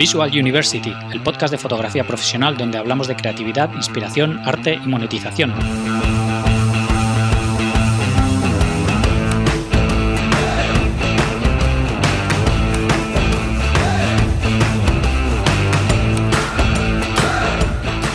Visual 0.00 0.30
University, 0.30 0.94
el 1.12 1.22
podcast 1.22 1.50
de 1.52 1.58
fotografía 1.58 2.04
profesional 2.04 2.56
donde 2.56 2.78
hablamos 2.78 3.06
de 3.06 3.16
creatividad, 3.16 3.70
inspiración, 3.74 4.40
arte 4.46 4.80
y 4.82 4.88
monetización. 4.88 5.52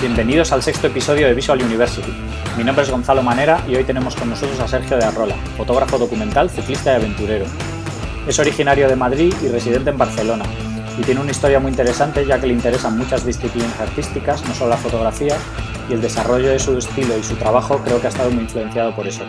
Bienvenidos 0.02 0.52
al 0.52 0.64
sexto 0.64 0.88
episodio 0.88 1.28
de 1.28 1.36
Visual 1.36 1.62
University. 1.62 2.12
Mi 2.58 2.64
nombre 2.64 2.84
es 2.84 2.90
Gonzalo 2.90 3.22
Manera 3.22 3.64
y 3.70 3.76
hoy 3.76 3.84
tenemos 3.84 4.16
con 4.16 4.32
nosotros 4.32 4.60
a 4.60 4.68
Sergio 4.68 4.98
de 4.98 5.06
Arrola, 5.06 5.36
fotógrafo 5.56 6.00
documental, 6.00 6.50
ciclista 6.50 6.94
y 6.94 6.96
aventurero. 6.96 7.46
Es 8.28 8.40
originario 8.40 8.90
de 8.90 8.96
Madrid 8.96 9.31
y 9.44 9.49
residente 9.49 9.91
en 9.91 9.99
Barcelona, 9.99 10.45
y 10.98 11.02
tiene 11.02 11.22
una 11.22 11.31
historia 11.31 11.59
muy 11.59 11.72
interesante 11.72 12.26
ya 12.26 12.40
que 12.40 12.48
le 12.48 12.54
interesan 12.54 12.98
muchas 12.98 13.26
disciplinas 13.26 13.80
artísticas, 13.80 14.48
no 14.48 14.53
solo 14.53 14.72
la 14.72 14.77
fotografía, 14.77 15.36
y 15.90 15.94
el 15.94 16.02
desarrollo 16.02 16.49
de 16.49 16.59
su 16.59 16.77
estilo 16.77 17.17
y 17.17 17.23
su 17.23 17.36
trabajo 17.36 17.80
creo 17.84 17.99
que 17.99 18.08
ha 18.08 18.09
estado 18.09 18.31
muy 18.31 18.44
influenciado 18.44 18.95
por 18.95 19.08
eso. 19.08 19.23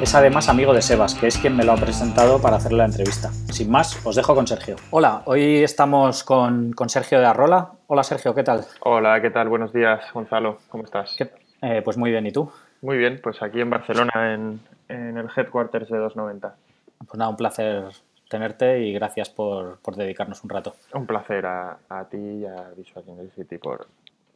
Es 0.00 0.14
además 0.14 0.48
amigo 0.48 0.72
de 0.72 0.82
Sebas, 0.82 1.14
que 1.14 1.26
es 1.26 1.38
quien 1.38 1.56
me 1.56 1.64
lo 1.64 1.72
ha 1.72 1.76
presentado 1.76 2.40
para 2.40 2.56
hacerle 2.56 2.78
la 2.78 2.84
entrevista. 2.84 3.30
Sin 3.50 3.70
más, 3.70 4.04
os 4.06 4.14
dejo 4.14 4.34
con 4.34 4.46
Sergio. 4.46 4.76
Hola, 4.90 5.22
hoy 5.24 5.62
estamos 5.62 6.22
con, 6.22 6.74
Sergio 6.86 7.18
de 7.18 7.26
Arrola. 7.26 7.72
Hola 7.88 8.04
Sergio, 8.04 8.34
¿qué 8.34 8.44
tal? 8.44 8.64
Hola, 8.80 9.20
¿qué 9.20 9.30
tal? 9.30 9.48
Buenos 9.48 9.72
días, 9.72 10.00
Gonzalo. 10.12 10.58
¿Cómo 10.68 10.84
estás? 10.84 11.16
Eh, 11.62 11.82
pues 11.84 11.96
muy 11.96 12.10
bien, 12.10 12.26
¿y 12.26 12.32
tú? 12.32 12.50
Muy 12.82 12.96
bien, 12.96 13.20
pues 13.22 13.42
aquí 13.42 13.60
en 13.60 13.70
Barcelona, 13.70 14.34
en, 14.34 14.60
en 14.88 15.18
el 15.18 15.26
headquarters 15.36 15.88
de 15.88 15.98
290. 15.98 16.54
Pues 16.98 17.18
nada, 17.18 17.30
un 17.30 17.36
placer 17.36 17.84
tenerte 18.28 18.80
y 18.80 18.92
gracias 18.92 19.30
por, 19.30 19.78
dedicarnos 19.96 20.42
un 20.44 20.50
rato. 20.50 20.74
Un 20.94 21.06
placer 21.06 21.46
a, 21.46 21.78
ti 22.10 22.16
y 22.16 22.46
a 22.46 22.70
Visual 22.76 23.04
University 23.06 23.58
por, 23.58 23.86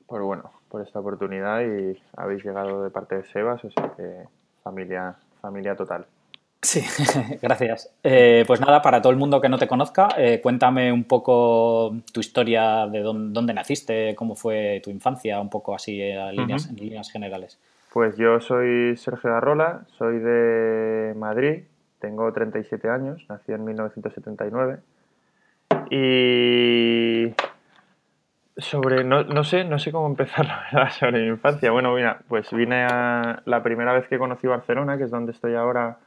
por, 0.06 0.22
bueno, 0.22 0.50
por 0.68 0.82
esta 0.82 1.00
oportunidad 1.00 1.60
y 1.60 2.00
habéis 2.16 2.44
llegado 2.44 2.82
de 2.82 2.90
parte 2.90 3.16
de 3.16 3.24
Sebas, 3.24 3.64
o 3.64 3.70
sea 3.70 3.92
que 3.96 4.24
familia, 4.62 5.14
familia 5.40 5.76
total. 5.76 6.06
Sí, 6.62 6.80
gracias. 7.42 7.92
Eh, 8.04 8.44
pues 8.46 8.60
nada, 8.60 8.80
para 8.82 9.02
todo 9.02 9.12
el 9.12 9.18
mundo 9.18 9.40
que 9.40 9.48
no 9.48 9.58
te 9.58 9.66
conozca, 9.66 10.08
eh, 10.16 10.40
cuéntame 10.40 10.92
un 10.92 11.04
poco 11.04 11.96
tu 12.12 12.20
historia, 12.20 12.86
de 12.86 13.00
dónde, 13.00 13.52
naciste, 13.52 14.14
cómo 14.14 14.36
fue 14.36 14.80
tu 14.82 14.90
infancia, 14.90 15.40
un 15.40 15.50
poco 15.50 15.74
así 15.74 16.00
en 16.00 16.36
líneas, 16.36 16.68
en 16.68 16.76
líneas 16.76 17.10
generales. 17.10 17.58
Pues 17.92 18.16
yo 18.16 18.40
soy 18.40 18.96
Sergio 18.96 19.34
Arrola, 19.34 19.82
soy 19.98 20.18
de 20.20 21.14
Madrid, 21.16 21.64
tengo 22.02 22.30
37 22.32 22.90
años, 22.90 23.24
nací 23.28 23.52
en 23.52 23.64
1979 23.64 24.80
y 25.88 27.32
sobre, 28.56 29.04
no, 29.04 29.44
sé, 29.44 29.64
no 29.64 29.78
sé 29.78 29.92
cómo 29.92 30.08
empezar 30.08 30.44
la 30.46 30.64
verdad 30.64 30.90
sobre 30.90 31.22
mi 31.22 31.28
infancia. 31.28 31.70
Bueno, 31.70 31.94
mira, 31.94 32.20
pues 32.28 32.50
vine 32.52 32.84
a 32.84 33.40
la 33.46 33.62
primera 33.62 33.92
vez 33.92 34.08
que 34.08 34.18
conocí 34.18 34.46
Barcelona, 34.46 34.98
que 34.98 35.04
es 35.04 35.10
donde 35.10 35.32
estoy 35.32 35.54
ahora, 35.54 35.98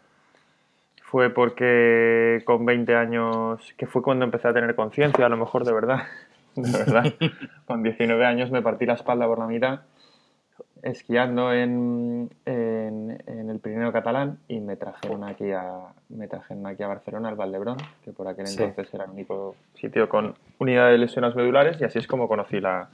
fue 1.01 1.29
porque 1.29 2.43
con 2.45 2.65
20 2.65 2.95
años, 2.95 3.73
que 3.77 3.87
fue 3.87 4.01
cuando 4.01 4.25
empecé 4.25 4.49
a 4.49 4.53
tener 4.53 4.75
conciencia, 4.75 5.25
a 5.25 5.29
lo 5.29 5.37
mejor 5.37 5.63
de 5.63 5.73
verdad, 5.73 6.03
de 6.55 6.71
verdad, 6.71 7.05
con 7.65 7.83
19 7.83 8.25
años 8.25 8.51
me 8.51 8.61
partí 8.61 8.85
la 8.85 8.93
espalda 8.93 9.25
por 9.25 9.39
la 9.39 9.47
mitad 9.47 9.79
esquiando 10.85 11.51
en, 11.51 12.29
en, 12.45 13.49
el 13.49 13.59
Pirineo 13.59 13.91
catalán 13.91 14.37
y 14.47 14.59
me 14.59 14.75
trajeron 14.75 15.23
aquí 15.23 15.51
a 15.51 15.79
me 16.09 16.27
trajeron 16.27 16.67
aquí 16.67 16.83
a 16.83 16.87
Barcelona, 16.87 17.29
al 17.29 17.35
Valdebrón, 17.35 17.77
que 18.03 18.11
por 18.11 18.27
aquel 18.27 18.45
entonces 18.47 18.93
era 18.93 19.05
el 19.05 19.11
único 19.11 19.55
sitio 19.73 20.07
con 20.07 20.35
unidad 20.59 20.91
de 20.91 20.99
lesiones 20.99 21.35
medulares 21.35 21.81
y 21.81 21.85
así 21.85 21.97
es 21.97 22.05
como 22.05 22.27
conocí 22.27 22.61
la, 22.61 22.89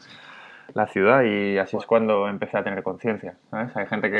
la 0.73 0.87
ciudad 0.87 1.23
y 1.23 1.57
así 1.57 1.75
es 1.75 1.85
cuando 1.85 2.29
empecé 2.29 2.57
a 2.57 2.63
tener 2.63 2.81
conciencia. 2.81 3.35
Hay 3.51 3.85
gente 3.87 4.09
que, 4.09 4.17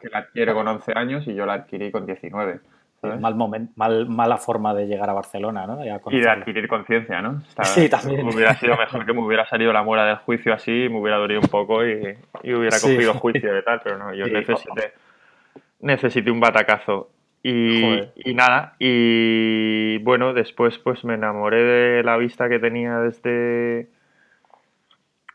que, 0.00 0.08
la 0.10 0.18
adquiere 0.18 0.52
con 0.52 0.68
11 0.68 0.92
años 0.94 1.26
y 1.26 1.34
yo 1.34 1.46
la 1.46 1.54
adquirí 1.54 1.90
con 1.90 2.04
19. 2.04 2.60
Mal 3.00 3.36
momento, 3.36 3.72
mal, 3.76 4.08
mala 4.08 4.38
forma 4.38 4.74
de 4.74 4.86
llegar 4.86 5.08
a 5.08 5.12
Barcelona, 5.12 5.66
¿no? 5.66 5.84
Y 5.84 6.20
de 6.20 6.28
adquirir 6.28 6.66
conciencia, 6.66 7.22
¿no? 7.22 7.42
sí, 7.62 7.88
también. 7.88 8.26
Hubiera 8.26 8.54
sido 8.56 8.76
mejor 8.76 9.06
que 9.06 9.12
me 9.12 9.20
hubiera 9.20 9.46
salido 9.46 9.72
la 9.72 9.84
muera 9.84 10.04
del 10.04 10.16
juicio 10.16 10.52
así, 10.52 10.88
me 10.90 10.98
hubiera 10.98 11.16
dolido 11.16 11.40
un 11.40 11.48
poco 11.48 11.86
y, 11.86 12.16
hubiera 12.42 12.80
cogido 12.80 13.14
juicio 13.14 13.54
de 13.54 13.62
tal, 13.62 13.80
pero 13.84 13.98
no, 13.98 14.12
yo 14.14 14.26
necesité, 14.26 14.92
necesité 15.80 16.30
un 16.30 16.40
batacazo. 16.40 17.10
Y, 17.40 17.84
y, 18.16 18.34
nada, 18.34 18.74
y 18.80 19.98
bueno, 19.98 20.34
después 20.34 20.76
pues 20.78 21.04
me 21.04 21.14
enamoré 21.14 21.62
de 21.62 22.02
la 22.02 22.16
vista 22.16 22.48
que 22.48 22.58
tenía 22.58 22.98
desde, 22.98 23.88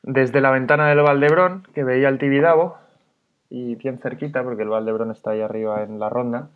desde 0.01 0.41
la 0.41 0.51
ventana 0.51 0.89
del 0.89 1.01
Valdebrón, 1.01 1.65
que 1.73 1.85
veía 1.85 2.09
el 2.09 2.19
Tibidabo, 2.19 2.77
y 3.49 3.75
bien 3.75 3.99
cerquita, 3.99 4.43
porque 4.43 4.63
el 4.63 4.69
Valdebrón 4.69 5.11
está 5.11 5.31
ahí 5.31 5.41
arriba 5.41 5.83
en 5.83 5.97
la 5.97 6.09
ronda. 6.09 6.49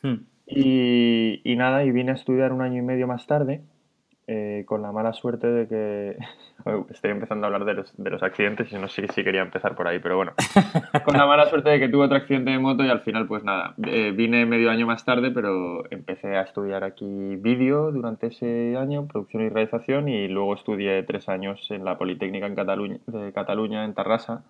Hmm. 0.00 0.20
Y, 0.46 1.40
y, 1.44 1.56
nada, 1.56 1.84
y 1.84 1.90
vine 1.90 2.12
a 2.12 2.14
estudiar 2.14 2.52
un 2.52 2.62
año 2.62 2.78
y 2.78 2.82
medio 2.82 3.06
más 3.06 3.26
tarde, 3.26 3.62
eh, 4.26 4.64
con 4.66 4.80
la 4.80 4.90
mala 4.90 5.12
suerte 5.12 5.46
de 5.46 5.68
que. 5.68 6.16
Estoy 6.90 7.10
empezando 7.10 7.44
a 7.44 7.48
hablar 7.48 7.66
de 7.66 7.74
los, 7.74 7.94
de 7.96 8.08
los 8.10 8.22
accidentes 8.22 8.72
y 8.72 8.76
no 8.76 8.88
sé 8.88 9.06
si 9.08 9.22
quería 9.22 9.42
empezar 9.42 9.74
por 9.74 9.86
ahí, 9.86 9.98
pero 9.98 10.16
bueno. 10.16 10.32
con 11.04 11.16
la 11.16 11.26
mala 11.26 11.46
suerte 11.46 11.68
de 11.68 11.78
que 11.78 11.88
tuve 11.88 12.06
otro 12.06 12.16
accidente 12.16 12.50
de 12.50 12.58
moto 12.58 12.84
y 12.84 12.88
al 12.88 13.00
final, 13.00 13.26
pues 13.26 13.44
nada, 13.44 13.74
eh, 13.86 14.12
vine 14.12 14.46
medio 14.46 14.70
año 14.70 14.86
más 14.86 15.04
tarde, 15.04 15.30
pero 15.30 15.84
empecé 15.90 16.36
a 16.36 16.42
estudiar 16.42 16.84
aquí 16.84 17.36
vídeo 17.36 17.92
durante 17.92 18.28
ese 18.28 18.76
año, 18.78 19.06
producción 19.06 19.42
y 19.42 19.48
realización, 19.50 20.08
y 20.08 20.28
luego 20.28 20.54
estudié 20.54 21.02
tres 21.02 21.28
años 21.28 21.70
en 21.70 21.84
la 21.84 21.98
Politécnica 21.98 22.46
en 22.46 22.54
Cataluña, 22.54 22.98
de 23.06 23.32
Cataluña, 23.32 23.84
en 23.84 23.92
Tarrasa. 23.92 24.42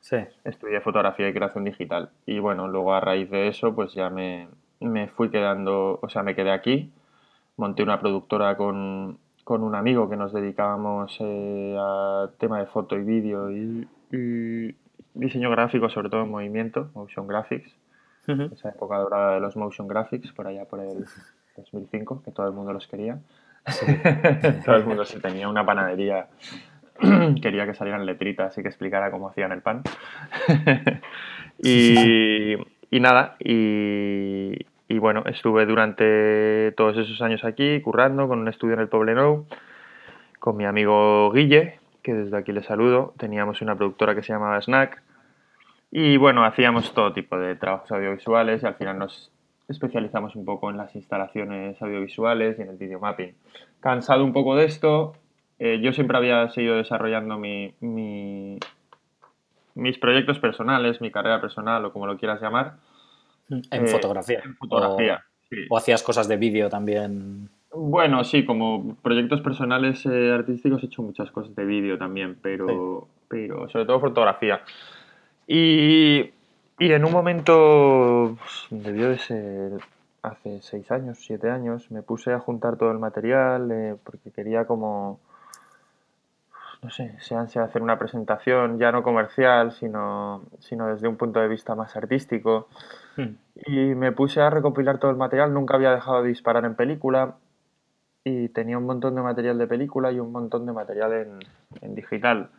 Sí. 0.00 0.18
Estudié 0.44 0.80
fotografía 0.80 1.28
y 1.28 1.34
creación 1.34 1.64
digital. 1.64 2.10
Y 2.24 2.38
bueno, 2.38 2.66
luego 2.68 2.94
a 2.94 3.00
raíz 3.00 3.28
de 3.30 3.48
eso, 3.48 3.74
pues 3.74 3.92
ya 3.92 4.08
me, 4.08 4.48
me 4.80 5.08
fui 5.08 5.30
quedando, 5.30 5.98
o 6.02 6.08
sea, 6.08 6.22
me 6.22 6.34
quedé 6.34 6.50
aquí, 6.50 6.92
monté 7.56 7.82
una 7.82 8.00
productora 8.00 8.56
con, 8.56 9.18
un 9.46 9.74
amigo 9.74 10.10
que 10.10 10.16
nos 10.16 10.32
dedicábamos 10.32 11.16
eh, 11.20 11.76
a 11.78 12.28
tema 12.38 12.58
de 12.60 12.66
foto 12.66 12.96
y 12.96 13.02
vídeo 13.02 13.50
y, 13.50 13.88
diseño 15.14 15.50
gráfico, 15.50 15.88
sobre 15.88 16.10
todo 16.10 16.22
en 16.22 16.30
movimiento, 16.30 16.90
motion 16.94 17.26
graphics, 17.26 17.74
esa 18.26 18.68
época 18.68 18.98
dorada 18.98 19.34
de 19.34 19.40
los 19.40 19.56
motion 19.56 19.88
graphics, 19.88 20.32
por 20.32 20.46
allá 20.46 20.66
por 20.66 20.80
el 20.80 21.06
2005, 21.56 22.22
que 22.22 22.30
todo 22.30 22.46
el 22.46 22.52
mundo 22.52 22.72
los 22.72 22.86
quería. 22.86 23.18
todo 24.64 24.76
el 24.76 24.84
mundo 24.84 25.04
se 25.04 25.20
tenía 25.20 25.48
una 25.48 25.64
panadería. 25.64 26.28
Quería 27.42 27.66
que 27.66 27.74
salieran 27.74 28.06
letritas 28.06 28.56
y 28.58 28.62
que 28.62 28.68
explicara 28.68 29.10
cómo 29.10 29.28
hacían 29.28 29.52
el 29.52 29.62
pan. 29.62 29.82
y, 31.58 32.56
y 32.90 33.00
nada, 33.00 33.36
y, 33.40 34.64
bueno, 34.98 35.22
estuve 35.26 35.66
durante 35.66 36.72
todos 36.72 36.96
esos 36.96 37.20
años 37.22 37.44
aquí 37.44 37.80
currando 37.80 38.28
con 38.28 38.38
un 38.40 38.48
estudio 38.48 38.74
en 38.74 38.80
el 38.80 38.88
Poblenou, 38.88 39.46
con 40.38 40.56
mi 40.56 40.64
amigo 40.64 41.30
Guille, 41.32 41.78
que 42.02 42.14
desde 42.14 42.36
aquí 42.36 42.52
le 42.52 42.62
saludo. 42.62 43.14
Teníamos 43.18 43.60
una 43.60 43.76
productora 43.76 44.14
que 44.14 44.22
se 44.22 44.32
llamaba 44.32 44.60
Snack. 44.60 45.02
Y 45.90 46.16
bueno, 46.16 46.44
hacíamos 46.44 46.92
todo 46.94 47.12
tipo 47.12 47.38
de 47.38 47.56
trabajos 47.56 47.90
audiovisuales 47.92 48.62
y 48.62 48.66
al 48.66 48.74
final 48.74 48.98
nos 48.98 49.30
especializamos 49.68 50.34
un 50.34 50.44
poco 50.44 50.70
en 50.70 50.76
las 50.78 50.94
instalaciones 50.96 51.80
audiovisuales 51.80 52.58
y 52.58 52.62
en 52.62 52.68
el 52.70 52.76
videomapping. 52.76 53.34
Cansado 53.80 54.24
un 54.24 54.32
poco 54.32 54.56
de 54.56 54.64
esto, 54.64 55.14
eh, 55.58 55.80
yo 55.82 55.92
siempre 55.92 56.16
había 56.16 56.48
seguido 56.50 56.76
desarrollando 56.76 57.38
mi, 57.38 57.74
mis 59.78 59.98
proyectos 59.98 60.38
personales, 60.38 61.00
mi 61.00 61.10
carrera 61.10 61.40
personal 61.40 61.84
o 61.84 61.92
como 61.92 62.06
lo 62.06 62.18
quieras 62.18 62.40
llamar. 62.40 62.74
En 63.48 63.62
eh, 63.70 63.88
fotografía. 63.88 64.42
En 64.44 64.56
fotografía, 64.56 65.24
o, 65.24 65.46
sí. 65.48 65.56
o 65.70 65.78
hacías 65.78 66.02
cosas 66.02 66.28
de 66.28 66.36
vídeo 66.36 66.68
también. 66.68 67.48
Bueno, 67.72 68.24
sí, 68.24 68.44
como 68.44 68.96
proyectos 68.96 69.40
personales 69.40 70.04
eh, 70.06 70.32
artísticos 70.32 70.82
he 70.82 70.86
hecho 70.86 71.02
muchas 71.02 71.30
cosas 71.30 71.54
de 71.54 71.64
vídeo 71.64 71.98
también, 71.98 72.36
pero, 72.40 73.08
pero 73.28 73.68
sobre 73.68 73.84
todo 73.84 74.00
fotografía. 74.00 74.62
Y, 75.46 76.30
y 76.78 76.92
en 76.92 77.04
un 77.04 77.12
momento, 77.12 78.36
pues, 78.38 78.66
debió 78.70 79.10
de 79.10 79.18
ser 79.18 79.72
hace 80.22 80.60
seis 80.62 80.90
años, 80.90 81.18
siete 81.20 81.50
años, 81.50 81.90
me 81.90 82.02
puse 82.02 82.32
a 82.32 82.40
juntar 82.40 82.76
todo 82.76 82.90
el 82.90 82.98
material 82.98 83.70
eh, 83.70 83.96
porque 84.02 84.30
quería 84.30 84.66
como 84.66 85.20
no 86.82 86.90
sé, 86.90 87.14
se 87.18 87.34
ansia 87.34 87.62
de 87.62 87.68
hacer 87.68 87.82
una 87.82 87.98
presentación 87.98 88.78
ya 88.78 88.92
no 88.92 89.02
comercial, 89.02 89.72
sino, 89.72 90.44
sino 90.60 90.86
desde 90.86 91.08
un 91.08 91.16
punto 91.16 91.40
de 91.40 91.48
vista 91.48 91.74
más 91.74 91.96
artístico. 91.96 92.68
Hmm. 93.16 93.34
Y 93.66 93.94
me 93.94 94.12
puse 94.12 94.40
a 94.40 94.50
recopilar 94.50 94.98
todo 94.98 95.10
el 95.10 95.16
material, 95.16 95.52
nunca 95.52 95.74
había 95.74 95.90
dejado 95.92 96.22
de 96.22 96.28
disparar 96.28 96.64
en 96.64 96.76
película 96.76 97.34
y 98.24 98.48
tenía 98.50 98.78
un 98.78 98.84
montón 98.84 99.16
de 99.16 99.22
material 99.22 99.58
de 99.58 99.66
película 99.66 100.12
y 100.12 100.20
un 100.20 100.30
montón 100.30 100.66
de 100.66 100.72
material 100.72 101.40
en, 101.80 101.94
digital. 101.94 102.50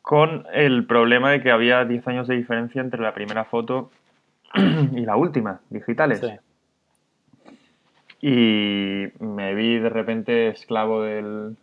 Con 0.00 0.46
el 0.52 0.86
problema 0.86 1.30
de 1.32 1.42
que 1.42 1.50
había 1.50 1.84
10 1.84 2.08
años 2.08 2.28
de 2.28 2.36
diferencia 2.36 2.80
entre 2.80 3.02
la 3.02 3.12
primera 3.12 3.44
foto 3.44 3.90
y 4.54 5.00
la 5.00 5.16
última, 5.16 5.60
digitales. 5.68 6.22
Y 8.22 9.08
me 9.20 9.54
vi 9.54 9.78
de 9.78 9.90
repente 9.90 10.48
esclavo 10.48 11.02
del, 11.02 11.56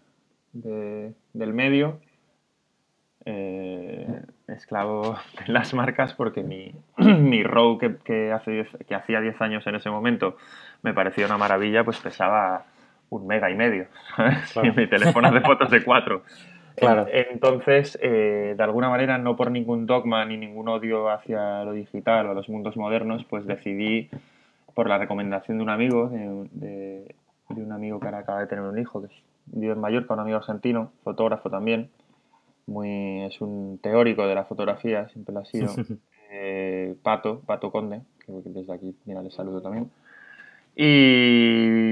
del 0.53 1.53
medio, 1.53 1.99
eh, 3.25 4.21
esclavo 4.47 5.17
de 5.45 5.51
las 5.51 5.73
marcas, 5.73 6.13
porque 6.13 6.43
mi, 6.43 6.73
mi 6.97 7.43
row 7.43 7.77
que, 7.77 7.97
que, 7.97 8.31
hace 8.31 8.65
que 8.87 8.95
hacía 8.95 9.21
10 9.21 9.41
años 9.41 9.67
en 9.67 9.75
ese 9.75 9.89
momento 9.89 10.37
me 10.81 10.93
parecía 10.93 11.25
una 11.25 11.37
maravilla, 11.37 11.83
pues 11.83 11.99
pesaba 11.99 12.65
un 13.09 13.27
mega 13.27 13.49
y 13.49 13.55
medio. 13.55 13.87
Y 14.63 14.71
mi 14.71 14.87
teléfono 14.87 15.27
hace 15.27 15.41
fotos 15.41 15.69
de 15.69 15.83
4. 15.83 16.23
Claro. 16.75 17.05
Entonces, 17.11 17.99
eh, 18.01 18.55
de 18.57 18.63
alguna 18.63 18.89
manera, 18.89 19.19
no 19.19 19.35
por 19.35 19.51
ningún 19.51 19.85
dogma 19.85 20.25
ni 20.25 20.37
ningún 20.37 20.67
odio 20.69 21.07
hacia 21.11 21.63
lo 21.63 21.73
digital 21.73 22.25
o 22.25 22.31
a 22.31 22.33
los 22.33 22.49
mundos 22.49 22.75
modernos, 22.77 23.23
pues 23.25 23.45
decidí, 23.45 24.09
por 24.73 24.89
la 24.89 24.97
recomendación 24.97 25.57
de 25.57 25.63
un 25.63 25.69
amigo, 25.69 26.09
de, 26.09 27.13
un 27.49 27.71
amigo 27.71 27.99
que 27.99 28.07
ahora 28.07 28.17
acaba 28.17 28.39
de 28.39 28.47
tener 28.47 28.63
un 28.63 28.79
hijo, 28.79 29.03
que 29.03 29.09
vive 29.45 29.73
en 29.73 29.79
Mallorca, 29.79 30.13
un 30.13 30.19
amigo 30.19 30.37
argentino, 30.37 30.91
fotógrafo 31.03 31.49
también, 31.49 31.89
muy 32.65 33.23
es 33.23 33.41
un 33.41 33.79
teórico 33.81 34.25
de 34.27 34.35
la 34.35 34.45
fotografía, 34.45 35.09
siempre 35.09 35.33
lo 35.33 35.41
ha 35.41 35.45
sido, 35.45 35.73
eh, 36.31 36.95
Pato, 37.03 37.41
Pato 37.41 37.71
Conde, 37.71 38.01
que 38.25 38.31
desde 38.45 38.73
aquí, 38.73 38.95
mira, 39.05 39.21
le 39.21 39.31
saludo 39.31 39.61
también. 39.61 39.91
Y 40.75 41.91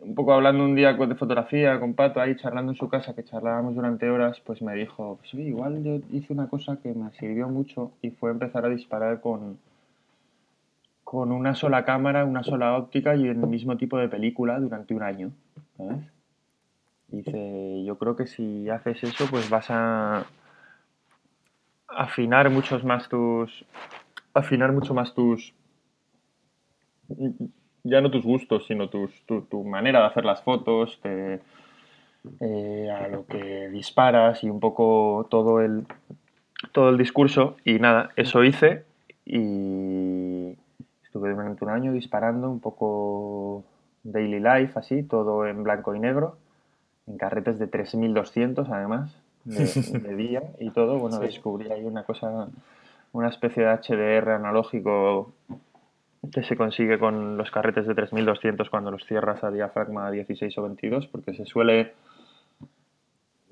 un 0.00 0.14
poco 0.14 0.32
hablando 0.32 0.64
un 0.64 0.74
día 0.74 0.92
de 0.92 1.14
fotografía 1.14 1.78
con 1.80 1.94
Pato, 1.94 2.20
ahí 2.20 2.36
charlando 2.36 2.72
en 2.72 2.76
su 2.76 2.88
casa, 2.88 3.14
que 3.14 3.24
charlábamos 3.24 3.74
durante 3.74 4.10
horas, 4.10 4.40
pues 4.44 4.62
me 4.62 4.74
dijo, 4.74 5.18
pues 5.18 5.34
igual 5.34 5.82
yo 5.82 5.98
hice 6.12 6.32
una 6.32 6.48
cosa 6.48 6.78
que 6.82 6.92
me 6.94 7.10
sirvió 7.12 7.48
mucho 7.48 7.92
y 8.02 8.10
fue 8.10 8.30
empezar 8.30 8.64
a 8.64 8.68
disparar 8.68 9.20
con, 9.20 9.58
con 11.04 11.32
una 11.32 11.54
sola 11.54 11.84
cámara, 11.84 12.24
una 12.24 12.42
sola 12.42 12.76
óptica 12.76 13.16
y 13.16 13.26
el 13.26 13.38
mismo 13.38 13.76
tipo 13.76 13.98
de 13.98 14.08
película 14.08 14.58
durante 14.60 14.94
un 14.94 15.02
año. 15.02 15.30
¿sabes? 15.76 16.17
Dice, 17.08 17.84
yo 17.84 17.98
creo 17.98 18.16
que 18.16 18.26
si 18.26 18.68
haces 18.68 19.02
eso, 19.02 19.26
pues 19.30 19.48
vas 19.50 19.70
a 19.70 20.26
afinar 21.88 22.50
muchos 22.50 22.84
más 22.84 23.08
tus. 23.08 23.64
afinar 24.34 24.72
mucho 24.72 24.94
más 24.94 25.14
tus 25.14 25.54
ya 27.84 28.00
no 28.00 28.10
tus 28.10 28.24
gustos, 28.24 28.66
sino 28.66 28.88
tus, 28.88 29.10
tu, 29.26 29.64
manera 29.64 30.00
de 30.00 30.06
hacer 30.06 30.24
las 30.24 30.42
fotos, 30.42 31.00
eh, 31.04 32.90
a 32.90 33.08
lo 33.08 33.26
que 33.26 33.68
disparas 33.70 34.42
y 34.44 34.50
un 34.50 34.60
poco 34.60 35.26
todo 35.30 35.60
el, 35.60 35.86
todo 36.72 36.90
el 36.90 36.98
discurso. 36.98 37.56
Y 37.64 37.78
nada, 37.78 38.10
eso 38.16 38.44
hice 38.44 38.84
y 39.24 40.56
estuve 41.04 41.30
durante 41.30 41.64
un 41.64 41.70
año 41.70 41.92
disparando 41.92 42.50
un 42.50 42.60
poco 42.60 43.64
daily 44.02 44.40
life, 44.40 44.78
así, 44.78 45.02
todo 45.02 45.46
en 45.46 45.62
blanco 45.62 45.94
y 45.94 46.00
negro, 46.00 46.36
en 47.08 47.16
carretes 47.16 47.58
de 47.58 47.66
3200 47.66 48.68
además, 48.70 49.16
de, 49.44 50.16
día 50.16 50.42
y 50.58 50.70
todo. 50.70 50.98
Bueno, 50.98 51.18
descubrí 51.18 51.70
ahí 51.70 51.84
una 51.84 52.04
cosa, 52.04 52.48
una 53.12 53.28
especie 53.28 53.64
de 53.64 53.70
HDR 53.70 54.30
analógico 54.30 55.32
que 56.32 56.42
se 56.42 56.56
consigue 56.56 56.98
con 56.98 57.36
los 57.36 57.50
carretes 57.50 57.86
de 57.86 57.94
3200 57.94 58.68
cuando 58.70 58.90
los 58.90 59.04
cierras 59.06 59.42
a 59.44 59.50
diafragma 59.50 60.10
16 60.10 60.58
o 60.58 60.62
22, 60.62 61.06
porque 61.06 61.32
se 61.32 61.44
suele 61.46 61.94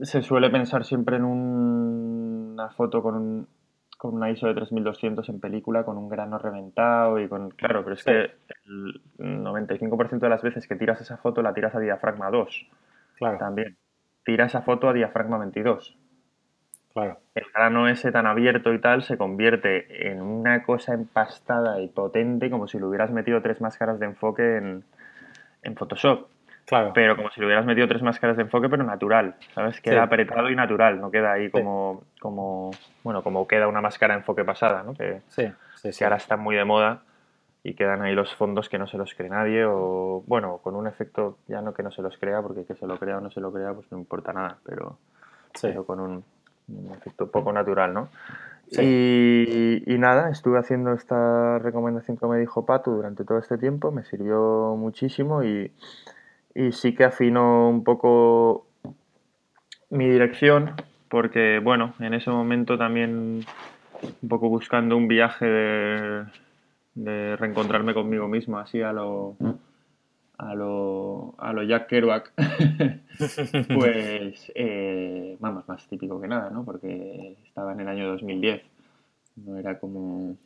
se 0.00 0.22
suele 0.22 0.50
pensar 0.50 0.84
siempre 0.84 1.16
en 1.16 1.24
una 1.24 2.68
foto 2.70 3.02
con, 3.02 3.14
un, 3.14 3.48
con 3.96 4.14
una 4.14 4.30
ISO 4.30 4.46
de 4.46 4.54
3200 4.54 5.28
en 5.28 5.40
película 5.40 5.84
con 5.84 5.96
un 5.96 6.08
grano 6.08 6.38
reventado 6.38 7.18
y 7.18 7.28
con 7.28 7.50
claro, 7.50 7.82
pero 7.82 7.94
es 7.94 8.04
que 8.04 8.30
el 8.66 9.00
95% 9.18 10.18
de 10.18 10.28
las 10.28 10.42
veces 10.42 10.66
que 10.66 10.76
tiras 10.76 11.00
esa 11.00 11.16
foto 11.16 11.40
la 11.40 11.54
tiras 11.54 11.74
a 11.74 11.80
diafragma 11.80 12.30
2. 12.30 12.66
Claro. 13.16 13.38
También. 13.38 13.76
Tira 14.24 14.46
esa 14.46 14.62
foto 14.62 14.88
a 14.88 14.92
diafragma 14.92 15.38
22. 15.38 15.96
El 17.34 17.44
grano 17.54 17.88
ese 17.88 18.10
tan 18.10 18.26
abierto 18.26 18.72
y 18.72 18.80
tal 18.80 19.02
se 19.02 19.18
convierte 19.18 20.10
en 20.10 20.22
una 20.22 20.62
cosa 20.62 20.94
empastada 20.94 21.80
y 21.80 21.88
potente 21.88 22.50
como 22.50 22.68
si 22.68 22.78
le 22.78 22.86
hubieras 22.86 23.10
metido 23.10 23.42
tres 23.42 23.60
máscaras 23.60 24.00
de 24.00 24.06
enfoque 24.06 24.56
en, 24.56 25.76
Photoshop. 25.76 26.28
Claro. 26.64 26.92
Pero 26.94 27.16
como 27.16 27.30
si 27.30 27.40
le 27.40 27.46
hubieras 27.46 27.66
metido 27.66 27.86
tres 27.86 28.02
máscaras 28.02 28.36
de 28.36 28.44
enfoque, 28.44 28.68
pero 28.68 28.82
natural. 28.82 29.34
¿Sabes? 29.54 29.80
Queda 29.80 30.04
apretado 30.04 30.48
y 30.48 30.56
natural, 30.56 31.00
no 31.00 31.10
queda 31.10 31.32
ahí 31.32 31.50
como, 31.50 32.04
como. 32.18 32.70
Bueno, 33.04 33.22
como 33.22 33.46
queda 33.46 33.68
una 33.68 33.80
máscara 33.80 34.14
de 34.14 34.20
enfoque 34.20 34.44
pasada, 34.44 34.82
¿no? 34.82 34.94
Que, 34.94 35.20
sí, 35.28 35.52
sí, 35.92 36.04
ahora 36.04 36.16
está 36.16 36.36
muy 36.36 36.56
de 36.56 36.64
moda 36.64 37.02
y 37.66 37.74
quedan 37.74 38.02
ahí 38.02 38.14
los 38.14 38.34
fondos 38.34 38.68
que 38.68 38.78
no 38.78 38.86
se 38.86 38.98
los 38.98 39.14
cree 39.14 39.30
nadie 39.30 39.64
o, 39.64 40.22
bueno, 40.26 40.58
con 40.58 40.76
un 40.76 40.86
efecto 40.86 41.38
ya 41.48 41.60
no 41.62 41.74
que 41.74 41.82
no 41.82 41.90
se 41.90 42.02
los 42.02 42.16
crea, 42.18 42.42
porque 42.42 42.64
que 42.64 42.74
se 42.74 42.86
lo 42.86 42.98
crea 42.98 43.18
o 43.18 43.20
no 43.20 43.30
se 43.30 43.40
lo 43.40 43.52
crea, 43.52 43.72
pues 43.74 43.90
no 43.90 43.98
importa 43.98 44.32
nada, 44.32 44.58
pero, 44.64 44.98
pero 45.60 45.84
con 45.84 46.00
un 46.00 46.24
un 46.68 46.92
efecto 46.92 47.30
poco 47.30 47.52
natural, 47.52 47.94
¿no? 47.94 48.08
Y, 48.70 49.84
nada, 49.98 50.30
estuve 50.30 50.58
haciendo 50.58 50.92
esta 50.92 51.58
recomendación 51.60 52.16
que 52.16 52.26
me 52.26 52.38
dijo 52.38 52.66
Pato 52.66 52.90
durante 52.90 53.24
todo 53.24 53.38
este 53.38 53.58
tiempo, 53.58 53.92
me 53.92 54.04
sirvió 54.04 54.74
muchísimo 54.76 55.44
y, 55.44 55.72
sí 56.72 56.94
que 56.94 57.04
afino 57.04 57.68
un 57.68 57.84
poco 57.84 58.66
mi 59.90 60.08
dirección, 60.08 60.72
porque 61.08 61.60
bueno, 61.62 61.94
en 62.00 62.14
ese 62.14 62.30
momento 62.30 62.76
también 62.76 63.44
un 64.22 64.28
poco 64.28 64.48
buscando 64.48 64.96
un 64.96 65.06
viaje 65.06 65.46
de, 65.46 66.24
de 66.96 67.36
reencontrarme 67.36 67.94
conmigo 67.94 68.26
mismo, 68.26 68.58
así 68.58 68.82
a 68.82 68.92
lo, 68.92 69.36
a 70.38 70.54
lo, 70.54 71.34
a 71.38 71.52
lo 71.52 71.62
Jack 71.62 71.88
Kerouac, 71.88 72.32
pues 73.68 74.50
eh, 74.54 75.36
vamos, 75.38 75.68
más 75.68 75.86
típico 75.86 76.20
que 76.20 76.26
nada, 76.26 76.50
¿no? 76.50 76.64
Porque 76.64 77.36
estaba 77.46 77.72
en 77.72 77.80
el 77.80 77.88
año 77.88 78.08
2010, 78.08 78.62
no 79.44 79.58
era 79.58 79.78
como, 79.78 80.36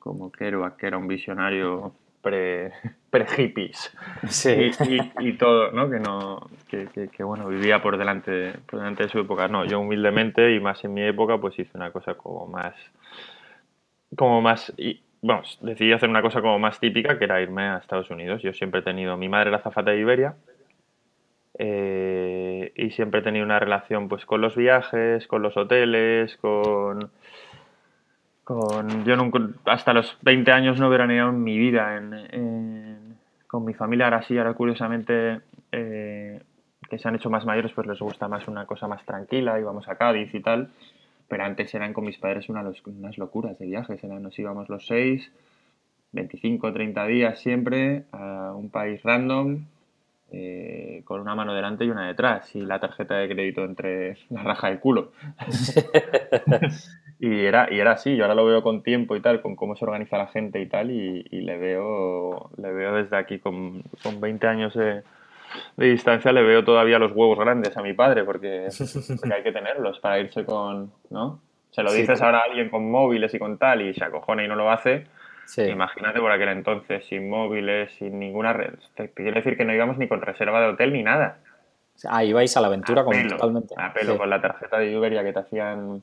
como 0.00 0.30
Kerouac, 0.30 0.76
que 0.76 0.88
era 0.88 0.98
un 0.98 1.06
visionario 1.06 1.94
pre, 2.20 2.72
pre 3.10 3.26
hippies 3.26 3.92
sí. 4.28 4.72
y, 5.20 5.32
todo, 5.34 5.70
¿no? 5.70 5.88
Que 5.88 6.00
no 6.00 6.48
que, 6.68 6.88
que, 7.08 7.22
bueno, 7.22 7.46
vivía 7.48 7.80
por 7.80 7.96
delante, 7.96 8.54
por 8.68 8.80
delante 8.80 9.04
de 9.04 9.08
su 9.08 9.20
época. 9.20 9.46
No, 9.46 9.64
yo 9.64 9.78
humildemente 9.78 10.52
y 10.52 10.58
más 10.58 10.82
en 10.84 10.94
mi 10.94 11.02
época, 11.02 11.38
pues 11.38 11.58
hice 11.58 11.70
una 11.74 11.92
cosa 11.92 12.14
como 12.14 12.46
más 12.48 12.74
como 14.16 14.42
más 14.42 14.72
bueno, 15.22 15.42
decidí 15.60 15.92
hacer 15.92 16.08
una 16.08 16.20
cosa 16.20 16.42
como 16.42 16.58
más 16.58 16.80
típica, 16.80 17.16
que 17.16 17.24
era 17.24 17.40
irme 17.40 17.62
a 17.62 17.78
Estados 17.78 18.10
Unidos. 18.10 18.42
Yo 18.42 18.52
siempre 18.52 18.80
he 18.80 18.82
tenido, 18.82 19.16
mi 19.16 19.28
madre 19.28 19.50
era 19.50 19.60
zafata 19.60 19.92
de 19.92 20.00
Iberia, 20.00 20.34
eh, 21.58 22.72
y 22.74 22.90
siempre 22.90 23.20
he 23.20 23.22
tenido 23.22 23.44
una 23.44 23.60
relación 23.60 24.08
pues 24.08 24.26
con 24.26 24.40
los 24.40 24.56
viajes, 24.56 25.26
con 25.28 25.42
los 25.42 25.56
hoteles, 25.56 26.36
con... 26.38 27.10
con 28.42 29.04
yo 29.04 29.16
nunca, 29.16 29.38
hasta 29.66 29.92
los 29.92 30.18
20 30.22 30.50
años 30.50 30.80
no 30.80 30.90
veraneado 30.90 31.30
en 31.30 31.42
mi 31.42 31.56
vida 31.56 32.02
con 33.46 33.64
mi 33.64 33.74
familia, 33.74 34.06
ahora 34.06 34.22
sí, 34.22 34.36
ahora 34.36 34.54
curiosamente... 34.54 35.40
Eh, 35.70 36.42
que 36.90 36.98
se 36.98 37.08
han 37.08 37.14
hecho 37.14 37.30
más 37.30 37.46
mayores, 37.46 37.72
pues 37.72 37.86
les 37.86 37.98
gusta 37.98 38.28
más 38.28 38.46
una 38.48 38.66
cosa 38.66 38.86
más 38.86 39.02
tranquila, 39.06 39.58
íbamos 39.58 39.88
a 39.88 39.96
Cádiz 39.96 40.34
y 40.34 40.40
tal 40.40 40.68
pero 41.32 41.44
antes 41.44 41.74
eran 41.74 41.94
con 41.94 42.04
mis 42.04 42.18
padres 42.18 42.50
unas 42.50 43.16
locuras 43.16 43.58
de 43.58 43.64
viajes, 43.64 44.04
nos 44.04 44.38
íbamos 44.38 44.68
los 44.68 44.86
6, 44.86 45.32
25, 46.12 46.74
30 46.74 47.06
días 47.06 47.38
siempre 47.38 48.04
a 48.12 48.52
un 48.54 48.68
país 48.68 49.02
random, 49.02 49.64
eh, 50.30 51.00
con 51.06 51.22
una 51.22 51.34
mano 51.34 51.54
delante 51.54 51.86
y 51.86 51.88
una 51.88 52.06
detrás, 52.06 52.54
y 52.54 52.60
la 52.60 52.80
tarjeta 52.80 53.16
de 53.16 53.30
crédito 53.30 53.64
entre 53.64 54.18
la 54.28 54.42
raja 54.42 54.68
del 54.68 54.78
culo. 54.78 55.12
y, 57.18 57.46
era, 57.46 57.66
y 57.72 57.80
era 57.80 57.92
así, 57.92 58.14
yo 58.14 58.24
ahora 58.24 58.34
lo 58.34 58.44
veo 58.44 58.62
con 58.62 58.82
tiempo 58.82 59.16
y 59.16 59.22
tal, 59.22 59.40
con 59.40 59.56
cómo 59.56 59.74
se 59.74 59.86
organiza 59.86 60.18
la 60.18 60.26
gente 60.26 60.60
y 60.60 60.66
tal, 60.66 60.90
y, 60.90 61.22
le, 61.30 61.56
veo, 61.56 62.50
le 62.58 62.72
veo 62.72 62.96
desde 62.96 63.16
aquí 63.16 63.38
con, 63.38 63.84
con 64.02 64.20
20 64.20 64.46
años 64.46 64.74
de 64.74 65.02
de 65.76 65.86
distancia 65.86 66.32
le 66.32 66.42
veo 66.42 66.64
todavía 66.64 66.98
los 66.98 67.12
huevos 67.12 67.38
grandes 67.38 67.76
a 67.76 67.82
mi 67.82 67.92
padre 67.92 68.24
porque, 68.24 68.68
hay 69.34 69.42
que 69.42 69.52
tenerlos 69.52 69.98
para 70.00 70.20
irse 70.20 70.44
con, 70.44 70.92
¿no? 71.10 71.40
Se 71.70 71.82
lo 71.82 71.92
dices 71.92 72.20
ahora 72.20 72.38
a 72.38 72.42
alguien 72.42 72.68
con 72.68 72.90
móviles 72.90 73.32
y 73.32 73.38
con 73.38 73.56
tal 73.56 73.80
y 73.82 73.94
se 73.94 74.04
acojona 74.04 74.44
y 74.44 74.48
no 74.48 74.56
lo 74.56 74.70
hace. 74.70 75.06
Imagínate 75.56 76.20
por 76.20 76.30
aquel 76.30 76.50
entonces, 76.50 77.04
sin 77.06 77.28
móviles, 77.28 77.92
sin 77.92 78.18
ninguna 78.18 78.52
red. 78.52 78.74
Quiere 79.14 79.32
decir 79.32 79.56
que 79.56 79.64
no 79.64 79.74
íbamos 79.74 79.98
ni 79.98 80.06
con 80.06 80.20
reserva 80.20 80.60
de 80.60 80.68
hotel 80.68 80.92
ni 80.92 81.02
nada. 81.02 81.38
Ah, 82.08 82.24
ibais 82.24 82.56
a 82.56 82.60
la 82.60 82.68
aventura 82.68 83.04
totalmente. 83.04 83.74
A 83.76 83.92
pelo, 83.92 84.18
con 84.18 84.30
la 84.30 84.40
tarjeta 84.40 84.78
de 84.78 84.96
Uber 84.96 85.24
que 85.24 85.32
te 85.32 85.38
hacían 85.38 86.02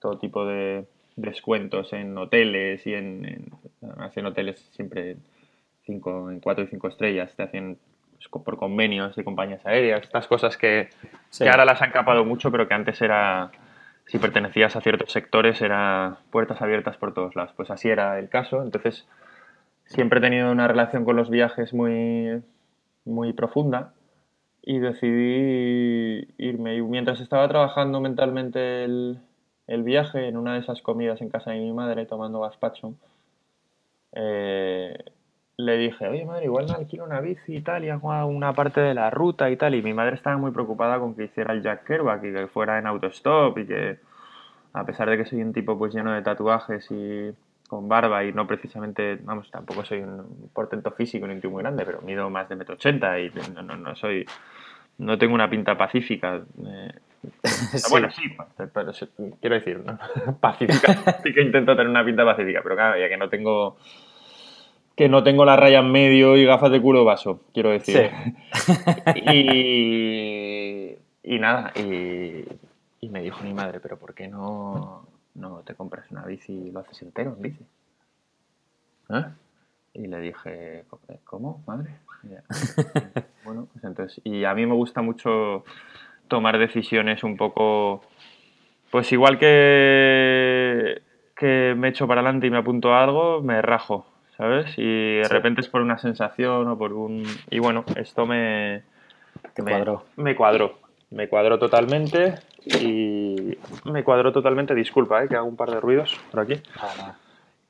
todo 0.00 0.18
tipo 0.18 0.46
de 0.46 0.84
descuentos 1.16 1.92
en 1.92 2.16
hoteles 2.16 2.86
y 2.86 2.94
en, 2.94 3.24
en, 3.24 3.52
en 4.14 4.26
hoteles 4.26 4.60
siempre 4.72 5.16
cinco, 5.84 6.30
en 6.30 6.40
cuatro 6.40 6.64
y 6.64 6.68
cinco 6.68 6.88
estrellas. 6.88 7.34
Te 7.36 7.46
pues, 7.46 7.76
por 8.26 8.56
convenios 8.56 9.16
de 9.16 9.24
compañías 9.24 9.64
aéreas, 9.64 10.02
estas 10.02 10.26
cosas 10.26 10.56
que, 10.56 10.88
ahora 11.40 11.64
las 11.64 11.80
han 11.82 11.90
capado 11.90 12.24
mucho, 12.24 12.50
pero 12.50 12.68
que 12.68 12.74
antes 12.74 13.00
era, 13.00 13.50
si 14.06 14.18
pertenecías 14.18 14.76
a 14.76 14.80
ciertos 14.80 15.12
sectores, 15.12 15.62
era 15.62 16.18
puertas 16.30 16.60
abiertas 16.60 16.96
por 16.96 17.14
todos 17.14 17.36
lados. 17.36 17.52
Pues 17.56 17.70
así 17.70 17.88
era 17.88 18.18
el 18.18 18.28
caso. 18.28 18.62
Entonces, 18.62 19.06
siempre 19.84 20.18
he 20.18 20.22
tenido 20.22 20.50
una 20.50 20.68
relación 20.68 21.04
con 21.04 21.16
los 21.16 21.30
viajes 21.30 21.72
muy, 21.72 22.42
muy 23.04 23.32
profunda 23.32 23.92
y 24.62 24.78
decidí 24.78 26.28
irme. 26.38 26.76
Y 26.76 26.82
mientras 26.82 27.20
estaba 27.20 27.48
trabajando 27.48 28.00
mentalmente 28.00 28.84
el, 28.84 29.20
el, 29.66 29.82
viaje, 29.82 30.28
en 30.28 30.36
una 30.36 30.54
de 30.54 30.60
esas 30.60 30.82
comidas 30.82 31.20
en 31.22 31.30
casa 31.30 31.52
de 31.52 31.60
mi 31.60 31.72
madre, 31.72 32.04
tomando 32.06 32.40
gazpacho, 32.40 32.94
eh, 34.12 35.04
le 35.58 35.76
dije, 35.76 36.06
oye 36.06 36.24
madre, 36.24 36.44
igual 36.44 36.66
me 36.66 36.74
alquilo 36.74 37.04
una 37.04 37.20
bici 37.20 37.56
y 37.56 37.60
tal, 37.62 37.84
y 37.84 37.90
hago 37.90 38.26
una 38.26 38.52
parte 38.52 38.80
de 38.80 38.94
la 38.94 39.10
ruta 39.10 39.50
y 39.50 39.56
tal. 39.56 39.74
Y 39.74 39.82
mi 39.82 39.92
madre 39.92 40.14
estaba 40.14 40.36
muy 40.36 40.52
preocupada 40.52 41.00
con 41.00 41.16
que 41.16 41.24
hiciera 41.24 41.52
el 41.52 41.62
Jack 41.62 41.84
Kerouac 41.84 42.24
y 42.24 42.32
que 42.32 42.46
fuera 42.46 42.78
en 42.78 42.86
autostop 42.86 43.58
y 43.58 43.66
que, 43.66 43.98
a 44.72 44.86
pesar 44.86 45.10
de 45.10 45.18
que 45.18 45.24
soy 45.24 45.42
un 45.42 45.52
tipo 45.52 45.76
pues 45.76 45.92
lleno 45.92 46.12
de 46.12 46.22
tatuajes 46.22 46.88
y 46.92 47.32
con 47.66 47.88
barba 47.88 48.24
y 48.24 48.32
no 48.32 48.46
precisamente, 48.46 49.18
vamos, 49.22 49.50
tampoco 49.50 49.84
soy 49.84 49.98
un 49.98 50.48
portento 50.52 50.92
físico 50.92 51.26
ni 51.26 51.34
un 51.34 51.40
tío 51.40 51.50
muy 51.50 51.62
grande, 51.62 51.84
pero 51.84 52.02
mido 52.02 52.30
más 52.30 52.48
de 52.48 52.54
metro 52.54 52.76
ochenta 52.76 53.18
y 53.18 53.30
no, 53.52 53.62
no, 53.62 53.76
no, 53.76 53.96
soy, 53.96 54.24
no 54.98 55.18
tengo 55.18 55.34
una 55.34 55.50
pinta 55.50 55.76
pacífica. 55.76 56.40
Eh, 56.66 56.92
bueno, 57.90 58.08
sí, 58.12 58.22
pero, 58.72 58.92
quiero 59.40 59.56
decir, 59.56 59.82
pacífica, 60.40 61.18
sí 61.20 61.34
que 61.34 61.42
intento 61.42 61.74
tener 61.74 61.90
una 61.90 62.04
pinta 62.04 62.24
pacífica, 62.24 62.60
pero 62.62 62.76
claro, 62.76 62.96
ya 62.96 63.08
que 63.08 63.16
no 63.16 63.28
tengo 63.28 63.76
que 64.98 65.08
no 65.08 65.22
tengo 65.22 65.44
la 65.44 65.54
raya 65.54 65.78
en 65.78 65.92
medio 65.92 66.36
y 66.36 66.44
gafas 66.44 66.72
de 66.72 66.82
culo 66.82 67.04
vaso, 67.04 67.42
quiero 67.54 67.70
decir. 67.70 68.10
y, 69.14 70.96
y 71.22 71.38
nada, 71.38 71.70
y, 71.76 72.44
y, 73.00 73.08
me 73.08 73.22
dijo 73.22 73.44
mi 73.44 73.54
madre, 73.54 73.78
pero 73.78 73.96
¿por 73.96 74.12
qué 74.12 74.26
no, 74.26 75.06
no 75.36 75.60
te 75.60 75.76
compras 75.76 76.10
una 76.10 76.24
bici 76.24 76.52
y 76.52 76.70
lo 76.72 76.80
haces 76.80 77.00
entero 77.02 77.36
en 77.36 77.42
bici? 77.42 77.64
¿Eh? 79.10 79.24
Y 79.94 80.08
le 80.08 80.18
dije, 80.18 80.84
¿cómo, 81.22 81.62
madre? 81.64 81.90
Bueno, 83.44 83.68
pues 83.72 83.84
entonces, 83.84 84.20
y 84.24 84.44
a 84.44 84.52
mí 84.52 84.66
me 84.66 84.74
gusta 84.74 85.00
mucho 85.00 85.64
tomar 86.26 86.58
decisiones 86.58 87.22
un 87.22 87.36
poco, 87.36 88.02
pues 88.90 89.12
igual 89.12 89.38
que, 89.38 91.02
que 91.36 91.74
me 91.78 91.88
echo 91.88 92.08
para 92.08 92.20
adelante 92.20 92.48
y 92.48 92.50
me 92.50 92.58
apunto 92.58 92.92
a 92.92 93.04
algo, 93.04 93.40
me 93.42 93.62
rajo 93.62 94.17
¿sabes? 94.38 94.72
Y 94.78 95.16
de 95.16 95.28
repente 95.28 95.60
es 95.60 95.68
por 95.68 95.82
una 95.82 95.98
sensación 95.98 96.68
o 96.68 96.78
por 96.78 96.92
un... 96.92 97.24
Y 97.50 97.58
bueno, 97.58 97.84
esto 97.96 98.24
me... 98.24 98.84
me 99.56 99.64
cuadró. 99.64 100.04
Me 100.16 100.36
cuadró. 100.36 100.78
Me 101.10 101.28
cuadró 101.28 101.58
totalmente 101.58 102.36
y... 102.64 103.58
Me 103.84 104.04
cuadró 104.04 104.32
totalmente, 104.32 104.74
disculpa, 104.74 105.24
¿eh? 105.24 105.28
que 105.28 105.36
hago 105.36 105.48
un 105.48 105.56
par 105.56 105.70
de 105.70 105.80
ruidos 105.80 106.18
por 106.30 106.40
aquí. 106.40 106.62
Ah, 106.80 107.16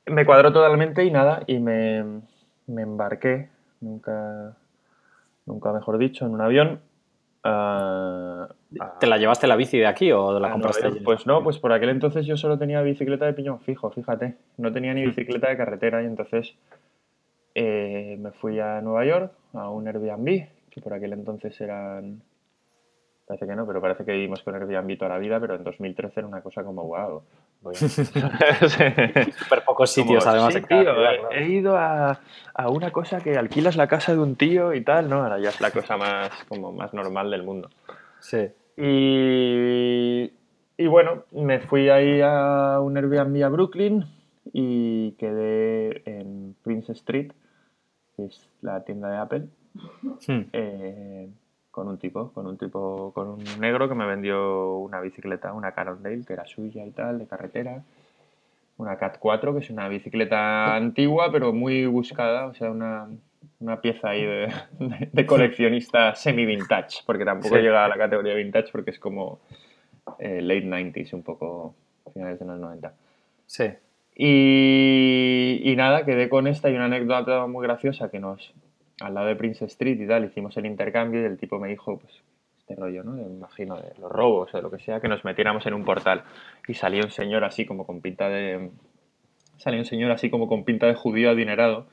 me 0.05 0.25
cuadró 0.25 0.53
totalmente 0.53 1.03
y 1.03 1.11
nada, 1.11 1.43
y 1.47 1.59
me, 1.59 2.03
me 2.67 2.81
embarqué, 2.83 3.49
nunca, 3.81 4.55
nunca 5.45 5.73
mejor 5.73 5.97
dicho, 5.97 6.25
en 6.25 6.33
un 6.33 6.41
avión 6.41 6.81
¿Te 7.41 9.07
la 9.07 9.17
llevaste 9.17 9.47
la 9.47 9.55
bici 9.55 9.77
de 9.77 9.87
aquí 9.87 10.11
o 10.11 10.39
la 10.39 10.51
compraste? 10.51 10.91
pues 11.03 11.25
no, 11.25 11.43
pues 11.43 11.57
por 11.57 11.71
aquel 11.71 11.89
entonces 11.89 12.25
yo 12.25 12.37
solo 12.37 12.57
tenía 12.57 12.81
bicicleta 12.81 13.25
de 13.25 13.33
piñón 13.33 13.59
fijo, 13.61 13.89
fíjate. 13.89 14.35
No 14.57 14.71
tenía 14.71 14.93
ni 14.93 15.03
hmm. 15.03 15.09
bicicleta 15.09 15.49
de 15.49 15.57
carretera 15.57 16.03
y 16.03 16.05
entonces 16.05 16.55
eh, 17.55 18.17
me 18.19 18.31
fui 18.31 18.59
a 18.59 18.81
Nueva 18.81 19.05
York 19.05 19.33
a 19.53 19.69
un 19.69 19.87
Airbnb, 19.87 20.47
que 20.69 20.81
por 20.81 20.93
aquel 20.93 21.13
entonces 21.13 21.59
eran... 21.61 22.21
Parece 23.29 23.45
que 23.45 23.55
no, 23.55 23.67
pero 23.67 23.79
parece 23.79 24.03
que 24.03 24.13
vivimos 24.13 24.41
con 24.41 24.55
Airbnb 24.55 24.97
toda 24.97 25.09
la 25.09 25.19
vida, 25.19 25.39
pero 25.39 25.53
en 25.53 25.63
2013 25.63 26.21
era 26.21 26.27
una 26.27 26.41
cosa 26.41 26.63
como 26.63 26.85
wow. 26.85 27.21
Súper 27.73 29.63
pocos 29.63 29.91
sitios, 29.91 30.25
además. 30.25 30.55
he, 31.29 31.47
ido 31.47 31.77
a, 31.77 32.19
a, 32.55 32.69
una 32.69 32.89
cosa 32.89 33.19
que 33.19 33.37
alquilas 33.37 33.75
la 33.75 33.85
casa 33.87 34.13
de 34.13 34.17
un 34.19 34.35
tío 34.35 34.73
y 34.73 34.83
tal, 34.83 35.11
¿no? 35.11 35.21
Ahora 35.21 35.37
ya 35.37 35.49
es 35.49 35.61
la 35.61 35.69
cosa 35.69 35.95
más, 35.95 36.31
como 36.47 36.71
más 36.71 36.91
normal 36.95 37.29
del 37.29 37.43
mundo. 37.43 37.69
Sí. 38.19 38.47
Y, 38.75 40.33
y 40.75 40.87
bueno, 40.87 41.25
me 41.31 41.59
fui 41.59 41.87
ahí 41.89 42.21
a 42.23 42.79
un 42.81 42.97
Airbnb 42.97 43.43
a 43.43 43.49
Brooklyn 43.49 44.05
y 44.53 45.11
quedé 45.19 46.01
en 46.09 46.55
Prince 46.63 46.93
Street, 46.93 47.31
que 48.17 48.25
es 48.25 48.49
la 48.63 48.83
tienda 48.83 49.11
de 49.11 49.17
Apple. 49.17 49.47
Hmm. 50.25 50.41
Eh, 50.51 51.29
con 51.71 51.87
un 51.87 51.97
tipo, 51.97 52.31
con 52.33 52.47
un 52.47 52.57
tipo, 52.57 53.11
con 53.13 53.29
un 53.29 53.43
negro 53.59 53.87
que 53.87 53.95
me 53.95 54.05
vendió 54.05 54.77
una 54.77 54.99
bicicleta, 54.99 55.53
una 55.53 55.71
Cannondale, 55.71 56.25
que 56.25 56.33
era 56.33 56.45
suya 56.45 56.85
y 56.85 56.91
tal, 56.91 57.19
de 57.19 57.27
carretera. 57.27 57.83
Una 58.77 58.97
Cat 58.97 59.17
4, 59.19 59.53
que 59.53 59.59
es 59.59 59.69
una 59.69 59.89
bicicleta 59.89 60.75
antigua, 60.75 61.31
pero 61.31 61.51
muy 61.51 61.85
buscada, 61.85 62.47
o 62.47 62.53
sea, 62.53 62.71
una, 62.71 63.09
una 63.59 63.81
pieza 63.81 64.09
ahí 64.09 64.25
de, 64.25 64.53
de, 65.11 65.25
coleccionista 65.25 66.15
semi-vintage, 66.15 67.03
porque 67.05 67.25
tampoco 67.25 67.57
llega 67.57 67.85
a 67.85 67.89
la 67.89 67.97
categoría 67.97 68.35
vintage 68.35 68.71
porque 68.71 68.91
es 68.91 68.99
como 68.99 69.39
eh, 70.17 70.41
late 70.41 70.65
90s, 70.65 71.13
un 71.13 71.23
poco 71.23 71.75
finales 72.13 72.39
de 72.39 72.45
los 72.45 72.59
90. 72.59 72.93
Sí. 73.45 73.65
Y, 74.15 75.61
y, 75.63 75.75
nada, 75.75 76.05
quedé 76.05 76.29
con 76.29 76.47
esta 76.47 76.69
y 76.69 76.75
una 76.75 76.85
anécdota 76.85 77.47
muy 77.47 77.63
graciosa 77.65 78.09
que 78.09 78.19
nos, 78.19 78.53
al 79.01 79.13
lado 79.13 79.27
de 79.27 79.35
Prince 79.35 79.65
Street 79.65 79.99
y 79.99 80.07
tal, 80.07 80.25
hicimos 80.25 80.55
el 80.57 80.65
intercambio 80.65 81.21
y 81.21 81.25
el 81.25 81.37
tipo 81.37 81.59
me 81.59 81.69
dijo, 81.69 81.97
pues, 81.97 82.13
este 82.59 82.75
rollo, 82.75 83.03
¿no? 83.03 83.13
Me 83.13 83.23
imagino 83.23 83.77
los 83.99 84.11
robos 84.11 84.53
o 84.53 84.57
de 84.57 84.63
lo 84.63 84.69
que 84.69 84.79
sea, 84.79 84.99
que 84.99 85.07
nos 85.07 85.23
metiéramos 85.25 85.65
en 85.65 85.73
un 85.73 85.83
portal. 85.83 86.23
Y 86.67 86.73
salió 86.73 87.03
un 87.03 87.11
señor 87.11 87.43
así 87.43 87.65
como 87.65 87.85
con 87.85 88.01
pinta 88.01 88.29
de... 88.29 88.69
Salió 89.57 89.79
un 89.79 89.85
señor 89.85 90.11
así 90.11 90.29
como 90.29 90.47
con 90.47 90.63
pinta 90.63 90.87
de 90.87 90.95
judío 90.95 91.31
adinerado 91.31 91.87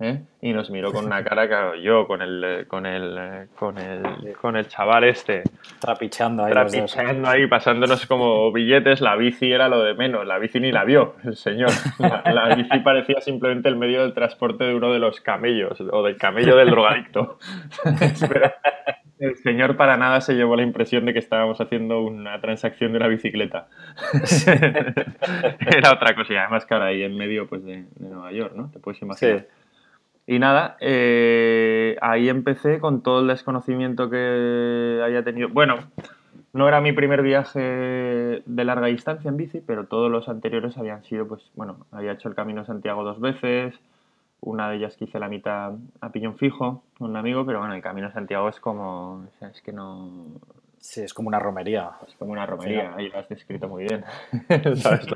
¿eh? 0.00 0.22
y 0.40 0.52
nos 0.52 0.70
miró 0.70 0.92
con 0.92 1.06
una 1.06 1.22
cara 1.24 1.48
que 1.48 1.82
yo 1.82 2.06
con 2.06 2.22
el 2.22 2.66
con 2.68 2.86
el 2.86 3.48
con 3.56 3.78
el 3.78 4.34
con 4.40 4.56
el 4.56 4.68
chaval 4.68 5.04
este 5.04 5.42
trapichando 5.80 6.44
ahí 6.44 6.52
trapichando 6.52 7.28
ahí 7.28 7.46
pasándonos 7.46 8.06
como 8.06 8.50
billetes 8.52 9.00
la 9.00 9.16
bici 9.16 9.52
era 9.52 9.68
lo 9.68 9.82
de 9.82 9.94
menos 9.94 10.26
la 10.26 10.38
bici 10.38 10.60
ni 10.60 10.72
la 10.72 10.84
vio 10.84 11.16
el 11.24 11.36
señor 11.36 11.70
la, 11.98 12.54
bici 12.54 12.78
parecía 12.80 13.20
simplemente 13.20 13.68
el 13.68 13.76
medio 13.76 14.02
del 14.02 14.14
transporte 14.14 14.64
de 14.64 14.74
uno 14.74 14.92
de 14.92 14.98
los 14.98 15.20
camellos 15.20 15.80
o 15.80 16.02
del 16.02 16.16
camello 16.16 16.56
del 16.56 16.70
drogadicto 16.70 17.38
el 19.22 19.36
señor 19.36 19.76
para 19.76 19.96
nada 19.96 20.20
se 20.20 20.34
llevó 20.34 20.56
la 20.56 20.64
impresión 20.64 21.06
de 21.06 21.12
que 21.12 21.20
estábamos 21.20 21.60
haciendo 21.60 22.02
una 22.02 22.40
transacción 22.40 22.90
de 22.90 22.98
una 22.98 23.06
bicicleta. 23.06 23.68
Era 25.60 25.92
otra 25.92 26.16
cosa, 26.16 26.34
además 26.40 26.66
ahora 26.68 26.86
ahí 26.86 27.04
en 27.04 27.16
medio 27.16 27.46
pues, 27.46 27.64
de, 27.64 27.84
Nueva 28.00 28.32
York, 28.32 28.54
¿no? 28.56 28.68
Te 28.72 28.80
puedes 28.80 29.00
imaginar. 29.00 29.46
Y 30.26 30.38
nada, 30.38 30.76
eh, 30.80 31.96
ahí 32.00 32.28
empecé 32.28 32.78
con 32.78 33.02
todo 33.02 33.20
el 33.20 33.26
desconocimiento 33.26 34.08
que 34.08 35.02
haya 35.04 35.24
tenido. 35.24 35.48
Bueno, 35.48 35.78
no 36.52 36.68
era 36.68 36.80
mi 36.80 36.92
primer 36.92 37.22
viaje 37.22 38.42
de 38.44 38.64
larga 38.64 38.86
distancia 38.86 39.28
en 39.28 39.36
bici, 39.36 39.60
pero 39.60 39.86
todos 39.86 40.10
los 40.10 40.28
anteriores 40.28 40.76
habían 40.78 41.02
sido, 41.04 41.26
pues, 41.26 41.42
bueno, 41.54 41.86
había 41.90 42.12
hecho 42.12 42.28
el 42.28 42.34
Camino 42.34 42.60
de 42.60 42.66
Santiago 42.66 43.04
dos 43.04 43.20
veces, 43.20 43.74
una 44.40 44.68
de 44.68 44.76
ellas 44.76 44.96
que 44.96 45.04
hice 45.04 45.18
la 45.18 45.28
mitad 45.28 45.72
a 46.00 46.10
piñón 46.10 46.36
fijo, 46.36 46.82
con 46.98 47.10
un 47.10 47.16
amigo, 47.16 47.46
pero 47.46 47.60
bueno, 47.60 47.74
el 47.74 47.82
Camino 47.82 48.08
de 48.08 48.12
Santiago 48.12 48.48
es 48.48 48.60
como, 48.60 49.14
o 49.14 49.38
sea, 49.38 49.48
es 49.48 49.62
que 49.62 49.72
no, 49.72 50.08
Sí, 50.82 51.00
es 51.00 51.14
como 51.14 51.28
una 51.28 51.38
romería. 51.38 51.92
Es 52.08 52.16
como 52.16 52.32
una 52.32 52.44
romería, 52.44 52.92
ahí 52.96 53.08
lo 53.08 53.20
has 53.20 53.28
descrito 53.28 53.68
muy 53.68 53.84
bien. 53.84 54.04
¿Sabes? 54.76 55.06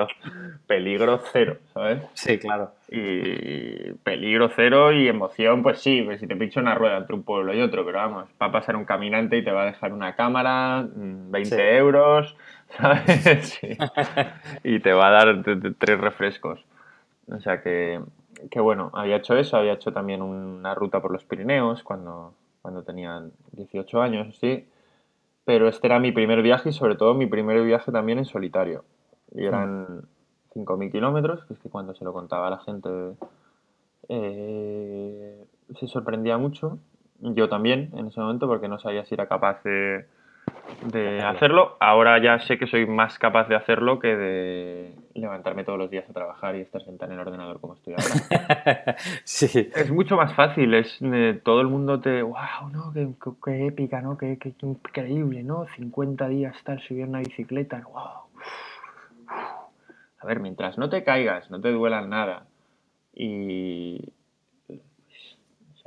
Peligro 0.64 1.20
cero, 1.32 1.58
¿sabes? 1.74 2.04
Sí, 2.14 2.38
claro. 2.38 2.70
Y 2.88 3.90
peligro 4.04 4.48
cero 4.54 4.92
y 4.92 5.08
emoción, 5.08 5.64
pues 5.64 5.80
sí, 5.80 6.02
pues 6.02 6.20
si 6.20 6.28
te 6.28 6.36
pincho 6.36 6.60
una 6.60 6.76
rueda 6.76 6.98
entre 6.98 7.16
un 7.16 7.24
pueblo 7.24 7.52
y 7.52 7.60
otro, 7.60 7.84
pero 7.84 7.98
vamos, 7.98 8.28
va 8.40 8.46
a 8.46 8.52
pasar 8.52 8.76
un 8.76 8.84
caminante 8.84 9.38
y 9.38 9.44
te 9.44 9.50
va 9.50 9.64
a 9.64 9.66
dejar 9.66 9.92
una 9.92 10.14
cámara, 10.14 10.86
20 10.88 11.56
mm, 11.56 11.60
euros, 11.60 12.36
¿sabes? 12.78 13.58
Sí. 13.60 13.76
y 14.62 14.78
te 14.78 14.92
va 14.92 15.08
a 15.08 15.10
dar 15.10 15.42
tres 15.78 16.00
refrescos. 16.00 16.64
O 17.28 17.40
sea 17.40 17.60
que, 17.60 18.00
que, 18.52 18.60
bueno, 18.60 18.92
había 18.94 19.16
hecho 19.16 19.36
eso, 19.36 19.56
había 19.56 19.72
hecho 19.72 19.92
también 19.92 20.22
una 20.22 20.76
ruta 20.76 21.02
por 21.02 21.10
los 21.10 21.24
Pirineos 21.24 21.82
cuando, 21.82 22.34
cuando 22.62 22.84
tenía 22.84 23.20
18 23.50 24.00
años, 24.00 24.38
sí 24.38 24.64
pero 25.46 25.68
este 25.68 25.86
era 25.86 26.00
mi 26.00 26.10
primer 26.10 26.42
viaje 26.42 26.70
y 26.70 26.72
sobre 26.72 26.96
todo 26.96 27.14
mi 27.14 27.26
primer 27.26 27.62
viaje 27.62 27.92
también 27.92 28.18
en 28.18 28.24
solitario. 28.24 28.84
Y 29.32 29.44
eran 29.44 30.02
5.000 30.52 30.90
kilómetros, 30.90 31.44
que 31.46 31.54
es 31.54 31.60
que 31.60 31.70
cuando 31.70 31.94
se 31.94 32.04
lo 32.04 32.12
contaba 32.12 32.48
a 32.48 32.50
la 32.50 32.58
gente 32.58 32.88
eh, 34.08 35.46
se 35.78 35.86
sorprendía 35.86 36.36
mucho. 36.36 36.78
Yo 37.20 37.48
también 37.48 37.92
en 37.94 38.08
ese 38.08 38.20
momento 38.20 38.48
porque 38.48 38.66
no 38.66 38.80
sabía 38.80 39.04
si 39.04 39.14
era 39.14 39.28
capaz 39.28 39.62
de, 39.62 40.06
de 40.84 41.22
hacerlo. 41.22 41.76
Ahora 41.80 42.22
ya 42.22 42.38
sé 42.40 42.58
que 42.58 42.66
soy 42.66 42.86
más 42.86 43.18
capaz 43.18 43.48
de 43.48 43.56
hacerlo 43.56 43.98
que 43.98 44.16
de 44.16 44.94
levantarme 45.14 45.64
todos 45.64 45.78
los 45.78 45.90
días 45.90 46.08
a 46.08 46.12
trabajar 46.12 46.56
y 46.56 46.60
estar 46.60 46.82
sentado 46.82 47.12
en 47.12 47.18
el 47.18 47.26
ordenador 47.26 47.60
como 47.60 47.74
estoy 47.74 47.94
ahora. 47.94 48.96
sí. 49.24 49.70
Es 49.74 49.90
mucho 49.90 50.16
más 50.16 50.34
fácil, 50.34 50.74
es 50.74 50.98
eh, 51.00 51.40
todo 51.42 51.60
el 51.60 51.68
mundo 51.68 52.00
te, 52.00 52.22
wow, 52.22 52.70
¿no? 52.72 52.92
Qué, 52.92 53.08
qué, 53.44 53.66
épica, 53.66 54.00
¿no? 54.00 54.16
Qué, 54.16 54.38
qué, 54.38 54.54
increíble, 54.62 55.42
¿no? 55.42 55.66
50 55.76 56.28
días 56.28 56.56
estar 56.56 56.80
subiendo 56.82 57.18
una 57.18 57.26
bicicleta, 57.26 57.82
wow. 57.92 58.26
A 60.18 60.26
ver, 60.26 60.40
mientras 60.40 60.78
no 60.78 60.88
te 60.88 61.04
caigas, 61.04 61.50
no 61.50 61.60
te 61.60 61.70
duela 61.70 62.00
nada 62.02 62.46
y 63.14 64.12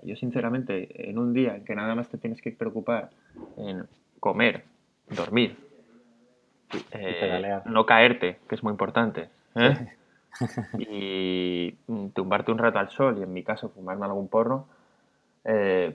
yo 0.03 0.15
sinceramente, 0.15 1.09
en 1.09 1.17
un 1.17 1.33
día 1.33 1.55
en 1.55 1.65
que 1.65 1.75
nada 1.75 1.95
más 1.95 2.09
te 2.09 2.17
tienes 2.17 2.41
que 2.41 2.51
preocupar 2.51 3.09
en 3.57 3.85
comer, 4.19 4.63
dormir, 5.09 5.57
eh, 6.91 7.59
no 7.65 7.85
caerte, 7.85 8.39
que 8.47 8.55
es 8.55 8.63
muy 8.63 8.71
importante, 8.71 9.29
¿eh? 9.55 9.87
y 10.77 11.71
tumbarte 12.13 12.51
un 12.51 12.57
rato 12.57 12.79
al 12.79 12.89
sol 12.89 13.17
y 13.19 13.23
en 13.23 13.33
mi 13.33 13.43
caso 13.43 13.69
fumarme 13.69 14.05
algún 14.05 14.27
porro, 14.27 14.67
eh, 15.43 15.93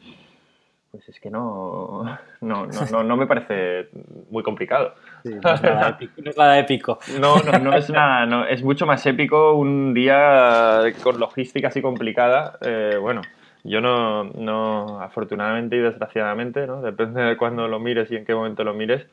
pues 0.90 1.08
es 1.08 1.18
que 1.18 1.28
no, 1.28 2.04
no, 2.40 2.66
no, 2.66 3.02
no, 3.02 3.16
me 3.16 3.26
parece 3.26 3.88
muy 4.30 4.42
complicado. 4.44 4.94
no, 5.24 5.54
es 5.54 6.36
nada 6.36 6.58
épico, 6.58 6.98
no 7.18 7.36
No, 7.38 7.58
no, 7.58 7.76
es 7.76 7.90
nada, 7.90 8.26
no, 8.26 8.46
es 8.46 8.62
mucho 8.62 8.86
más 8.86 9.04
épico 9.06 9.54
un 9.54 9.92
día 9.92 10.82
con 11.02 11.18
logística 11.18 11.68
así 11.68 11.82
complicada. 11.82 12.58
Eh, 12.60 12.96
bueno, 13.00 13.22
yo 13.64 13.80
no, 13.80 14.24
no, 14.24 15.00
afortunadamente 15.00 15.76
y 15.76 15.80
desgraciadamente, 15.80 16.66
¿no? 16.66 16.82
Depende 16.82 17.22
de 17.22 17.36
cuándo 17.38 17.66
lo 17.66 17.80
mires 17.80 18.10
y 18.10 18.16
en 18.16 18.26
qué 18.26 18.34
momento 18.34 18.62
lo 18.62 18.74
mires. 18.74 19.06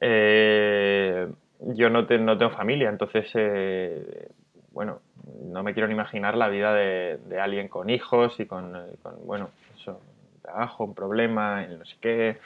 Eh, 0.00 1.28
yo 1.60 1.90
no, 1.90 2.02
no 2.02 2.38
tengo 2.38 2.52
familia, 2.52 2.88
entonces, 2.88 3.28
eh, 3.34 4.28
bueno, 4.70 5.00
no 5.44 5.64
me 5.64 5.74
quiero 5.74 5.88
ni 5.88 5.94
imaginar 5.94 6.36
la 6.36 6.48
vida 6.48 6.72
de, 6.74 7.18
alguien 7.40 7.66
con 7.66 7.90
hijos 7.90 8.38
y 8.38 8.46
con, 8.46 8.72
con 9.02 9.26
bueno, 9.26 9.50
eso, 9.76 10.00
trabajo, 10.42 10.84
un 10.84 10.94
problema, 10.94 11.66
no 11.66 11.84
sé 11.84 11.96
qué, 12.00 12.38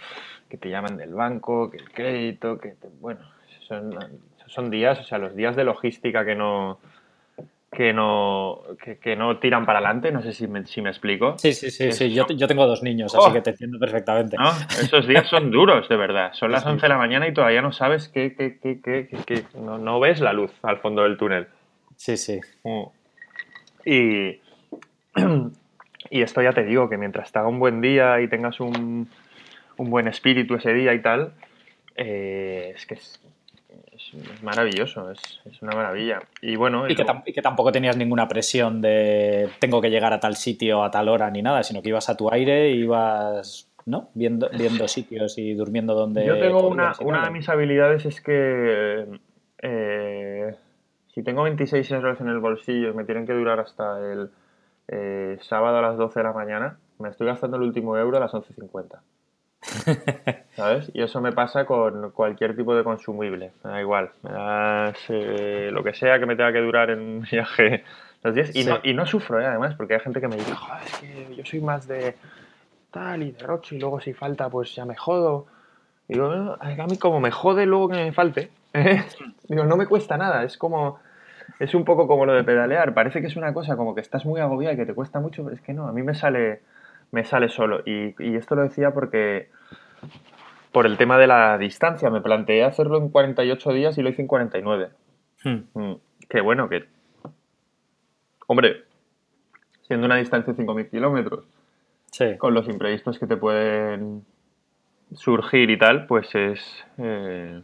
que 0.48 0.56
te 0.56 0.70
llaman 0.70 0.96
del 0.96 1.12
banco, 1.12 1.70
que 1.70 1.76
el 1.76 1.90
crédito, 1.92 2.58
que 2.58 2.76
bueno, 3.00 3.20
son, 3.68 3.94
son 4.46 4.70
días, 4.70 4.98
o 5.00 5.04
sea, 5.04 5.18
los 5.18 5.36
días 5.36 5.54
de 5.54 5.64
logística 5.64 6.24
que 6.24 6.34
no 6.34 6.78
que 7.74 7.92
no, 7.92 8.62
que, 9.02 9.16
no 9.16 9.38
tiran 9.38 9.66
para 9.66 9.80
adelante, 9.80 10.10
no 10.10 10.22
sé 10.22 10.32
si 10.32 10.46
me, 10.46 10.64
si 10.66 10.80
me 10.80 10.90
explico. 10.90 11.36
Sí, 11.38 11.52
sí, 11.52 11.70
sí, 11.70 11.92
sí. 11.92 12.14
Yo, 12.14 12.26
yo, 12.28 12.46
tengo 12.46 12.66
dos 12.66 12.82
niños, 12.82 13.14
así 13.14 13.26
oh. 13.28 13.32
que 13.32 13.40
te 13.40 13.50
entiendo 13.50 13.78
perfectamente. 13.78 14.36
Esos 14.80 15.06
días 15.06 15.28
son 15.28 15.50
duros, 15.50 15.88
de 15.88 15.96
verdad. 15.96 16.32
Son 16.32 16.50
las 16.50 16.64
11 16.64 16.80
de 16.80 16.88
la 16.88 16.96
mañana 16.96 17.28
y 17.28 17.34
todavía 17.34 17.60
no 17.60 17.72
sabes 17.72 18.08
que, 18.08 18.34
que, 18.34 18.58
que, 18.58 19.44
no, 19.54 19.78
no, 19.78 20.00
ves 20.00 20.20
la 20.20 20.32
luz 20.32 20.52
al 20.62 20.78
fondo 20.78 21.02
del 21.02 21.16
túnel. 21.16 21.48
Sí, 21.96 22.16
sí. 22.16 22.40
Mm. 22.62 22.84
Y, 23.84 24.40
y 26.10 26.22
esto 26.22 26.42
ya 26.42 26.52
te 26.52 26.64
digo, 26.64 26.88
que 26.88 26.96
mientras 26.96 27.32
te 27.32 27.38
haga 27.38 27.48
un 27.48 27.58
buen 27.58 27.80
día 27.80 28.20
y 28.20 28.28
tengas 28.28 28.60
un, 28.60 29.08
un 29.76 29.90
buen 29.90 30.08
espíritu 30.08 30.54
ese 30.54 30.72
día 30.72 30.94
y 30.94 31.02
tal, 31.02 31.34
eh, 31.96 32.72
es 32.74 32.86
que 32.86 32.94
es, 32.94 33.23
maravilloso, 34.42 35.10
es, 35.10 35.40
una 35.62 35.74
maravilla. 35.74 36.20
Y 36.40 36.56
bueno... 36.56 36.88
Y, 36.88 36.94
que 36.94 37.42
tampoco 37.42 37.72
tenías 37.72 37.96
ninguna 37.96 38.28
presión 38.28 38.80
de 38.80 39.48
tengo 39.58 39.80
que 39.80 39.90
llegar 39.90 40.12
a 40.12 40.20
tal 40.20 40.36
sitio 40.36 40.82
a 40.82 40.90
tal 40.90 41.08
hora 41.08 41.30
ni 41.30 41.42
nada, 41.42 41.62
sino 41.62 41.82
que 41.82 41.88
ibas 41.88 42.08
a 42.08 42.16
tu 42.16 42.30
aire, 42.30 42.70
ibas... 42.70 43.70
¿no? 43.86 44.08
Viendo, 44.14 44.48
viendo 44.48 44.88
sitios 44.88 45.36
y 45.36 45.54
durmiendo 45.54 45.94
donde... 45.94 46.24
Yo 46.24 46.38
tengo 46.38 46.68
una, 46.68 46.94
una 47.00 47.24
de 47.24 47.30
mis 47.30 47.48
habilidades 47.48 48.06
es 48.06 48.20
que 48.22 49.06
eh, 49.60 50.54
si 51.14 51.22
tengo 51.22 51.42
26 51.44 51.90
euros 51.92 52.20
en 52.20 52.28
el 52.28 52.38
bolsillo 52.38 52.90
y 52.90 52.94
me 52.94 53.04
tienen 53.04 53.26
que 53.26 53.32
durar 53.32 53.60
hasta 53.60 53.98
el 54.12 54.30
eh, 54.88 55.38
sábado 55.40 55.78
a 55.78 55.82
las 55.82 55.96
12 55.96 56.20
de 56.20 56.24
la 56.24 56.32
mañana, 56.32 56.78
me 56.98 57.08
estoy 57.08 57.26
gastando 57.26 57.56
el 57.56 57.62
último 57.62 57.96
euro 57.96 58.16
a 58.16 58.20
las 58.20 58.32
11.50. 58.32 59.00
¿Sabes? 60.56 60.90
Y 60.94 61.02
eso 61.02 61.20
me 61.20 61.32
pasa 61.32 61.64
con 61.64 62.10
cualquier 62.10 62.56
tipo 62.56 62.74
de 62.74 62.84
consumible. 62.84 63.52
Me 63.62 63.70
da 63.70 63.80
igual. 63.80 64.10
Me 64.22 64.30
das 64.30 64.98
eh, 65.08 65.70
lo 65.72 65.82
que 65.82 65.94
sea 65.94 66.18
que 66.18 66.26
me 66.26 66.36
tenga 66.36 66.52
que 66.52 66.60
durar 66.60 66.90
en 66.90 67.00
un 67.00 67.20
viaje 67.30 67.84
los 68.22 68.34
días. 68.34 68.54
Y, 68.54 68.64
no, 68.64 68.78
y 68.82 68.94
no 68.94 69.06
sufro, 69.06 69.40
¿eh? 69.40 69.46
además, 69.46 69.74
porque 69.74 69.94
hay 69.94 70.00
gente 70.00 70.20
que 70.20 70.28
me 70.28 70.36
dice, 70.36 70.54
Joder, 70.54 70.82
es 70.84 70.98
que 70.98 71.36
yo 71.36 71.44
soy 71.44 71.60
más 71.60 71.86
de 71.86 72.16
tal 72.90 73.22
y 73.22 73.32
de 73.32 73.38
rocho 73.44 73.74
y 73.74 73.78
luego 73.78 74.00
si 74.00 74.12
falta, 74.12 74.48
pues 74.48 74.74
ya 74.74 74.84
me 74.84 74.94
jodo. 74.94 75.46
digo, 76.08 76.56
a 76.60 76.86
mí 76.86 76.96
como 76.98 77.20
me 77.20 77.30
jode 77.30 77.66
luego 77.66 77.88
que 77.88 77.96
me 77.96 78.12
falte, 78.12 78.50
digo, 79.48 79.64
no 79.64 79.76
me 79.76 79.86
cuesta 79.86 80.16
nada. 80.16 80.44
Es 80.44 80.56
como 80.56 81.00
es 81.58 81.74
un 81.74 81.84
poco 81.84 82.06
como 82.06 82.26
lo 82.26 82.34
de 82.34 82.44
pedalear. 82.44 82.94
Parece 82.94 83.20
que 83.20 83.28
es 83.28 83.36
una 83.36 83.52
cosa 83.52 83.76
como 83.76 83.94
que 83.94 84.00
estás 84.00 84.24
muy 84.24 84.40
agobiado 84.40 84.74
y 84.74 84.78
que 84.78 84.86
te 84.86 84.94
cuesta 84.94 85.20
mucho, 85.20 85.44
pero 85.44 85.56
es 85.56 85.62
que 85.62 85.72
no, 85.72 85.86
a 85.86 85.92
mí 85.92 86.02
me 86.02 86.14
sale, 86.14 86.62
me 87.10 87.24
sale 87.24 87.48
solo. 87.48 87.82
Y, 87.86 88.14
esto 88.36 88.54
lo 88.54 88.62
decía 88.62 88.92
porque 88.92 89.48
por 90.72 90.86
el 90.86 90.96
tema 90.96 91.18
de 91.18 91.26
la 91.26 91.56
distancia. 91.58 92.10
Me 92.10 92.20
planteé 92.20 92.64
hacerlo 92.64 92.98
en 92.98 93.08
48 93.08 93.72
días 93.72 93.98
y 93.98 94.02
lo 94.02 94.08
hice 94.08 94.22
en 94.22 94.28
49. 94.28 94.90
Hmm. 95.44 95.58
Mm, 95.74 95.94
qué 96.28 96.40
bueno 96.40 96.68
que... 96.68 96.84
Hombre, 98.46 98.84
siendo 99.82 100.06
una 100.06 100.16
distancia 100.16 100.52
de 100.52 100.62
5.000 100.62 100.90
kilómetros, 100.90 101.44
con 102.38 102.54
los 102.54 102.68
imprevistos 102.68 103.18
que 103.18 103.26
te 103.26 103.36
pueden 103.36 104.24
surgir 105.14 105.70
y 105.70 105.78
tal, 105.78 106.06
pues 106.06 106.34
es... 106.34 106.84
Eh, 106.98 107.62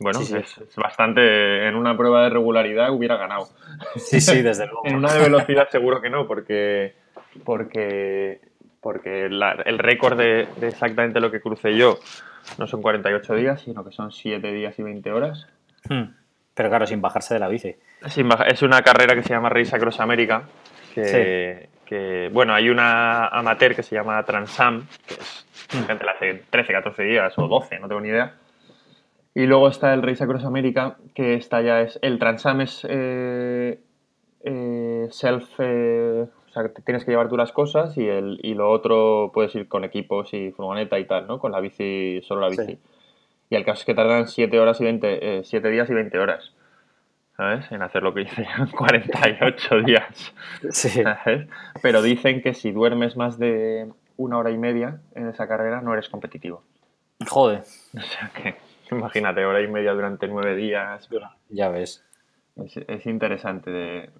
bueno, 0.00 0.20
Es, 0.20 0.76
bastante. 0.76 1.66
En 1.66 1.74
una 1.74 1.96
prueba 1.96 2.22
de 2.22 2.30
regularidad 2.30 2.92
hubiera 2.92 3.16
ganado. 3.16 3.48
Sí, 3.96 4.20
sí, 4.20 4.42
desde 4.42 4.66
luego. 4.70 4.82
en 4.84 4.96
una 4.96 5.12
de 5.12 5.20
velocidad 5.20 5.68
seguro 5.70 6.00
que 6.00 6.08
no, 6.08 6.26
porque. 6.26 6.94
Porque. 7.44 8.40
Porque 8.80 9.26
el 9.26 9.78
récord 9.78 10.16
de, 10.16 10.46
exactamente 10.62 11.20
lo 11.20 11.32
que 11.32 11.40
crucé 11.40 11.76
yo 11.76 11.98
no 12.58 12.68
son 12.68 12.80
48 12.80 13.34
días, 13.34 13.60
sino 13.62 13.84
que 13.84 13.90
son 13.90 14.12
7 14.12 14.52
días 14.52 14.78
y 14.78 14.82
20 14.84 15.10
horas. 15.10 15.48
Hmm. 15.88 16.04
Pero 16.54 16.68
claro, 16.68 16.86
sin 16.86 17.00
bajarse 17.00 17.34
de 17.34 17.40
la 17.40 17.48
bici. 17.48 17.74
es 18.46 18.62
una 18.62 18.80
carrera 18.82 19.16
que 19.16 19.24
se 19.24 19.30
llama 19.30 19.48
Race 19.48 19.74
Across 19.74 19.98
America. 20.00 20.44
Que, 20.94 21.68
que, 21.84 22.30
bueno, 22.32 22.54
hay 22.54 22.70
una 22.70 23.26
amateur 23.26 23.74
que 23.74 23.82
se 23.82 23.96
llama 23.96 24.22
Transam, 24.22 24.86
que 25.06 25.14
es 25.14 25.46
hmm. 25.72 25.84
gente 25.86 26.04
la 26.04 26.12
hace 26.12 26.42
13, 26.48 26.72
14 26.72 27.02
días 27.02 27.34
o 27.36 27.48
12, 27.48 27.80
no 27.80 27.88
tengo 27.88 28.00
ni 28.00 28.08
idea 28.08 28.34
y 29.38 29.46
luego 29.46 29.68
está 29.68 29.94
el 29.94 30.02
Race 30.02 30.24
Across 30.24 30.44
America, 30.44 30.96
que 31.14 31.34
está 31.34 31.60
ya 31.62 31.80
es. 31.82 31.96
El 32.02 32.18
Transam 32.18 32.60
es 32.60 32.84
eh, 32.88 33.78
eh, 34.42 35.06
self. 35.10 35.48
Eh, 35.58 36.26
sea, 36.62 36.72
tienes 36.84 37.04
que 37.04 37.10
llevar 37.10 37.28
tú 37.28 37.36
las 37.36 37.52
cosas 37.52 37.96
y, 37.96 38.06
el, 38.06 38.38
y 38.42 38.54
lo 38.54 38.70
otro 38.70 39.30
puedes 39.32 39.54
ir 39.54 39.68
con 39.68 39.84
equipos 39.84 40.32
y 40.34 40.50
furgoneta 40.50 40.98
y 40.98 41.04
tal, 41.06 41.26
¿no? 41.26 41.38
Con 41.38 41.52
la 41.52 41.60
bici, 41.60 42.20
solo 42.22 42.42
la 42.42 42.48
bici. 42.48 42.78
Y 43.50 43.56
el 43.56 43.64
caso 43.64 43.80
es 43.80 43.86
que 43.86 43.94
tardan 43.94 44.28
7 44.28 44.58
horas 44.58 44.80
y 44.80 44.84
20, 44.84 45.42
7 45.44 45.70
días 45.70 45.88
y 45.88 45.94
20 45.94 46.18
horas. 46.18 46.52
¿Sabes? 47.36 47.70
En 47.70 47.82
hacer 47.82 48.02
lo 48.02 48.12
que 48.12 48.22
hice 48.22 48.46
en 48.58 48.66
48 48.66 49.82
días. 49.82 50.34
Sí. 50.70 51.02
¿sabes? 51.02 51.48
Pero 51.82 52.02
dicen 52.02 52.42
que 52.42 52.52
si 52.52 52.72
duermes 52.72 53.16
más 53.16 53.38
de 53.38 53.88
una 54.16 54.38
hora 54.38 54.50
y 54.50 54.58
media 54.58 55.00
en 55.14 55.28
esa 55.28 55.46
carrera 55.46 55.80
no 55.80 55.92
eres 55.92 56.08
competitivo. 56.08 56.62
Joder. 57.26 57.62
O 57.96 58.00
sea 58.00 58.30
que. 58.34 58.56
Imagínate, 58.90 59.44
hora 59.44 59.60
y 59.60 59.68
media 59.68 59.92
durante 59.92 60.26
nueve 60.28 60.56
días. 60.56 61.08
Ya 61.50 61.68
ves. 61.68 62.04
Es, 62.66 63.06
interesante 63.06 63.70
de, 63.70 64.10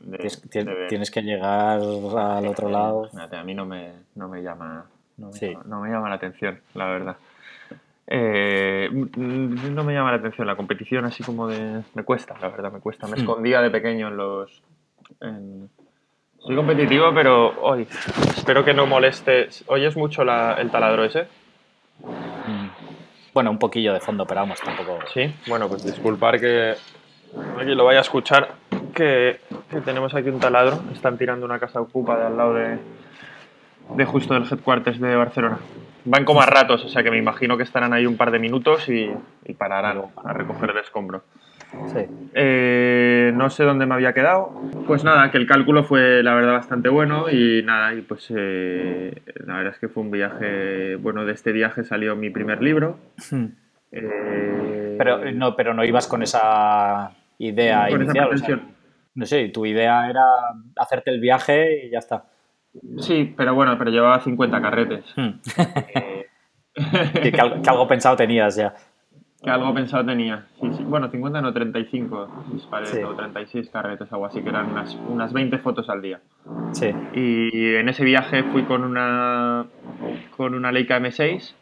tienes, 0.88 1.10
que 1.10 1.22
llegar 1.22 1.80
al 1.80 2.46
otro 2.46 2.68
lado. 2.68 3.10
a 3.32 3.42
mí 3.42 3.54
no 3.54 3.66
me, 3.66 3.92
no 4.14 4.28
me 4.28 4.42
llama 4.42 4.86
no 5.18 5.80
me, 5.80 5.90
llama, 5.90 6.08
la 6.08 6.14
atención, 6.14 6.60
la 6.74 6.86
verdad. 6.86 7.16
Eh, 8.06 8.88
no 8.90 9.84
me 9.84 9.92
llama 9.92 10.12
la 10.12 10.18
atención 10.18 10.46
la 10.46 10.54
competición 10.54 11.04
así 11.04 11.24
como 11.24 11.48
de... 11.48 11.82
Me 11.94 12.04
cuesta, 12.04 12.36
la 12.40 12.48
verdad, 12.48 12.72
me 12.72 12.78
cuesta. 12.78 13.08
Me 13.08 13.16
hmm. 13.16 13.20
escondía 13.20 13.60
de 13.60 13.70
pequeño 13.70 14.08
en 14.08 14.16
los... 14.16 14.62
Soy 16.38 16.54
competitivo, 16.54 17.12
pero 17.12 17.60
hoy 17.62 17.88
espero 18.36 18.64
que 18.64 18.72
no 18.72 18.86
moleste. 18.86 19.48
¿Oyes 19.66 19.96
mucho 19.96 20.22
el 20.22 20.70
taladro 20.70 21.04
ese? 21.04 21.26
Bueno, 23.34 23.50
un 23.50 23.58
poquillo 23.58 23.92
de 23.92 24.00
fondo, 24.00 24.24
pero 24.24 24.42
vamos, 24.42 24.60
tampoco. 24.60 25.00
Sí, 25.12 25.34
bueno, 25.48 25.68
pues 25.68 25.84
disculpar 25.84 26.38
que 26.38 26.76
aquí 27.60 27.74
lo 27.74 27.84
vaya 27.84 27.98
a 27.98 28.02
escuchar, 28.02 28.48
que, 28.94 29.40
tenemos 29.84 30.14
aquí 30.14 30.28
un 30.28 30.40
taladro. 30.40 30.80
Están 30.92 31.18
tirando 31.18 31.46
una 31.46 31.58
casa 31.58 31.80
ocupa 31.80 32.18
de 32.18 32.26
al 32.26 32.36
lado 32.36 32.54
de, 32.54 32.78
de 33.96 34.04
justo 34.04 34.34
del 34.34 34.44
headquarters 34.44 35.00
de 35.00 35.16
Barcelona. 35.16 35.58
Van 36.04 36.24
como 36.24 36.40
a 36.40 36.46
ratos, 36.46 36.84
o 36.84 36.88
sea 36.88 37.02
que 37.02 37.10
me 37.10 37.18
imagino 37.18 37.56
que 37.56 37.62
estarán 37.62 37.92
ahí 37.92 38.06
un 38.06 38.16
par 38.16 38.30
de 38.30 38.38
minutos 38.38 38.88
y, 38.88 39.10
y 39.44 39.54
pararán 39.54 40.02
a 40.24 40.32
recoger 40.32 40.70
el 40.70 40.78
escombro. 40.78 41.22
Sí. 41.92 42.00
Eh, 42.34 43.30
no 43.34 43.50
sé 43.50 43.64
dónde 43.64 43.84
me 43.84 43.94
había 43.94 44.14
quedado. 44.14 44.52
Pues 44.86 45.04
nada, 45.04 45.30
que 45.30 45.36
el 45.36 45.46
cálculo 45.46 45.84
fue 45.84 46.22
la 46.22 46.34
verdad 46.34 46.52
bastante 46.52 46.88
bueno 46.88 47.28
y 47.30 47.62
nada, 47.62 47.94
y 47.94 48.00
pues 48.00 48.32
eh, 48.34 49.22
la 49.46 49.56
verdad 49.56 49.74
es 49.74 49.78
que 49.78 49.88
fue 49.88 50.02
un 50.02 50.10
viaje, 50.10 50.96
bueno, 50.96 51.24
de 51.26 51.32
este 51.32 51.52
viaje 51.52 51.84
salió 51.84 52.16
mi 52.16 52.30
primer 52.30 52.62
libro. 52.62 52.98
Hmm. 53.30 53.46
Eh, 53.92 54.87
pero, 54.98 55.32
no, 55.32 55.56
pero 55.56 55.72
no 55.72 55.84
ibas 55.84 56.06
con 56.06 56.22
esa 56.22 57.12
idea 57.38 57.90
inicial. 57.90 58.30
no 59.14 59.26
sé, 59.26 59.48
tu 59.48 59.64
idea 59.64 60.10
era 60.10 60.24
hacerte 60.76 61.10
el 61.10 61.20
viaje 61.20 61.86
y 61.86 61.90
ya 61.90 61.98
está. 61.98 62.24
Sí, 62.98 63.34
pero 63.36 63.54
bueno, 63.54 63.76
pero 63.78 63.90
llevaba 63.90 64.20
50 64.20 64.60
carretes. 64.60 65.04
Hmm. 65.16 65.30
que, 67.22 67.32
algo 67.66 67.88
pensado 67.88 68.16
tenías 68.16 68.56
ya. 68.56 68.74
que 69.42 69.50
algo 69.50 69.72
pensado 69.74 70.04
tenía. 70.04 70.46
Sí, 70.60 70.68
sí. 70.76 70.84
Bueno, 70.84 71.10
50 71.10 71.40
no, 71.40 71.52
35 71.52 72.44
dispares 72.52 72.94
o 73.04 73.14
36 73.14 73.70
carretes, 73.70 74.12
algo 74.12 74.26
así, 74.26 74.42
que 74.42 74.48
eran 74.48 74.70
unas, 74.70 74.94
unas 75.08 75.32
20 75.32 75.58
fotos 75.58 75.88
al 75.88 76.02
día. 76.02 76.20
Sí. 76.72 76.92
Y 77.14 77.74
en 77.74 77.88
ese 77.88 78.04
viaje 78.04 78.44
fui 78.44 78.64
con 78.64 78.84
una, 78.84 79.66
con 80.36 80.54
una 80.54 80.72
Leica 80.72 81.00
M6. 81.00 81.54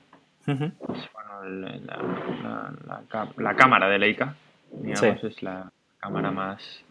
bueno, 0.47 0.75
la, 1.49 2.73
la, 3.09 3.29
la, 3.37 3.55
cámara 3.55 3.89
de 3.89 3.99
Leica, 3.99 4.35
digamos, 4.71 5.25
es 5.25 5.43
la 5.43 5.71
cámara 6.01 6.31
más 6.31 6.85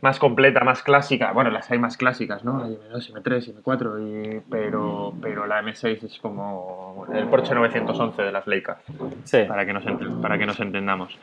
más 0.00 0.18
completa, 0.18 0.64
más 0.64 0.82
clásica. 0.82 1.32
Bueno, 1.32 1.50
las 1.50 1.70
hay 1.70 1.78
más 1.78 1.96
clásicas, 1.96 2.44
¿no? 2.44 2.64
Hay 2.64 2.78
M2, 2.92 3.12
M3, 3.12 3.62
M4, 3.62 4.00
y, 4.00 4.40
pero, 4.50 5.14
pero 5.20 5.46
la 5.46 5.62
M6 5.62 6.04
es 6.04 6.18
como 6.18 7.06
el 7.12 7.26
Porsche 7.26 7.54
911 7.54 8.22
de 8.22 8.32
las 8.32 8.46
Leica. 8.46 8.78
Sí. 9.24 9.38
Para 9.46 9.66
que 9.66 9.72
nos, 9.72 9.84
para 10.20 10.38
que 10.38 10.46
nos 10.46 10.58
entendamos. 10.60 11.18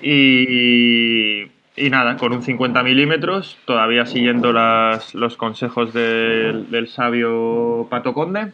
Sí. 0.00 1.50
Y, 1.76 1.90
nada, 1.90 2.16
con 2.16 2.32
un 2.32 2.42
50 2.42 2.82
milímetros, 2.82 3.58
todavía 3.64 4.06
siguiendo 4.06 4.52
las, 4.52 5.14
los 5.14 5.36
consejos 5.36 5.92
del, 5.92 6.70
del 6.70 6.88
sabio 6.88 7.86
Pato 7.90 8.14
Conde. 8.14 8.52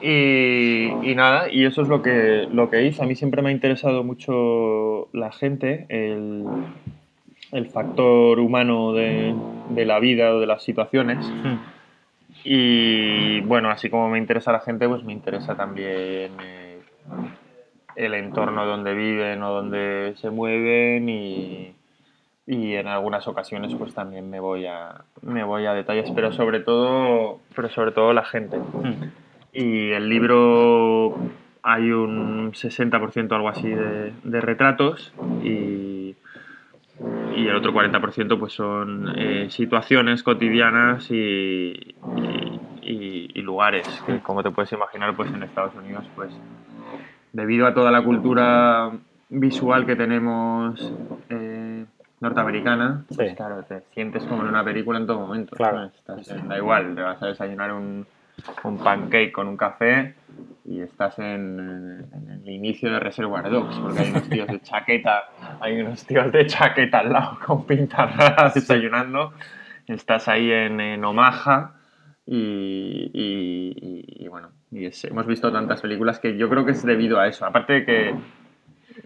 Y, 0.00 0.88
y, 1.02 1.14
nada, 1.14 1.50
y 1.50 1.64
eso 1.64 1.82
es 1.82 1.88
lo 1.88 2.02
que, 2.02 2.48
lo 2.52 2.70
que 2.70 2.84
hice. 2.84 3.02
A 3.02 3.06
mí 3.06 3.14
siempre 3.14 3.42
me 3.42 3.50
ha 3.50 3.52
interesado 3.52 4.04
mucho 4.04 5.08
la 5.12 5.32
gente, 5.32 5.86
el, 5.88 6.44
el 7.52 7.66
factor 7.70 8.38
humano 8.40 8.92
de, 8.92 9.34
la 9.84 9.98
vida 9.98 10.34
o 10.34 10.40
de 10.40 10.46
las 10.46 10.62
situaciones. 10.62 11.26
Hmm. 11.26 11.56
Y 12.44 13.40
bueno, 13.40 13.70
así 13.70 13.90
como 13.90 14.08
me 14.08 14.18
interesa 14.18 14.52
la 14.52 14.60
gente, 14.60 14.88
pues 14.88 15.02
me 15.04 15.12
interesa 15.12 15.56
también 15.56 16.32
eh, 16.42 16.80
el 17.96 18.14
entorno 18.14 18.64
donde 18.64 18.94
viven 18.94 19.42
o 19.42 19.52
donde 19.52 20.14
se 20.16 20.30
mueven 20.30 21.08
y, 21.08 21.74
en 22.50 22.86
algunas 22.86 23.28
ocasiones 23.28 23.74
pues 23.74 23.92
también 23.92 24.30
me 24.30 24.40
voy 24.40 24.64
a, 24.64 25.04
me 25.20 25.44
voy 25.44 25.66
a 25.66 25.74
detalles, 25.74 26.10
pero 26.14 26.32
sobre 26.32 26.60
todo, 26.60 27.40
pero 27.54 27.68
sobre 27.68 27.92
todo 27.92 28.12
la 28.12 28.24
gente. 28.24 28.56
Hmm. 28.56 29.27
Y 29.52 29.90
el 29.90 30.08
libro 30.08 31.16
hay 31.62 31.90
un 31.90 32.52
60% 32.52 33.32
algo 33.32 33.48
así 33.48 33.68
de, 33.68 34.12
de 34.22 34.40
retratos 34.40 35.12
y 35.42 36.14
y 37.36 37.46
el 37.46 37.54
otro 37.54 37.72
40% 37.72 38.38
pues 38.38 38.52
son 38.52 39.12
eh, 39.16 39.48
situaciones 39.50 40.22
cotidianas 40.22 41.08
y, 41.10 41.94
y, 42.82 43.42
lugares 43.42 43.86
que 44.04 44.20
como 44.20 44.42
te 44.42 44.50
puedes 44.50 44.70
imaginar 44.72 45.16
pues 45.16 45.32
en 45.32 45.42
Estados 45.42 45.74
Unidos 45.74 46.04
pues 46.14 46.30
debido 47.32 47.66
a 47.66 47.72
toda 47.72 47.90
la 47.90 48.02
cultura 48.02 48.90
visual 49.30 49.86
que 49.86 49.96
tenemos 49.96 50.92
eh, 51.30 51.86
norteamericana 52.20 53.04
pues 53.14 53.34
claro 53.36 53.62
te 53.62 53.80
sientes 53.94 54.24
como 54.24 54.42
en 54.42 54.48
una 54.48 54.62
película 54.62 54.98
en 54.98 55.06
todo 55.06 55.20
momento 55.20 55.56
claro. 55.56 55.90
da 56.46 56.58
igual 56.58 56.94
te 56.94 57.00
vas 57.00 57.22
a 57.22 57.26
desayunar 57.28 57.72
un, 57.72 58.06
un 58.64 58.78
pancake 58.78 59.32
con 59.32 59.48
un 59.48 59.56
café 59.56 60.14
y 60.64 60.80
estás 60.80 61.18
en, 61.18 62.06
el 62.44 62.48
inicio 62.48 62.92
de 62.92 63.00
Reservoir 63.00 63.50
Dogs, 63.50 63.78
porque 63.78 64.00
hay 64.00 64.10
unos 64.10 64.28
tíos 64.28 64.48
de 64.48 64.60
chaqueta, 64.60 65.24
hay 65.60 65.80
unos 65.80 66.06
tíos 66.06 66.30
de 66.30 66.46
chaqueta 66.46 66.98
al 66.98 67.12
lado 67.12 67.38
con 67.46 67.66
pintas 67.66 68.16
raras 68.16 68.54
desayunando, 68.54 69.32
estás 69.86 70.28
ahí 70.28 70.50
en, 70.50 71.04
Omaha 71.04 71.74
y, 72.26 74.28
bueno, 74.28 74.50
y 74.70 74.90
hemos 75.04 75.26
visto 75.26 75.50
tantas 75.50 75.80
películas 75.80 76.18
que 76.18 76.36
yo 76.36 76.50
creo 76.50 76.66
que 76.66 76.72
es 76.72 76.84
debido 76.84 77.18
a 77.18 77.26
eso, 77.26 77.46
aparte 77.46 77.72
de 77.72 77.84
que, 77.86 78.14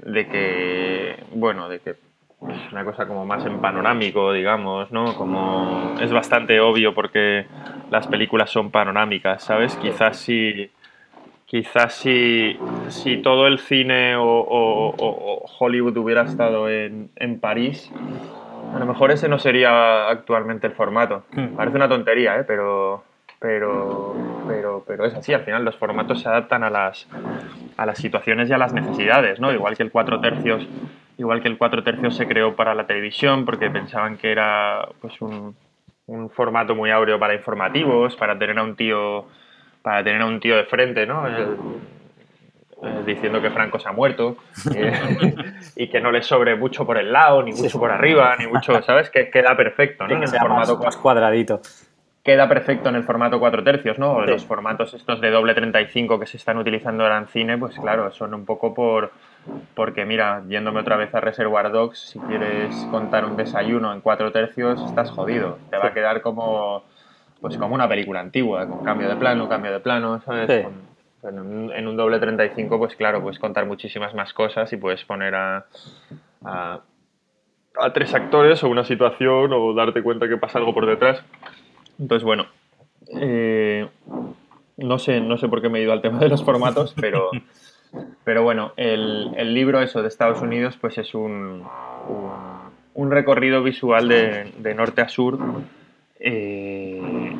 de 0.04 0.26
que 0.26 1.24
bueno, 1.34 1.68
de 1.68 1.78
que 1.78 1.94
es 2.48 2.72
una 2.72 2.84
cosa 2.84 3.06
como 3.06 3.24
más 3.24 3.44
en 3.46 3.60
panorámico, 3.60 4.32
digamos, 4.32 4.90
¿no? 4.90 5.14
Como 5.14 5.94
es 6.00 6.12
bastante 6.12 6.60
obvio 6.60 6.94
porque 6.94 7.46
las 7.90 8.06
películas 8.06 8.50
son 8.50 8.70
panorámicas, 8.70 9.44
¿sabes? 9.44 9.76
Quizás 9.76 10.16
si 10.16 10.70
Quizás 11.52 11.92
si, 11.92 12.58
si 12.88 13.18
todo 13.18 13.46
el 13.46 13.58
cine 13.58 14.14
o, 14.16 15.44
Hollywood 15.58 15.94
hubiera 15.98 16.22
estado 16.22 16.70
en, 16.70 17.10
París, 17.42 17.92
a 18.74 18.78
lo 18.78 18.86
mejor 18.86 19.10
ese 19.10 19.28
no 19.28 19.38
sería 19.38 20.08
actualmente 20.08 20.66
el 20.66 20.72
formato. 20.72 21.24
Hmm. 21.30 21.48
Parece 21.54 21.76
una 21.76 21.90
tontería, 21.90 22.38
¿eh? 22.38 22.44
pero, 22.44 23.04
pero, 23.38 24.16
pero, 24.48 24.82
pero 24.86 25.04
es 25.04 25.12
así. 25.12 25.34
Al 25.34 25.42
final 25.42 25.62
los 25.62 25.76
formatos 25.76 26.22
se 26.22 26.28
adaptan 26.30 26.64
a 26.64 26.70
las, 26.70 27.06
a 27.76 27.84
las 27.84 27.98
situaciones 27.98 28.48
y 28.48 28.54
a 28.54 28.56
las 28.56 28.72
necesidades, 28.72 29.38
¿no? 29.38 29.52
Igual 29.52 29.76
que 29.76 29.82
el 29.82 29.90
4 29.90 30.22
tercios, 30.22 30.66
igual 31.18 31.42
que 31.42 31.48
el 31.48 31.58
4 31.58 31.82
tercios 31.82 32.16
se 32.16 32.26
creó 32.26 32.56
para 32.56 32.74
la 32.74 32.86
televisión 32.86 33.44
porque 33.44 33.70
pensaban 33.70 34.16
que 34.16 34.32
era 34.32 34.88
pues 35.00 35.20
un, 35.20 35.54
un 36.06 36.30
formato 36.30 36.74
muy 36.74 36.90
áureo 36.90 37.18
para 37.18 37.34
informativos, 37.34 38.16
para 38.16 38.38
tener 38.38 38.58
a 38.58 38.62
un 38.62 38.76
tío 38.76 39.26
para 39.82 40.04
tener 40.04 40.22
a 40.22 40.26
un 40.26 40.40
tío 40.40 40.56
de 40.56 40.64
frente, 40.64 41.06
¿no? 41.06 41.26
Eh, 41.28 43.02
diciendo 43.06 43.40
que 43.40 43.50
Franco 43.50 43.78
se 43.78 43.88
ha 43.88 43.92
muerto 43.92 44.36
y 45.76 45.88
que 45.88 46.00
no 46.00 46.10
le 46.10 46.22
sobre 46.22 46.56
mucho 46.56 46.84
por 46.84 46.98
el 46.98 47.12
lado, 47.12 47.42
ni 47.42 47.52
mucho 47.52 47.78
por 47.78 47.90
arriba, 47.90 48.34
ni 48.38 48.46
mucho, 48.46 48.80
¿sabes? 48.82 49.10
Que 49.10 49.30
queda 49.30 49.56
perfecto, 49.56 50.06
¿no? 50.06 50.14
en 50.14 50.22
el 50.22 50.28
formato 50.28 50.78
más, 50.78 50.96
cuadradito. 50.96 51.60
Queda 52.24 52.48
perfecto 52.48 52.88
en 52.88 52.96
el 52.96 53.04
formato 53.04 53.38
4 53.38 53.64
tercios, 53.64 53.98
¿no? 53.98 54.24
Los 54.24 54.44
formatos 54.44 54.94
estos 54.94 55.20
de 55.20 55.30
doble 55.30 55.54
35 55.54 56.18
que 56.18 56.26
se 56.26 56.36
están 56.36 56.58
utilizando 56.58 57.04
ahora 57.04 57.18
en 57.18 57.28
cine, 57.28 57.58
pues 57.58 57.78
claro, 57.78 58.10
son 58.12 58.34
un 58.34 58.44
poco 58.44 58.74
por... 58.74 59.12
Porque 59.74 60.04
mira, 60.04 60.42
yéndome 60.48 60.80
otra 60.80 60.96
vez 60.96 61.14
a 61.14 61.20
Reservoir 61.20 61.72
Dogs, 61.72 61.98
si 61.98 62.18
quieres 62.20 62.74
contar 62.90 63.24
un 63.24 63.36
desayuno 63.36 63.92
en 63.92 64.00
4 64.00 64.30
tercios, 64.32 64.80
estás 64.82 65.10
jodido. 65.10 65.58
Te 65.70 65.76
va 65.78 65.88
a 65.88 65.92
quedar 65.92 66.22
como 66.22 66.84
pues 67.42 67.58
como 67.58 67.74
una 67.74 67.88
película 67.88 68.20
antigua, 68.20 68.68
con 68.68 68.84
cambio 68.84 69.08
de 69.08 69.16
plano, 69.16 69.48
cambio 69.48 69.72
de 69.72 69.80
plano, 69.80 70.20
¿sabes? 70.24 70.64
en, 71.24 71.88
un, 71.88 71.96
doble 71.96 72.18
35, 72.18 72.78
pues 72.78 72.96
claro, 72.96 73.20
puedes 73.20 73.38
contar 73.38 73.66
muchísimas 73.66 74.14
más 74.14 74.32
cosas 74.32 74.72
y 74.72 74.76
puedes 74.76 75.04
poner 75.04 75.34
a, 75.34 75.66
a, 76.44 76.80
tres 77.92 78.14
actores 78.14 78.62
o 78.62 78.68
una 78.68 78.84
situación 78.84 79.52
o 79.52 79.74
darte 79.74 80.02
cuenta 80.02 80.28
que 80.28 80.36
pasa 80.36 80.58
algo 80.58 80.72
por 80.74 80.86
detrás. 80.86 81.22
Entonces, 81.98 82.24
bueno, 82.24 82.46
eh, 83.20 83.88
no, 84.76 84.98
sé, 84.98 85.20
no 85.20 85.36
sé 85.36 85.48
por 85.48 85.60
qué 85.62 85.68
me 85.68 85.80
he 85.80 85.82
ido 85.82 85.92
al 85.92 86.02
tema 86.02 86.18
de 86.18 86.28
los 86.28 86.44
formatos, 86.44 86.94
pero, 87.00 87.30
pero 88.24 88.42
bueno, 88.42 88.72
el, 88.76 89.32
el 89.36 89.54
libro 89.54 89.80
eso 89.80 90.02
de 90.02 90.08
Estados 90.08 90.40
Unidos 90.40 90.78
pues 90.80 90.98
es 90.98 91.14
un, 91.14 91.64
un, 92.94 93.10
recorrido 93.10 93.62
visual 93.62 94.08
de, 94.08 94.52
de 94.58 94.74
norte 94.74 95.02
a 95.02 95.08
sur 95.08 95.38
eh, 96.20 97.36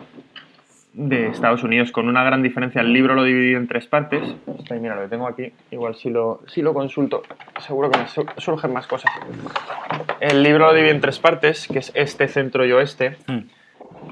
de 0.95 1.29
Estados 1.29 1.63
Unidos 1.63 1.91
con 1.91 2.09
una 2.09 2.23
gran 2.23 2.43
diferencia. 2.43 2.81
El 2.81 2.93
libro 2.93 3.15
lo 3.15 3.25
dividido 3.25 3.59
en 3.59 3.67
tres 3.67 3.87
partes. 3.87 4.23
mira, 4.71 4.95
lo 4.95 5.09
tengo 5.09 5.27
aquí. 5.27 5.53
Igual 5.71 5.95
si 5.95 6.11
lo, 6.11 6.43
si 6.47 6.63
lo 6.63 6.75
consulto, 6.75 7.23
seguro 7.61 7.91
que 7.91 7.99
me 7.99 8.07
surgen 8.39 8.73
más 8.73 8.87
cosas. 8.87 9.11
El 10.21 10.43
libro 10.43 10.67
lo 10.67 10.75
dividido 10.75 10.95
en 10.95 11.01
tres 11.01 11.19
partes, 11.19 11.67
que 11.67 11.79
es 11.79 11.93
este, 11.95 12.29
centro 12.29 12.67
y 12.67 12.73
oeste. 12.73 13.17
Hmm. 13.27 13.41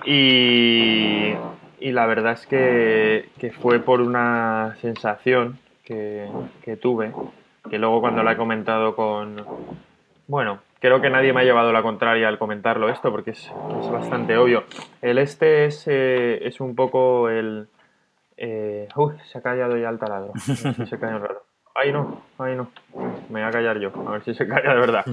Y, 0.07 1.35
y, 1.81 1.93
la 1.93 2.07
verdad 2.07 2.33
es 2.33 2.47
que, 2.47 3.29
que, 3.39 3.51
fue 3.51 3.81
por 3.81 4.01
una 4.01 4.77
sensación 4.81 5.59
que, 6.63 6.77
tuve, 6.77 7.13
que 7.69 7.79
luego 7.79 8.01
cuando 8.01 8.23
la 8.23 8.33
he 8.33 8.37
comentado 8.37 8.95
con... 8.95 9.45
Bueno, 10.27 10.61
creo 10.79 11.01
que 11.01 11.11
nadie 11.11 11.33
me 11.33 11.41
ha 11.41 11.45
llevado 11.45 11.73
la 11.73 11.83
contraria 11.83 12.29
al 12.29 12.39
comentarlo 12.39 12.89
esto, 12.89 13.11
porque 13.11 13.33
es, 13.33 13.51
bastante 13.91 14.37
obvio. 14.37 14.65
El 15.03 15.19
este 15.19 15.67
es, 15.67 15.87
eh, 15.89 16.47
es 16.47 16.61
un 16.61 16.75
poco 16.75 17.29
el... 17.29 17.69
Eh, 18.37 18.89
se 19.25 19.39
ha 19.39 19.43
callado 19.43 19.77
ya 19.77 19.89
el 19.89 19.99
taladro. 19.99 20.33
se 20.37 20.97
un 20.97 21.21
rato. 21.21 21.43
Ay, 21.75 21.93
no, 21.93 22.23
ay, 22.39 22.57
no. 22.57 22.71
Me 23.29 23.41
voy 23.41 23.49
a 23.49 23.51
callar 23.51 23.79
yo, 23.79 23.93
a 24.07 24.13
ver 24.13 24.23
si 24.23 24.35
se 24.35 24.47
calla 24.47 24.75
de 24.75 24.81
verdad. 24.81 25.05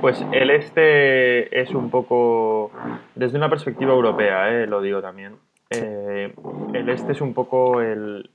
Pues 0.00 0.24
el 0.32 0.50
este 0.50 1.60
es 1.60 1.70
un 1.70 1.90
poco, 1.90 2.70
desde 3.14 3.36
una 3.38 3.50
perspectiva 3.50 3.92
europea, 3.92 4.50
eh, 4.50 4.66
lo 4.66 4.80
digo 4.80 5.02
también. 5.02 5.36
Eh, 5.70 6.32
el 6.74 6.88
este 6.88 7.12
es 7.12 7.20
un 7.20 7.34
poco 7.34 7.80
el, 7.80 8.30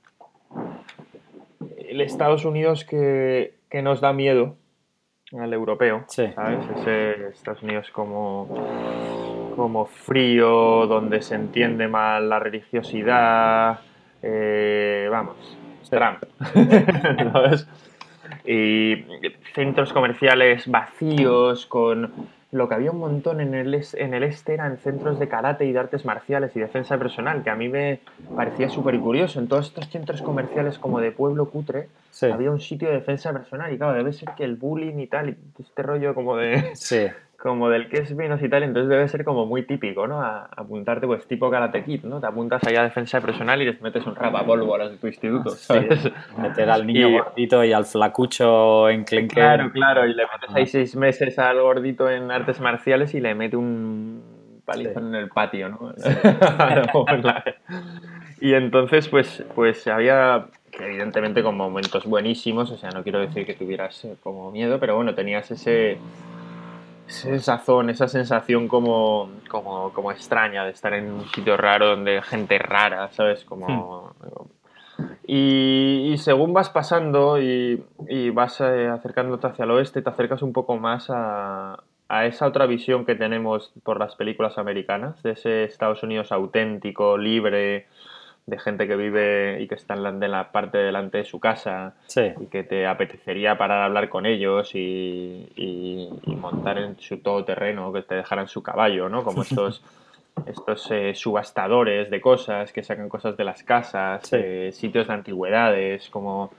el 1.92 2.00
Estados 2.00 2.44
Unidos 2.46 2.84
que, 2.84 3.54
que 3.70 3.82
nos 3.82 4.00
da 4.00 4.12
miedo 4.12 4.56
al 5.38 5.52
europeo, 5.52 6.04
¿sabes? 6.08 6.66
Ese 6.78 7.28
Estados 7.28 7.62
Unidos 7.62 7.90
como, 7.90 8.48
como 9.56 9.86
frío, 9.86 10.86
donde 10.86 11.22
se 11.22 11.34
entiende 11.34 11.88
mal 11.88 12.28
la 12.28 12.38
religiosidad, 12.38 13.80
eh, 14.22 15.06
vamos, 15.10 15.36
Trump, 15.90 16.24
¿sabes? 17.32 17.68
Y 18.46 19.04
centros 19.54 19.92
comerciales 19.92 20.66
vacíos, 20.70 21.66
con 21.66 22.10
lo 22.52 22.68
que 22.68 22.74
había 22.74 22.90
un 22.90 22.98
montón 22.98 23.40
en 23.40 23.54
el, 23.54 23.74
en 23.94 24.14
el 24.14 24.22
este 24.22 24.54
eran 24.54 24.76
centros 24.76 25.18
de 25.18 25.26
karate 25.26 25.64
y 25.64 25.72
de 25.72 25.78
artes 25.78 26.04
marciales 26.04 26.54
y 26.54 26.60
defensa 26.60 26.98
personal, 26.98 27.42
que 27.42 27.50
a 27.50 27.56
mí 27.56 27.68
me 27.68 28.00
parecía 28.36 28.68
súper 28.68 29.00
curioso. 29.00 29.40
En 29.40 29.48
todos 29.48 29.68
estos 29.68 29.88
centros 29.88 30.22
comerciales 30.22 30.78
como 30.78 31.00
de 31.00 31.12
pueblo 31.12 31.48
cutre, 31.48 31.88
había 32.22 32.50
un 32.50 32.60
sitio 32.60 32.88
de 32.88 32.94
defensa 32.94 33.32
personal 33.32 33.72
y 33.72 33.78
claro, 33.78 33.94
debe 33.94 34.12
ser 34.12 34.28
que 34.36 34.44
el 34.44 34.56
bullying 34.56 34.98
y 34.98 35.06
tal, 35.06 35.30
y 35.30 35.36
este 35.60 35.82
rollo 35.82 36.14
como 36.14 36.36
de... 36.36 36.76
Sí 36.76 37.06
como 37.42 37.68
del 37.68 37.88
que 37.88 37.98
es 37.98 38.14
menos 38.14 38.40
y 38.40 38.48
tal, 38.48 38.62
entonces 38.62 38.88
debe 38.88 39.08
ser 39.08 39.24
como 39.24 39.46
muy 39.46 39.64
típico, 39.64 40.06
¿no? 40.06 40.22
A, 40.22 40.48
apuntarte, 40.56 41.08
pues 41.08 41.26
tipo 41.26 41.50
Karate 41.50 41.82
Kid, 41.82 42.04
¿no? 42.04 42.20
Te 42.20 42.28
apuntas 42.28 42.62
ahí 42.64 42.76
a 42.76 42.84
defensa 42.84 43.20
personal 43.20 43.60
y 43.60 43.64
les 43.64 43.82
metes 43.82 44.06
un 44.06 44.14
rapapolvo 44.14 44.76
a 44.76 44.78
los 44.78 44.92
de 44.92 44.98
tu 44.98 45.08
instituto, 45.08 45.50
¿sabes? 45.56 46.08
Meter 46.38 46.70
al 46.70 46.86
niño 46.86 47.10
gordito 47.10 47.64
y 47.64 47.72
al 47.72 47.84
flacucho 47.84 48.88
en 48.88 49.02
clenque. 49.02 49.34
Claro, 49.34 49.72
claro, 49.72 50.06
y 50.06 50.14
le 50.14 50.22
metes 50.22 50.54
ahí 50.54 50.66
seis 50.66 50.94
meses 50.94 51.36
al 51.40 51.60
gordito 51.60 52.08
en 52.08 52.30
artes 52.30 52.60
marciales 52.60 53.12
y 53.14 53.20
le 53.20 53.34
mete 53.34 53.56
un 53.56 54.22
palizón 54.64 55.08
en 55.08 55.16
el 55.16 55.28
patio, 55.28 55.68
¿no? 55.68 55.92
y 58.40 58.54
entonces, 58.54 59.08
pues, 59.08 59.44
pues 59.56 59.88
había 59.88 60.46
evidentemente 60.78 61.42
con 61.42 61.56
momentos 61.56 62.06
buenísimos, 62.06 62.70
o 62.70 62.76
sea, 62.76 62.90
no 62.90 63.02
quiero 63.02 63.18
decir 63.18 63.44
que 63.44 63.54
tuvieras 63.54 64.04
eh, 64.04 64.14
como 64.22 64.52
miedo, 64.52 64.78
pero 64.78 64.94
bueno, 64.94 65.14
tenías 65.14 65.50
ese 65.50 65.98
ese 67.06 67.38
sazón, 67.40 67.90
esa 67.90 68.08
sensación 68.08 68.68
como, 68.68 69.30
como, 69.48 69.92
como, 69.92 70.12
extraña 70.12 70.64
de 70.64 70.70
estar 70.70 70.92
en 70.94 71.12
un 71.12 71.28
sitio 71.28 71.56
raro 71.56 71.88
donde 71.88 72.16
hay 72.16 72.22
gente 72.22 72.58
rara, 72.58 73.08
¿sabes? 73.12 73.44
Como... 73.44 74.14
Hmm. 74.20 74.42
Y, 75.26 76.14
según 76.18 76.52
vas 76.52 76.70
pasando 76.70 77.40
y, 77.40 77.82
y 78.08 78.30
vas 78.30 78.60
eh, 78.60 78.88
acercándote 78.88 79.46
hacia 79.46 79.64
el 79.64 79.70
oeste, 79.70 80.02
te 80.02 80.10
acercas 80.10 80.42
un 80.42 80.52
poco 80.52 80.76
más 80.76 81.08
a, 81.10 81.82
a 82.12 82.26
esa 82.26 82.46
otra 82.46 82.66
visión 82.66 83.06
que 83.06 83.14
tenemos 83.14 83.72
por 83.82 83.98
las 83.98 84.16
películas 84.16 84.58
americanas, 84.58 85.22
de 85.22 85.30
ese 85.30 85.64
Estados 85.64 86.02
Unidos 86.02 86.30
auténtico, 86.30 87.16
libre, 87.16 87.86
de 88.46 88.58
gente 88.58 88.88
que 88.88 88.96
vive 88.96 89.62
y 89.62 89.68
que 89.68 89.76
está 89.76 89.94
en 89.94 90.30
la, 90.30 90.50
parte 90.50 90.78
delante 90.78 91.18
de 91.18 91.24
su 91.24 91.38
casa 91.38 91.94
y 92.16 92.46
que 92.46 92.64
te 92.64 92.86
apetecería 92.86 93.56
parar 93.56 93.82
a 93.82 93.84
hablar 93.84 94.08
con 94.08 94.26
ellos 94.26 94.72
y, 94.74 96.08
montar 96.26 96.78
en 96.78 96.98
su 96.98 97.18
todoterreno, 97.18 97.92
que 97.92 98.02
te 98.02 98.16
dejaran 98.16 98.48
su 98.48 98.62
caballo, 98.62 99.08
¿no? 99.08 99.22
Como 99.22 99.42
estos, 99.42 99.82
estos 100.46 100.90
eh, 100.90 101.14
subastadores 101.14 102.10
de 102.10 102.20
cosas 102.20 102.72
que 102.72 102.82
sacan 102.82 103.08
cosas 103.08 103.36
de 103.36 103.44
las 103.44 103.62
casas, 103.62 104.28
eh, 104.32 104.70
sitios 104.72 105.06
de 105.06 105.14
antigüedades, 105.14 106.08
como 106.10 106.50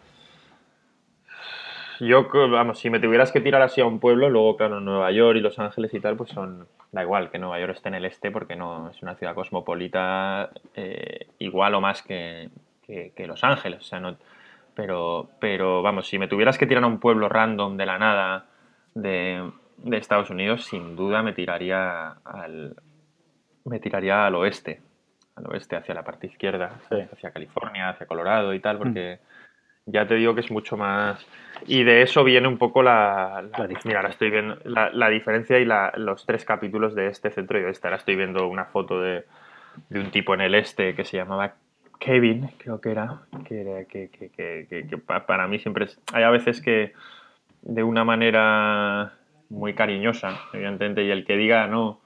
yo, 2.08 2.28
vamos, 2.50 2.80
si 2.80 2.90
me 2.90 3.00
tuvieras 3.00 3.32
que 3.32 3.42
tirar 3.42 3.62
así 3.62 3.82
a 3.82 3.86
un 3.86 4.00
pueblo, 4.00 4.30
luego, 4.30 4.58
claro, 4.58 4.80
Nueva 4.80 5.12
York 5.12 5.38
y 5.38 5.42
Los 5.42 5.60
Ángeles 5.60 5.94
y 5.94 6.00
tal, 6.00 6.16
pues 6.16 6.30
son, 6.32 6.68
da 6.92 7.04
igual 7.04 7.30
que 7.30 7.40
Nueva 7.40 7.60
York 7.60 7.74
esté 7.76 7.90
en 7.90 7.96
el 7.96 8.06
este 8.06 8.32
porque 8.32 8.56
no 8.56 8.90
es 8.90 9.02
una 9.02 9.16
ciudad 9.16 9.36
cosmopolita 9.36 10.50
eh, 10.76 11.28
igual 11.40 11.76
o 11.76 11.82
más 11.82 12.02
que, 12.02 12.50
Los 13.18 13.44
Ángeles, 13.44 13.80
o 13.82 13.84
sea, 13.84 14.00
no, 14.00 14.16
pero, 14.76 15.30
pero 15.40 15.82
vamos, 15.82 16.08
si 16.08 16.18
me 16.18 16.28
tuvieras 16.28 16.58
que 16.58 16.68
tirar 16.68 16.84
a 16.84 16.88
un 16.88 17.00
pueblo 17.00 17.30
random 17.30 17.78
de 17.78 17.86
la 17.86 17.98
nada 17.98 18.46
de, 18.96 19.52
Estados 19.92 20.30
Unidos, 20.30 20.66
sin 20.66 20.96
duda 20.96 21.22
me 21.24 21.34
tiraría 21.34 22.16
al, 22.24 22.76
me 23.66 23.80
tiraría 23.80 24.26
al 24.26 24.36
oeste, 24.36 24.82
al 25.36 25.48
oeste, 25.48 25.76
hacia 25.76 25.96
la 25.96 26.04
parte 26.04 26.28
izquierda, 26.28 26.80
hacia 27.12 27.32
California, 27.32 27.90
hacia 27.90 28.08
Colorado 28.08 28.54
y 28.54 28.60
tal, 28.60 28.78
porque... 28.78 29.20
Mm 29.22 29.33
ya 29.86 30.08
te 30.08 30.16
digo 30.16 30.34
que 30.34 30.42
es 30.42 30.52
mucho 30.52 30.78
más. 30.78 31.26
Y 31.66 31.84
de 31.84 32.02
eso 32.02 32.24
viene 32.24 32.48
un 32.48 32.58
poco 32.58 32.84
la. 32.84 33.44
mira, 33.86 34.00
ahora 34.00 34.10
estoy 34.10 34.30
viendo 34.30 34.58
la, 34.66 35.10
diferencia 35.10 35.60
y 35.60 35.66
los 35.66 36.26
tres 36.26 36.46
capítulos 36.46 36.96
de 36.96 37.08
este 37.08 37.32
centro 37.32 37.60
y 37.60 37.64
de 37.64 37.70
este. 37.70 37.88
Ahora 37.88 37.98
estoy 37.98 38.16
viendo 38.16 38.48
una 38.48 38.66
foto 38.66 39.02
de, 39.02 39.26
un 39.92 40.12
tipo 40.12 40.34
en 40.34 40.42
el 40.42 40.56
este 40.56 40.96
que 40.96 41.06
se 41.06 41.18
llamaba 41.18 41.56
Kevin, 42.00 42.50
creo 42.58 42.82
que 42.82 42.92
era. 42.92 43.22
Que, 43.48 43.88
que, 43.90 44.10
que, 44.10 44.68
que 44.70 44.98
para 44.98 45.48
mí 45.48 45.60
siempre 45.60 45.86
es. 45.86 46.00
Hay 46.14 46.24
a 46.24 46.30
veces 46.30 46.62
que 46.62 46.94
de 47.62 47.84
una 47.84 48.04
manera 48.04 49.14
muy 49.50 49.74
cariñosa, 49.74 50.40
evidentemente, 50.54 51.04
y 51.04 51.12
el 51.12 51.26
que 51.26 51.38
diga 51.38 51.68
no. 51.68 52.02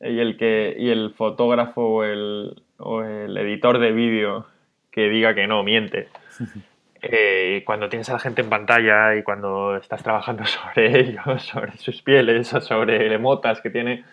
Y 0.00 0.18
el, 0.18 0.36
que, 0.36 0.74
y 0.78 0.90
el 0.90 1.14
fotógrafo 1.14 1.82
o 1.82 2.04
el, 2.04 2.62
o 2.78 3.02
el 3.02 3.36
editor 3.36 3.78
de 3.78 3.92
vídeo 3.92 4.46
que 4.90 5.08
diga 5.08 5.34
que 5.34 5.46
no, 5.46 5.62
miente. 5.62 6.08
Eh, 7.10 7.62
cuando 7.66 7.88
tienes 7.88 8.08
a 8.10 8.14
la 8.14 8.18
gente 8.18 8.42
en 8.42 8.48
pantalla 8.48 9.14
y 9.16 9.22
cuando 9.22 9.76
estás 9.76 10.02
trabajando 10.02 10.44
sobre 10.46 11.00
ellos, 11.00 11.42
sobre 11.42 11.76
sus 11.76 12.02
pieles 12.02 12.52
o 12.54 12.60
sobre 12.60 13.12
emotas 13.12 13.60
que 13.60 13.70
tiene, 13.70 14.04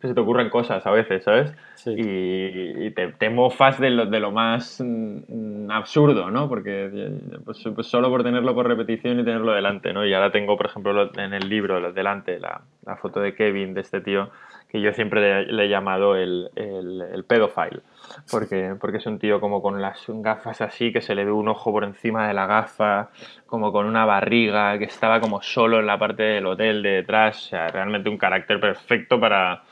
pues 0.00 0.10
se 0.10 0.14
te 0.14 0.20
ocurren 0.20 0.48
cosas 0.48 0.86
a 0.86 0.90
veces, 0.90 1.24
¿sabes? 1.24 1.52
Y, 1.86 2.90
te, 2.90 3.30
mofas 3.30 3.80
de 3.80 3.90
lo, 3.90 4.06
de 4.06 4.20
lo 4.20 4.30
más 4.30 4.82
mm, 4.84 5.70
absurdo, 5.70 6.30
¿no? 6.30 6.48
Porque 6.48 7.18
pues, 7.44 7.64
pues, 7.74 7.86
solo 7.86 8.08
por 8.08 8.22
tenerlo 8.22 8.54
por 8.54 8.68
repetición 8.68 9.18
y 9.18 9.24
tenerlo 9.24 9.52
delante, 9.52 9.92
¿no? 9.92 10.06
Y 10.06 10.14
ahora 10.14 10.30
tengo, 10.30 10.56
por 10.56 10.66
ejemplo, 10.66 11.10
en 11.16 11.34
el 11.34 11.48
libro 11.48 11.92
delante 11.92 12.38
la, 12.38 12.60
la 12.84 12.96
foto 12.96 13.20
de 13.20 13.34
Kevin, 13.34 13.74
de 13.74 13.80
este 13.80 14.00
tío, 14.00 14.30
que 14.68 14.80
yo 14.80 14.92
siempre 14.92 15.46
le, 15.46 15.64
he 15.64 15.68
llamado 15.68 16.14
el, 16.14 16.50
el, 16.54 17.02
el 17.12 17.24
pedophile 17.24 17.80
porque, 18.30 18.74
porque 18.80 18.98
es 18.98 19.06
un 19.06 19.18
tío 19.18 19.40
como 19.40 19.62
con 19.62 19.80
las 19.80 20.04
gafas 20.08 20.60
así, 20.60 20.92
que 20.92 21.00
se 21.00 21.14
le 21.14 21.24
ve 21.24 21.32
un 21.32 21.48
ojo 21.48 21.72
por 21.72 21.84
encima 21.84 22.28
de 22.28 22.34
la 22.34 22.46
gafa, 22.46 23.10
como 23.46 23.72
con 23.72 23.86
una 23.86 24.04
barriga, 24.04 24.78
que 24.78 24.84
estaba 24.84 25.20
como 25.20 25.42
solo 25.42 25.80
en 25.80 25.86
la 25.86 25.98
parte 25.98 26.22
del 26.22 26.46
hotel 26.46 26.82
de 26.82 26.90
detrás, 26.90 27.36
o 27.46 27.48
sea, 27.48 27.68
realmente 27.68 28.08
un 28.08 28.18
carácter 28.18 28.60
perfecto 28.60 29.18
para, 29.20 29.62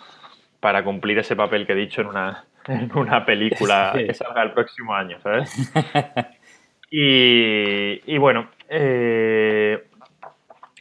para 0.61 0.85
cumplir 0.85 1.19
ese 1.19 1.37
papel 1.37 1.67
que 1.67 1.73
he 1.73 1.77
dicho 1.77 2.01
en 2.01 2.09
una, 2.09 2.45
en 2.67 2.91
una 2.97 3.25
película 3.25 3.93
que 3.97 4.15
salga 4.15 4.43
el 4.43 4.53
próximo 4.53 4.95
año, 4.95 5.21
¿sabes? 5.21 5.73
Y, 6.89 8.01
y 8.07 8.17
bueno, 8.19 8.49
eh, 8.69 9.85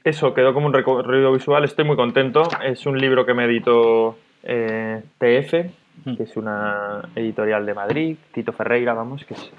eso 0.03 0.33
quedó 0.33 0.53
como 0.53 0.67
un 0.67 0.73
recorrido 0.73 1.33
visual, 1.33 1.63
estoy 1.63 1.83
muy 1.83 1.95
contento, 1.95 2.43
es 2.63 2.85
un 2.85 2.99
libro 2.99 3.25
que 3.25 3.33
me 3.33 3.45
editó 3.45 4.17
eh, 4.43 5.01
TF, 5.17 5.71
que 6.03 6.23
es 6.23 6.37
una 6.37 7.09
editorial 7.15 7.65
de 7.65 7.73
Madrid, 7.73 8.17
Tito 8.33 8.53
Ferreira, 8.53 8.93
vamos, 8.93 9.25
que 9.25 9.33
es 9.33 9.51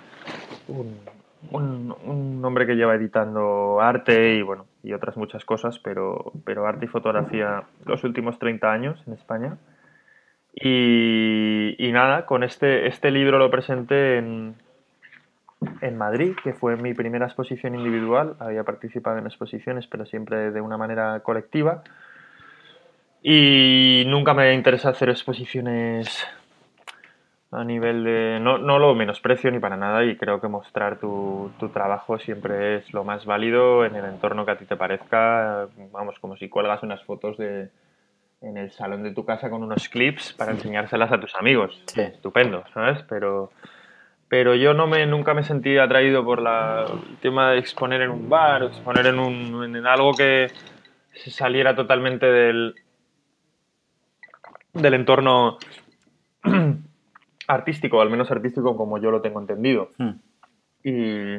un, 0.68 0.98
un, 1.50 2.44
hombre 2.44 2.66
que 2.66 2.74
lleva 2.74 2.94
editando 2.94 3.80
arte 3.80 4.34
y 4.34 4.42
bueno, 4.42 4.66
y 4.82 4.92
otras 4.92 5.16
muchas 5.16 5.44
cosas, 5.44 5.78
pero, 5.78 6.32
pero 6.44 6.66
arte 6.66 6.86
y 6.86 6.88
fotografía 6.88 7.64
los 7.84 8.04
últimos 8.04 8.38
30 8.38 8.72
años 8.72 9.02
en 9.06 9.14
España. 9.14 9.56
Y, 10.54 11.76
y 11.78 11.92
nada, 11.92 12.24
con 12.24 12.42
este, 12.42 12.86
este 12.86 13.10
libro 13.10 13.38
lo 13.38 13.50
presenté 13.50 14.18
en, 14.18 14.54
en 15.80 15.98
Madrid, 15.98 16.34
que 16.42 16.54
fue 16.54 16.76
mi 16.76 16.94
primera 16.94 17.26
exposición 17.26 17.74
individual. 17.74 18.36
Había 18.38 18.64
participado 18.64 19.18
en 19.18 19.26
exposiciones, 19.26 19.86
pero 19.86 20.06
siempre 20.06 20.50
de 20.50 20.60
una 20.60 20.76
manera 20.76 21.20
colectiva. 21.20 21.82
Y 23.28 24.04
nunca 24.06 24.34
me 24.34 24.54
interesa 24.54 24.90
hacer 24.90 25.08
exposiciones 25.08 26.24
a 27.50 27.64
nivel 27.64 28.04
de... 28.04 28.38
No, 28.40 28.58
no 28.58 28.78
lo 28.78 28.94
menosprecio 28.94 29.50
ni 29.50 29.58
para 29.58 29.76
nada 29.76 30.04
y 30.04 30.14
creo 30.16 30.40
que 30.40 30.46
mostrar 30.46 31.00
tu, 31.00 31.50
tu, 31.58 31.70
trabajo 31.70 32.20
siempre 32.20 32.76
es 32.76 32.92
lo 32.94 33.02
más 33.02 33.24
válido 33.26 33.84
en 33.84 33.96
el 33.96 34.04
entorno 34.04 34.46
que 34.46 34.52
a 34.52 34.58
ti 34.58 34.64
te 34.64 34.76
parezca. 34.76 35.66
Vamos, 35.90 36.20
como 36.20 36.36
si 36.36 36.48
cuelgas 36.48 36.84
unas 36.84 37.02
fotos 37.02 37.36
de, 37.36 37.68
en 38.42 38.58
el 38.58 38.70
salón 38.70 39.02
de 39.02 39.10
tu 39.10 39.24
casa 39.24 39.50
con 39.50 39.64
unos 39.64 39.88
clips 39.88 40.32
para 40.32 40.52
enseñárselas 40.52 41.10
a 41.10 41.18
tus 41.18 41.34
amigos. 41.34 41.82
Estupendo, 41.96 42.62
¿sabes? 42.72 43.02
Pero, 43.08 43.50
pero 44.28 44.54
yo 44.54 44.72
no 44.72 44.86
me, 44.86 45.04
nunca 45.04 45.34
me 45.34 45.42
sentí 45.42 45.76
atraído 45.78 46.24
por 46.24 46.40
la, 46.40 46.86
el 46.88 47.16
tema 47.16 47.50
de 47.50 47.58
exponer 47.58 48.02
en 48.02 48.10
un 48.10 48.28
bar 48.28 48.62
exponer 48.62 49.06
en, 49.06 49.18
un, 49.18 49.76
en 49.76 49.84
algo 49.84 50.12
que 50.12 50.46
se 51.12 51.32
saliera 51.32 51.74
totalmente 51.74 52.26
del, 52.26 52.76
del 54.80 54.94
entorno 54.94 55.58
artístico, 57.48 58.00
al 58.00 58.10
menos 58.10 58.30
artístico 58.30 58.76
como 58.76 58.98
yo 58.98 59.10
lo 59.10 59.20
tengo 59.20 59.40
entendido. 59.40 59.90
Hmm. 59.98 60.20
Y, 60.82 61.36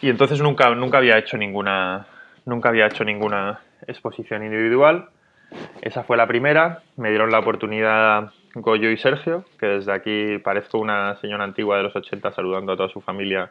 y, 0.00 0.10
entonces 0.10 0.40
nunca, 0.40 0.74
nunca 0.74 0.98
había 0.98 1.18
hecho 1.18 1.38
ninguna 1.38 2.06
nunca 2.44 2.70
había 2.70 2.86
hecho 2.86 3.04
ninguna 3.04 3.60
exposición 3.86 4.44
individual. 4.44 5.10
Esa 5.82 6.02
fue 6.02 6.16
la 6.16 6.26
primera. 6.26 6.82
Me 6.96 7.10
dieron 7.10 7.30
la 7.30 7.38
oportunidad 7.38 8.32
Goyo 8.54 8.90
y 8.90 8.96
Sergio, 8.96 9.44
que 9.58 9.66
desde 9.66 9.92
aquí 9.92 10.38
parezco 10.38 10.78
una 10.78 11.16
señora 11.16 11.44
antigua 11.44 11.76
de 11.76 11.84
los 11.84 11.94
80 11.94 12.32
saludando 12.32 12.72
a 12.72 12.76
toda 12.76 12.88
su 12.88 13.00
familia, 13.00 13.50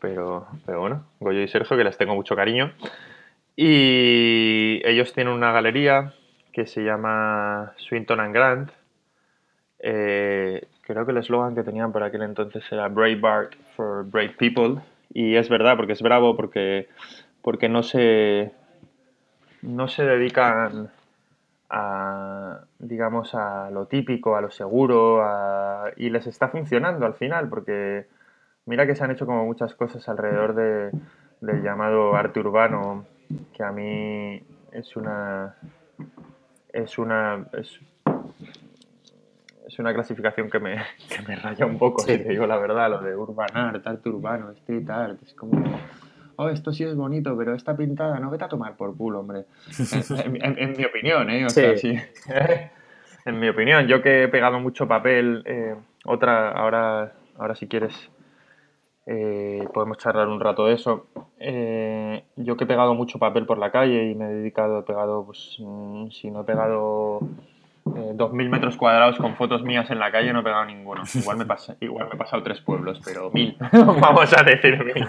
pero, 0.00 0.46
pero 0.66 0.80
bueno, 0.80 1.06
Goyo 1.20 1.40
y 1.40 1.48
Sergio, 1.48 1.76
que 1.76 1.84
les 1.84 1.96
tengo 1.96 2.14
mucho 2.14 2.36
cariño. 2.36 2.72
Y 3.54 4.82
ellos 4.84 5.12
tienen 5.14 5.32
una 5.32 5.52
galería 5.52 6.12
que 6.56 6.66
se 6.66 6.82
llama 6.82 7.74
Swinton 7.76 8.18
and 8.18 8.34
Grant. 8.34 8.70
Eh, 9.78 10.66
creo 10.80 11.04
que 11.04 11.12
el 11.12 11.18
eslogan 11.18 11.54
que 11.54 11.62
tenían 11.62 11.92
por 11.92 12.02
aquel 12.02 12.22
entonces 12.22 12.64
era 12.72 12.88
Brave 12.88 13.20
Art 13.24 13.54
for 13.76 14.06
Brave 14.06 14.36
People. 14.38 14.80
Y 15.12 15.36
es 15.36 15.50
verdad, 15.50 15.76
porque 15.76 15.92
es 15.92 16.00
bravo, 16.00 16.34
porque, 16.34 16.88
porque 17.42 17.68
no, 17.68 17.82
se, 17.82 18.52
no 19.60 19.86
se 19.88 20.04
dedican 20.06 20.88
a, 21.68 22.60
digamos, 22.78 23.34
a 23.34 23.70
lo 23.70 23.84
típico, 23.84 24.34
a 24.34 24.40
lo 24.40 24.50
seguro, 24.50 25.22
y 25.96 26.08
les 26.08 26.26
está 26.26 26.48
funcionando 26.48 27.04
al 27.04 27.14
final, 27.16 27.50
porque 27.50 28.06
mira 28.64 28.86
que 28.86 28.96
se 28.96 29.04
han 29.04 29.10
hecho 29.10 29.26
como 29.26 29.44
muchas 29.44 29.74
cosas 29.74 30.08
alrededor 30.08 30.54
de, 30.54 30.90
del 31.42 31.62
llamado 31.62 32.16
arte 32.16 32.40
urbano, 32.40 33.04
que 33.52 33.62
a 33.62 33.72
mí 33.72 34.42
es 34.72 34.96
una 34.96 35.54
es 36.72 36.98
una 36.98 37.46
es, 37.52 37.78
una 39.78 39.92
clasificación 39.92 40.48
que 40.48 40.58
me, 40.58 40.76
que 41.08 41.22
me 41.26 41.36
raya 41.36 41.66
un 41.66 41.78
poco, 41.78 42.02
si 42.02 42.18
te 42.18 42.30
digo 42.30 42.46
la 42.46 42.56
verdad, 42.56 42.90
lo 42.90 43.02
de 43.02 43.14
urban 43.14 43.54
art, 43.54 43.86
arte 43.86 44.08
urbano, 44.08 44.50
street 44.52 44.88
art, 44.88 45.22
es 45.22 45.34
como 45.34 45.62
oh, 46.36 46.48
esto 46.48 46.72
sí 46.72 46.84
es 46.84 46.94
bonito, 46.94 47.36
pero 47.36 47.54
esta 47.54 47.76
pintada, 47.76 48.18
no 48.20 48.30
vete 48.30 48.44
a 48.44 48.48
tomar 48.48 48.76
por 48.76 48.96
culo, 48.96 49.20
hombre. 49.20 49.44
En, 50.20 50.76
mi 50.76 50.84
opinión, 50.84 51.28
¿eh? 51.30 51.46
O 51.46 51.50
sea, 51.50 51.76
sí. 51.76 51.98
en 53.24 53.40
mi 53.40 53.48
opinión, 53.48 53.86
yo 53.86 54.02
que 54.02 54.24
he 54.24 54.28
pegado 54.28 54.60
mucho 54.60 54.86
papel, 54.86 55.42
eh, 55.46 55.74
otra, 56.04 56.50
ahora, 56.50 57.12
ahora 57.36 57.54
si 57.56 57.66
quieres, 57.66 58.10
eh, 59.06 59.66
podemos 59.72 59.98
charlar 59.98 60.28
un 60.28 60.40
rato 60.40 60.66
de 60.66 60.74
eso. 60.74 61.06
Eh, 61.38 62.24
yo 62.36 62.56
que 62.56 62.64
he 62.64 62.66
pegado 62.66 62.94
mucho 62.94 63.18
papel 63.18 63.46
por 63.46 63.58
la 63.58 63.70
calle 63.70 64.10
y 64.10 64.14
me 64.14 64.26
he 64.26 64.34
dedicado, 64.34 64.80
he 64.80 64.82
pegado, 64.82 65.24
pues, 65.24 65.56
mm, 65.58 66.10
si 66.10 66.30
no 66.30 66.40
he 66.40 66.44
pegado 66.44 67.20
eh, 67.86 68.12
2.000 68.14 68.48
metros 68.48 68.76
cuadrados 68.76 69.16
con 69.18 69.36
fotos 69.36 69.62
mías 69.62 69.88
en 69.90 70.00
la 70.00 70.10
calle, 70.10 70.32
no 70.32 70.40
he 70.40 70.44
pegado 70.44 70.64
ninguno. 70.64 71.02
Igual 71.14 71.36
me, 71.36 71.46
pasa, 71.46 71.76
igual 71.80 72.08
me 72.08 72.14
he 72.14 72.18
pasado 72.18 72.42
tres 72.42 72.60
pueblos, 72.60 73.00
pero 73.04 73.30
mil, 73.30 73.56
vamos 73.72 74.32
a 74.36 74.42
decir 74.42 74.84
mil. 74.84 75.06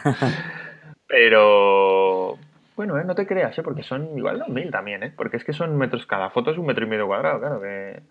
Pero 1.08 2.38
bueno, 2.78 3.00
¿eh? 3.00 3.04
no 3.04 3.16
te 3.16 3.26
creas, 3.26 3.58
¿eh? 3.58 3.64
porque 3.64 3.82
son 3.82 4.16
igual 4.16 4.38
dos 4.38 4.50
mil 4.50 4.70
también, 4.70 5.02
¿eh? 5.02 5.12
porque 5.18 5.38
es 5.38 5.44
que 5.44 5.52
son 5.52 5.76
metros, 5.78 6.06
cada 6.06 6.30
foto 6.30 6.52
es 6.52 6.60
un 6.60 6.68
metro 6.68 6.86
y 6.86 6.90
medio 6.90 7.08
cuadrado, 7.08 7.40
claro 7.40 7.60
que... 7.60 8.02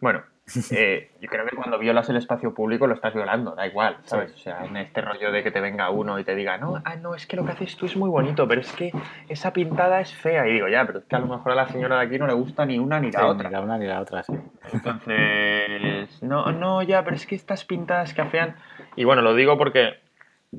Bueno, 0.00 0.22
eh, 0.70 1.10
yo 1.20 1.28
creo 1.28 1.46
que 1.46 1.56
cuando 1.56 1.78
violas 1.78 2.08
el 2.08 2.16
espacio 2.16 2.52
público 2.52 2.86
lo 2.86 2.94
estás 2.94 3.14
violando, 3.14 3.54
da 3.54 3.66
igual, 3.66 3.98
¿sabes? 4.04 4.32
O 4.34 4.38
sea, 4.38 4.64
en 4.64 4.76
este 4.76 5.00
rollo 5.00 5.32
de 5.32 5.42
que 5.42 5.50
te 5.50 5.60
venga 5.60 5.90
uno 5.90 6.18
y 6.18 6.24
te 6.24 6.34
diga, 6.34 6.58
no, 6.58 6.82
ah, 6.84 6.96
no, 6.96 7.14
es 7.14 7.26
que 7.26 7.36
lo 7.36 7.44
que 7.44 7.52
haces 7.52 7.76
tú 7.76 7.86
es 7.86 7.96
muy 7.96 8.10
bonito, 8.10 8.46
pero 8.48 8.60
es 8.60 8.72
que 8.72 8.92
esa 9.28 9.52
pintada 9.52 10.00
es 10.00 10.14
fea. 10.14 10.46
Y 10.48 10.52
digo, 10.52 10.68
ya, 10.68 10.84
pero 10.86 10.98
es 10.98 11.04
que 11.04 11.16
a 11.16 11.20
lo 11.20 11.26
mejor 11.26 11.52
a 11.52 11.54
la 11.54 11.68
señora 11.68 11.98
de 11.98 12.06
aquí 12.06 12.18
no 12.18 12.26
le 12.26 12.34
gusta 12.34 12.66
ni 12.66 12.78
una 12.78 13.00
ni 13.00 13.10
la 13.10 13.26
otra. 13.26 13.48
Ni 13.48 13.54
la 13.54 13.60
una 13.60 13.78
ni 13.78 13.86
la 13.86 14.00
otra, 14.00 14.22
sí. 14.22 14.34
Entonces, 14.72 16.22
no, 16.22 16.52
no, 16.52 16.82
ya, 16.82 17.04
pero 17.04 17.16
es 17.16 17.26
que 17.26 17.34
estas 17.34 17.64
pintadas 17.64 18.14
que 18.14 18.22
afean. 18.22 18.56
Y 18.96 19.04
bueno, 19.04 19.22
lo 19.22 19.34
digo 19.34 19.56
porque 19.56 20.02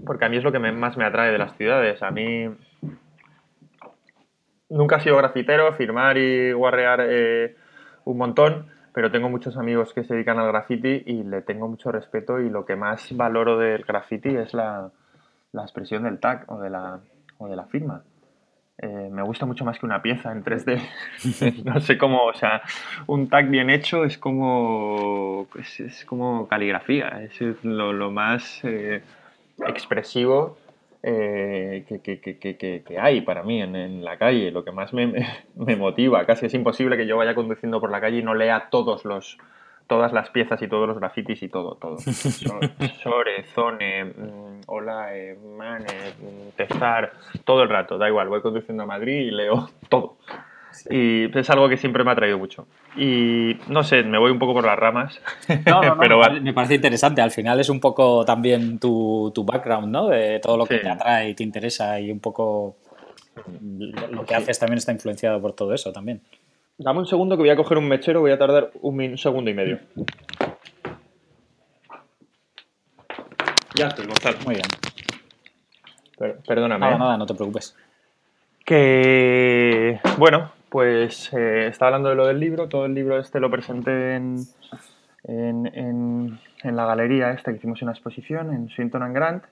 porque 0.05 0.25
a 0.25 0.29
mí 0.29 0.37
es 0.37 0.43
lo 0.43 0.51
que 0.51 0.59
más 0.59 0.97
me 0.97 1.05
atrae 1.05 1.31
de 1.31 1.37
las 1.37 1.55
ciudades. 1.55 2.01
A 2.01 2.11
mí 2.11 2.49
nunca 4.69 4.97
he 4.97 5.01
sido 5.01 5.17
grafitero, 5.17 5.71
firmar 5.73 6.17
y 6.17 6.51
guarrear 6.51 7.05
eh, 7.07 7.55
un 8.05 8.17
montón, 8.17 8.71
pero 8.93 9.11
tengo 9.11 9.29
muchos 9.29 9.57
amigos 9.57 9.93
que 9.93 10.03
se 10.03 10.13
dedican 10.13 10.39
al 10.39 10.47
graffiti 10.47 11.03
y 11.05 11.23
le 11.23 11.41
tengo 11.41 11.67
mucho 11.67 11.91
respeto 11.91 12.39
y 12.39 12.49
lo 12.49 12.65
que 12.65 12.75
más 12.75 13.15
valoro 13.15 13.57
del 13.57 13.83
graffiti 13.83 14.29
es 14.29 14.53
la, 14.53 14.91
expresión 15.53 16.03
del 16.03 16.19
tag 16.19 16.45
o 16.47 16.59
de 16.59 16.69
la, 16.69 16.99
o 17.37 17.47
de 17.47 17.55
la 17.55 17.65
firma. 17.65 18.03
Eh, 18.77 19.09
me 19.11 19.21
gusta 19.21 19.45
mucho 19.45 19.65
más 19.65 19.79
que 19.79 19.85
una 19.85 20.01
pieza 20.01 20.31
en 20.31 20.43
3D. 20.43 21.63
no 21.63 21.79
sé 21.81 21.97
cómo, 21.97 22.25
o 22.25 22.33
sea, 22.33 22.61
un 23.07 23.29
tag 23.29 23.49
bien 23.49 23.69
hecho 23.69 24.03
es 24.03 24.17
como, 24.17 25.47
es, 25.57 26.05
como 26.05 26.47
caligrafía, 26.47 27.23
es 27.23 27.41
lo, 27.63 28.11
más... 28.11 28.59
Eh, 28.63 29.01
expresivo 29.67 30.57
eh, 31.05 31.83
que, 31.85 32.97
hay 32.97 33.21
para 33.21 33.43
mí 33.43 33.61
en, 33.61 34.05
la 34.05 34.17
calle, 34.17 34.51
lo 34.51 34.63
que 34.63 34.71
más 34.71 34.93
me, 34.93 35.75
motiva. 35.75 36.25
Casi 36.25 36.45
es 36.45 36.53
imposible 36.53 36.95
que 36.95 37.05
yo 37.05 37.17
vaya 37.17 37.35
conduciendo 37.35 37.81
por 37.81 37.91
la 37.91 37.99
calle 37.99 38.19
y 38.19 38.23
no 38.23 38.33
lea 38.33 38.69
todos 38.71 39.03
los, 39.03 39.37
todas 39.87 40.13
las 40.13 40.29
piezas 40.29 40.61
y 40.61 40.69
todos 40.69 40.87
los 40.87 40.97
grafitis 40.97 41.43
y 41.43 41.49
todo, 41.49 41.75
todo. 41.75 41.97
Sore, 43.03 43.43
Zone, 43.53 44.05
mm, 44.05 44.61
Hola, 44.67 45.15
eh, 45.17 45.37
Mane, 45.57 45.85
mm, 45.85 46.55
Tezar, 46.55 47.11
todo 47.43 47.63
el 47.63 47.69
rato, 47.69 47.97
da 47.97 48.07
igual, 48.07 48.29
voy 48.29 48.41
conduciendo 48.41 48.83
a 48.83 48.85
Madrid 48.85 49.27
y 49.27 49.31
leo 49.31 49.69
todo. 49.89 50.15
Y 50.89 51.37
es 51.37 51.49
algo 51.49 51.69
que 51.69 51.77
siempre 51.77 52.03
me 52.03 52.11
ha 52.11 52.15
traído 52.15 52.37
mucho. 52.37 52.67
Y 52.95 53.57
no 53.67 53.83
sé, 53.83 54.03
me 54.03 54.17
voy 54.17 54.31
un 54.31 54.39
poco 54.39 54.53
por 54.53 54.65
las 54.65 54.77
ramas. 54.77 55.19
No, 55.65 55.81
no, 55.81 55.97
pero 55.97 56.19
me 56.41 56.53
parece 56.53 56.75
interesante. 56.75 57.21
Al 57.21 57.31
final 57.31 57.59
es 57.59 57.69
un 57.69 57.79
poco 57.79 58.25
también 58.25 58.79
tu, 58.79 59.31
tu 59.33 59.43
background, 59.43 59.87
¿no? 59.87 60.07
De 60.07 60.39
todo 60.39 60.57
lo 60.57 60.65
que 60.65 60.79
te 60.79 60.89
atrae 60.89 61.29
y 61.29 61.33
te 61.35 61.43
interesa 61.43 61.99
y 61.99 62.11
un 62.11 62.19
poco 62.19 62.75
lo 64.11 64.25
que 64.25 64.35
haces 64.35 64.59
también 64.59 64.77
está 64.77 64.91
influenciado 64.91 65.41
por 65.41 65.53
todo 65.53 65.73
eso 65.73 65.91
también. 65.91 66.21
Dame 66.77 66.99
un 66.99 67.05
segundo 67.05 67.35
que 67.35 67.43
voy 67.43 67.49
a 67.49 67.55
coger 67.55 67.77
un 67.77 67.87
mechero, 67.87 68.21
voy 68.21 68.31
a 68.31 68.37
tardar 68.37 68.71
un, 68.81 69.17
segundo 69.17 69.49
y 69.49 69.53
medio. 69.53 69.79
Ya 73.75 73.87
estoy, 73.87 74.05
Gonzalo. 74.05 74.37
Muy 74.45 74.55
bien. 74.55 76.37
perdóname. 76.47 76.79
Nada, 76.79 76.95
¿eh? 76.95 76.99
nada, 76.99 77.17
no 77.17 77.25
te 77.25 77.33
preocupes. 77.33 77.75
Que, 78.65 79.99
bueno, 80.17 80.51
pues 80.73 81.31
eh, 81.33 81.67
estaba 81.67 81.89
hablando 81.89 82.09
de 82.09 82.15
lo 82.15 82.25
del 82.25 82.39
libro, 82.39 82.67
todo 82.67 82.87
el 82.87 82.95
libro 82.95 83.19
este 83.19 83.39
lo 83.39 83.51
presenté 83.51 84.15
en, 84.15 84.39
en, 85.23 86.39
la 86.63 86.87
galería 86.87 87.31
esta 87.31 87.51
que 87.51 87.57
hicimos 87.57 87.83
una 87.83 87.91
exposición 87.91 88.51
en 88.51 88.69
Swinton 88.69 89.03
and 89.03 89.13
Grant 89.13 89.43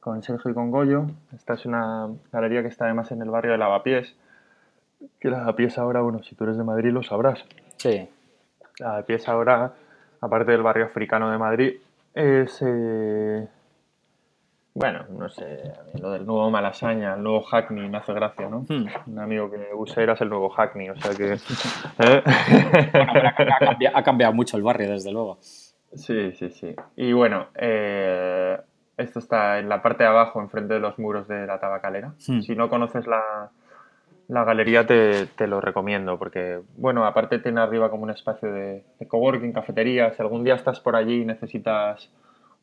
con 0.00 0.22
Sergio 0.22 0.50
y 0.50 0.54
con 0.54 0.70
Goyo. 0.70 1.06
Esta 1.34 1.54
es 1.54 1.64
una 1.64 2.10
galería 2.30 2.60
que 2.60 2.68
está 2.68 2.84
además 2.84 3.10
en 3.10 3.22
el 3.22 3.30
barrio 3.30 3.52
de 3.52 3.58
Lavapiés, 3.58 4.16
que 5.18 5.30
Lavapiés 5.30 5.78
ahora, 5.78 6.02
bueno, 6.02 6.22
si 6.22 6.34
tú 6.34 6.44
eres 6.44 6.58
de 6.58 6.64
Madrid 6.64 6.90
lo 6.90 7.02
sabrás. 7.02 7.42
Sí. 7.78 8.06
Lavapiés 8.78 9.26
ahora, 9.30 9.72
aparte 10.20 10.52
del 10.52 10.62
barrio 10.62 10.84
africano 10.84 11.30
de 11.30 11.38
Madrid, 11.38 11.72
es... 12.12 12.60
Eh, 12.60 13.48
bueno, 14.76 15.06
no 15.08 15.30
sé, 15.30 15.72
lo 15.98 16.10
del 16.10 16.26
nuevo 16.26 16.50
Malasaña, 16.50 17.14
el 17.14 17.22
nuevo 17.22 17.40
Hackney 17.40 17.88
me 17.88 17.96
hace 17.96 18.12
gracia, 18.12 18.46
¿no? 18.50 18.66
Hmm. 18.68 18.86
Un 19.06 19.18
amigo 19.18 19.50
que 19.50 19.70
Useras 19.74 20.20
el 20.20 20.28
nuevo 20.28 20.50
Hackney, 20.50 20.90
o 20.90 20.96
sea 20.96 21.14
que... 21.14 21.32
¿eh? 21.98 22.22
ha, 23.94 24.02
cambiado, 24.02 24.34
mucho 24.34 24.58
el 24.58 24.62
barrio, 24.62 24.90
desde 24.90 25.12
luego. 25.12 25.38
Sí, 25.40 26.30
sí, 26.32 26.50
sí. 26.50 26.76
Y 26.94 27.14
bueno, 27.14 27.46
eh, 27.54 28.58
esto 28.98 29.18
está 29.18 29.60
en 29.60 29.70
la 29.70 29.80
parte 29.80 30.02
de 30.02 30.10
abajo, 30.10 30.42
enfrente 30.42 30.74
de 30.74 30.80
los 30.80 30.98
muros 30.98 31.26
de 31.26 31.46
la 31.46 31.58
tabacalera. 31.58 32.12
Hmm. 32.28 32.42
Si 32.42 32.54
no 32.54 32.68
conoces 32.68 33.06
la, 33.06 33.50
galería, 34.28 34.86
te, 34.86 35.46
lo 35.46 35.62
recomiendo, 35.62 36.18
porque, 36.18 36.60
bueno, 36.76 37.06
aparte 37.06 37.38
tiene 37.38 37.62
arriba 37.62 37.88
como 37.88 38.02
un 38.02 38.10
espacio 38.10 38.52
de, 38.52 38.84
de 39.00 39.08
coworking, 39.08 39.54
cafetería. 39.54 40.12
Si 40.12 40.20
algún 40.20 40.44
día 40.44 40.56
estás 40.56 40.80
por 40.80 40.96
allí 40.96 41.22
y 41.22 41.24
necesitas 41.24 42.10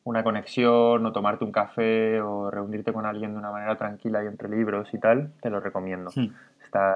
una 0.04 0.22
conexión 0.22 1.04
o 1.04 1.12
tomarte 1.12 1.44
un 1.44 1.52
café 1.52 2.20
o 2.20 2.50
reunirte 2.50 2.92
con 2.92 3.06
alguien 3.06 3.32
de 3.32 3.38
una 3.38 3.50
manera 3.50 3.76
tranquila 3.76 4.22
y 4.22 4.26
entre 4.26 4.48
libros 4.48 4.92
y 4.92 4.98
tal, 4.98 5.32
te 5.40 5.50
lo 5.50 5.60
recomiendo. 5.60 6.10
Está, 6.62 6.94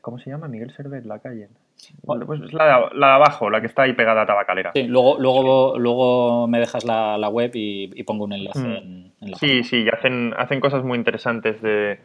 ¿Cómo 0.00 0.18
se 0.18 0.30
llama? 0.30 0.48
Miguel 0.48 0.72
Servet, 0.72 1.04
la 1.04 1.18
calle. 1.18 1.48
Pues 2.04 2.40
es 2.40 2.52
la 2.54 2.88
de, 2.94 3.04
abajo, 3.04 3.50
la 3.50 3.60
que 3.60 3.66
está 3.66 3.82
ahí 3.82 3.92
pegada 3.92 4.22
a 4.22 4.26
Tabacalera. 4.26 4.72
Sí, 4.72 4.84
luego, 4.84 5.18
luego, 5.18 5.78
luego 5.78 6.48
me 6.48 6.58
dejas 6.58 6.84
la, 6.84 7.28
web 7.28 7.50
y, 7.54 8.02
pongo 8.04 8.24
un 8.24 8.32
enlace 8.32 8.60
hmm. 8.60 9.12
en, 9.20 9.30
la 9.30 9.36
Sí, 9.36 9.62
sí, 9.64 9.86
hacen, 9.92 10.32
hacen 10.36 10.60
cosas 10.60 10.82
muy 10.82 10.96
interesantes 10.96 11.60
de... 11.60 11.98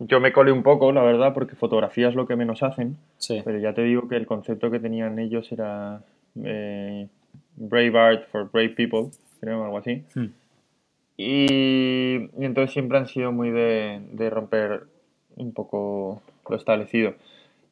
Yo 0.00 0.18
me 0.18 0.32
colé 0.32 0.50
un 0.50 0.64
poco, 0.64 0.90
la 0.90 1.02
verdad, 1.02 1.32
porque 1.32 1.54
fotografía 1.54 2.08
es 2.08 2.16
lo 2.16 2.26
que 2.26 2.34
menos 2.34 2.64
hacen. 2.64 2.96
Sí. 3.18 3.40
Pero 3.44 3.60
ya 3.60 3.72
te 3.72 3.82
digo 3.82 4.08
que 4.08 4.16
el 4.16 4.26
concepto 4.26 4.68
que 4.68 4.80
tenían 4.80 5.20
ellos 5.20 5.52
era 5.52 6.00
eh, 6.42 7.06
Brave 7.54 7.98
Art 8.00 8.28
for 8.32 8.50
Brave 8.50 8.70
People 8.70 9.10
creo, 9.42 9.64
algo 9.64 9.78
así. 9.78 10.04
Hmm. 10.14 10.28
Y, 11.16 12.30
entonces 12.42 12.72
siempre 12.72 12.98
han 12.98 13.06
sido 13.06 13.32
muy 13.32 13.50
de, 13.50 14.30
romper 14.30 14.84
un 15.36 15.52
poco 15.52 16.22
lo 16.48 16.56
establecido. 16.56 17.14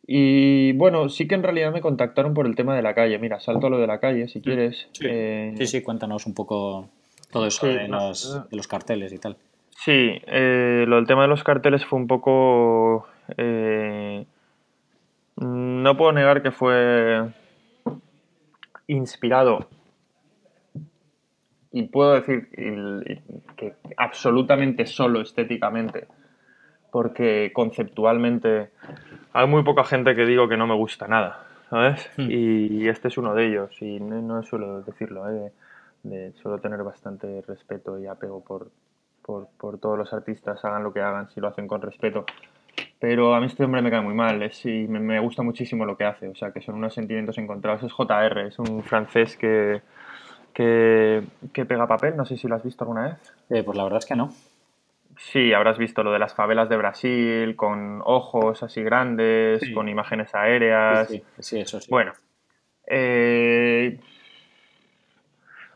Y 0.06 0.72
bueno, 0.72 1.08
sí 1.08 1.28
que 1.28 1.36
en 1.36 1.44
realidad 1.44 1.72
me 1.72 1.80
contactaron 1.80 2.34
por 2.34 2.46
el 2.46 2.56
tema 2.56 2.74
de 2.74 2.82
la 2.82 2.94
calle. 2.94 3.18
Mira, 3.18 3.38
salto 3.38 3.68
a 3.68 3.70
lo 3.70 3.78
de 3.78 3.86
la 3.86 4.00
calle 4.00 4.26
si 4.26 4.40
quieres. 4.40 4.88
Sí, 4.92 5.06
eh, 5.08 5.54
sí, 5.64 5.82
cuéntanos 5.82 6.26
un 6.26 6.34
poco 6.34 6.88
todo 7.30 7.46
eso 7.46 7.66
de, 7.66 7.86
los, 7.86 8.68
carteles 8.68 9.12
y 9.12 9.18
tal. 9.18 9.36
Sí, 9.70 10.20
eh, 10.26 10.84
lo 10.88 10.96
del 10.96 11.06
tema 11.06 11.22
de 11.22 11.28
los 11.28 11.44
carteles 11.44 11.84
fue 11.84 11.98
un 11.98 12.08
poco... 12.08 13.06
Eh, 13.36 14.24
no 15.36 15.96
puedo 15.96 16.12
negar 16.12 16.42
que 16.42 16.50
fue 16.50 17.30
inspirado 18.88 19.68
y 21.72 21.84
puedo 21.84 22.14
decir 22.14 22.48
que 23.56 23.74
absolutamente 23.96 24.86
solo 24.86 25.20
estéticamente, 25.20 26.06
porque 26.90 27.52
conceptualmente 27.54 28.70
hay 29.32 29.46
muy 29.46 29.62
poca 29.62 29.84
gente 29.84 30.16
que 30.16 30.26
digo 30.26 30.48
que 30.48 30.56
no 30.56 30.66
me 30.66 30.74
gusta 30.74 31.06
nada, 31.06 31.46
¿sabes? 31.68 32.10
Hmm. 32.16 32.28
Y 32.30 32.88
este 32.88 33.08
es 33.08 33.18
uno 33.18 33.34
de 33.34 33.46
ellos, 33.46 33.70
y 33.80 34.00
no, 34.00 34.42
suelo 34.42 34.82
decirlo, 34.82 35.28
¿eh? 35.30 35.52
de, 36.02 36.32
suelo 36.32 36.58
tener 36.58 36.82
bastante 36.82 37.42
respeto 37.46 37.98
y 37.98 38.06
apego 38.06 38.42
por, 38.42 38.70
por, 39.22 39.48
por, 39.56 39.78
todos 39.78 39.98
los 39.98 40.12
artistas, 40.12 40.64
hagan 40.64 40.82
lo 40.82 40.92
que 40.92 41.00
hagan, 41.00 41.30
si 41.30 41.40
lo 41.40 41.48
hacen 41.48 41.68
con 41.68 41.80
respeto. 41.80 42.24
Pero 42.98 43.34
a 43.34 43.40
mí 43.40 43.46
este 43.46 43.64
hombre 43.64 43.80
me 43.80 43.90
cae 43.90 44.02
muy 44.02 44.12
mal 44.12 44.42
es, 44.42 44.64
y 44.66 44.86
me, 44.86 45.18
gusta 45.20 45.42
muchísimo 45.42 45.86
lo 45.86 45.96
que 45.96 46.04
hace. 46.04 46.28
O 46.28 46.34
sea, 46.34 46.52
que 46.52 46.60
son 46.60 46.74
unos 46.74 46.92
sentimientos 46.92 47.38
encontrados. 47.38 47.82
Es 47.82 47.92
JR, 47.92 48.40
es 48.46 48.58
un 48.58 48.82
francés 48.82 49.38
que, 49.38 49.80
que, 50.52 51.24
pega 51.52 51.86
papel. 51.86 52.16
No 52.16 52.24
sé 52.24 52.36
si 52.36 52.48
lo 52.48 52.56
has 52.56 52.62
visto 52.62 52.84
alguna 52.84 53.08
vez. 53.08 53.34
Eh, 53.50 53.62
pues 53.62 53.76
la 53.76 53.84
verdad 53.84 53.98
es 53.98 54.06
que 54.06 54.16
no. 54.16 54.32
Sí, 55.16 55.52
habrás 55.52 55.76
visto 55.76 56.02
lo 56.02 56.12
de 56.12 56.18
las 56.18 56.34
favelas 56.34 56.68
de 56.68 56.76
Brasil, 56.76 57.54
con 57.56 58.00
ojos 58.04 58.62
así 58.62 58.82
grandes, 58.82 59.62
con 59.74 59.88
imágenes 59.88 60.34
aéreas. 60.34 61.08
Sí, 61.08 61.22
sí, 61.38 61.60
eso 61.60 61.80
sí. 61.80 61.90
Bueno. 61.90 62.12
Eh, 62.86 64.00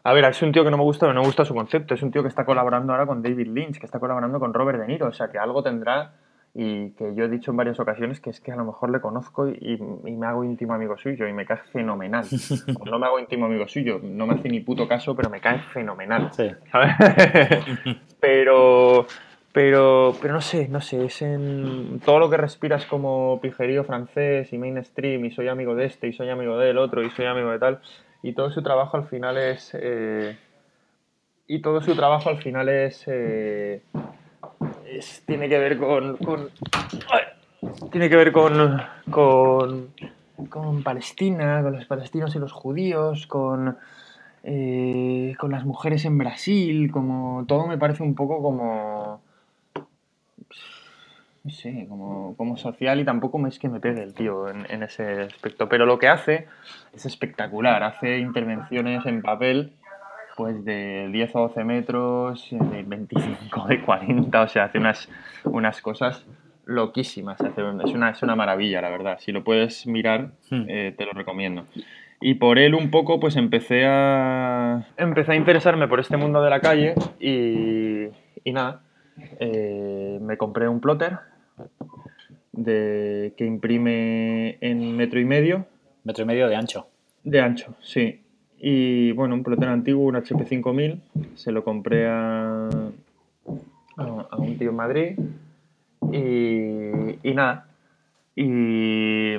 a 0.03 0.13
ver, 0.13 0.25
es 0.25 0.43
un 0.43 0.53
tío 0.53 0.65
que 0.65 0.71
no 0.71 0.77
me 0.77 0.83
gusta, 0.83 1.07
no 1.07 1.21
me 1.21 1.27
gusta 1.27 1.45
su 1.45 1.55
concepto. 1.55 1.95
Es 1.95 2.03
un 2.03 2.11
tío 2.11 2.23
que 2.23 2.29
está 2.29 2.45
colaborando 2.45 2.93
ahora 2.93 3.07
con 3.07 3.23
David 3.23 3.49
Lynch, 3.49 3.79
que 3.79 3.87
está 3.87 3.99
colaborando 3.99 4.39
con 4.39 4.53
Robert 4.53 4.81
De 4.81 4.87
Niro. 4.87 5.09
O 5.09 5.13
sea, 5.13 5.29
que 5.29 5.39
algo 5.39 5.63
tendrá 5.63 6.13
y 6.55 6.91
que 6.91 7.15
yo 7.17 7.25
he 7.25 7.29
dicho 7.29 7.51
en 7.51 7.57
varias 7.57 7.81
ocasiones 7.81 8.21
que 8.21 8.31
es 8.31 8.41
que 8.41 8.53
a 8.53 8.57
lo 8.57 8.65
mejor 8.65 8.91
le 8.91 9.01
conozco 9.01 9.49
y, 9.49 9.77
me 10.05 10.27
hago 10.27 10.45
íntimo 10.45 10.73
amigo 10.73 10.97
suyo 10.97 11.27
y 11.27 11.33
me 11.33 11.45
cae 11.45 11.59
fenomenal. 11.73 12.25
no 12.87 12.99
me 12.99 13.07
hago 13.07 13.19
íntimo 13.19 13.47
amigo 13.47 13.67
suyo, 13.67 14.01
no 14.03 14.27
me 14.27 14.35
hace 14.35 14.49
ni 14.49 14.61
puto 14.61 14.87
caso, 14.87 15.17
pero 15.17 15.31
me 15.31 15.41
cae 15.41 15.59
fenomenal. 15.73 16.31
pero, 18.21 19.07
pero, 19.53 20.15
pero 20.23 20.35
no 20.35 20.41
sé, 20.41 20.69
no 20.69 20.81
sé, 20.81 21.05
es 21.07 21.23
en 21.23 22.01
todo 22.05 22.21
lo 22.21 22.31
que 22.31 22.37
respiras 22.37 22.87
como 22.87 23.41
pijerío 23.43 23.83
francés 23.83 24.53
y 24.53 24.59
mainstream 24.59 25.25
y 25.25 25.33
soy 25.33 25.49
amigo 25.49 25.75
de 25.75 25.87
este 25.87 26.07
y 26.07 26.13
soy 26.13 26.31
amigo 26.31 26.57
del 26.57 26.79
otro 26.79 27.03
y 27.03 27.11
soy 27.11 27.27
amigo 27.27 27.51
de 27.51 27.59
tal 27.59 27.81
y 28.25 28.33
todo 28.33 28.51
su 28.51 28.63
trabajo 28.63 28.97
al 28.97 29.07
final 29.07 29.37
es... 29.37 29.71
Eh, 29.75 30.35
y 31.47 31.61
todo 31.61 31.83
su 31.83 31.95
trabajo 31.95 32.31
al 32.31 32.39
final 32.39 32.71
es... 32.71 33.05
Eh, 33.07 33.83
tiene 35.27 35.49
que 35.49 35.59
ver 35.59 35.79
con, 35.79 36.19
tiene 37.91 38.09
que 38.09 38.17
ver 38.17 38.33
con, 38.33 38.83
con, 39.11 39.89
con, 40.49 40.83
Palestina, 40.83 41.63
con 41.63 41.73
los 41.73 41.87
palestinos 41.87 42.35
y 42.35 42.39
los 42.39 42.53
judíos, 42.53 43.27
con, 43.27 43.77
eh, 44.43 45.35
con 45.39 45.51
las 45.51 45.65
mujeres 45.65 46.05
en 46.05 46.19
Brasil, 46.19 46.91
como 46.91 47.45
todo 47.47 47.67
me 47.67 47.79
parece 47.79 48.03
un 48.03 48.15
poco 48.15 48.43
como 48.43 49.21
no 51.45 51.51
sé, 51.51 51.87
como, 51.91 52.35
como, 52.37 52.57
social 52.57 52.99
y 53.01 53.05
tampoco 53.05 53.47
es 53.47 53.59
que 53.59 53.69
me 53.69 53.79
pegue 53.79 54.03
el 54.03 54.15
tío 54.15 54.49
en, 54.49 54.83
ese 54.83 55.21
aspecto. 55.21 55.69
Pero 55.69 55.85
lo 55.85 55.99
que 55.99 56.09
hace 56.09 56.47
es 56.95 57.05
espectacular, 57.05 57.83
hace 57.83 58.19
intervenciones 58.19 59.05
en 59.05 59.21
papel 59.21 59.75
pues 60.37 60.65
de 60.65 61.09
10 61.13 61.37
o 61.37 61.41
12 61.41 61.65
metros, 61.65 62.49
de 62.51 62.83
25, 62.83 63.67
de 63.69 63.81
40, 63.83 64.43
o 64.43 64.49
sea, 64.49 64.65
hace 64.65 64.79
unas, 64.79 65.09
unas 65.45 65.81
cosas 65.81 66.27
loquísimas, 66.67 67.39
es 67.41 67.93
una, 67.93 68.11
es 68.11 68.23
una 68.23 68.37
maravilla, 68.37 68.81
la 68.81 68.91
verdad, 68.91 69.19
si 69.21 69.33
lo 69.33 69.45
puedes 69.45 69.87
mirar, 69.87 70.33
hmm. 70.51 70.65
eh, 70.69 70.95
te 70.97 71.05
lo 71.05 71.13
recomiendo. 71.13 71.67
Y 72.21 72.35
por 72.35 72.59
él 72.59 72.75
un 72.75 72.91
poco, 72.91 73.21
pues 73.21 73.37
empecé 73.37 73.85
a, 73.87 74.87
empecé 74.97 75.33
a 75.33 75.37
interesarme 75.37 75.89
por 75.89 76.01
este 76.01 76.17
mundo 76.17 76.43
de 76.43 76.51
la 76.51 76.61
calle 76.61 76.95
y, 77.21 78.09
y 78.45 78.53
nada, 78.53 78.83
eh, 79.41 80.19
me 80.21 80.37
compré 80.37 80.69
un 80.69 80.81
plotter 80.81 81.19
de, 82.53 83.35
que 83.37 83.45
imprime 83.45 84.59
en 84.61 84.97
metro 84.97 85.21
y 85.21 85.25
medio. 85.25 85.67
Metro 86.05 86.25
y 86.25 86.27
medio 86.27 86.49
de 86.49 86.57
ancho. 86.57 86.89
De 87.23 87.41
ancho, 87.41 87.75
sí. 87.81 88.24
Y 88.67 89.13
bueno, 89.13 89.35
un 89.35 89.43
plotter 89.43 89.69
antiguo, 89.69 90.07
un 90.07 90.17
HP 90.17 90.47
5000, 90.47 90.99
se 91.35 91.53
lo 91.53 91.63
compré 91.63 92.09
a, 92.09 92.67
a, 93.99 94.37
un 94.39 94.57
tío 94.57 94.71
en 94.71 94.75
Madrid 94.75 95.19
y, 96.11 97.35
nada. 97.35 97.67
Y, 98.35 99.35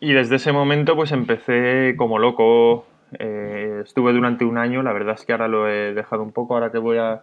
y, 0.00 0.12
desde 0.12 0.36
ese 0.36 0.52
momento 0.52 0.96
pues 0.96 1.12
empecé 1.12 1.94
como 1.96 2.18
loco. 2.18 2.84
Eh, 3.18 3.80
estuve 3.86 4.12
durante 4.12 4.44
un 4.44 4.58
año, 4.58 4.82
la 4.82 4.92
verdad 4.92 5.14
es 5.14 5.24
que 5.24 5.32
ahora 5.32 5.48
lo 5.48 5.66
he 5.66 5.94
dejado 5.94 6.22
un 6.22 6.32
poco, 6.32 6.52
ahora 6.52 6.70
que 6.70 6.76
voy 6.76 6.98
a... 6.98 7.22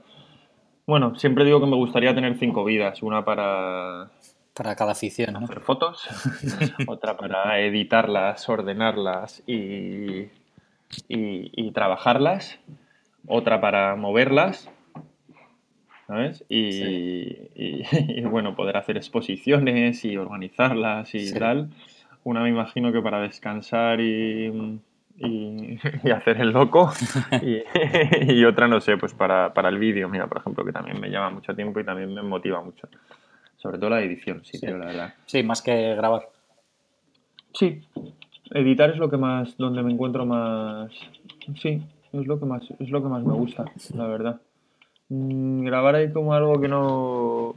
Bueno, 0.87 1.13
siempre 1.13 1.45
digo 1.45 1.59
que 1.59 1.67
me 1.67 1.75
gustaría 1.75 2.15
tener 2.15 2.39
cinco 2.39 2.65
vidas, 2.65 3.03
una 3.03 3.23
para... 3.23 4.09
Para 4.55 4.75
cada 4.75 4.93
afición, 4.93 5.33
¿no? 5.33 5.39
Hacer 5.41 5.59
fotos, 5.59 6.07
otra 6.87 7.15
para 7.17 7.59
editarlas, 7.59 8.49
ordenarlas 8.49 9.43
y 9.45 10.27
y, 11.07 11.71
trabajarlas, 11.71 12.59
otra 13.27 13.61
para 13.61 13.95
moverlas, 13.95 14.69
¿sabes? 16.07 16.43
Y, 16.49 18.21
bueno, 18.23 18.55
poder 18.55 18.77
hacer 18.77 18.97
exposiciones 18.97 20.05
y 20.05 20.17
organizarlas 20.17 21.13
y 21.15 21.33
tal. 21.33 21.69
Una 22.23 22.41
me 22.41 22.49
imagino 22.49 22.91
que 22.91 23.01
para 23.01 23.21
descansar 23.21 24.01
y, 24.01 24.79
y, 25.17 25.77
hacer 26.11 26.41
el 26.41 26.49
loco 26.49 26.91
y, 28.27 28.43
otra 28.45 28.67
no 28.67 28.81
sé, 28.81 28.97
pues 28.97 29.13
para, 29.13 29.51
el 29.69 29.77
vídeo, 29.77 30.09
mira, 30.09 30.27
por 30.27 30.39
ejemplo, 30.39 30.65
que 30.65 30.71
también 30.71 30.99
me 30.99 31.09
llama 31.09 31.29
mucho 31.29 31.55
tiempo 31.55 31.79
y 31.79 31.85
también 31.85 32.13
me 32.13 32.21
motiva 32.21 32.61
mucho. 32.61 32.87
Sobre 33.57 33.77
todo 33.77 33.89
la 33.91 34.01
edición, 34.01 34.43
sí, 34.43 34.59
la 34.65 34.73
verdad. 34.73 35.13
Sí, 35.25 35.41
más 35.43 35.61
que 35.61 35.95
grabar. 35.95 36.29
Sí, 37.53 37.81
editar 38.51 38.89
es 38.89 38.97
lo 38.97 39.09
que 39.09 39.17
más, 39.17 39.57
donde 39.57 39.83
me 39.83 39.91
encuentro 39.91 40.25
más, 40.25 40.91
sí, 41.61 41.81
es 42.13 42.27
lo 42.27 42.39
que 42.39 42.45
más, 42.45 42.63
es 42.79 42.89
lo 42.89 43.01
que 43.01 43.09
más 43.09 43.23
me 43.23 43.33
gusta, 43.33 43.65
la 43.93 44.07
verdad. 44.07 44.41
Mm, 45.09 45.63
grabar 45.63 45.95
ahí 45.95 46.11
como 46.11 46.33
algo 46.33 46.59
que 46.59 46.67
no, 46.67 47.55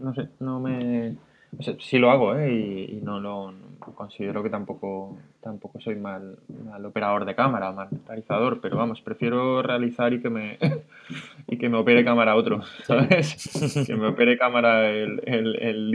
no, 0.00 0.14
sé, 0.14 0.28
no 0.40 0.60
me, 0.60 1.16
o 1.58 1.62
sea, 1.62 1.74
sí 1.80 1.98
lo 1.98 2.10
hago, 2.10 2.34
¿eh? 2.36 2.88
Y, 2.90 3.00
no 3.02 3.20
lo 3.20 3.52
considero 3.94 4.42
que 4.42 4.50
tampoco, 4.50 5.16
tampoco 5.40 5.80
soy 5.80 5.96
mal, 5.96 6.38
mal 6.64 6.84
operador 6.84 7.24
de 7.24 7.34
cámara, 7.34 7.72
mal 7.72 7.88
realizador, 8.06 8.60
pero 8.60 8.76
vamos, 8.76 9.00
prefiero 9.00 9.62
realizar 9.62 10.12
y 10.12 10.20
que 10.20 10.30
me 10.30 10.58
y 11.46 11.58
que 11.58 11.68
me 11.68 11.78
opere 11.78 12.04
cámara 12.04 12.36
otro, 12.36 12.62
¿sabes? 12.84 13.84
que 13.86 13.94
me 13.94 14.08
opere 14.08 14.36
cámara 14.36 14.90
el, 14.90 15.22
el, 15.24 15.54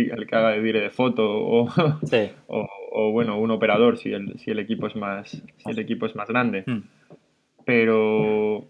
el, 0.10 0.28
que 0.28 0.36
haga 0.36 0.52
de 0.52 0.62
dire 0.62 0.80
de 0.80 0.90
foto 0.90 1.24
o, 1.26 1.68
o, 2.48 3.12
bueno, 3.12 3.40
un 3.40 3.52
operador 3.52 3.98
si 3.98 4.14
el, 4.14 4.40
si 4.40 4.52
el 4.52 4.60
equipo 4.60 4.88
es 4.88 4.96
más 4.96 5.30
si 5.30 5.70
el 5.70 5.80
equipo 5.80 6.06
es 6.06 6.16
más 6.16 6.30
grande. 6.30 6.64
Hmm. 6.66 6.84
Pero 7.66 8.66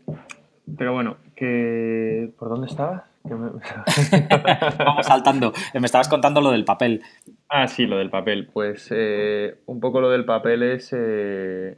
pero 0.77 0.93
bueno, 0.93 1.17
que 1.35 2.29
¿por 2.37 2.49
dónde 2.49 2.67
estaba? 2.67 3.07
Vamos 4.79 5.05
saltando. 5.05 5.53
Me 5.73 5.85
estabas 5.85 6.09
contando 6.09 6.41
lo 6.41 6.51
del 6.51 6.65
papel. 6.65 7.01
Ah, 7.49 7.67
sí, 7.67 7.85
lo 7.85 7.97
del 7.97 8.09
papel. 8.09 8.49
Pues 8.51 8.89
eh, 8.91 9.55
un 9.65 9.79
poco 9.79 10.01
lo 10.01 10.09
del 10.09 10.25
papel 10.25 10.63
es. 10.63 10.91
Eh, 10.93 11.77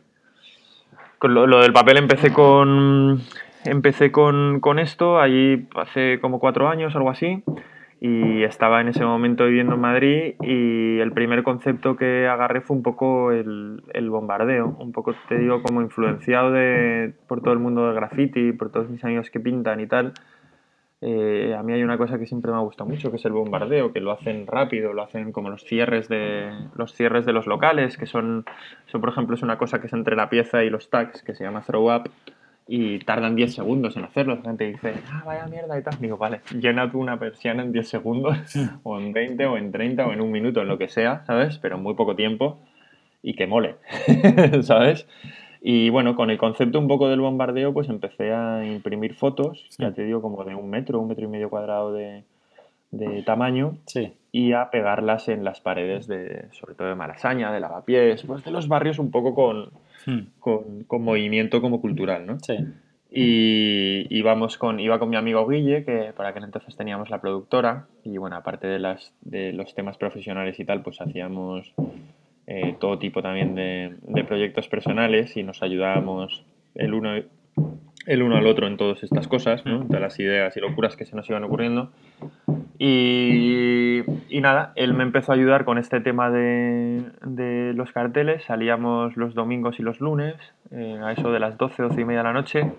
lo, 1.22 1.62
del 1.62 1.74
papel 1.74 1.98
empecé 1.98 2.34
con. 2.34 3.22
Empecé 3.64 4.12
con, 4.12 4.60
con 4.60 4.80
esto 4.80 5.20
allí 5.20 5.68
hace 5.76 6.20
como 6.20 6.40
cuatro 6.40 6.70
años, 6.70 6.96
algo 6.96 7.10
así 7.10 7.44
y 8.08 8.44
estaba 8.44 8.82
en 8.82 8.90
ese 8.90 9.04
momento 9.04 9.46
viviendo 9.46 9.76
en 9.76 9.82
Madrid 9.82 10.36
y 10.42 11.00
el 11.00 11.12
primer 11.12 11.44
concepto 11.44 11.96
que 11.96 12.28
agarré 12.28 12.62
fue 12.62 12.76
un 12.76 12.84
poco 12.84 13.32
el, 13.32 13.82
el 13.94 14.10
bombardeo, 14.10 14.76
un 14.80 14.92
poco 14.92 15.16
te 15.28 15.40
digo 15.40 15.64
como 15.64 15.82
influenciado 15.82 16.52
de, 16.52 17.14
por 17.28 17.42
todo 17.42 17.54
el 17.54 17.60
mundo 17.60 17.88
del 17.88 17.96
graffiti, 17.96 18.52
por 18.52 18.70
todos 18.70 18.90
mis 18.90 19.04
amigos 19.04 19.32
que 19.32 19.40
pintan 19.40 19.80
y 19.80 19.88
tal, 19.88 20.14
eh, 21.08 21.54
a 21.56 21.62
mí 21.62 21.72
hay 21.72 21.84
una 21.84 22.00
cosa 22.00 22.18
que 22.18 22.26
siempre 22.26 22.52
me 22.52 22.58
ha 22.58 22.62
gustado 22.62 22.90
mucho, 22.90 23.12
que 23.12 23.18
es 23.18 23.26
el 23.26 23.32
bombardeo, 23.32 23.94
que 23.94 24.00
lo 24.00 24.12
hacen 24.12 24.48
rápido, 24.48 24.92
lo 24.92 25.04
hacen 25.04 25.32
como 25.32 25.52
los 25.52 25.64
cierres 25.64 26.10
de 26.10 26.52
los 26.74 26.96
cierres 26.96 27.28
de 27.28 27.32
los 27.32 27.46
locales, 27.46 27.96
que 27.96 28.08
son, 28.08 28.44
por 28.92 29.10
ejemplo, 29.10 29.36
es 29.36 29.44
una 29.44 29.60
cosa 29.60 29.80
que 29.80 29.86
es 29.86 29.94
entre 29.94 30.16
la 30.16 30.32
pieza 30.32 30.64
y 30.64 30.72
los 30.72 30.90
tags, 30.90 31.22
que 31.22 31.36
se 31.36 31.44
llama 31.44 31.62
throw 31.62 31.96
up, 31.96 32.10
y 32.68 32.98
tardan 32.98 33.36
10 33.36 33.54
segundos 33.54 33.96
en 33.98 34.06
hacerlo. 34.06 34.38
La 34.38 34.42
gente 34.42 34.66
dice, 34.66 34.94
ah, 35.12 35.22
vaya 35.24 35.46
mierda 35.46 35.78
y 35.78 35.84
tal. 35.84 35.94
Digo, 36.00 36.18
vale, 36.18 36.42
llena 36.60 36.92
tú 36.92 37.00
una 37.00 37.20
persiana 37.20 37.62
en 37.62 37.72
10 37.72 37.88
segundos, 37.88 38.40
o 38.82 39.00
en 39.00 39.14
20, 39.14 39.46
o 39.46 39.58
en 39.58 39.72
30, 39.72 40.08
o 40.08 40.12
en 40.12 40.22
un 40.22 40.32
minuto, 40.32 40.64
en 40.64 40.68
lo 40.68 40.80
que 40.80 40.88
sea, 40.88 41.24
¿sabes? 41.28 41.60
Pero 41.60 41.76
en 41.76 41.84
muy 41.84 41.94
poco 41.94 42.16
tiempo 42.16 42.58
y 43.22 43.36
que 43.36 43.46
mole, 43.46 43.76
¿sabes? 44.64 45.06
Y 45.68 45.90
bueno, 45.90 46.16
con 46.16 46.30
el 46.30 46.38
concepto 46.38 46.78
un 46.78 46.88
poco 46.88 47.10
del 47.10 47.22
bombardeo, 47.22 47.74
pues 47.74 47.90
empecé 47.90 48.32
a 48.32 48.64
imprimir 48.64 49.16
fotos, 49.16 49.66
ya 49.80 49.92
te 49.92 50.04
digo, 50.04 50.22
como 50.22 50.44
de 50.44 50.54
un 50.54 50.70
metro, 50.70 51.00
un 51.00 51.08
metro 51.08 51.26
y 51.26 51.28
medio 51.28 51.50
cuadrado 51.50 51.92
de, 51.92 52.24
tamaño, 53.26 53.80
y 54.32 54.52
a 54.52 54.70
pegarlas 54.70 55.28
en 55.28 55.44
las 55.44 55.62
paredes, 55.62 56.06
de, 56.06 56.50
sobre 56.52 56.76
todo 56.76 56.90
de 56.90 56.94
Malasaña, 56.94 57.52
de 57.52 57.60
Lavapiés, 57.60 58.22
pues 58.28 58.46
de 58.46 58.52
los 58.52 58.68
barrios 58.68 59.00
un 59.00 59.10
poco 59.10 59.34
con, 59.34 59.72
hmm. 60.06 60.84
con, 60.86 61.02
movimiento 61.04 61.60
como 61.62 61.82
cultural, 61.82 62.28
¿no? 62.28 62.38
Sí. 62.42 62.58
Y 63.10 64.06
íbamos 64.16 64.60
con, 64.60 64.80
iba 64.80 65.00
con 65.00 65.10
mi 65.10 65.16
amigo 65.16 65.48
Guille, 65.48 65.84
que 65.84 66.14
para 66.16 66.30
aquel 66.30 66.44
entonces 66.44 66.76
teníamos 66.76 67.10
la 67.10 67.22
productora, 67.22 67.88
y 68.04 68.18
bueno, 68.18 68.36
aparte 68.36 68.68
de, 68.68 68.78
las, 68.78 69.16
de 69.22 69.52
los 69.52 69.74
temas 69.74 69.98
profesionales 69.98 70.60
y 70.60 70.66
tal, 70.66 70.84
pues 70.84 71.02
hacíamos 71.02 71.74
eh, 72.48 72.76
todo 72.80 73.00
tipo 73.00 73.22
también 73.22 73.56
de, 73.56 74.24
proyectos 74.24 74.68
personales 74.68 75.36
y 75.36 75.44
nos 75.44 75.64
ayudábamos 75.64 76.46
el 76.76 76.94
uno, 76.94 77.16
el 78.06 78.22
uno 78.22 78.38
al 78.38 78.46
otro 78.46 78.68
en 78.68 78.78
todas 78.78 79.04
estas 79.04 79.28
cosas, 79.28 79.66
¿no? 79.66 79.84
de 79.84 80.00
las 80.00 80.20
ideas 80.20 80.56
y 80.56 80.60
locuras 80.60 80.96
que 80.96 81.06
se 81.06 81.16
nos 81.16 81.30
iban 81.30 81.44
ocurriendo. 81.44 81.92
Y, 82.78 84.02
y, 84.30 84.42
nada, 84.42 84.74
él 84.76 84.94
me 84.94 85.04
empezó 85.04 85.32
a 85.32 85.36
ayudar 85.36 85.64
con 85.64 85.78
este 85.78 86.02
tema 86.02 86.30
de, 86.30 87.04
de 87.26 87.74
los 87.74 87.92
carteles. 87.92 88.44
Salíamos 88.44 89.16
los 89.16 89.34
domingos 89.34 89.80
y 89.80 89.84
los 89.84 90.02
lunes, 90.02 90.36
eh, 90.72 91.00
a 91.02 91.14
eso 91.14 91.32
de 91.32 91.40
las 91.40 91.58
12, 91.58 91.84
12 91.84 92.02
y 92.02 92.06
media 92.06 92.20
de 92.20 92.24
la 92.26 92.34
noche, 92.34 92.72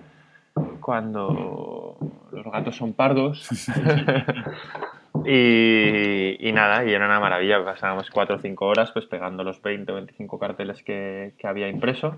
cuando 0.81 1.97
los 2.31 2.45
gatos 2.53 2.77
son 2.77 2.93
pardos. 2.93 3.49
y, 5.25 6.49
y, 6.49 6.53
nada, 6.53 6.85
y 6.85 6.93
era 6.93 7.07
una 7.07 7.21
maravilla. 7.21 7.65
Pasábamos 7.65 8.11
4 8.11 8.37
o 8.37 8.39
5 8.39 8.67
horas 8.67 8.93
pues 8.93 9.07
pegando 9.07 9.45
los 9.45 9.63
20 9.63 9.93
o 9.93 9.95
25 9.97 10.39
carteles 10.39 10.83
que, 10.83 11.33
que 11.39 11.47
había 11.47 11.69
impreso, 11.69 12.17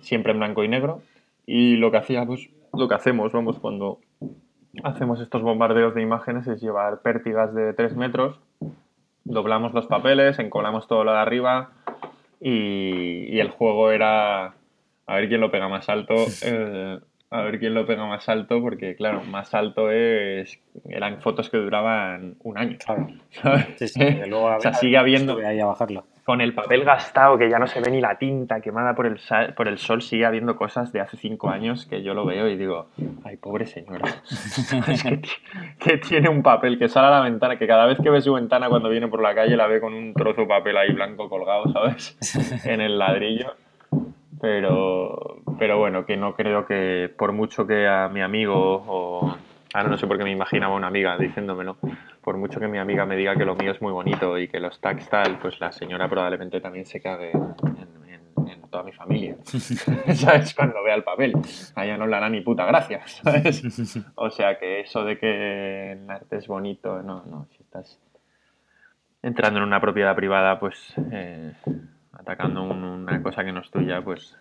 siempre 0.00 0.32
en 0.32 0.38
blanco 0.38 0.64
y 0.64 0.68
negro. 0.68 1.02
Y 1.46 1.76
lo 1.76 1.90
que 1.90 1.98
hacíamos, 1.98 2.48
lo 2.72 2.88
que 2.88 2.94
hacemos, 2.94 3.32
vamos, 3.32 3.58
cuando 3.58 4.00
hacemos 4.82 5.20
estos 5.20 5.42
bombardeos 5.42 5.94
de 5.94 6.02
imágenes 6.02 6.46
es 6.46 6.60
llevar 6.60 7.00
pértigas 7.00 7.54
de 7.54 7.72
3 7.72 7.96
metros, 7.96 8.40
doblamos 9.24 9.72
los 9.72 9.86
papeles, 9.86 10.38
encolamos 10.38 10.86
todo 10.86 11.04
lo 11.04 11.12
de 11.12 11.18
arriba 11.18 11.70
y, 12.40 13.34
y 13.34 13.40
el 13.40 13.50
juego 13.50 13.90
era 13.90 14.54
a 15.06 15.14
ver 15.14 15.28
quién 15.28 15.40
lo 15.40 15.50
pega 15.50 15.68
más 15.68 15.88
alto. 15.88 16.14
Eh, 16.42 16.98
a 17.36 17.42
ver 17.42 17.58
quién 17.58 17.74
lo 17.74 17.86
pega 17.86 18.06
más 18.06 18.28
alto, 18.28 18.60
porque 18.60 18.96
claro, 18.96 19.22
más 19.24 19.54
alto 19.54 19.90
es 19.90 20.60
eran 20.88 21.20
fotos 21.20 21.50
que 21.50 21.58
duraban 21.58 22.36
un 22.42 22.58
año. 22.58 22.76
Claro. 22.84 23.08
Sí, 23.76 23.88
sí, 23.88 24.00
luego 24.26 24.56
o 24.56 24.60
sea, 24.60 24.74
sigue 24.74 24.96
habiendo 24.96 25.38
ahí 25.38 25.60
a 25.60 25.66
bajarlo 25.66 26.04
con 26.26 26.40
el 26.40 26.54
papel 26.54 26.82
gastado, 26.82 27.38
que 27.38 27.48
ya 27.48 27.60
no 27.60 27.68
se 27.68 27.80
ve 27.80 27.88
ni 27.88 28.00
la 28.00 28.18
tinta 28.18 28.60
quemada 28.60 28.96
por 28.96 29.06
el, 29.06 29.20
por 29.54 29.68
el 29.68 29.78
sol, 29.78 30.02
sigue 30.02 30.26
habiendo 30.26 30.56
cosas 30.56 30.92
de 30.92 31.00
hace 31.00 31.16
cinco 31.16 31.50
años 31.50 31.86
que 31.86 32.02
yo 32.02 32.14
lo 32.14 32.26
veo 32.26 32.48
y 32.48 32.56
digo, 32.56 32.88
ay, 33.22 33.36
pobre 33.36 33.64
señora. 33.64 34.06
es 34.88 35.04
que, 35.78 35.98
tiene 35.98 36.28
un 36.28 36.42
papel 36.42 36.80
que 36.80 36.88
sale 36.88 37.06
a 37.06 37.10
la 37.10 37.20
ventana, 37.20 37.56
que 37.56 37.68
cada 37.68 37.86
vez 37.86 37.98
que 38.02 38.10
ve 38.10 38.20
su 38.20 38.32
ventana 38.32 38.68
cuando 38.68 38.88
viene 38.88 39.06
por 39.06 39.22
la 39.22 39.36
calle 39.36 39.56
la 39.56 39.68
ve 39.68 39.80
con 39.80 39.94
un 39.94 40.14
trozo 40.14 40.40
de 40.40 40.46
papel 40.48 40.76
ahí 40.76 40.92
blanco 40.92 41.28
colgado, 41.28 41.72
¿sabes? 41.72 42.18
en 42.66 42.80
el 42.80 42.98
ladrillo. 42.98 43.54
Pero, 44.40 45.42
pero 45.58 45.78
bueno, 45.78 46.04
que 46.04 46.16
no 46.16 46.34
creo 46.34 46.66
que 46.66 47.12
por 47.16 47.32
mucho 47.32 47.66
que 47.66 47.86
a 47.86 48.08
mi 48.08 48.20
amigo 48.20 48.84
o 48.86 49.36
Ahora 49.76 49.90
no 49.90 49.98
sé 49.98 50.06
por 50.06 50.16
qué 50.16 50.24
me 50.24 50.30
imaginaba 50.30 50.74
una 50.74 50.86
amiga 50.86 51.18
diciéndomelo. 51.18 51.76
Por 52.22 52.38
mucho 52.38 52.58
que 52.58 52.66
mi 52.66 52.78
amiga 52.78 53.04
me 53.04 53.14
diga 53.14 53.36
que 53.36 53.44
lo 53.44 53.54
mío 53.56 53.72
es 53.72 53.82
muy 53.82 53.92
bonito 53.92 54.38
y 54.38 54.48
que 54.48 54.58
los 54.58 54.80
tags 54.80 55.06
tal, 55.10 55.38
pues 55.38 55.60
la 55.60 55.70
señora 55.70 56.08
probablemente 56.08 56.62
también 56.62 56.86
se 56.86 56.98
cague 57.02 57.32
en, 57.32 58.62
toda 58.70 58.84
mi 58.84 58.92
familia. 58.92 59.36
¿Sabes? 59.44 60.54
Cuando 60.54 60.82
vea 60.82 60.94
el 60.94 61.04
papel. 61.04 61.34
A 61.74 61.84
ella 61.84 61.98
no 61.98 62.06
le 62.06 62.16
hará 62.16 62.30
ni 62.30 62.40
puta 62.40 62.64
gracia, 62.64 63.02
¿sabes? 63.06 64.02
O 64.14 64.30
sea 64.30 64.58
que 64.58 64.80
eso 64.80 65.04
de 65.04 65.18
que 65.18 65.92
el 65.92 66.10
arte 66.10 66.36
es 66.36 66.46
bonito, 66.48 67.02
no, 67.02 67.22
no. 67.26 67.46
Si 67.50 67.62
estás 67.62 68.00
entrando 69.22 69.58
en 69.58 69.66
una 69.66 69.82
propiedad 69.82 70.16
privada, 70.16 70.58
pues 70.58 70.94
eh, 71.12 71.52
atacando 72.26 72.64
una 72.64 73.22
cosa 73.22 73.44
que 73.44 73.52
no 73.52 73.60
es 73.60 73.70
tuya, 73.70 74.02
pues 74.02 74.36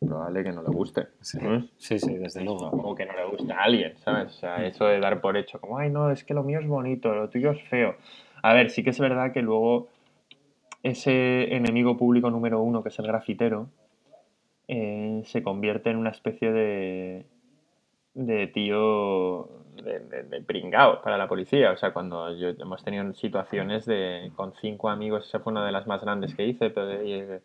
probable 0.00 0.42
que 0.42 0.52
no 0.52 0.62
le 0.62 0.70
guste. 0.70 1.08
Sí, 1.20 1.98
sí, 1.98 2.16
desde 2.16 2.42
luego. 2.42 2.70
O 2.70 2.94
que 2.94 3.04
no 3.04 3.12
le 3.14 3.26
guste 3.26 3.52
a 3.52 3.64
alguien, 3.64 3.94
¿sabes? 3.98 4.28
O 4.28 4.38
sea, 4.38 4.66
eso 4.66 4.86
de 4.86 4.98
dar 4.98 5.20
por 5.20 5.36
hecho, 5.36 5.60
como, 5.60 5.76
ay, 5.76 5.90
no, 5.90 6.10
es 6.10 6.24
que 6.24 6.32
lo 6.32 6.42
mío 6.42 6.60
es 6.60 6.66
bonito, 6.66 7.14
lo 7.14 7.28
tuyo 7.28 7.50
es 7.50 7.62
feo. 7.68 7.96
A 8.42 8.54
ver, 8.54 8.70
sí 8.70 8.82
que 8.82 8.90
es 8.90 8.98
verdad 8.98 9.32
que 9.32 9.42
luego 9.42 9.88
ese 10.82 11.54
enemigo 11.54 11.98
público 11.98 12.30
número 12.30 12.62
uno, 12.62 12.82
que 12.82 12.88
es 12.88 12.98
el 12.98 13.06
grafitero, 13.06 13.68
eh, 14.66 15.20
se 15.26 15.42
convierte 15.42 15.90
en 15.90 15.98
una 15.98 16.10
especie 16.10 16.50
de, 16.50 17.26
de 18.14 18.46
tío 18.46 19.59
de, 19.82 20.22
de, 20.22 20.40
pringao 20.42 21.02
para 21.02 21.18
la 21.18 21.28
policía. 21.28 21.72
O 21.72 21.76
sea, 21.76 21.92
cuando 21.92 22.34
yo, 22.36 22.48
hemos 22.50 22.82
tenido 22.84 23.12
situaciones 23.14 23.86
de 23.86 24.30
con 24.36 24.52
cinco 24.60 24.88
amigos, 24.88 25.26
esa 25.26 25.40
fue 25.40 25.52
una 25.52 25.64
de 25.64 25.72
las 25.72 25.86
más 25.86 26.00
grandes 26.00 26.34
que 26.34 26.46
hice, 26.46 26.70
pero 26.70 27.40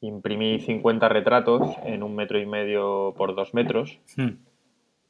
imprimí 0.00 0.60
50 0.60 1.08
retratos 1.08 1.76
en 1.84 2.02
un 2.02 2.14
metro 2.14 2.38
y 2.38 2.46
medio 2.46 3.14
por 3.16 3.34
dos 3.34 3.52
metros 3.54 3.98
hmm. 4.16 4.30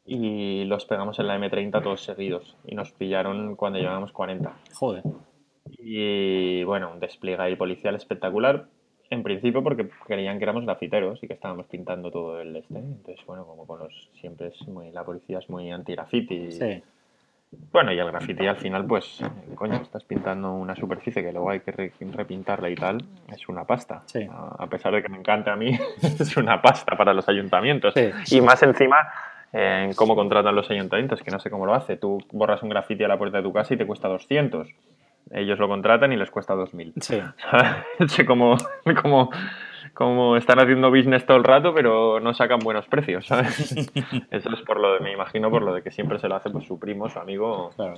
y 0.07 0.65
los 0.65 0.87
pegamos 0.87 1.19
en 1.19 1.27
la 1.27 1.39
M30 1.39 1.83
todos 1.83 2.03
seguidos 2.03 2.57
y 2.65 2.75
nos 2.75 2.93
pillaron 2.93 3.57
cuando 3.57 3.79
llevábamos 3.79 4.13
40. 4.13 4.57
Joder. 4.75 5.03
Y 5.79 6.65
bueno, 6.65 6.93
un 6.93 7.01
despliegue 7.01 7.43
ahí 7.43 7.57
policial 7.57 7.95
espectacular. 7.95 8.69
En 9.11 9.23
principio 9.23 9.63
porque 9.63 9.89
creían 10.07 10.39
que 10.39 10.45
éramos 10.45 10.65
grafiteros 10.65 11.23
y 11.23 11.27
que 11.27 11.35
estábamos 11.35 11.67
pintando 11.67 12.11
todo 12.11 12.41
el 12.41 12.55
este. 12.57 12.79
Entonces, 12.79 13.25
bueno, 13.27 13.45
como 13.47 13.67
con 13.67 13.81
los 13.81 14.11
siempre 14.21 14.49
es 14.49 14.69
muy 14.69 14.91
la 14.91 15.05
policía 15.05 15.39
es 15.39 15.49
muy 15.49 15.71
anti-graffiti. 15.71 16.53
Sí 16.53 16.83
bueno, 17.73 17.93
y 17.93 17.99
el 17.99 18.07
graffiti 18.07 18.47
al 18.47 18.57
final, 18.57 18.85
pues, 18.85 19.23
coño, 19.55 19.77
estás 19.77 20.05
pintando 20.05 20.53
una 20.53 20.75
superficie 20.75 21.23
que 21.23 21.33
luego 21.33 21.51
hay 21.51 21.61
que 21.61 21.93
repintarla 22.13 22.69
y 22.69 22.75
tal, 22.75 23.03
es 23.33 23.49
una 23.49 23.65
pasta. 23.65 24.03
A 24.59 24.67
pesar 24.67 24.93
de 24.93 25.03
que 25.03 25.09
me 25.09 25.19
encanta 25.19 25.53
a 25.53 25.57
mí, 25.57 25.71
es 26.03 26.37
una 26.37 26.61
pasta 26.61 26.97
para 26.97 27.15
los 27.15 27.29
ayuntamientos. 27.29 27.95
Y 28.31 28.41
más 28.43 28.63
encima, 28.63 28.97
en 29.53 29.95
cómo 29.95 30.15
contratan 30.15 30.55
los 30.55 30.71
ayuntamientos, 30.71 31.23
que 31.23 31.31
no 31.31 31.41
sé 31.41 31.49
cómo 31.49 31.65
lo 31.65 31.75
hace. 31.75 31.97
Tú 31.97 32.23
borras 32.33 32.63
un 32.63 32.69
graffiti 32.69 33.05
a 33.05 33.09
la 33.09 33.17
puerta 33.17 33.39
de 33.39 33.43
tu 33.43 33.53
casa 33.53 33.75
y 33.75 33.77
te 33.79 33.87
cuesta 33.87 34.09
200. 34.09 34.69
Ellos 35.31 35.59
lo 35.59 35.69
contratan 35.69 36.13
y 36.13 36.17
les 36.17 36.31
cuesta 36.31 36.55
2000. 36.55 36.95
Sí. 37.01 37.21
sé 38.09 38.27
cómo, 38.27 38.57
cómo 39.03 39.31
como 39.99 40.37
están 40.37 40.61
haciendo 40.61 40.91
business 40.91 41.27
todo 41.27 41.39
el 41.39 41.43
rato, 41.43 41.75
pero 41.75 42.21
no 42.21 42.33
sacan 42.33 42.61
buenos 42.61 42.87
precios, 42.87 43.27
¿sabes? 43.27 43.73
Eso 44.31 44.51
es 44.55 44.63
por 44.63 44.79
lo 44.79 44.95
de, 44.95 45.01
me 45.01 45.13
imagino, 45.13 45.51
por 45.51 45.63
lo 45.63 45.75
de 45.75 45.83
que 45.83 45.91
siempre 45.91 46.21
se 46.21 46.29
lo 46.29 46.37
hace 46.37 46.51
pues, 46.51 46.67
su 46.67 46.79
primo, 46.79 47.09
su 47.09 47.19
amigo, 47.19 47.71
claro. 47.75 47.95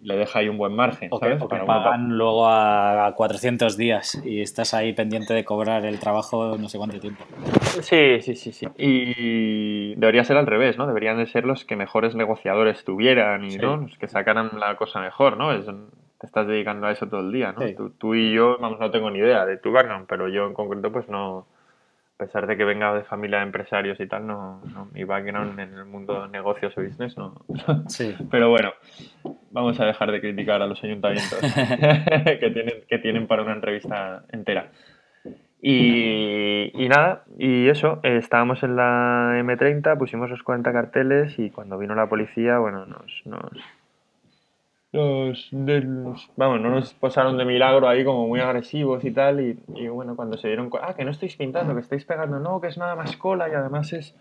le 0.00 0.16
deja 0.16 0.40
ahí 0.40 0.48
un 0.48 0.58
buen 0.58 0.74
margen, 0.74 1.10
¿sabes? 1.20 1.40
O 1.40 1.48
que, 1.48 1.56
pagan 1.58 2.18
luego 2.18 2.48
a 2.48 3.12
400 3.14 3.76
días 3.76 4.20
y 4.24 4.40
estás 4.40 4.74
ahí 4.74 4.92
pendiente 4.92 5.34
de 5.34 5.44
cobrar 5.44 5.86
el 5.86 6.00
trabajo 6.00 6.56
no 6.58 6.68
sé 6.68 6.78
cuánto 6.78 6.98
tiempo. 6.98 7.22
Sí, 7.80 8.20
sí, 8.20 8.34
sí, 8.34 8.50
sí. 8.50 8.66
Y 8.76 9.94
debería 9.94 10.24
ser 10.24 10.36
al 10.36 10.46
revés, 10.46 10.78
¿no? 10.78 10.88
Deberían 10.88 11.16
de 11.18 11.26
ser 11.26 11.44
los 11.44 11.64
que 11.64 11.76
mejores 11.76 12.16
negociadores 12.16 12.84
tuvieran 12.84 13.44
y, 13.44 13.56
¿no? 13.56 13.76
Los 13.76 13.96
que 13.98 14.08
sacaran 14.08 14.50
la 14.58 14.74
cosa 14.74 15.00
mejor, 15.00 15.36
¿no? 15.36 15.52
Es, 15.52 15.66
estás 16.24 16.46
dedicando 16.46 16.86
a 16.86 16.92
eso 16.92 17.08
todo 17.08 17.20
el 17.20 17.32
día, 17.32 17.52
¿no? 17.52 17.60
Tú, 17.98 18.14
y 18.14 18.32
yo, 18.32 18.58
vamos, 18.58 18.80
no 18.80 18.90
tengo 18.90 19.10
ni 19.10 19.18
idea 19.18 19.46
de 19.46 19.56
tu 19.58 19.72
background, 19.72 20.06
pero 20.08 20.28
yo 20.28 20.46
en 20.46 20.54
concreto, 20.54 20.90
pues 20.92 21.08
no, 21.08 21.46
a 22.14 22.24
pesar 22.24 22.46
de 22.46 22.56
que 22.56 22.64
venga 22.64 22.94
de 22.94 23.02
familia 23.02 23.38
de 23.38 23.44
empresarios 23.44 23.98
y 23.98 24.06
tal, 24.06 24.26
no, 24.26 24.60
mi 24.92 25.04
background 25.04 25.58
en 25.58 25.74
el 25.74 25.84
mundo 25.84 26.22
de 26.22 26.28
negocios 26.28 26.72
o 26.76 26.82
business 26.82 27.16
no. 27.18 27.34
Sí. 27.88 28.14
Pero 28.30 28.50
bueno, 28.50 28.72
vamos 29.50 29.80
a 29.80 29.86
dejar 29.86 30.12
de 30.12 30.20
criticar 30.20 30.62
a 30.62 30.66
los 30.66 30.82
ayuntamientos 30.84 31.40
que, 32.40 32.50
tienen, 32.52 32.74
que 32.88 32.98
tienen 32.98 33.26
para 33.26 33.42
una 33.42 33.54
entrevista 33.54 34.24
entera. 34.30 34.70
Y, 35.60 36.70
y, 36.74 36.88
nada, 36.88 37.24
y 37.38 37.68
eso, 37.68 37.98
estábamos 38.02 38.62
en 38.62 38.76
la 38.76 39.32
M30, 39.38 39.96
pusimos 39.96 40.28
los 40.28 40.42
40 40.42 40.70
carteles 40.72 41.38
y 41.38 41.50
cuando 41.50 41.78
vino 41.78 41.94
la 41.94 42.06
policía, 42.06 42.58
bueno, 42.58 42.84
nos, 42.84 43.22
nos 43.24 43.50
los, 44.94 46.30
vamos, 46.36 46.60
no 46.60 46.70
nos 46.70 46.94
posaron 46.94 47.36
de 47.36 47.44
milagro 47.44 47.88
ahí 47.88 48.04
como 48.04 48.28
muy 48.28 48.40
agresivos 48.40 49.04
y 49.04 49.10
tal, 49.10 49.40
y, 49.40 49.88
bueno, 49.88 50.14
cuando 50.14 50.38
se 50.38 50.48
dieron 50.48 50.70
cuenta, 50.70 50.90
ah, 50.90 50.94
que 50.94 51.04
no 51.04 51.10
estáis 51.10 51.36
pintando, 51.36 51.74
que 51.74 51.80
estáis 51.80 52.04
pegando, 52.04 52.38
no, 52.38 52.60
que 52.60 52.68
es 52.68 52.78
nada 52.78 52.94
más 52.94 53.16
cola 53.16 53.48
y 53.48 53.52
además 53.52 53.92
es 53.92 54.14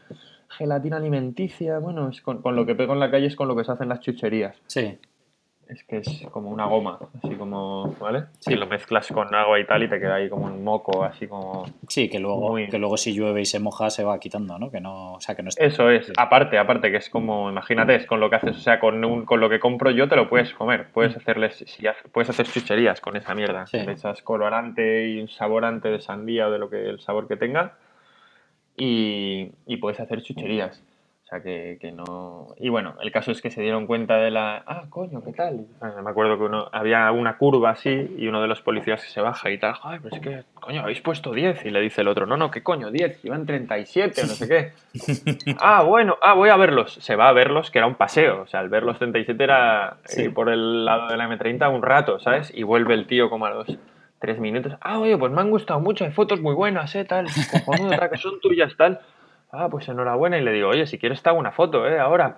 gelatina 0.50 0.98
alimenticia, 0.98 1.80
bueno, 1.80 2.10
es 2.10 2.22
con, 2.22 2.42
con 2.42 2.56
lo 2.56 2.66
que 2.66 2.76
pego 2.76 2.94
en 2.94 3.00
la 3.00 3.12
calle 3.12 3.28
es 3.28 3.36
con 3.36 3.48
lo 3.48 3.56
que 3.56 3.64
se 3.64 3.72
hacen 3.72 3.90
las 3.90 4.00
chucherías. 4.00 4.62
Sí 4.68 4.98
es 5.74 5.84
que 5.84 5.98
es 5.98 6.28
como 6.32 6.50
una 6.50 6.66
goma, 6.66 7.00
así 7.22 7.36
como, 7.36 7.96
¿vale? 8.00 8.26
Si 8.40 8.56
lo 8.56 8.68
mezclas 8.68 9.08
con 9.08 9.34
agua 9.34 9.60
y 9.60 9.66
tal 9.66 9.84
y 9.84 9.90
te 9.90 10.00
queda 10.00 10.16
ahí 10.16 10.30
como 10.30 10.46
un 10.46 10.64
moco, 10.64 11.04
así 11.04 11.28
como... 11.28 11.66
Sí, 11.88 12.10
que 12.10 12.20
luego, 12.20 12.56
que 12.56 12.78
luego 12.78 12.98
si 12.98 13.14
llueve 13.14 13.42
y 13.42 13.46
se 13.46 13.60
moja 13.60 13.90
se 13.90 14.04
va 14.04 14.20
quitando, 14.20 14.58
¿no? 14.60 14.72
Que 14.72 14.80
no, 14.80 15.14
o 15.14 15.20
sea, 15.20 15.36
que 15.36 15.44
no 15.44 15.50
Eso 15.58 15.90
es, 15.90 16.12
aparte, 16.18 16.58
aparte, 16.58 16.92
que 16.92 16.98
es 16.98 17.10
como, 17.10 17.50
imagínate, 17.50 17.96
es 17.96 18.06
con 18.06 18.20
lo 18.20 18.30
que 18.30 18.38
haces, 18.38 18.58
o 18.58 18.62
sea, 18.62 18.80
con, 18.80 19.04
un, 19.04 19.26
con 19.26 19.40
lo 19.40 19.50
que 19.50 19.60
compro 19.60 19.92
yo 19.92 20.08
te 20.08 20.16
lo 20.16 20.30
puedes 20.30 20.54
comer, 20.54 20.88
puedes 20.94 21.16
mm. 21.16 21.20
hacerles, 21.20 21.64
si, 21.68 21.84
puedes 22.12 22.30
hacer 22.30 22.48
chucherías 22.48 23.02
con 23.02 23.16
esa 23.16 23.34
mierda, 23.34 23.66
le 23.72 23.92
echas 23.92 24.22
colorante 24.22 25.10
y 25.10 25.20
un 25.20 25.28
saborante 25.28 25.90
de 25.90 26.00
sandía 26.00 26.48
o 26.48 26.52
de 26.52 26.60
lo 26.60 26.70
que 26.70 26.90
el 26.90 27.00
sabor 27.00 27.28
que 27.28 27.38
tenga 27.38 27.78
y, 28.76 29.52
y 29.66 29.78
puedes 29.78 30.00
hacer 30.00 30.22
chucherías 30.22 30.84
que, 31.42 31.94
no... 31.96 32.48
Y 32.58 32.70
bueno, 32.70 32.96
el 33.02 33.12
caso 33.12 33.32
es 33.32 33.42
que 33.42 33.50
se 33.50 33.62
dieron 33.62 33.88
cuenta 33.88 34.18
de 34.18 34.32
la... 34.32 34.64
Ah, 34.66 34.84
coño, 34.90 35.24
¿qué 35.24 35.32
tal? 35.32 35.66
Me 35.82 36.10
acuerdo 36.10 36.38
que 36.38 36.44
uno... 36.44 36.70
había 36.72 37.12
una 37.12 37.38
curva 37.38 37.72
así 37.72 38.16
y 38.18 38.28
uno 38.28 38.42
de 38.42 38.48
los 38.48 38.62
policías 38.62 39.02
se 39.02 39.22
baja 39.22 39.50
y 39.50 39.58
tal. 39.58 39.76
Ay, 39.84 40.00
pero 40.02 40.16
es 40.16 40.22
que, 40.22 40.44
coño, 40.54 40.82
habéis 40.82 41.02
puesto 41.02 41.32
10. 41.32 41.66
Y 41.66 41.72
le 41.72 41.82
dice 41.82 42.02
el 42.02 42.08
otro, 42.08 42.26
no, 42.26 42.38
no, 42.38 42.52
¿qué 42.52 42.62
coño? 42.62 42.92
10, 42.92 43.26
iban 43.26 43.46
37 43.46 44.22
o 44.22 44.26
no 44.26 44.34
sé 44.34 44.48
qué. 44.48 45.56
ah, 45.60 45.84
bueno, 45.84 46.18
ah, 46.22 46.34
voy 46.34 46.50
a 46.50 46.58
verlos. 46.58 46.94
Se 46.94 47.16
va 47.16 47.30
a 47.30 47.34
verlos, 47.34 47.72
que 47.72 47.80
era 47.80 47.88
un 47.88 47.96
paseo. 47.96 48.42
O 48.42 48.48
sea, 48.48 48.60
al 48.60 48.70
ver 48.70 48.84
los 48.84 48.98
37 48.98 49.44
era 49.44 49.98
ir 50.18 50.34
por 50.34 50.50
el 50.50 50.86
lado 50.86 51.08
de 51.08 51.18
la 51.18 51.28
M30 51.28 51.74
un 51.74 51.82
rato, 51.82 52.20
¿sabes? 52.20 52.52
Y 52.54 52.64
vuelve 52.64 52.94
el 52.94 53.08
tío 53.08 53.30
como 53.30 53.46
a 53.46 53.52
los 53.52 53.78
tres 54.20 54.40
minutos. 54.40 54.74
Ah, 54.82 55.00
oye, 55.00 55.18
pues 55.18 55.32
me 55.32 55.42
han 55.42 55.50
gustado 55.50 55.80
mucho, 55.80 56.06
hay 56.06 56.12
fotos 56.12 56.42
muy 56.42 56.54
buenas, 56.54 56.96
¿eh? 56.96 57.04
Tal, 57.04 57.26
que 57.26 58.18
son 58.18 58.40
tuyas, 58.40 58.76
tal 58.78 59.00
ah, 59.54 59.70
pues 59.70 59.88
enhorabuena. 59.88 60.38
Y 60.38 60.42
le 60.42 60.52
digo, 60.52 60.70
oye, 60.70 60.86
si 60.86 60.98
quieres 60.98 61.24
te 61.24 61.30
hago 61.30 61.40
una 61.40 61.52
foto, 61.52 61.88
¿eh? 61.88 62.00
Ahora. 62.00 62.38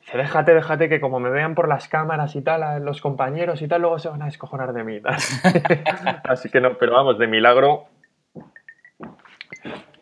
Dice, 0.00 0.18
déjate, 0.18 0.52
déjate, 0.52 0.88
que 0.88 1.00
como 1.00 1.20
me 1.20 1.30
vean 1.30 1.54
por 1.54 1.68
las 1.68 1.86
cámaras 1.86 2.34
y 2.34 2.42
tal, 2.42 2.84
los 2.84 3.00
compañeros 3.00 3.62
y 3.62 3.68
tal, 3.68 3.82
luego 3.82 4.00
se 4.00 4.08
van 4.08 4.22
a 4.22 4.24
descojonar 4.24 4.72
de 4.72 4.82
mí. 4.82 5.00
Así 6.24 6.50
que 6.50 6.60
no, 6.60 6.76
pero 6.76 6.92
vamos, 6.92 7.18
de 7.18 7.28
milagro. 7.28 7.84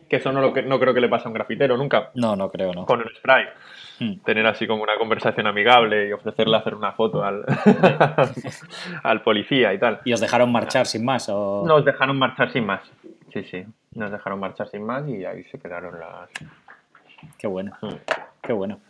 Que 0.09 0.17
eso 0.17 0.33
no, 0.33 0.41
lo 0.41 0.55
que, 0.55 0.63
no 0.63 0.81
creo 0.81 0.95
que 0.95 1.03
le 1.03 1.09
pase 1.11 1.27
a 1.27 1.29
un 1.29 1.35
grafitero 1.35 1.77
nunca. 1.77 2.11
No, 2.15 2.35
no 2.35 2.51
creo, 2.51 2.73
no. 2.73 2.87
Con 2.87 3.01
el 3.01 3.15
spray. 3.15 3.45
Hmm. 4.01 4.23
Tener 4.25 4.47
así 4.47 4.67
como 4.67 4.83
una 4.83 4.97
conversación 4.97 5.47
amigable 5.47 6.09
y 6.09 6.13
ofrecerle 6.13 6.57
hacer 6.57 6.75
una 6.75 6.93
foto 6.93 7.23
al, 7.23 7.45
al 9.03 9.23
policía 9.23 9.75
y 9.75 9.79
tal. 9.79 10.01
¿Y 10.07 10.15
os 10.15 10.21
dejaron 10.21 10.51
marchar 10.51 10.87
sin 10.87 11.05
más? 11.05 11.29
O... 11.29 11.63
Nos 11.67 11.85
dejaron 11.85 12.19
marchar 12.19 12.51
sin 12.51 12.65
más. 12.65 12.81
Sí, 13.33 13.45
sí. 13.45 13.67
Nos 13.95 14.11
dejaron 14.11 14.41
marchar 14.41 14.69
sin 14.69 14.85
más 14.85 15.07
y 15.09 15.25
ahí 15.25 15.45
se 15.45 15.59
quedaron 15.59 15.99
las. 15.99 16.31
Qué 17.39 17.47
bueno. 17.47 17.73
Hmm. 17.81 17.97
Qué 18.43 18.53
bueno. 18.53 18.81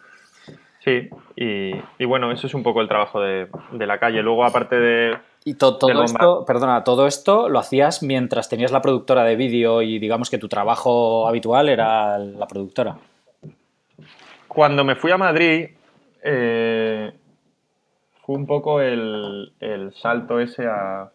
Sí, 0.81 1.11
y, 1.37 2.05
bueno, 2.07 2.33
eso 2.33 2.47
es 2.47 2.55
un 2.55 2.63
poco 2.63 2.81
el 2.81 2.89
trabajo 2.89 3.21
de, 3.21 3.49
la 3.73 3.99
calle. 3.99 4.23
Luego, 4.23 4.45
aparte 4.45 4.77
de. 4.77 5.19
Y 5.45 5.55
todo 5.55 6.03
esto, 6.03 6.45
perdona, 6.47 6.85
todo 6.85 7.07
esto 7.07 7.49
lo 7.49 7.59
hacías 7.59 8.03
mientras 8.03 8.49
tenías 8.49 8.73
la 8.73 8.81
productora 8.81 9.25
de 9.25 9.37
vídeo 9.37 9.83
y 9.83 9.99
digamos 9.99 10.31
que 10.31 10.39
tu 10.39 10.49
trabajo 10.49 11.29
habitual 11.29 11.69
era 11.69 12.19
la 12.19 12.47
productora. 12.47 12.97
Cuando 14.49 14.85
me 14.85 14.97
fui 14.97 15.11
a 15.13 15.19
Madrid, 15.19 15.69
eh, 16.23 17.13
fue 18.23 18.37
un 18.37 18.47
poco 18.47 18.81
el, 18.81 19.53
salto 19.95 20.41
ese 20.41 20.67
a, 20.67 21.11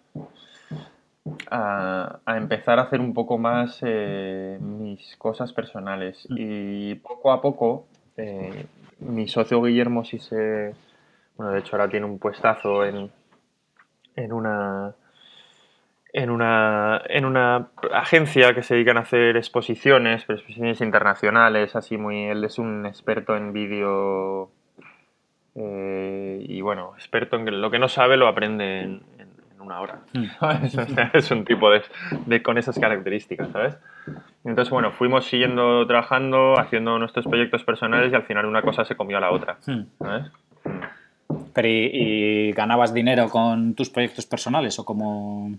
a, 1.49 2.19
empezar 2.27 2.79
a 2.79 2.83
hacer 2.83 2.99
un 2.99 3.13
poco 3.13 3.37
más 3.37 3.79
eh, 3.81 4.57
mis 4.61 5.15
cosas 5.17 5.53
personales. 5.53 6.27
Mm. 6.29 6.35
Y 6.37 6.95
poco 6.95 7.31
a 7.31 7.41
poco 7.41 7.87
eh, 8.17 8.65
mi 8.99 9.27
socio 9.27 9.61
Guillermo 9.61 10.05
sí 10.05 10.19
se... 10.19 10.73
Bueno, 11.37 11.51
de 11.51 11.59
hecho 11.59 11.75
ahora 11.75 11.89
tiene 11.89 12.05
un 12.05 12.19
puestazo 12.19 12.85
en, 12.85 13.11
en 14.15 14.33
una... 14.33 14.95
En 16.17 16.29
una, 16.29 17.01
en 17.09 17.25
una 17.25 17.71
agencia 17.91 18.55
que 18.55 18.63
se 18.63 18.75
dedican 18.75 18.95
a 18.95 19.01
hacer 19.01 19.35
exposiciones, 19.35 20.21
exposiciones 20.21 20.79
internacionales, 20.79 21.75
así 21.75 21.97
muy... 21.97 22.27
Él 22.27 22.45
es 22.45 22.57
un 22.57 22.85
experto 22.85 23.35
en 23.35 23.51
vídeo 23.51 24.49
eh, 25.55 26.45
y 26.47 26.59
bueno, 26.61 26.93
experto 26.95 27.37
en 27.37 27.61
lo 27.61 27.71
que 27.71 27.79
no 27.79 27.87
sabe 27.87 28.17
lo 28.17 28.27
aprende 28.27 28.81
en, 28.81 29.01
una 29.65 29.81
hora. 29.81 29.99
Hmm. 30.13 30.25
es 31.13 31.31
un 31.31 31.45
tipo 31.45 31.69
de, 31.69 31.81
de, 32.25 32.43
con 32.43 32.57
esas 32.57 32.79
características, 32.79 33.49
¿sabes? 33.51 33.77
Entonces, 34.43 34.71
bueno, 34.71 34.91
fuimos 34.91 35.25
siguiendo 35.25 35.85
trabajando, 35.87 36.59
haciendo 36.59 36.99
nuestros 36.99 37.25
proyectos 37.25 37.63
personales 37.63 38.11
y 38.11 38.15
al 38.15 38.23
final 38.23 38.45
una 38.45 38.61
cosa 38.61 38.85
se 38.85 38.95
comió 38.95 39.17
a 39.17 39.21
la 39.21 39.31
otra. 39.31 39.57
Hmm. 39.65 39.83
¿sabes? 39.99 40.31
Pero 41.53 41.67
¿y, 41.67 42.51
ganabas 42.53 42.93
dinero 42.93 43.29
con 43.29 43.75
tus 43.75 43.89
proyectos 43.89 44.25
personales 44.25 44.77
o 44.79 44.85
como...? 44.85 45.55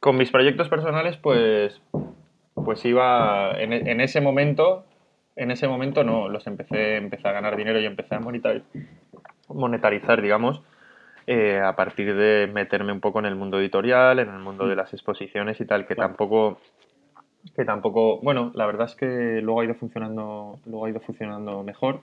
Con 0.00 0.16
mis 0.16 0.30
proyectos 0.30 0.68
personales, 0.68 1.16
pues, 1.16 1.82
pues 2.54 2.84
iba 2.84 3.52
en, 3.58 3.72
en, 3.72 4.00
ese 4.00 4.20
momento, 4.20 4.84
en 5.34 5.50
ese 5.50 5.66
momento 5.66 6.04
no, 6.04 6.28
los 6.28 6.46
empecé, 6.46 6.96
empecé 6.96 7.26
a 7.26 7.32
ganar 7.32 7.56
dinero 7.56 7.80
y 7.80 7.86
empecé 7.86 8.14
a 8.14 8.20
monetarizar 9.48 10.22
digamos, 10.22 10.62
eh, 11.30 11.60
a 11.60 11.76
partir 11.76 12.16
de 12.16 12.50
meterme 12.50 12.90
un 12.90 13.00
poco 13.00 13.18
en 13.18 13.26
el 13.26 13.34
mundo 13.34 13.60
editorial, 13.60 14.18
en 14.18 14.30
el 14.30 14.38
mundo 14.38 14.66
de 14.66 14.74
las 14.74 14.94
exposiciones 14.94 15.60
y 15.60 15.66
tal, 15.66 15.86
que 15.86 15.94
tampoco 15.94 16.58
que 17.54 17.66
tampoco, 17.66 18.18
bueno, 18.20 18.50
la 18.54 18.64
verdad 18.64 18.86
es 18.86 18.94
que 18.94 19.42
luego 19.42 19.60
ha 19.60 19.64
ido 19.66 19.74
funcionando, 19.74 20.58
luego 20.64 20.86
ha 20.86 20.88
ido 20.88 21.00
funcionando 21.00 21.62
mejor. 21.62 22.00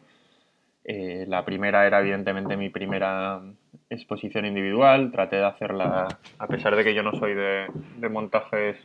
Eh, 0.84 1.26
la 1.28 1.44
primera 1.44 1.88
era 1.88 2.02
evidentemente 2.02 2.56
mi 2.56 2.70
primera 2.70 3.42
exposición 3.90 4.46
individual, 4.46 5.12
traté 5.12 5.38
de 5.38 5.46
hacerla, 5.46 6.08
a 6.38 6.48
pesar 6.48 6.76
de 6.76 6.84
que 6.84 6.94
yo 6.94 7.02
no 7.02 7.12
soy 7.14 7.34
de, 7.34 7.68
montajes 8.08 8.78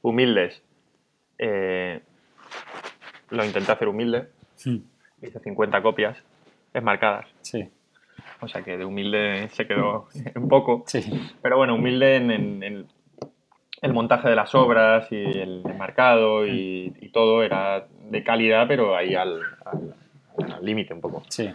humildes, 0.00 0.62
eh, 1.36 2.00
lo 3.28 3.44
intenté 3.44 3.70
hacer 3.70 3.88
humilde, 3.88 4.30
hice 5.20 5.40
50 5.40 5.82
copias 5.82 6.16
enmarcadas. 6.72 7.26
Sí. 7.42 7.68
O 8.44 8.48
sea 8.48 8.62
que 8.62 8.76
de 8.76 8.84
humilde 8.84 9.48
se 9.50 9.66
quedó 9.66 10.08
un 10.36 10.48
poco. 10.48 10.84
Sí. 10.86 11.02
Pero 11.42 11.56
bueno, 11.56 11.74
humilde 11.74 12.16
en, 12.16 12.86
el 13.82 13.92
montaje 13.92 14.28
de 14.28 14.36
las 14.36 14.54
obras 14.54 15.10
y 15.10 15.16
el 15.16 15.62
marcado 15.76 16.46
y, 16.46 17.10
todo 17.12 17.44
era 17.44 17.86
de 18.10 18.24
calidad, 18.24 18.66
pero 18.66 18.96
ahí 18.96 19.14
al 19.14 19.40
límite 20.62 20.94
un 20.94 21.00
poco. 21.00 21.22
Sí. 21.28 21.50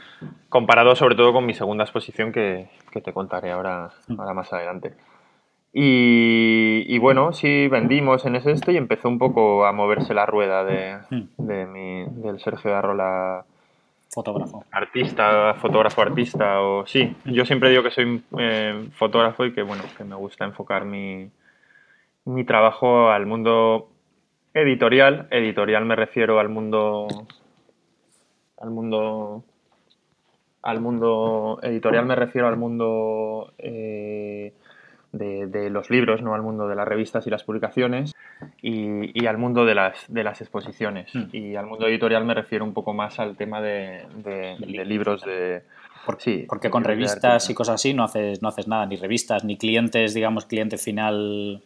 Comparado 0.47 0.95
sobre 0.95 1.15
todo 1.15 1.33
con 1.33 1.45
mi 1.45 1.53
segunda 1.53 1.83
exposición 1.83 2.31
que, 2.31 2.69
te 2.91 3.13
contaré 3.13 3.51
ahora, 3.51 3.89
mm. 4.07 4.19
ahora 4.19 4.33
más 4.33 4.51
adelante. 4.53 4.93
Y, 5.71 6.97
bueno, 6.97 7.31
sí, 7.31 7.67
vendimos 7.67 8.25
en 8.25 8.35
ese 8.35 8.51
esto 8.51 8.71
y 8.71 8.77
empezó 8.77 9.07
un 9.07 9.19
poco 9.19 9.65
a 9.65 9.71
moverse 9.71 10.13
la 10.13 10.25
rueda 10.25 10.63
de, 10.63 10.97
mm. 11.09 11.27
de 11.37 11.65
mi, 11.65 12.05
del 12.21 12.39
Sergio 12.39 12.75
Arrola 12.75 13.45
fotógrafo. 14.09 14.65
Artista, 14.71 15.53
fotógrafo, 15.55 16.01
artista, 16.01 16.61
o 16.61 16.85
sí. 16.85 17.15
Yo 17.25 17.45
siempre 17.45 17.69
digo 17.69 17.83
que 17.83 17.91
soy 17.91 18.23
eh, 18.37 18.89
fotógrafo 18.93 19.45
y 19.45 19.53
que 19.53 19.61
bueno, 19.61 19.83
que 19.97 20.03
me 20.03 20.15
gusta 20.15 20.45
enfocar 20.45 20.85
mi, 20.85 21.29
mi 22.25 22.43
trabajo 22.43 23.09
al 23.09 23.25
mundo 23.25 23.89
editorial. 24.53 25.27
Editorial 25.31 25.85
me 25.85 25.95
refiero 25.95 26.39
al 26.39 26.49
mundo. 26.49 27.07
al 28.57 28.71
mundo. 28.71 29.43
al 30.61 30.81
mundo. 30.81 31.59
editorial 31.61 32.05
me 32.05 32.15
refiero 32.15 32.47
al 32.47 32.57
mundo. 32.57 33.53
Eh, 33.57 34.53
de, 35.11 35.69
los 35.69 35.89
libros, 35.89 36.21
no 36.21 36.33
al 36.33 36.41
mundo 36.41 36.67
de 36.67 36.75
las 36.75 36.87
revistas 36.87 37.25
y 37.27 37.29
las 37.29 37.43
publicaciones, 37.43 38.13
y, 38.61 39.25
al 39.25 39.37
mundo 39.37 39.65
de 39.65 39.75
las, 39.75 40.05
de 40.07 40.23
las 40.23 40.41
exposiciones. 40.41 41.13
Hmm. 41.13 41.25
Y 41.31 41.55
al 41.55 41.65
mundo 41.65 41.87
editorial 41.87 42.25
me 42.25 42.33
refiero 42.33 42.65
un 42.65 42.73
poco 42.73 42.93
más 42.93 43.19
al 43.19 43.35
tema 43.35 43.61
de, 43.61 44.05
libros 44.85 45.23
de... 45.23 45.63
sí, 46.17 46.45
porque 46.47 46.69
con 46.69 46.83
revistas 46.83 47.49
y 47.49 47.53
cosas 47.53 47.75
así 47.75 47.93
no 47.93 48.03
haces, 48.03 48.41
no 48.41 48.49
haces 48.49 48.67
nada, 48.67 48.85
ni 48.85 48.95
revistas, 48.95 49.43
ni 49.43 49.57
clientes, 49.57 50.13
digamos, 50.13 50.45
cliente 50.45 50.77
final 50.77 51.61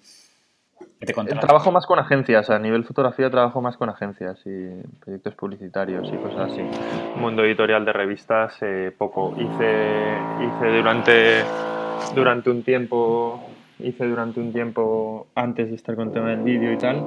Trabajo 1.42 1.72
más 1.72 1.86
con 1.86 2.00
agencias, 2.00 2.50
a 2.50 2.60
nivel 2.60 2.86
fotografía 2.86 3.30
trabajo 3.30 3.62
más 3.62 3.76
con 3.78 3.90
agencias 3.90 4.40
y 4.46 4.70
proyectos 5.04 5.36
publicitarios 5.36 6.08
y 6.08 6.18
cosas 6.18 6.52
así. 6.52 6.62
Mundo 7.18 7.44
editorial 7.44 7.84
de 7.84 7.94
revistas, 7.94 8.56
eh, 8.62 8.92
poco. 8.98 9.34
Hice, 9.38 10.18
hice 10.40 10.78
durante, 10.78 11.44
durante 12.16 12.50
un 12.50 12.64
tiempo, 12.64 13.44
hice 13.80 14.06
durante 14.06 14.40
un 14.40 14.52
tiempo 14.52 15.28
antes 15.36 15.70
de 15.70 15.76
estar 15.76 15.96
con 15.96 16.12
tema 16.12 16.30
del 16.30 16.42
vídeo 16.42 16.72
y 16.72 16.78
tal, 16.78 17.04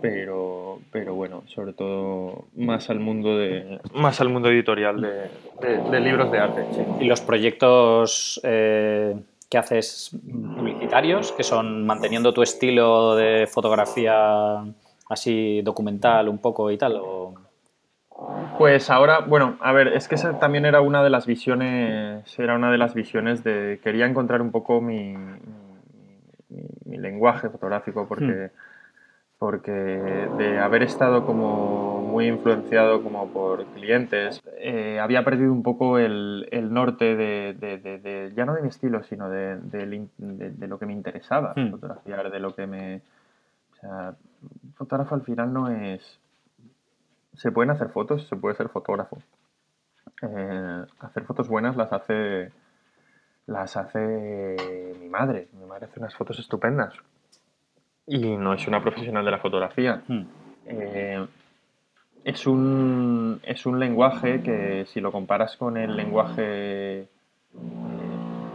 pero, 0.00 0.80
pero 0.92 1.14
bueno, 1.14 1.42
sobre 1.46 1.72
todo 1.72 2.44
más 2.56 2.90
al 2.90 3.00
mundo 3.00 3.36
de 3.36 3.80
más 3.94 4.20
al 4.20 4.28
mundo 4.28 4.48
editorial 4.48 5.00
de, 5.00 6.00
libros 6.00 6.30
de 6.30 6.38
arte. 6.38 6.64
Y 7.00 7.04
los 7.04 7.20
proyectos 7.20 8.40
eh, 8.44 9.16
que 9.48 9.58
haces 9.58 10.10
publicitarios, 10.56 11.32
que 11.32 11.42
son 11.42 11.86
manteniendo 11.86 12.32
tu 12.32 12.42
estilo 12.42 13.16
de 13.16 13.46
fotografía 13.46 14.64
así 15.08 15.62
documental 15.62 16.28
un 16.28 16.38
poco 16.38 16.70
y 16.70 16.76
tal? 16.76 17.00
Pues 18.58 18.90
ahora, 18.90 19.20
bueno, 19.20 19.56
a 19.60 19.72
ver, 19.72 19.88
es 19.88 20.08
que 20.08 20.16
esa 20.16 20.38
también 20.40 20.64
era 20.64 20.80
una 20.80 21.02
de 21.02 21.10
las 21.10 21.26
visiones, 21.26 22.38
era 22.38 22.56
una 22.56 22.70
de 22.72 22.78
las 22.78 22.94
visiones 22.94 23.44
de, 23.44 23.80
quería 23.82 24.06
encontrar 24.06 24.42
un 24.42 24.50
poco 24.50 24.80
mi, 24.80 25.14
mi, 26.84 26.96
lenguaje 26.98 27.48
fotográfico, 27.48 28.08
porque... 28.08 28.24
Hmm 28.24 28.68
porque 29.38 29.70
de 29.70 30.58
haber 30.58 30.82
estado 30.82 31.24
como 31.24 32.00
muy 32.02 32.26
influenciado 32.26 33.02
como 33.02 33.28
por 33.28 33.64
clientes, 33.66 34.42
eh, 34.58 34.98
había 35.00 35.24
perdido 35.24 35.52
un 35.52 35.62
poco 35.62 35.98
el, 35.98 36.48
el 36.50 36.72
norte 36.72 37.14
de, 37.14 37.54
de, 37.54 37.78
de, 37.78 38.32
ya 38.34 38.44
no 38.44 38.54
de 38.54 38.62
mi 38.62 38.68
estilo, 38.68 39.04
sino 39.04 39.30
de, 39.30 39.60
lo 40.66 40.78
que 40.78 40.86
me 40.86 40.92
interesaba 40.92 41.54
hmm. 41.54 41.70
fotografiar, 41.70 42.30
de 42.30 42.40
lo 42.40 42.54
que 42.54 42.66
me... 42.66 42.96
O 42.96 43.76
sea, 43.80 44.14
fotógrafo 44.74 45.14
al 45.14 45.22
final 45.22 45.52
no 45.52 45.68
es... 45.68 46.18
Se 47.38 47.50
pueden 47.52 47.70
hacer 47.70 47.88
fotos, 47.88 48.26
se 48.28 48.36
puede 48.36 48.56
ser 48.56 48.68
fotógrafo. 48.68 49.18
Eh, 50.22 50.84
hacer 51.00 51.24
fotos 51.24 51.48
buenas 51.48 51.76
las 51.76 51.92
hace 51.92 52.50
las 53.46 53.76
hace 53.76 54.94
mi 55.00 55.08
madre. 55.08 55.48
Mi 55.52 55.64
madre 55.64 55.86
hace 55.86 56.00
unas 56.00 56.14
fotos 56.14 56.38
estupendas 56.38 56.94
y 58.06 58.36
no 58.36 58.54
es 58.54 58.66
una 58.66 58.82
profesional 58.82 59.24
de 59.24 59.30
la 59.30 59.38
fotografía. 59.38 60.02
Hmm. 60.08 60.22
Eh, 60.66 61.26
es, 62.24 62.46
un, 62.46 63.40
es 63.42 63.66
un 63.66 63.78
lenguaje 63.78 64.42
que 64.42 64.84
si 64.86 65.00
lo 65.00 65.12
comparas 65.12 65.56
con 65.56 65.76
el 65.76 65.94
lenguaje 65.94 67.02
eh, 67.02 67.06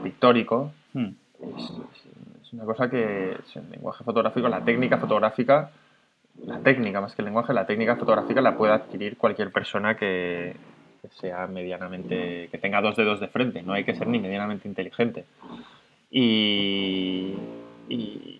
pictórico, 0.03 0.71
hmm. 0.93 1.09
es, 1.57 2.53
una 2.53 2.65
cosa 2.65 2.89
que 2.89 3.31
el 3.31 3.69
lenguaje 3.71 4.03
fotográfico, 4.03 4.47
la 4.47 4.63
técnica 4.63 4.97
fotográfica 4.97 5.71
la 6.41 6.59
técnica, 6.59 7.01
más 7.01 7.15
que 7.15 7.21
el 7.21 7.25
lenguaje, 7.25 7.53
la 7.53 7.65
técnica 7.65 7.95
fotográfica 7.95 8.41
la 8.41 8.57
puede 8.57 8.73
adquirir 8.73 9.17
cualquier 9.17 9.51
persona 9.51 9.95
que, 9.95 10.55
sea 11.11 11.47
medianamente, 11.47 12.47
que 12.49 12.57
tenga 12.57 12.81
dos 12.81 12.95
dedos 12.95 13.19
de 13.19 13.27
frente, 13.27 13.61
no 13.61 13.73
hay 13.73 13.83
que 13.83 13.95
ser 13.95 14.07
ni 14.07 14.19
medianamente 14.19 14.67
inteligente. 14.67 15.25
Y, 16.09 17.33
y, 17.89 18.39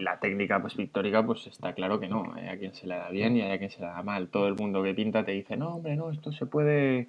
la 0.00 0.18
técnica 0.18 0.60
pues 0.60 0.74
pictórica 0.74 1.24
pues 1.24 1.46
está 1.46 1.72
claro 1.72 1.98
que 1.98 2.08
no, 2.08 2.32
hay 2.36 2.48
a 2.48 2.58
quien 2.58 2.74
se 2.74 2.86
le 2.86 2.96
da 2.96 3.08
bien 3.10 3.36
y 3.36 3.42
hay 3.42 3.52
a 3.52 3.58
quien 3.58 3.70
se 3.70 3.80
le 3.80 3.86
da 3.86 4.02
mal. 4.02 4.28
Todo 4.28 4.46
el 4.46 4.54
mundo 4.54 4.82
que 4.82 4.94
pinta 4.94 5.24
te 5.24 5.32
dice, 5.32 5.56
no 5.56 5.74
hombre, 5.74 5.96
no, 5.96 6.10
esto 6.10 6.32
se 6.32 6.46
puede 6.46 7.08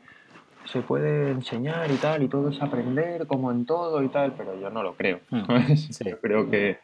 se 0.65 0.81
puede 0.81 1.31
enseñar 1.31 1.91
y 1.91 1.95
tal, 1.97 2.23
y 2.23 2.27
todo 2.27 2.49
es 2.49 2.61
aprender 2.61 3.27
como 3.27 3.51
en 3.51 3.65
todo 3.65 4.01
y 4.03 4.09
tal, 4.09 4.33
pero 4.33 4.59
yo 4.59 4.69
no 4.69 4.83
lo 4.83 4.95
creo. 4.95 5.19
Hmm. 5.29 5.43
Yo 6.05 6.19
creo 6.19 6.49
que 6.49 6.79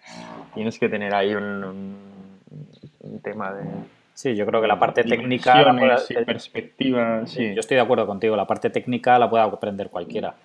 tienes 0.53 0.77
que 0.79 0.87
tener 0.87 1.13
ahí 1.13 1.33
un, 1.33 1.95
tema 3.23 3.53
de... 3.53 3.63
Sí, 4.13 4.35
yo 4.35 4.45
creo 4.45 4.61
que 4.61 4.67
la 4.67 4.79
parte 4.79 5.03
técnica... 5.03 5.73
La 5.73 5.99
perspectiva, 6.25 7.25
sí. 7.25 7.53
Yo 7.53 7.59
estoy 7.59 7.75
de 7.75 7.81
acuerdo 7.81 8.05
contigo, 8.05 8.35
la 8.35 8.47
parte 8.47 8.69
técnica 8.69 9.17
la 9.17 9.29
puede 9.29 9.43
aprender 9.43 9.89
cualquiera. 9.89 10.35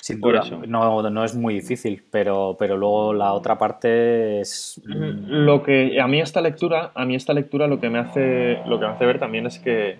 Sin 0.00 0.20
Por 0.20 0.36
eso. 0.36 0.62
No, 0.66 1.10
no, 1.10 1.24
es 1.24 1.34
muy 1.34 1.54
difícil, 1.54 2.04
pero, 2.10 2.56
pero 2.56 2.76
luego 2.76 3.12
la 3.12 3.32
otra 3.32 3.58
parte 3.58 4.40
es. 4.40 4.80
Lo 4.84 5.64
que 5.64 6.00
a 6.00 6.06
mí 6.06 6.20
esta 6.20 6.40
lectura, 6.40 6.92
a 6.94 7.04
mí 7.04 7.16
esta 7.16 7.32
lectura 7.32 7.66
lo 7.66 7.80
que 7.80 7.90
me 7.90 7.98
hace, 7.98 8.60
lo 8.66 8.78
que 8.78 8.86
me 8.86 8.92
hace 8.92 9.06
ver 9.06 9.18
también 9.18 9.46
es 9.46 9.58
que 9.58 9.98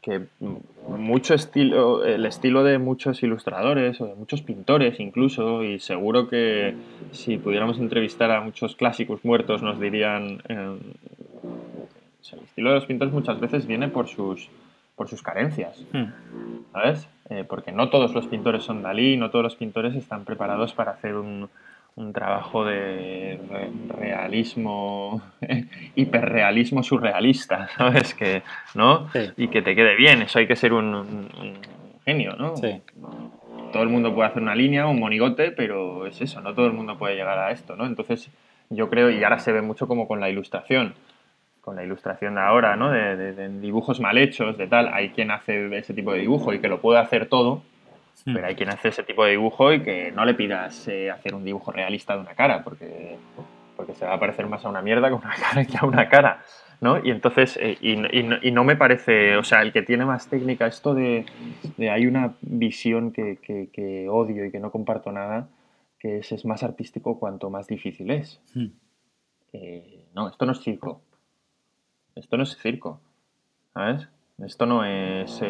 que 0.00 0.22
mucho 0.88 1.34
estilo, 1.34 2.04
el 2.04 2.24
estilo 2.24 2.62
de 2.62 2.78
muchos 2.78 3.22
ilustradores 3.22 4.00
o 4.00 4.06
de 4.06 4.14
muchos 4.14 4.42
pintores 4.42 5.00
incluso, 5.00 5.64
y 5.64 5.80
seguro 5.80 6.28
que 6.28 6.74
si 7.10 7.36
pudiéramos 7.36 7.78
entrevistar 7.78 8.30
a 8.30 8.40
muchos 8.40 8.76
clásicos 8.76 9.24
muertos 9.24 9.62
nos 9.62 9.80
dirían, 9.80 10.40
eh, 10.48 10.78
el 12.32 12.40
estilo 12.40 12.70
de 12.70 12.76
los 12.76 12.86
pintores 12.86 13.12
muchas 13.12 13.40
veces 13.40 13.66
viene 13.66 13.88
por 13.88 14.08
sus, 14.08 14.48
por 14.96 15.08
sus 15.08 15.22
carencias, 15.22 15.84
hmm. 15.92 16.72
¿sabes? 16.72 17.08
Eh, 17.30 17.44
porque 17.48 17.72
no 17.72 17.90
todos 17.90 18.14
los 18.14 18.26
pintores 18.26 18.64
son 18.64 18.82
Dalí, 18.82 19.16
no 19.16 19.30
todos 19.30 19.42
los 19.42 19.56
pintores 19.56 19.94
están 19.94 20.24
preparados 20.24 20.72
para 20.72 20.92
hacer 20.92 21.14
un, 21.14 21.48
un 21.98 22.12
trabajo 22.12 22.64
de 22.64 23.40
realismo, 23.88 25.20
hiperrealismo 25.96 26.84
surrealista, 26.84 27.68
¿sabes? 27.76 28.14
Que, 28.14 28.42
¿no? 28.74 29.08
Y 29.36 29.48
que 29.48 29.62
te 29.62 29.74
quede 29.74 29.96
bien, 29.96 30.22
eso 30.22 30.38
hay 30.38 30.46
que 30.46 30.54
ser 30.54 30.72
un, 30.72 31.58
genio, 32.04 32.36
¿no? 32.38 32.56
Sí. 32.56 32.80
Todo 33.72 33.82
el 33.82 33.88
mundo 33.88 34.14
puede 34.14 34.28
hacer 34.28 34.42
una 34.42 34.54
línea, 34.54 34.86
un 34.86 35.00
monigote, 35.00 35.50
pero 35.50 36.06
es 36.06 36.20
eso, 36.20 36.40
no 36.40 36.54
todo 36.54 36.66
el 36.66 36.72
mundo 36.72 36.96
puede 36.96 37.16
llegar 37.16 37.38
a 37.38 37.50
esto, 37.50 37.74
¿no? 37.74 37.84
Entonces, 37.84 38.30
yo 38.70 38.88
creo, 38.88 39.10
y 39.10 39.22
ahora 39.24 39.40
se 39.40 39.52
ve 39.52 39.60
mucho 39.60 39.88
como 39.88 40.06
con 40.06 40.20
la 40.20 40.30
ilustración, 40.30 40.94
con 41.68 41.76
la 41.76 41.84
ilustración 41.84 42.34
de 42.34 42.40
ahora, 42.40 42.76
¿no? 42.76 42.90
De, 42.90 43.16
de 43.16 43.48
dibujos 43.60 44.00
mal 44.00 44.18
hechos, 44.18 44.58
de 44.58 44.66
tal, 44.66 44.88
hay 44.92 45.10
quien 45.10 45.30
hace 45.30 45.76
ese 45.76 45.94
tipo 45.94 46.12
de 46.12 46.20
dibujo 46.20 46.52
y 46.52 46.60
que 46.60 46.68
lo 46.68 46.80
puede 46.80 46.98
hacer 46.98 47.28
todo, 47.28 47.62
Hmm. 48.24 48.34
Pero 48.34 48.46
hay 48.46 48.54
quien 48.54 48.68
hace 48.68 48.88
ese 48.88 49.02
tipo 49.02 49.24
de 49.24 49.32
dibujo 49.32 49.72
y 49.72 49.82
que 49.82 50.12
no 50.12 50.24
le 50.24 50.34
pidas 50.34 50.88
eh, 50.88 51.10
hacer 51.10 51.34
un 51.34 51.44
dibujo 51.44 51.72
realista 51.72 52.14
de 52.14 52.20
una 52.20 52.34
cara, 52.34 52.64
porque, 52.64 53.16
porque 53.76 53.94
se 53.94 54.04
va 54.04 54.14
a 54.14 54.20
parecer 54.20 54.46
más 54.46 54.64
a 54.64 54.68
una 54.68 54.82
mierda 54.82 55.08
que, 55.08 55.14
una 55.14 55.34
cara, 55.40 55.64
que 55.64 55.76
a 55.76 55.86
una 55.86 56.08
cara. 56.08 56.42
¿no? 56.80 57.04
Y 57.04 57.10
entonces, 57.10 57.58
eh, 57.60 57.76
y, 57.80 57.94
y, 58.46 58.52
no 58.52 58.64
me 58.64 58.76
parece, 58.76 59.36
o 59.36 59.42
sea, 59.42 59.62
el 59.62 59.72
que 59.72 59.82
tiene 59.82 60.04
más 60.04 60.28
técnica, 60.28 60.66
esto 60.66 60.94
de, 60.94 61.26
de 61.76 61.90
hay 61.90 62.06
una 62.06 62.34
visión 62.40 63.12
que, 63.12 63.38
que, 63.40 64.08
odio 64.08 64.44
y 64.44 64.52
que 64.52 64.60
no 64.60 64.70
comparto 64.70 65.10
nada, 65.10 65.48
que 65.98 66.18
es, 66.18 66.30
es 66.30 66.44
más 66.44 66.62
artístico 66.62 67.18
cuanto 67.18 67.50
más 67.50 67.66
difícil 67.66 68.10
es. 68.10 68.40
Hmm. 68.54 68.66
Eh, 69.52 70.06
no, 70.14 70.28
esto 70.28 70.46
no 70.46 70.52
es 70.52 70.60
circo. 70.60 71.02
Esto 72.18 72.36
no 72.36 72.42
es 72.42 72.56
circo. 72.58 73.00
¿Sabes? 73.74 74.08
Esto 74.38 74.66
no 74.66 74.84
es 74.84 75.40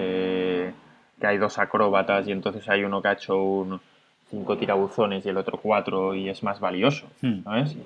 que 1.21 1.27
hay 1.27 1.39
dos 1.39 1.59
acróbatas 1.59 2.27
y 2.29 2.33
entonces 2.33 2.69
hay 2.69 2.85
uno 2.85 3.03
que 3.03 3.09
ha 3.09 3.13
hecho 3.13 3.43
un 3.43 3.81
cinco 4.31 4.57
tirabuzones 4.57 5.25
y 5.25 5.29
el 5.29 5.37
otro 5.37 5.59
cuatro 5.59 6.15
y 6.15 6.29
es 6.29 6.43
más 6.43 6.61
valioso, 6.61 7.07
hmm. 7.23 7.45
¿sabes? 7.45 7.77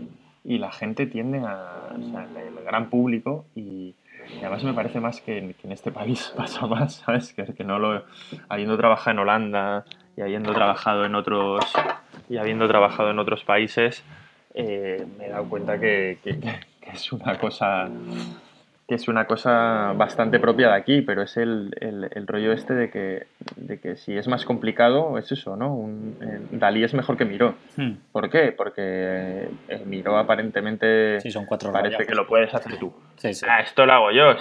Y 0.45 0.59
la 0.59 0.73
gente 0.73 1.07
tiende 1.07 1.39
a, 1.39 1.93
o 1.97 2.11
sea, 2.11 2.27
el, 2.37 2.65
gran 2.65 2.91
público 2.91 3.45
y, 3.55 3.95
además 4.41 4.65
me 4.65 4.73
parece 4.73 5.01
más 5.01 5.21
que 5.21 5.39
en, 5.39 5.73
este 5.73 5.93
país 5.93 6.33
pasa 6.37 6.67
más, 6.67 6.97
¿sabes? 6.97 7.33
Que, 7.33 7.45
que 7.55 7.65
no 7.65 7.79
lo, 7.79 8.03
habiendo 8.49 8.77
trabajado 8.77 9.13
en 9.13 9.19
Holanda 9.21 9.85
y 10.17 10.21
habiendo 10.21 10.53
trabajado 10.53 11.05
en 11.05 11.15
otros, 11.15 11.65
y 12.29 12.37
habiendo 12.37 12.69
trabajado 12.69 13.11
en 13.11 13.19
otros 13.19 13.45
países, 13.45 14.05
eh, 14.55 15.07
me 15.17 15.27
he 15.27 15.31
dado 15.31 15.49
cuenta 15.49 15.81
que, 15.81 16.19
que 16.23 16.91
es 16.91 17.13
una 17.13 17.39
cosa 17.39 17.89
que 18.93 18.97
es 18.97 19.09
una 19.09 19.25
cosa 19.25 19.95
bastante 19.97 20.39
propia 20.39 20.69
de 20.69 20.75
aquí, 20.75 21.01
pero 21.01 21.23
es 21.23 21.39
el, 21.39 21.75
el, 21.81 22.27
rollo 22.27 22.53
este 22.53 22.75
de 22.75 22.91
que, 22.91 23.27
de 23.57 23.81
que 23.81 23.97
si 23.97 24.15
es 24.15 24.29
más 24.29 24.45
complicado, 24.45 25.17
es 25.17 25.33
eso, 25.33 25.57
¿no? 25.57 25.75
Un, 25.75 26.19
eh, 26.21 26.41
Dalí 26.51 26.85
es 26.85 26.93
mejor 26.93 27.17
que 27.17 27.25
Miró. 27.25 27.55
Hmm. 27.75 27.93
¿Por 28.13 28.29
qué? 28.29 28.53
Porque 28.53 29.49
eh, 29.69 29.83
Miró 29.87 30.19
aparentemente 30.19 31.19
sí, 31.23 31.31
son 31.31 31.47
cuatro 31.47 31.73
parece 31.73 32.05
que 32.05 32.15
lo 32.15 32.27
puedes 32.27 32.53
hacer 32.53 32.77
tú. 32.79 32.93
Ah, 33.49 33.61
esto 33.61 33.87
lo 33.87 33.93
hago 33.95 34.11
yo. 34.11 34.35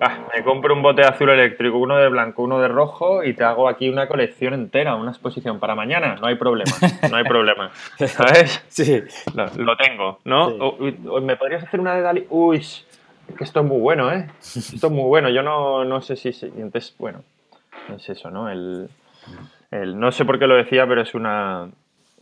Ah, 0.00 0.28
me 0.32 0.44
compro 0.44 0.74
un 0.74 0.82
bote 0.82 1.02
de 1.02 1.08
azul 1.08 1.30
eléctrico, 1.30 1.78
uno 1.78 1.96
de 1.96 2.08
blanco, 2.08 2.42
uno 2.42 2.60
de 2.60 2.68
rojo 2.68 3.24
y 3.24 3.34
te 3.34 3.42
hago 3.42 3.68
aquí 3.68 3.88
una 3.88 4.06
colección 4.06 4.54
entera, 4.54 4.94
una 4.94 5.10
exposición 5.10 5.58
para 5.58 5.74
mañana. 5.74 6.14
No 6.20 6.28
hay 6.28 6.36
problema, 6.36 6.70
no 7.10 7.16
hay 7.16 7.24
problema. 7.24 7.72
¿Sabes? 7.96 8.64
Sí. 8.68 9.02
Lo, 9.34 9.76
tengo, 9.76 10.20
¿no? 10.24 10.76
¿Me 11.22 11.36
podrías 11.36 11.64
hacer 11.64 11.80
una 11.80 11.94
de 11.94 12.02
Dalí? 12.02 12.26
Uy, 12.30 12.62
que 13.36 13.44
esto 13.44 13.60
es 13.60 13.66
muy 13.66 13.80
bueno, 13.80 14.12
¿eh? 14.12 14.28
Esto 14.40 14.86
es 14.86 14.92
muy 14.92 15.04
bueno. 15.04 15.28
Yo 15.30 15.42
no, 15.42 15.84
no 15.84 16.00
sé 16.00 16.16
si... 16.16 16.28
Entonces, 16.28 16.94
bueno, 16.98 17.22
es 17.94 18.08
eso, 18.08 18.30
¿no? 18.30 18.50
El, 18.50 18.88
el, 19.70 19.98
no 19.98 20.12
sé 20.12 20.24
por 20.24 20.38
qué 20.38 20.46
lo 20.46 20.56
decía, 20.56 20.86
pero 20.86 21.02
es 21.02 21.14
una, 21.14 21.70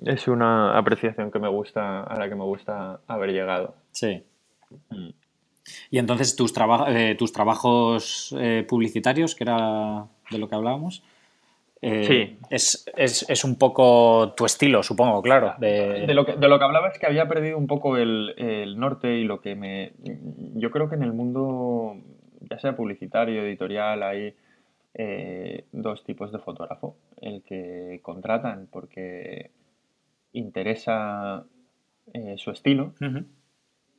es 0.05 0.29
una 0.29 0.77
apreciación 0.77 1.31
que 1.31 1.39
me 1.39 1.49
gusta, 1.49 2.03
a 2.03 2.19
la 2.19 2.29
que 2.29 2.35
me 2.35 2.45
gusta 2.45 3.01
haber 3.07 3.33
llegado. 3.33 3.75
Sí. 3.93 4.23
Mm. 4.91 5.11
Y 5.91 5.99
entonces 5.99 6.37
tus, 6.37 6.53
eh, 6.89 7.15
tus 7.19 7.33
trabajos 7.33 8.35
eh, 8.39 8.67
publicitarios, 8.69 9.35
que 9.35 9.45
era 9.45 10.07
de 10.31 10.39
lo 10.39 10.49
que 10.49 10.55
hablábamos, 10.55 11.03
eh, 11.87 12.39
sí. 12.49 12.87
Es, 12.97 13.45
un 13.45 13.57
poco 13.57 14.33
tu 14.35 14.47
estilo, 14.47 14.83
supongo, 14.83 15.21
claro. 15.21 15.55
De... 15.59 16.07
lo, 16.15 16.25
que, 16.25 16.33
hablaba 16.33 16.89
es 16.89 16.99
que 16.99 17.07
había 17.07 17.29
perdido 17.29 17.59
un 17.59 17.67
poco 17.67 17.99
el, 17.99 18.75
norte 18.79 19.19
y 19.19 19.25
lo 19.25 19.43
que 19.43 19.55
me... 19.55 19.93
Yo 20.55 20.71
creo 20.71 20.89
que 20.89 20.95
en 20.95 21.03
el 21.03 21.13
mundo, 21.13 21.97
ya 22.41 22.59
sea 22.59 22.75
publicitario, 22.75 23.43
editorial, 23.43 24.03
hay 24.03 24.35
eh, 24.95 25.67
dos 25.73 26.05
tipos 26.05 26.33
de 26.33 26.39
fotógrafo. 26.39 26.97
El 27.21 27.43
que 27.43 28.01
contratan 28.03 28.67
porque 28.71 29.51
interesa 30.33 31.45
eh, 32.15 32.37
su 32.39 32.51
estilo, 32.51 32.95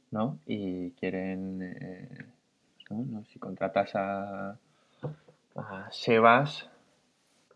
¿no? 0.09 0.39
Y 0.47 0.89
quieren... 0.91 2.33
Si 3.27 3.39
contratas 3.39 3.95
a, 3.95 4.57
a 5.55 5.87
Sebas 5.91 6.69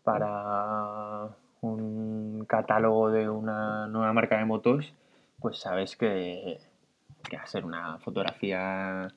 para 0.02 1.28
un 1.60 2.44
catálogo 2.48 3.10
de 3.10 3.28
una 3.28 3.86
nueva 3.86 4.12
marca 4.12 4.38
de 4.38 4.44
motos, 4.44 4.92
pues 5.40 5.58
sabes 5.58 5.96
que, 5.96 6.58
va 7.34 7.42
a 7.42 7.46
ser 7.46 7.64
una 7.64 7.98
fotografía 7.98 9.08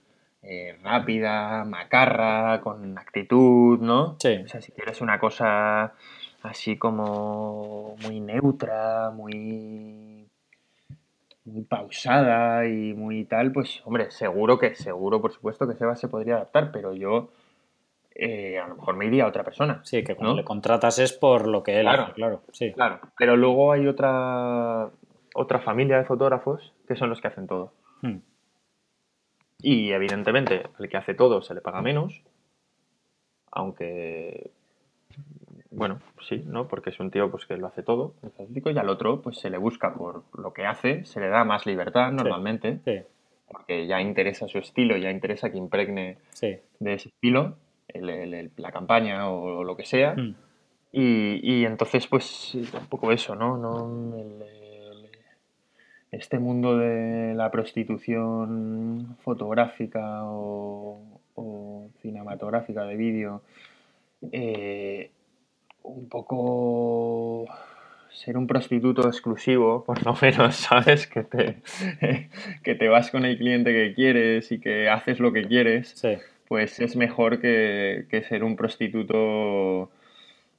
eh, 0.41 0.77
rápida, 0.83 1.63
macarra, 1.65 2.61
con 2.61 2.97
actitud, 2.97 3.79
¿no? 3.79 4.17
Sí. 4.19 4.41
O 4.45 4.47
sea, 4.47 4.61
si 4.61 4.71
quieres 4.71 5.01
una 5.01 5.19
cosa 5.19 5.93
así 6.43 6.77
como 6.77 7.95
muy 8.03 8.19
neutra, 8.19 9.09
muy, 9.11 10.27
muy 11.45 11.63
pausada 11.63 12.67
y 12.67 12.93
muy 12.93 13.23
tal, 13.25 13.51
pues 13.53 13.81
hombre, 13.85 14.11
seguro 14.11 14.59
que, 14.59 14.75
seguro, 14.75 15.21
por 15.21 15.31
supuesto 15.31 15.67
que 15.67 15.75
Seba 15.75 15.95
se 15.95 16.09
podría 16.09 16.35
adaptar, 16.35 16.71
pero 16.71 16.93
yo 16.93 17.29
eh, 18.15 18.59
a 18.59 18.67
lo 18.67 18.75
mejor 18.75 18.95
me 18.95 19.05
iría 19.05 19.25
a 19.25 19.27
otra 19.27 19.43
persona. 19.43 19.81
Sí, 19.83 20.03
que 20.03 20.15
cuando 20.15 20.35
le 20.35 20.43
contratas 20.43 20.99
es 20.99 21.13
por 21.13 21.47
lo 21.47 21.63
que 21.63 21.79
él 21.79 21.85
claro, 21.85 22.13
claro. 22.13 22.41
Sí. 22.51 22.71
Claro, 22.73 22.99
pero 23.17 23.35
luego 23.35 23.71
hay 23.71 23.87
otra, 23.87 24.89
otra 25.35 25.59
familia 25.59 25.97
de 25.97 26.05
fotógrafos 26.05 26.73
que 26.87 26.95
son 26.95 27.09
los 27.09 27.21
que 27.21 27.27
hacen 27.27 27.47
todo. 27.47 27.73
Hmm. 28.01 28.17
Y 29.59 29.91
evidentemente 29.91 30.63
al 30.77 30.89
que 30.89 30.97
hace 30.97 31.13
todo 31.13 31.41
se 31.41 31.53
le 31.53 31.61
paga 31.61 31.81
menos, 31.81 32.21
aunque 33.51 34.51
bueno, 35.75 35.99
sí, 36.27 36.43
¿no? 36.45 36.67
Porque 36.67 36.91
es 36.91 36.99
un 36.99 37.11
tío 37.11 37.29
pues, 37.31 37.45
que 37.45 37.57
lo 37.57 37.67
hace 37.67 37.83
todo, 37.83 38.13
y 38.47 38.77
al 38.77 38.89
otro 38.89 39.21
pues 39.21 39.39
se 39.39 39.49
le 39.49 39.57
busca 39.57 39.93
por 39.93 40.23
lo 40.37 40.53
que 40.53 40.65
hace, 40.65 41.05
se 41.05 41.19
le 41.19 41.29
da 41.29 41.43
más 41.43 41.65
libertad 41.65 42.11
normalmente, 42.11 42.79
porque 43.47 43.87
ya 43.87 44.01
interesa 44.01 44.47
su 44.47 44.59
estilo, 44.59 44.97
ya 44.97 45.09
interesa 45.09 45.51
que 45.51 45.57
impregne 45.57 46.17
de 46.41 46.93
ese 46.93 47.09
estilo, 47.09 47.57
la 47.93 48.71
campaña 48.71 49.29
o 49.29 49.63
lo 49.63 49.75
que 49.75 49.85
sea. 49.85 50.15
Hmm. 50.15 50.35
Y, 50.95 51.65
entonces, 51.65 52.05
pues, 52.05 52.53
un 52.53 52.87
poco 52.87 53.11
eso, 53.11 53.35
¿no? 53.35 53.57
no 53.57 54.43
este 56.13 56.37
mundo 56.37 56.77
de 56.77 57.33
la 57.33 57.49
prostitución 57.49 59.17
fotográfica 59.21 60.21
o, 60.25 61.01
cinematográfica 62.01 62.83
de 62.83 62.95
vídeo, 62.95 63.41
eh, 64.31 65.09
un 65.81 66.09
poco 66.09 67.45
ser 68.11 68.37
un 68.37 68.45
prostituto 68.45 69.07
exclusivo, 69.07 69.83
por 69.85 70.05
lo 70.05 70.13
menos, 70.21 70.55
¿sabes? 70.69 71.07
Que 71.07 71.23
te, 71.23 71.61
que 72.61 72.75
te 72.75 72.89
vas 72.89 73.09
con 73.09 73.25
el 73.25 73.37
cliente 73.37 73.71
que 73.71 73.93
quieres 73.95 74.51
y 74.51 74.59
que 74.59 74.89
haces 74.89 75.19
lo 75.19 75.33
que 75.33 75.45
quieres, 75.47 76.03
pues 76.53 76.79
es 76.79 76.95
mejor 76.95 77.39
que, 77.39 78.05
que 78.11 78.21
ser 78.21 78.43
un 78.43 78.55
prostituto 78.55 79.89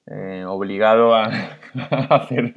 eh, 0.09 0.45
obligado 0.45 1.15
a, 1.15 1.27
hacer, 2.11 2.53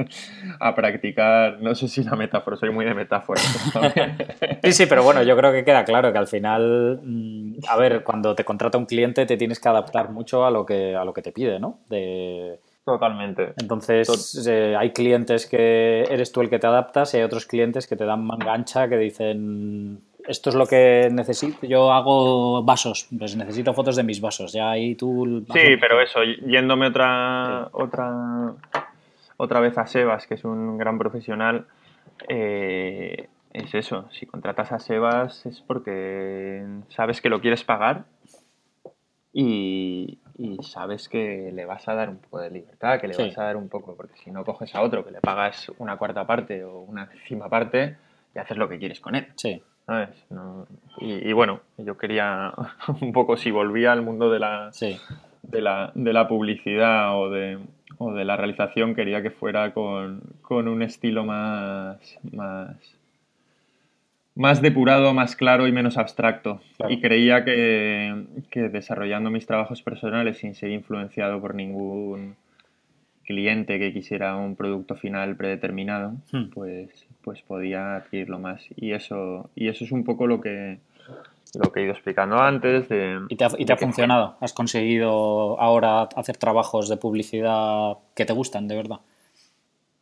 a 0.59 0.73
practicar, 0.73 1.61
no 1.61 1.75
sé 1.75 1.87
si 1.87 2.03
la 2.03 2.15
metáfora, 2.15 2.57
soy 2.57 2.71
muy 2.71 2.83
de 2.83 2.95
metáfora. 2.95 3.39
sí, 4.63 4.71
sí, 4.71 4.85
pero 4.87 5.03
bueno, 5.03 5.21
yo 5.21 5.37
creo 5.37 5.51
que 5.51 5.63
queda 5.63 5.85
claro 5.85 6.11
que 6.11 6.17
al 6.17 6.25
final, 6.25 6.99
mm, 7.03 7.57
a 7.69 7.77
ver, 7.77 8.03
cuando 8.03 8.33
te 8.33 8.43
contrata 8.43 8.79
un 8.79 8.87
cliente 8.87 9.27
te 9.27 9.37
tienes 9.37 9.59
que 9.59 9.69
adaptar 9.69 10.09
mucho 10.09 10.43
a 10.43 10.49
lo 10.49 10.65
que, 10.65 10.95
a 10.95 11.05
lo 11.05 11.13
que 11.13 11.21
te 11.21 11.31
pide, 11.31 11.59
¿no? 11.59 11.81
De... 11.89 12.59
Totalmente. 12.85 13.53
Entonces, 13.57 14.47
eh, 14.47 14.75
hay 14.75 14.93
clientes 14.93 15.45
que 15.45 16.05
eres 16.09 16.31
tú 16.31 16.41
el 16.41 16.49
que 16.49 16.57
te 16.57 16.65
adaptas 16.65 17.13
y 17.13 17.17
hay 17.17 17.23
otros 17.23 17.45
clientes 17.45 17.85
que 17.85 17.97
te 17.97 18.05
dan 18.05 18.25
manga 18.25 18.51
ancha 18.51 18.89
que 18.89 18.97
dicen, 18.97 20.01
esto 20.27 20.49
es 20.49 20.55
lo 20.55 20.65
que 20.65 21.09
necesito. 21.11 21.65
Yo 21.65 21.91
hago 21.91 22.63
vasos, 22.63 23.07
pues 23.17 23.35
necesito 23.35 23.73
fotos 23.73 23.95
de 23.95 24.03
mis 24.03 24.21
vasos. 24.21 24.53
Ya 24.53 24.71
ahí 24.71 24.95
tú. 24.95 25.45
Sí, 25.53 25.77
pero 25.79 26.01
eso, 26.01 26.19
yéndome 26.23 26.87
otra, 26.87 27.69
otra, 27.71 28.53
otra 29.37 29.59
vez 29.59 29.77
a 29.77 29.87
Sebas, 29.87 30.27
que 30.27 30.35
es 30.35 30.43
un 30.43 30.77
gran 30.77 30.97
profesional, 30.97 31.65
eh, 32.27 33.29
es 33.53 33.73
eso. 33.73 34.09
Si 34.11 34.25
contratas 34.25 34.71
a 34.71 34.79
Sebas 34.79 35.45
es 35.45 35.61
porque 35.61 36.65
sabes 36.89 37.21
que 37.21 37.29
lo 37.29 37.41
quieres 37.41 37.63
pagar 37.63 38.05
y, 39.33 40.19
sabes 40.61 41.09
que 41.09 41.51
le 41.53 41.65
vas 41.65 41.87
a 41.87 41.93
dar 41.93 42.09
un 42.09 42.17
poco 42.17 42.39
de 42.39 42.49
libertad, 42.49 42.99
que 42.99 43.07
le 43.07 43.15
vas 43.15 43.37
a 43.37 43.43
dar 43.43 43.55
un 43.55 43.69
poco, 43.69 43.95
porque 43.95 44.17
si 44.23 44.31
no 44.31 44.43
coges 44.43 44.73
a 44.75 44.81
otro 44.81 45.05
que 45.05 45.11
le 45.11 45.21
pagas 45.21 45.71
una 45.77 45.97
cuarta 45.97 46.25
parte 46.25 46.63
o 46.63 46.79
una 46.79 47.05
décima 47.05 47.49
parte 47.49 47.97
y 48.35 48.39
haces 48.39 48.57
lo 48.57 48.67
que 48.67 48.77
quieres 48.77 48.99
con 48.99 49.15
él. 49.15 49.27
Sí. 49.35 49.61
Y, 50.99 51.31
bueno, 51.31 51.61
yo 51.77 51.97
quería 51.97 52.53
un 53.01 53.13
poco, 53.13 53.37
si 53.37 53.51
volvía 53.51 53.93
al 53.93 54.01
mundo 54.01 54.29
de 54.29 54.39
la, 54.39 54.71
de 55.43 55.61
la, 55.61 55.91
de 55.95 56.13
la 56.13 56.27
publicidad 56.27 57.17
o 57.17 57.29
de, 57.29 57.57
o 57.97 58.13
de, 58.13 58.25
la 58.25 58.35
realización, 58.35 58.95
quería 58.95 59.21
que 59.21 59.31
fuera 59.31 59.73
con, 59.73 60.21
un 60.49 60.81
estilo 60.81 61.23
más, 61.23 62.19
más, 62.33 62.75
más 64.35 64.61
depurado, 64.61 65.13
más 65.13 65.37
claro 65.37 65.67
y 65.67 65.71
menos 65.71 65.97
abstracto. 65.97 66.61
Y 66.89 66.99
creía 66.99 67.45
que, 67.45 68.25
que, 68.49 68.67
desarrollando 68.67 69.29
mis 69.29 69.45
trabajos 69.45 69.81
personales 69.81 70.39
sin 70.39 70.53
ser 70.53 70.71
influenciado 70.71 71.39
por 71.39 71.55
ningún 71.55 72.35
cliente 73.23 73.79
que 73.79 73.93
quisiera 73.93 74.35
un 74.35 74.55
producto 74.55 74.95
final 74.95 75.35
predeterminado, 75.35 76.13
hmm. 76.31 76.49
pues 76.53 77.06
pues 77.27 77.41
podía 77.41 77.97
adquirirlo 77.97 78.39
más. 78.39 78.63
Y 78.77 78.93
eso, 78.93 79.49
y 79.53 79.67
eso 79.67 79.83
es 79.83 79.91
un 79.91 80.05
poco 80.05 80.27
lo 80.27 80.39
que, 80.39 80.79
lo 81.55 81.73
que 81.73 81.81
he 81.81 81.83
ido 81.83 81.91
explicando 81.91 82.39
antes. 82.39 82.87
De, 82.87 83.19
¿Y 83.27 83.35
te 83.35 83.43
ha, 83.43 83.75
funcionado? 83.75 84.37
¿Has 84.39 84.53
conseguido 84.53 85.59
ahora 85.59 86.03
hacer 86.15 86.37
trabajos 86.37 86.87
de 86.87 86.95
publicidad 86.95 87.97
que 88.15 88.23
te 88.23 88.31
gustan, 88.31 88.69
de 88.69 88.77
verdad? 88.77 89.01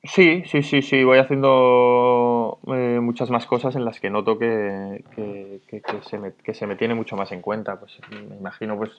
Sí, 0.03 0.43
sí, 0.45 0.61
sí, 0.61 0.83
sí. 0.83 1.03
Voy 1.03 1.17
haciendo 1.17 2.59
eh, 2.67 2.99
muchas 3.01 3.31
más 3.31 3.47
cosas 3.47 3.75
en 3.75 3.85
las 3.85 3.99
que 3.99 4.11
noto 4.11 4.37
que, 4.37 5.01
se 6.07 6.19
me, 6.19 6.33
que 6.33 6.53
se 6.53 6.67
me 6.67 6.75
tiene 6.75 6.93
mucho 6.93 7.15
más 7.15 7.31
en 7.31 7.41
cuenta. 7.41 7.79
Pues 7.79 7.99
me 8.11 8.35
imagino, 8.35 8.77
pues 8.77 8.91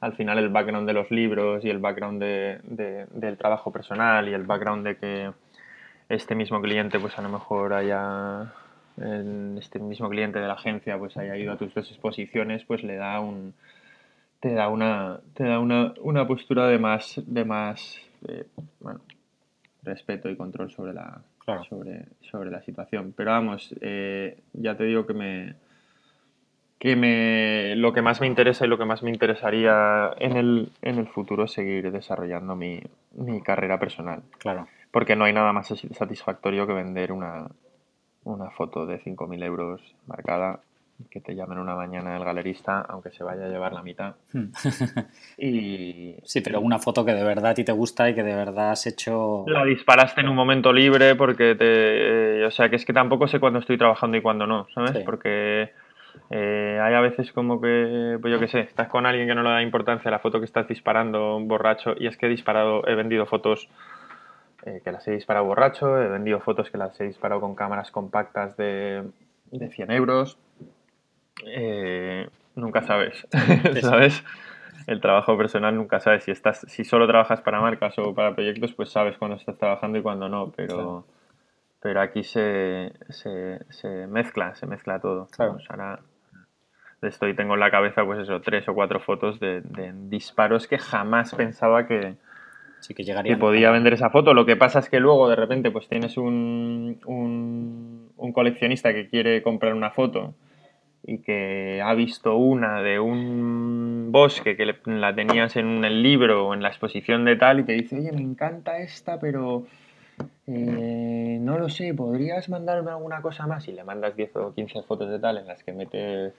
al 0.00 0.14
final 0.14 0.36
el 0.38 0.48
background 0.48 0.88
de 0.88 0.94
los 0.94 1.12
libros 1.12 1.64
y 1.64 1.70
el 1.70 1.78
background 1.78 2.20
de, 2.20 3.06
del 3.12 3.38
trabajo 3.38 3.70
personal 3.70 4.28
y 4.28 4.34
el 4.34 4.42
background 4.42 4.84
de 4.84 4.96
que 4.96 5.30
este 6.08 6.34
mismo 6.34 6.60
cliente 6.60 6.98
pues 6.98 7.18
a 7.18 7.22
lo 7.22 7.28
mejor 7.28 7.72
haya 7.72 8.52
este 9.58 9.78
mismo 9.78 10.08
cliente 10.08 10.40
de 10.40 10.48
la 10.48 10.54
agencia 10.54 10.98
pues 10.98 11.16
haya 11.16 11.36
ido 11.36 11.52
a 11.52 11.56
tus 11.56 11.72
dos 11.72 11.88
exposiciones 11.88 12.64
pues 12.64 12.82
le 12.82 12.96
da 12.96 13.20
un 13.20 13.54
te 14.40 14.52
da 14.52 14.68
una 14.68 15.20
te 15.34 15.44
da 15.44 15.60
una, 15.60 15.94
una 16.00 16.26
postura 16.26 16.66
de 16.66 16.78
más 16.78 17.20
de 17.24 17.44
más 17.44 18.00
eh, 18.26 18.46
bueno, 18.80 19.00
respeto 19.82 20.28
y 20.28 20.36
control 20.36 20.70
sobre 20.70 20.94
la 20.94 21.22
sobre, 21.68 22.04
sobre 22.30 22.50
la 22.50 22.62
situación. 22.62 23.14
Pero 23.16 23.30
vamos 23.30 23.74
eh, 23.80 24.38
ya 24.52 24.76
te 24.76 24.84
digo 24.84 25.06
que 25.06 25.14
me 25.14 25.54
que 26.78 26.94
me 26.94 27.74
lo 27.76 27.92
que 27.92 28.02
más 28.02 28.20
me 28.20 28.26
interesa 28.26 28.64
y 28.64 28.68
lo 28.68 28.78
que 28.78 28.84
más 28.84 29.02
me 29.02 29.10
interesaría 29.10 30.10
en 30.18 30.36
el, 30.36 30.70
en 30.82 30.98
el 30.98 31.08
futuro 31.08 31.44
es 31.44 31.52
seguir 31.52 31.90
desarrollando 31.90 32.54
mi, 32.54 32.80
mi 33.12 33.40
carrera 33.40 33.78
personal. 33.78 34.22
Claro 34.38 34.68
porque 34.90 35.16
no 35.16 35.24
hay 35.24 35.32
nada 35.32 35.52
más 35.52 35.72
satisfactorio 35.92 36.66
que 36.66 36.72
vender 36.72 37.12
una, 37.12 37.48
foto 38.56 38.86
de 38.86 39.00
5.000 39.00 39.44
euros 39.44 39.80
marcada 40.06 40.60
que 41.10 41.20
te 41.20 41.36
llamen 41.36 41.58
una 41.58 41.76
mañana 41.76 42.16
el 42.16 42.24
galerista, 42.24 42.80
aunque 42.80 43.12
se 43.12 43.22
vaya 43.22 43.44
a 43.44 43.48
llevar 43.48 43.72
la 43.72 43.82
mitad. 43.82 44.16
Hmm. 44.32 44.46
y... 45.38 46.16
Sí, 46.24 46.40
pero 46.40 46.60
una 46.60 46.80
foto 46.80 47.04
que 47.04 47.14
de 47.14 47.22
verdad 47.22 47.52
a 47.52 47.54
ti 47.54 47.62
te 47.62 47.70
gusta 47.70 48.10
y 48.10 48.14
que 48.16 48.24
de 48.24 48.34
verdad 48.34 48.72
has 48.72 48.86
hecho... 48.86 49.44
La 49.46 49.64
disparaste 49.64 50.22
en 50.22 50.28
un 50.28 50.34
momento 50.34 50.72
libre 50.72 51.14
porque 51.14 51.54
te... 51.54 52.44
o 52.44 52.50
sea, 52.50 52.68
que 52.68 52.76
es 52.76 52.84
que 52.84 52.92
tampoco 52.92 53.28
sé 53.28 53.38
cuándo 53.38 53.60
estoy 53.60 53.78
trabajando 53.78 54.16
y 54.16 54.22
cuándo 54.22 54.46
no, 54.48 54.66
¿sabes? 54.74 55.04
Porque 55.04 55.70
eh, 56.30 56.80
hay 56.82 56.94
a 56.94 57.00
veces 57.00 57.32
como 57.32 57.60
que, 57.60 58.18
pues 58.20 58.32
yo 58.32 58.40
qué 58.40 58.48
sé, 58.48 58.60
estás 58.60 58.88
con 58.88 59.06
alguien 59.06 59.28
que 59.28 59.34
no 59.34 59.42
le 59.42 59.50
da 59.50 59.62
importancia 59.62 60.08
a 60.08 60.12
la 60.12 60.18
foto 60.18 60.40
que 60.40 60.46
estás 60.46 60.68
disparando, 60.68 61.38
borracho, 61.40 61.94
y 61.98 62.06
es 62.06 62.16
que 62.16 62.26
he 62.26 62.28
disparado, 62.28 62.86
he 62.86 62.94
vendido 62.94 63.26
fotos 63.26 63.68
eh, 64.64 64.80
que 64.82 64.90
las 64.90 65.06
he 65.06 65.12
disparado 65.12 65.46
borracho, 65.46 66.00
he 66.00 66.08
vendido 66.08 66.40
fotos 66.40 66.70
que 66.70 66.78
las 66.78 66.98
he 67.00 67.04
disparado 67.04 67.40
con 67.40 67.54
cámaras 67.54 67.90
compactas 67.90 68.56
de, 68.56 69.04
de 69.50 69.70
100 69.70 69.90
euros. 69.92 70.38
Eh, 71.46 72.28
nunca 72.56 72.82
sabes, 72.82 73.26
¿sabes? 73.80 74.24
El 74.86 75.00
trabajo 75.00 75.36
personal 75.36 75.76
nunca 75.76 76.00
sabes 76.00 76.24
si 76.24 76.32
estás, 76.32 76.64
si 76.68 76.84
solo 76.84 77.06
trabajas 77.06 77.40
para 77.40 77.60
marcas 77.60 77.96
o 77.98 78.14
para 78.14 78.34
proyectos, 78.34 78.72
pues 78.72 78.90
sabes 78.90 79.16
cuándo 79.16 79.36
estás 79.36 79.56
trabajando 79.58 79.98
y 79.98 80.02
cuándo 80.02 80.28
no, 80.28 80.50
pero, 80.56 81.06
pero 81.80 82.00
aquí 82.00 82.24
se, 82.24 82.92
se, 83.10 83.60
se, 83.70 84.06
mezcla, 84.08 84.54
se 84.56 84.66
mezcla 84.66 84.98
todo. 84.98 85.26
Claro. 85.26 85.58
ahora 85.68 86.00
estoy, 87.02 87.34
tengo 87.34 87.54
en 87.54 87.60
la 87.60 87.70
cabeza, 87.70 88.04
pues 88.04 88.20
eso, 88.20 88.40
tres 88.40 88.68
o 88.68 88.74
cuatro 88.74 88.98
fotos 88.98 89.38
de 89.38 89.62
disparos 90.08 90.66
que 90.66 90.78
jamás 90.78 91.34
pensaba 91.34 91.86
que, 91.86 92.16
que 92.94 93.04
llegaría. 93.04 93.38
podía 93.38 93.70
vender 93.70 93.92
esa 93.92 94.10
foto. 94.10 94.34
Lo 94.34 94.46
que 94.46 94.56
pasa 94.56 94.78
es 94.78 94.88
que 94.88 95.00
luego 95.00 95.28
de 95.28 95.36
repente 95.36 95.70
pues 95.70 95.88
tienes 95.88 96.16
un, 96.16 97.00
un, 97.06 98.32
coleccionista 98.32 98.92
que 98.92 99.08
quiere 99.08 99.42
comprar 99.42 99.74
una 99.74 99.90
foto 99.90 100.34
y 101.02 101.18
que 101.18 101.80
ha 101.82 101.92
visto 101.94 102.36
una 102.36 102.82
de 102.82 103.00
un 103.00 104.08
bosque 104.12 104.56
que 104.56 104.74
la 104.84 105.14
tenías 105.14 105.56
en 105.56 105.84
el 105.84 106.02
libro 106.02 106.46
o 106.48 106.54
en 106.54 106.62
la 106.62 106.68
exposición 106.68 107.24
de 107.24 107.36
tal 107.36 107.60
y 107.60 107.64
te 107.64 107.72
dice, 107.72 107.96
oye, 107.96 108.12
me 108.12 108.20
encanta 108.20 108.78
esta, 108.78 109.18
pero 109.18 109.66
eh, 110.46 111.38
no 111.40 111.58
lo 111.58 111.68
sé, 111.68 111.94
¿podrías 111.94 112.48
mandarme 112.48 112.90
alguna 112.90 113.22
cosa 113.22 113.46
más? 113.46 113.66
Y 113.68 113.72
le 113.72 113.84
mandas 113.84 114.14
10 114.14 114.36
o 114.36 114.54
15 114.54 114.82
fotos 114.82 115.10
de 115.10 115.18
tal 115.18 115.38
en 115.38 115.46
las 115.46 115.64
que 115.64 115.72
metes 115.72 116.34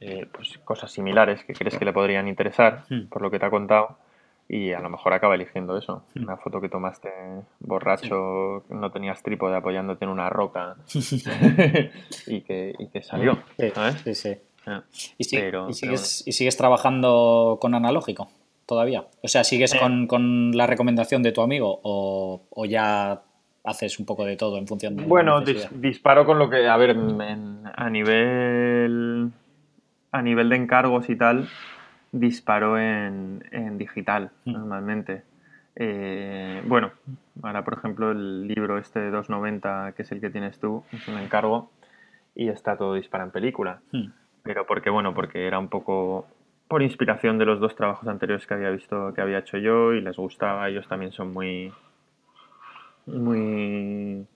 eh, 0.00 0.26
pues, 0.32 0.58
cosas 0.64 0.90
similares 0.90 1.44
que 1.44 1.52
crees 1.52 1.76
que 1.76 1.84
le 1.84 1.92
podrían 1.92 2.28
interesar, 2.28 2.84
hmm. 2.88 3.06
por 3.08 3.20
lo 3.22 3.30
que 3.30 3.38
te 3.38 3.46
ha 3.46 3.50
contado 3.50 3.98
y 4.48 4.72
a 4.72 4.80
lo 4.80 4.90
mejor 4.90 5.12
acaba 5.12 5.34
eligiendo 5.34 5.76
eso. 5.76 6.04
Hmm. 6.14 6.24
Una 6.24 6.36
foto 6.36 6.60
que 6.60 6.68
tomaste 6.68 7.10
borracho, 7.60 8.64
no 8.68 8.90
tenías 8.92 9.22
trípode 9.22 9.56
apoyándote 9.56 10.04
en 10.04 10.10
una 10.10 10.30
roca 10.30 10.76
y, 12.26 12.40
que, 12.42 12.74
y, 12.78 12.88
que, 12.88 13.02
salió. 13.02 13.38
Sí, 14.04 14.14
sí. 14.14 14.36
Ah, 14.66 14.82
¿Y, 15.16 15.24
sigues, 15.24 16.24
¿Y 16.26 16.32
sigues 16.32 16.56
trabajando 16.56 17.58
con 17.60 17.74
analógico 17.74 18.28
todavía? 18.66 19.06
O 19.22 19.28
sea, 19.28 19.44
¿sigues 19.44 19.74
eh. 19.74 19.78
con, 19.78 20.06
con, 20.06 20.56
la 20.56 20.66
recomendación 20.66 21.22
de 21.22 21.32
tu 21.32 21.42
amigo 21.42 21.80
o, 21.82 22.42
o, 22.50 22.64
ya 22.64 23.22
haces 23.62 23.98
un 23.98 24.06
poco 24.06 24.24
de 24.24 24.36
todo 24.36 24.58
en 24.58 24.66
función 24.66 24.96
de... 24.96 25.04
Bueno, 25.04 25.40
disparo 25.40 26.24
con 26.24 26.38
lo 26.38 26.50
que, 26.50 26.68
a 26.68 26.76
ver, 26.76 26.96
a 27.74 27.90
nivel... 27.90 29.30
A 30.12 30.22
nivel 30.22 30.48
de 30.48 30.56
encargos 30.56 31.10
y 31.10 31.16
tal, 31.16 31.46
disparó 32.12 32.78
en, 32.78 33.42
digital 33.78 34.30
mm. 34.44 34.52
normalmente. 34.52 35.22
Eh, 35.74 36.62
bueno, 36.66 36.90
ahora 37.42 37.62
por 37.62 37.74
ejemplo 37.74 38.10
el 38.10 38.48
libro 38.48 38.78
este 38.78 38.98
de 39.00 39.10
290, 39.10 39.92
que 39.96 40.02
es 40.02 40.12
el 40.12 40.20
que 40.20 40.30
tienes 40.30 40.58
tú, 40.58 40.84
es 40.92 41.06
un 41.08 41.18
encargo 41.18 41.70
y 42.34 42.48
está 42.48 42.76
todo 42.76 42.94
disparado 42.94 43.28
en 43.28 43.32
película. 43.32 43.80
Mm. 43.92 44.06
Pero 44.42 44.66
porque, 44.66 44.90
bueno, 44.90 45.12
porque 45.12 45.46
era 45.46 45.58
un 45.58 45.68
poco 45.68 46.26
por 46.68 46.82
inspiración 46.82 47.38
de 47.38 47.46
los 47.46 47.60
dos 47.60 47.74
trabajos 47.74 48.08
anteriores 48.08 48.46
que 48.46 48.54
había 48.54 48.70
visto, 48.70 49.12
que 49.14 49.20
había 49.20 49.38
hecho 49.38 49.58
yo 49.58 49.92
y 49.92 50.00
les 50.00 50.16
gustaba. 50.16 50.68
Ellos 50.68 50.86
también 50.88 51.12
son 51.12 51.32
muy, 51.32 51.72
muy 53.06 54.26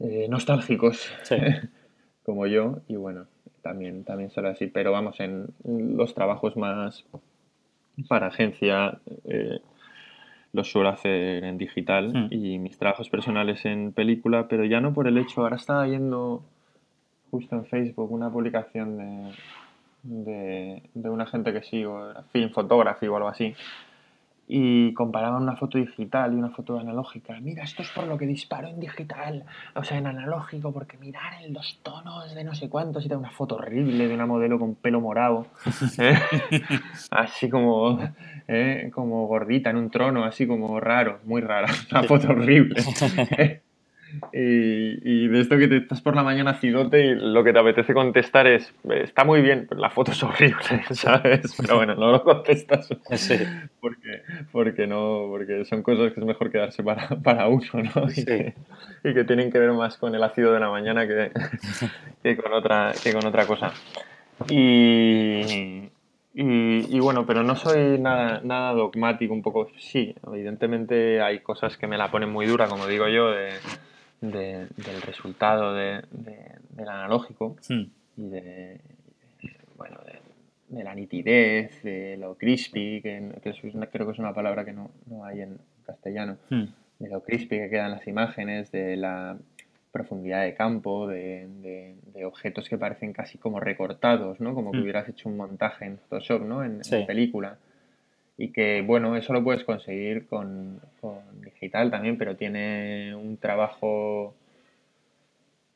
eh, 0.00 0.26
nostálgicos, 0.28 1.10
como 2.24 2.46
yo, 2.46 2.80
y 2.88 2.96
bueno, 2.96 3.26
también, 3.62 4.04
también 4.04 4.30
suelo 4.30 4.48
decir, 4.48 4.70
pero 4.72 4.92
vamos, 4.92 5.20
en 5.20 5.48
los 5.64 6.14
trabajos 6.14 6.56
más 6.56 7.04
para 8.06 8.28
agencia 8.28 8.98
eh, 9.24 9.60
los 10.52 10.70
suelo 10.70 10.88
hacer 10.88 11.44
en 11.44 11.58
digital 11.58 12.12
hmm. 12.12 12.28
y 12.30 12.58
mis 12.58 12.78
trabajos 12.78 13.10
personales 13.10 13.64
en 13.64 13.92
película, 13.92 14.48
pero 14.48 14.64
ya 14.64 14.80
no 14.80 14.94
por 14.94 15.08
el 15.08 15.18
hecho, 15.18 15.42
ahora 15.42 15.56
estaba 15.56 15.84
viendo 15.84 16.42
justo 17.30 17.56
en 17.56 17.66
Facebook 17.66 18.10
una 18.10 18.30
publicación 18.30 18.96
de, 18.96 19.32
de, 20.02 20.82
de 20.94 21.10
una 21.10 21.26
gente 21.26 21.52
que 21.52 21.62
sigo, 21.62 22.08
film 22.32 22.50
photography 22.50 23.06
o 23.06 23.16
algo 23.16 23.28
así, 23.28 23.54
y 24.48 24.94
comparaban 24.94 25.42
una 25.42 25.56
foto 25.56 25.76
digital 25.76 26.32
y 26.32 26.36
una 26.36 26.48
foto 26.48 26.78
analógica. 26.78 27.38
Mira, 27.40 27.64
esto 27.64 27.82
es 27.82 27.90
por 27.90 28.06
lo 28.06 28.16
que 28.16 28.26
disparo 28.26 28.68
en 28.68 28.80
digital, 28.80 29.44
o 29.74 29.84
sea, 29.84 29.98
en 29.98 30.06
analógico, 30.06 30.72
porque 30.72 30.96
mirar 30.96 31.34
en 31.44 31.52
los 31.52 31.80
tonos 31.82 32.34
de 32.34 32.44
no 32.44 32.54
sé 32.54 32.70
cuántos 32.70 33.04
y 33.04 33.08
da 33.08 33.18
una 33.18 33.30
foto 33.30 33.56
horrible 33.56 34.08
de 34.08 34.14
una 34.14 34.26
modelo 34.26 34.58
con 34.58 34.74
pelo 34.74 35.02
morado, 35.02 35.46
¿eh? 35.98 36.18
así 37.10 37.50
como, 37.50 38.00
¿eh? 38.48 38.90
como 38.94 39.26
gordita 39.26 39.68
en 39.68 39.76
un 39.76 39.90
trono, 39.90 40.24
así 40.24 40.46
como 40.46 40.80
raro, 40.80 41.20
muy 41.24 41.42
rara, 41.42 41.68
una 41.90 42.02
foto 42.04 42.28
horrible. 42.28 42.82
Y, 44.32 45.28
de 45.28 45.40
esto 45.40 45.58
que 45.58 45.68
te 45.68 45.76
estás 45.76 46.00
por 46.00 46.16
la 46.16 46.22
mañana 46.22 46.52
acidote 46.52 47.04
y 47.04 47.14
lo 47.14 47.44
que 47.44 47.52
te 47.52 47.58
apetece 47.58 47.92
contestar 47.92 48.46
es, 48.46 48.72
está 48.88 49.24
muy 49.24 49.42
bien, 49.42 49.66
pero 49.68 49.80
la 49.80 49.90
foto 49.90 50.12
es 50.12 50.22
horrible, 50.22 50.82
¿sabes? 50.90 51.54
Pero 51.60 51.76
bueno, 51.76 51.94
no 51.94 52.10
lo 52.10 52.22
contestas 52.22 52.88
porque, 53.80 54.22
porque, 54.50 54.86
no, 54.86 55.26
porque 55.28 55.64
son 55.64 55.82
cosas 55.82 56.12
que 56.12 56.20
es 56.20 56.26
mejor 56.26 56.50
quedarse 56.50 56.82
para, 56.82 57.08
para 57.22 57.48
uno, 57.48 57.68
¿no? 57.74 58.10
Y, 58.10 58.24
que, 58.24 59.24
tienen 59.24 59.50
que 59.50 59.58
ver 59.58 59.72
más 59.72 59.96
con 59.96 60.14
el 60.14 60.22
ácido 60.22 60.52
de 60.52 60.60
la 60.60 60.70
mañana 60.70 61.06
que, 61.06 61.30
que, 62.22 62.36
con, 62.36 62.52
otra, 62.52 62.92
que 63.02 63.12
con 63.12 63.26
otra 63.26 63.46
cosa. 63.46 63.72
Y, 64.48 65.90
y, 66.34 67.00
bueno, 67.00 67.26
pero 67.26 67.42
no 67.42 67.56
soy 67.56 67.98
nada, 67.98 68.40
nada 68.44 68.72
dogmático, 68.72 69.34
un 69.34 69.42
poco, 69.42 69.68
sí, 69.78 70.14
evidentemente 70.26 71.20
hay 71.20 71.40
cosas 71.40 71.76
que 71.76 71.88
me 71.88 71.98
la 71.98 72.10
ponen 72.10 72.30
muy 72.30 72.46
dura, 72.46 72.68
como 72.68 72.86
digo 72.86 73.08
yo, 73.08 73.32
de 73.32 73.54
del 74.20 75.02
resultado 75.04 75.74
de, 75.74 76.02
del 76.10 76.88
analógico 76.88 77.56
hmm. 77.68 77.82
y 78.16 78.28
de, 78.28 78.80
bueno, 79.76 79.98
de, 80.68 80.84
la 80.84 80.94
nitidez, 80.94 81.82
de 81.82 82.16
lo 82.16 82.36
crispy, 82.36 83.00
que, 83.00 83.32
creo 83.92 84.06
que 84.06 84.12
es 84.12 84.18
una 84.18 84.34
palabra 84.34 84.64
que 84.64 84.72
no, 84.72 84.90
hay 85.24 85.42
en 85.42 85.58
castellano, 85.86 86.36
hmm. 86.50 86.64
de 86.98 87.08
lo 87.08 87.22
crispy 87.22 87.58
que 87.58 87.70
quedan 87.70 87.92
las 87.92 88.06
imágenes, 88.06 88.70
de 88.72 88.96
la 88.96 89.36
profundidad 89.92 90.42
de 90.42 90.54
campo, 90.54 91.06
de, 91.06 91.94
objetos 92.24 92.68
que 92.68 92.76
parecen 92.76 93.12
casi 93.12 93.38
como 93.38 93.60
recortados, 93.60 94.40
¿no? 94.40 94.54
Como 94.54 94.72
que 94.72 94.78
hmm. 94.78 94.82
hubieras 94.82 95.08
hecho 95.08 95.28
un 95.28 95.36
montaje 95.36 95.86
en 95.86 95.98
Photoshop, 95.98 96.42
¿no? 96.42 96.64
En, 96.64 96.80
en 96.90 97.06
película 97.06 97.58
y 98.38 98.52
que 98.52 98.82
bueno, 98.82 99.16
eso 99.16 99.32
lo 99.32 99.42
puedes 99.42 99.64
conseguir 99.64 100.26
con, 100.28 100.80
digital 101.58 101.90
también, 101.90 102.16
pero 102.18 102.36
tiene 102.36 103.14
un 103.14 103.36
trabajo 103.36 104.34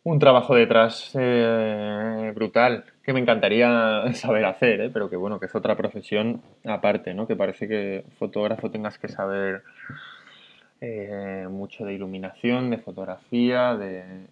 un 0.05 0.19
trabajo 0.19 0.57
detrás 0.57 1.13
eh, 1.15 2.33
brutal 2.35 2.85
que 3.05 3.13
me 3.13 3.21
encantaría 3.21 4.13
saber 4.15 4.45
hacer, 4.45 4.81
¿eh? 4.81 4.91
pero 4.93 5.09
que 5.09 5.17
bueno, 5.17 5.39
que 5.39 5.47
es 5.47 5.55
otra 5.55 5.77
profesión 5.77 6.43
aparte, 6.65 7.15
¿no? 7.15 7.27
Que 7.27 7.37
parece 7.37 7.69
que 7.69 8.05
fotógrafo 8.19 8.71
tengas 8.71 8.99
que 8.99 9.09
saber 9.09 9.63
eh, 10.81 11.47
mucho 11.49 11.85
de 11.85 11.95
iluminación, 11.95 12.71
de 12.71 12.79
fotografía, 12.79 13.77
de, 13.77 14.27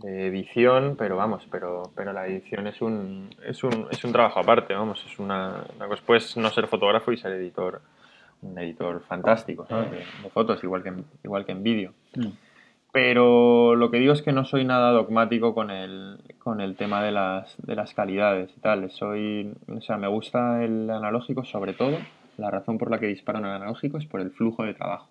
de 0.00 0.26
edición, 0.26 0.96
pero 0.96 1.16
vamos, 1.16 1.46
pero, 1.50 1.90
pero 1.94 2.12
la 2.12 2.26
edición 2.26 2.66
es 2.66 2.80
un, 2.82 3.30
es 3.44 3.62
un, 3.64 3.88
es 3.90 4.04
un 4.04 4.12
trabajo 4.12 4.40
aparte, 4.40 4.74
vamos, 4.74 5.04
es 5.06 5.18
una, 5.18 5.64
una 5.76 5.88
puedes 6.04 6.36
no 6.36 6.50
ser 6.50 6.66
fotógrafo 6.66 7.12
y 7.12 7.16
ser 7.16 7.32
editor, 7.32 7.80
un 8.42 8.58
editor 8.58 9.02
fantástico 9.02 9.64
de, 9.64 10.30
fotos, 10.30 10.62
igual 10.62 10.82
que 10.82 10.92
igual 11.24 11.44
que 11.44 11.52
en 11.52 11.62
vídeo. 11.62 11.92
Mm. 12.14 12.28
Pero 12.92 13.74
lo 13.74 13.90
que 13.90 13.98
digo 13.98 14.14
es 14.14 14.22
que 14.22 14.32
no 14.32 14.46
soy 14.46 14.64
nada 14.64 14.90
dogmático 14.90 15.54
con 15.54 15.70
el, 15.70 16.18
con 16.38 16.62
el 16.62 16.76
tema 16.76 17.02
de 17.02 17.12
las, 17.12 17.54
de 17.58 17.76
las 17.76 17.92
calidades 17.92 18.50
y 18.56 18.60
tal. 18.60 18.90
Soy, 18.90 19.52
o 19.68 19.82
sea, 19.82 19.98
me 19.98 20.08
gusta 20.08 20.64
el 20.64 20.88
analógico 20.88 21.44
sobre 21.44 21.74
todo. 21.74 21.98
La 22.38 22.50
razón 22.50 22.78
por 22.78 22.90
la 22.90 22.98
que 22.98 23.06
disparo 23.06 23.38
en 23.38 23.44
el 23.46 23.50
analógico 23.50 23.98
es 23.98 24.06
por 24.06 24.20
el 24.20 24.30
flujo 24.30 24.62
de 24.62 24.72
trabajo. 24.72 25.08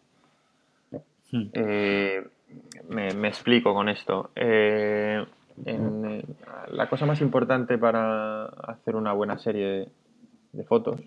Mm. 1.32 1.44
Eh, 1.54 2.24
me, 2.90 3.28
explico 3.28 3.74
con 3.74 3.90
esto. 3.90 4.32
Eh, 4.36 5.24
eh, 5.66 6.24
la 6.72 6.90
cosa 6.90 7.06
más 7.06 7.22
importante 7.22 7.78
para 7.78 8.46
hacer 8.46 8.96
una 8.96 9.14
buena 9.14 9.38
serie 9.38 9.90
de, 10.52 10.64
fotos 10.64 11.00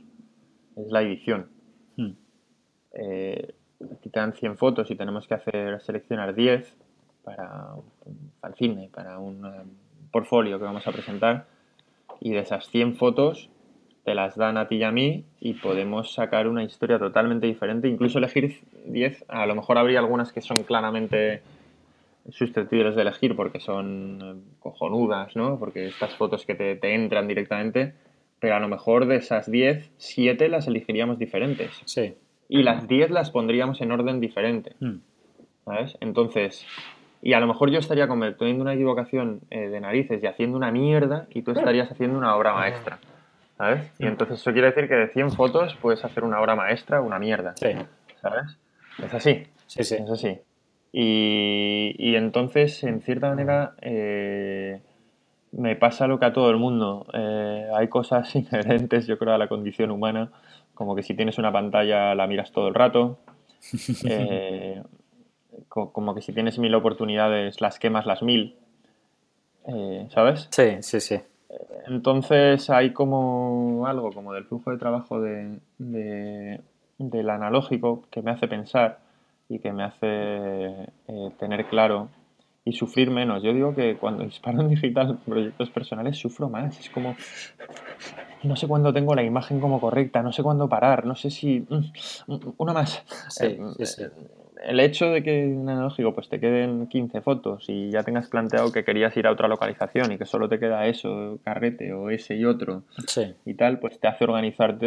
es 0.77 0.87
la 0.91 1.03
edición. 1.03 1.49
Hmm. 1.99 2.13
Eh, 2.95 3.55
aquí 3.93 4.09
te 4.09 4.19
dan 4.19 4.33
100 4.33 4.57
fotos 4.57 4.91
y 4.91 4.97
tenemos 4.97 5.27
que 5.27 5.35
hacer 5.35 5.81
seleccionar 5.83 6.35
10 6.35 6.75
para 7.23 7.75
un 8.07 8.55
cine, 8.57 8.89
para 8.93 9.19
un 9.19 9.43
portfolio 10.11 10.59
que 10.59 10.65
vamos 10.65 10.87
a 10.87 10.93
presentar. 10.93 11.47
Y 12.21 12.31
de 12.31 12.39
esas 12.39 12.69
100 12.69 12.97
fotos 12.97 13.51
te 14.05 14.15
las 14.15 14.37
dan 14.37 14.57
a 14.57 14.69
ti 14.69 14.77
y 14.77 14.85
a 14.85 14.91
mí 14.91 15.27
y 15.39 15.53
podemos 15.53 16.15
sacar 16.15 16.49
una 16.49 16.65
historia 16.65 16.99
totalmente 16.99 17.47
diferente. 17.47 17.89
Incluso 17.89 18.19
elegir 18.19 18.61
10, 18.87 19.27
a 19.29 19.45
lo 19.45 19.55
mejor 19.55 19.77
habría 19.77 19.99
algunas 19.99 20.33
que 20.33 20.41
son 20.41 20.63
claramente 20.63 21.43
susceptibles 22.31 22.95
de 22.95 23.03
elegir 23.03 23.37
porque 23.37 23.61
son 23.61 24.19
eh, 24.23 24.55
cojonudas, 24.61 25.35
¿no? 25.37 25.59
Porque 25.59 25.89
estas 25.89 26.15
fotos 26.17 26.47
que 26.47 26.55
te, 26.55 26.95
entran 26.95 27.29
directamente, 27.29 27.95
pero 28.41 28.57
a 28.57 28.61
lo 28.61 28.69
mejor 28.69 29.07
de 29.07 29.17
esas 29.17 29.51
10, 29.51 29.91
7 29.97 30.49
las 30.49 30.67
elegiríamos 30.67 31.19
diferentes. 31.19 31.71
Sí. 31.85 32.15
Y 32.49 32.63
las 32.63 32.89
10 32.89 33.11
las 33.11 33.31
pondríamos 33.31 33.81
en 33.81 33.93
orden 33.93 34.21
diferente. 34.21 34.75
Hmm. 34.81 34.99
¿Sabes? 35.65 35.97
Entonces, 36.01 36.67
y 37.21 37.35
a 37.35 37.41
lo 37.41 37.47
mejor 37.47 37.71
yo 37.71 37.79
estaría 37.79 38.09
cometiendo 38.09 38.63
una 38.63 38.75
equivocación 38.75 39.41
eh, 39.51 39.69
de 39.69 39.81
narices 39.81 40.23
y 40.23 40.27
haciendo 40.27 40.57
una 40.57 40.71
mierda 40.71 41.27
y 41.31 41.43
tú 41.43 41.51
estarías 41.51 41.91
haciendo 41.91 42.17
una 42.17 42.35
obra 42.37 42.55
maestra. 42.55 42.99
¿sabes? 43.59 43.93
Y 43.99 44.07
entonces 44.07 44.41
eso 44.41 44.53
quiere 44.53 44.69
decir 44.69 44.89
que 44.89 44.95
de 44.95 45.09
100 45.09 45.33
fotos 45.33 45.77
puedes 45.83 46.05
hacer 46.05 46.25
una 46.25 46.41
obra 46.41 46.55
maestra 46.55 47.01
o 47.01 47.05
una 47.05 47.19
mierda. 47.19 47.55
Sí. 47.57 47.71
¿Sabes? 48.23 48.57
Es 49.03 49.13
así. 49.13 49.47
Sí, 49.67 49.85
sí. 49.85 49.97
Es 49.97 50.11
así. 50.11 50.39
Y, 50.93 51.95
y 51.99 52.15
entonces, 52.15 52.83
en 52.85 53.03
cierta 53.03 53.29
manera, 53.29 53.75
eh, 53.83 54.81
me 55.53 55.77
pasa 55.77 56.07
lo 56.07 56.19
que 56.19 56.27
a 56.27 56.33
todo 56.33 56.51
el 56.51 56.57
mundo. 56.57 57.07
Eh, 57.13 57.69
hay 57.75 57.89
cosas 57.89 58.35
inherentes, 58.37 59.07
yo 59.07 59.19
creo, 59.19 59.35
a 59.35 59.39
la 59.39 59.49
condición 59.49 59.91
humana, 59.91 60.31
como 60.75 60.95
que 60.95 61.03
si 61.03 61.15
tienes 61.15 61.39
una 61.39 61.53
pantalla 61.53 62.15
la 62.15 62.27
miras 62.27 62.53
todo 62.53 62.69
el 62.69 62.75
rato. 62.75 63.19
Eh, 64.09 64.83
como 65.69 66.15
que 66.15 66.23
si 66.23 66.33
tienes 66.33 66.59
mil 66.59 66.75
oportunidades 66.75 67.61
las 67.61 67.79
quemas 67.79 68.07
las 68.07 68.23
mil. 68.23 68.57
¿Sabes? 70.09 70.49
Sí, 70.51 70.79
sí, 70.81 71.01
sí. 71.01 71.21
Entonces 71.87 72.69
hay 72.71 72.93
como 72.93 73.87
algo 73.87 74.13
como 74.13 74.33
del 74.35 74.45
flujo 74.45 74.71
de 74.71 74.79
trabajo 74.79 75.21
de, 75.21 75.59
del 76.99 77.31
analógico 77.31 78.05
que 78.11 78.23
me 78.23 78.31
hace 78.31 78.47
pensar 78.47 78.99
y 79.49 79.59
que 79.59 79.73
me 79.73 79.85
hace 79.85 80.07
eh, 80.07 81.31
tener 81.39 81.67
claro 81.67 82.09
y 82.69 82.73
sufrir 82.73 83.11
menos. 83.11 83.43
Yo 83.43 83.53
digo 83.55 83.75
que 83.75 83.97
cuando 83.97 84.25
disparo 84.25 84.61
en 84.61 84.69
digital 84.69 85.19
proyectos 85.27 85.71
personales 85.71 86.19
sufro 86.19 86.49
más. 86.49 86.79
Es 86.79 86.91
como, 86.91 87.17
no 88.43 88.57
sé 88.57 88.69
cuándo 88.69 88.93
tengo 88.93 89.15
la 89.15 89.23
imagen 89.23 89.59
como 89.59 89.81
correcta, 89.81 90.23
no 90.23 90.33
sé 90.33 90.43
cuándo 90.43 90.69
parar, 90.69 91.07
no 91.07 91.17
sé 91.17 91.31
si... 91.31 91.67
Mm, 91.69 92.37
una 92.59 92.73
más. 92.75 93.03
Sí, 93.31 93.59
sí, 93.85 94.03
eh, 94.03 94.11
el 94.65 94.81
hecho 94.81 95.11
de 95.11 95.23
que 95.23 95.45
en 95.45 95.69
analógico 95.69 96.15
pues 96.15 96.29
te 96.29 96.41
queden 96.41 96.87
15 96.87 97.21
fotos 97.21 97.65
y 97.69 97.91
ya 97.91 98.03
tengas 98.03 98.29
planteado 98.29 98.73
que 98.73 98.85
querías 98.85 99.17
ir 99.17 99.27
a 99.27 99.33
otra 99.33 99.49
localización 99.49 100.13
y 100.13 100.19
que 100.19 100.27
solo 100.27 100.49
te 100.49 100.59
queda 100.59 100.87
eso, 100.87 101.39
carrete 101.45 101.93
o 101.93 102.11
ese 102.11 102.37
y 102.37 102.45
otro 102.45 102.83
y 103.45 103.55
tal, 103.55 103.79
pues 103.79 103.99
te 103.99 104.09
hace 104.09 104.25
organizarte 104.25 104.87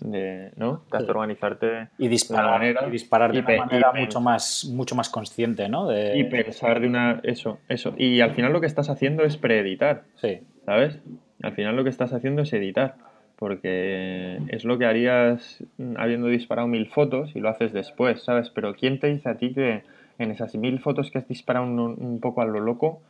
de, 0.00 0.52
¿no? 0.56 0.82
Te 0.90 0.96
hace 0.96 1.10
organizarte 1.10 1.88
y 1.98 2.08
disparar, 2.08 2.44
de 2.44 2.50
manera, 2.58 2.88
y 2.88 2.90
disparar 2.90 3.32
de 3.32 3.40
una 3.40 3.56
manera 3.66 3.92
mucho 3.92 4.20
más 4.20 4.64
mucho 4.72 4.94
más 4.94 5.08
consciente, 5.08 5.68
¿no? 5.68 5.88
De... 5.88 6.18
Y 6.18 6.24
pensar 6.24 6.80
de 6.80 6.86
una 6.86 7.20
eso, 7.22 7.58
eso. 7.68 7.94
Y 7.96 8.20
al 8.20 8.32
final 8.32 8.52
lo 8.52 8.60
que 8.60 8.66
estás 8.66 8.90
haciendo 8.90 9.24
es 9.24 9.36
preeditar. 9.36 10.04
Sí. 10.16 10.40
¿Sabes? 10.64 10.98
Al 11.42 11.54
final 11.54 11.76
lo 11.76 11.84
que 11.84 11.90
estás 11.90 12.12
haciendo 12.12 12.42
es 12.42 12.52
editar 12.52 12.94
porque 13.42 14.38
es 14.50 14.64
lo 14.64 14.78
que 14.78 14.86
harías 14.86 15.64
habiendo 15.96 16.28
disparado 16.28 16.68
mil 16.68 16.86
fotos 16.86 17.34
y 17.34 17.40
lo 17.40 17.48
haces 17.48 17.72
después, 17.72 18.22
¿sabes? 18.22 18.50
Pero 18.50 18.76
¿quién 18.76 19.00
te 19.00 19.08
dice 19.08 19.28
a 19.28 19.36
ti 19.36 19.52
que 19.52 19.82
en 20.20 20.30
esas 20.30 20.54
mil 20.54 20.78
fotos 20.78 21.10
que 21.10 21.18
has 21.18 21.26
disparado 21.26 21.66
un, 21.66 22.20
poco 22.20 22.40
a 22.42 22.44
lo 22.44 22.60
loco, 22.60 23.02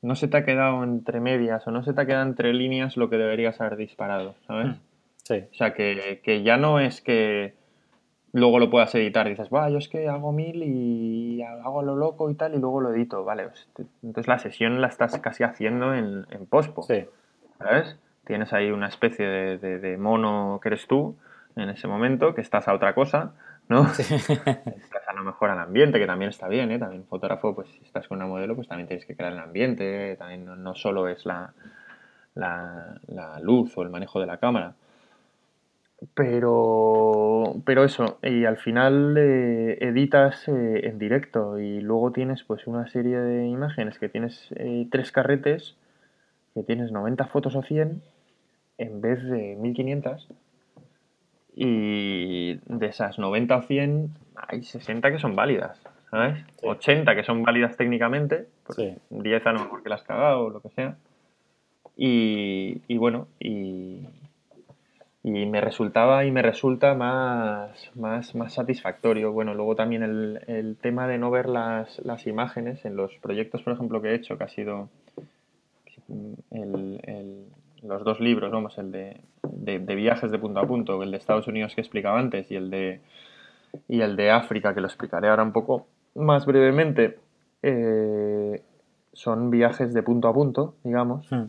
no 0.00 0.16
se 0.16 0.26
te 0.26 0.36
ha 0.36 0.44
quedado 0.44 0.82
entre 0.82 1.20
medias 1.20 1.64
o 1.64 1.70
no 1.70 1.84
se 1.84 1.92
te 1.92 2.00
ha 2.00 2.06
quedado 2.06 2.24
entre 2.24 2.52
líneas 2.52 2.96
lo 2.96 3.08
que 3.08 3.18
deberías 3.18 3.60
haber 3.60 3.76
disparado, 3.76 4.34
¿sabes? 4.48 4.66
Hmm. 4.66 4.80
Sí. 5.22 5.44
O 5.52 5.54
sea, 5.54 5.74
que, 5.74 6.42
ya 6.44 6.56
no 6.56 6.80
es 6.80 7.00
que 7.00 7.54
luego 8.32 8.58
lo 8.58 8.68
puedas 8.68 8.92
editar. 8.96 9.28
Dices, 9.28 9.48
va, 9.48 9.70
yo 9.70 9.78
es 9.78 9.88
que 9.88 10.08
hago 10.08 10.32
mil 10.32 10.60
y 10.64 11.40
hago 11.40 11.84
lo 11.84 11.94
loco 11.94 12.28
y 12.30 12.34
tal, 12.34 12.56
y 12.56 12.58
luego 12.58 12.80
lo 12.80 12.92
edito. 12.92 13.24
Vale, 13.24 13.44
pues, 13.44 13.68
entonces 14.02 14.26
la 14.26 14.40
sesión 14.40 14.80
la 14.80 14.88
estás 14.88 15.16
casi 15.20 15.44
haciendo 15.44 15.94
en, 15.94 16.26
en 16.32 16.46
pospo. 16.46 16.82
Sí. 16.82 17.04
¿Sabes? 17.58 17.96
Tienes 18.24 18.52
ahí 18.52 18.70
una 18.70 18.88
especie 18.88 19.26
de, 19.26 19.78
de, 19.78 19.98
mono 19.98 20.60
que 20.62 20.68
eres 20.68 20.86
tú 20.86 21.16
en 21.56 21.68
ese 21.70 21.88
momento, 21.88 22.34
que 22.34 22.40
estás 22.40 22.68
a 22.68 22.74
otra 22.74 22.94
cosa, 22.94 23.32
¿no? 23.68 23.82
estás 23.98 25.08
a 25.08 25.12
lo 25.12 25.24
mejor 25.24 25.50
al 25.50 25.58
ambiente, 25.58 25.98
que 25.98 26.06
también 26.06 26.30
está 26.30 26.48
bien, 26.48 26.70
¿eh? 26.70 26.78
También 26.78 27.04
fotógrafo, 27.04 27.54
pues 27.54 27.68
si 27.68 27.84
estás 27.84 28.06
con 28.06 28.18
una 28.18 28.26
modelo, 28.26 28.54
pues 28.54 28.68
también 28.68 28.86
tienes 28.86 29.06
que 29.06 29.16
crear 29.16 29.32
el 29.32 29.40
ambiente, 29.40 30.16
también 30.16 30.44
no, 30.44 30.74
solo 30.76 31.08
es 31.08 31.26
la, 31.26 31.52
la, 32.34 32.94
la, 33.08 33.40
luz 33.40 33.76
o 33.76 33.82
el 33.82 33.90
manejo 33.90 34.20
de 34.20 34.26
la 34.26 34.38
cámara. 34.38 34.74
Pero, 36.14 37.54
pero 37.64 37.84
eso, 37.84 38.18
y 38.22 38.44
al 38.44 38.56
final 38.56 39.16
eh, 39.16 39.78
editas 39.80 40.48
eh, 40.48 40.80
en 40.84 40.98
directo 40.98 41.60
y 41.60 41.80
luego 41.80 42.10
tienes 42.10 42.42
pues 42.42 42.66
una 42.66 42.88
serie 42.88 43.18
de 43.18 43.46
imágenes 43.46 43.98
que 43.98 44.08
tienes 44.08 44.48
eh, 44.56 44.86
tres 44.90 45.12
carretes, 45.12 45.76
que 46.54 46.64
tienes 46.64 46.90
90 46.90 47.26
fotos 47.26 47.54
o 47.54 47.62
100 47.62 48.02
en 48.82 49.00
vez 49.00 49.22
de 49.22 49.56
1500 49.56 50.28
y 51.54 52.54
de 52.54 52.86
esas 52.86 53.18
90 53.18 53.56
o 53.56 53.62
100 53.62 54.10
hay 54.36 54.62
60 54.62 55.10
que 55.10 55.18
son 55.18 55.36
válidas, 55.36 55.80
¿sabes? 56.10 56.44
80 56.62 57.14
que 57.14 57.24
son 57.24 57.42
válidas 57.42 57.76
técnicamente, 57.76 58.46
pues 58.64 58.96
10 59.10 59.46
a 59.46 59.52
lo 59.52 59.60
mejor 59.60 59.82
que 59.82 59.88
las 59.88 60.02
cagado 60.02 60.46
o 60.46 60.50
lo 60.50 60.60
que 60.60 60.70
sea. 60.70 60.96
Y, 61.96 62.80
y 62.88 62.96
bueno, 62.96 63.28
y, 63.38 64.06
y 65.22 65.46
me 65.46 65.60
resultaba 65.60 66.24
y 66.24 66.30
me 66.32 66.42
resulta 66.42 66.94
más, 66.94 67.90
más, 67.94 68.34
más 68.34 68.54
satisfactorio. 68.54 69.32
Bueno, 69.32 69.54
luego 69.54 69.76
también 69.76 70.02
el, 70.02 70.40
el 70.46 70.76
tema 70.76 71.06
de 71.06 71.18
no 71.18 71.30
ver 71.30 71.48
las, 71.48 71.98
las, 72.04 72.26
imágenes 72.26 72.84
en 72.84 72.96
los 72.96 73.14
proyectos, 73.18 73.62
por 73.62 73.74
ejemplo, 73.74 74.02
que 74.02 74.08
he 74.08 74.14
hecho, 74.14 74.36
que 74.36 74.44
ha 74.44 74.48
sido 74.48 74.88
el, 76.50 77.00
el, 77.04 77.46
los 77.82 78.04
dos 78.04 78.20
libros, 78.20 78.50
vamos, 78.50 78.78
el 78.78 78.92
de, 78.92 79.20
de, 79.42 79.94
viajes 79.94 80.30
de 80.30 80.38
punto 80.38 80.60
a 80.60 80.66
punto, 80.66 81.02
el 81.02 81.10
de 81.10 81.16
Estados 81.16 81.48
Unidos 81.48 81.74
que 81.74 81.80
explicaba 81.80 82.18
antes 82.18 82.50
y 82.50 82.56
el 82.56 82.70
de, 82.70 83.00
y 83.88 84.00
el 84.00 84.16
de 84.16 84.30
África, 84.30 84.74
que 84.74 84.80
lo 84.80 84.86
explicaré 84.86 85.28
ahora 85.28 85.42
un 85.42 85.52
poco 85.52 85.86
más 86.14 86.46
brevemente, 86.46 87.18
eh, 87.62 88.62
son 89.12 89.50
viajes 89.50 89.92
de 89.92 90.02
punto 90.02 90.28
a 90.28 90.34
punto, 90.34 90.74
digamos. 90.84 91.30
Hmm. 91.30 91.46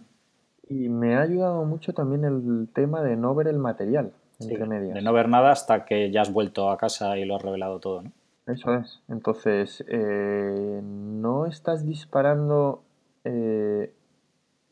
Y 0.69 0.89
me 0.89 1.15
ha 1.15 1.21
ayudado 1.21 1.65
mucho 1.65 1.93
también 1.93 2.23
el 2.23 2.67
tema 2.73 3.01
de 3.01 3.15
no 3.15 3.35
ver 3.35 3.47
el 3.47 3.59
material, 3.59 4.13
entre 4.39 4.65
medias. 4.65 4.95
De 4.95 5.01
no 5.01 5.13
ver 5.13 5.29
nada 5.29 5.51
hasta 5.51 5.85
que 5.85 6.09
ya 6.11 6.21
has 6.21 6.31
vuelto 6.31 6.71
a 6.71 6.77
casa 6.77 7.17
y 7.17 7.25
lo 7.25 7.35
has 7.35 7.41
revelado 7.41 7.79
todo, 7.79 8.01
¿no? 8.01 8.11
Eso 8.45 8.73
es. 8.73 9.01
Entonces, 9.07 9.85
eh, 9.87 10.81
no 10.83 11.45
estás 11.45 11.85
disparando 11.85 12.83
eh, 13.23 13.93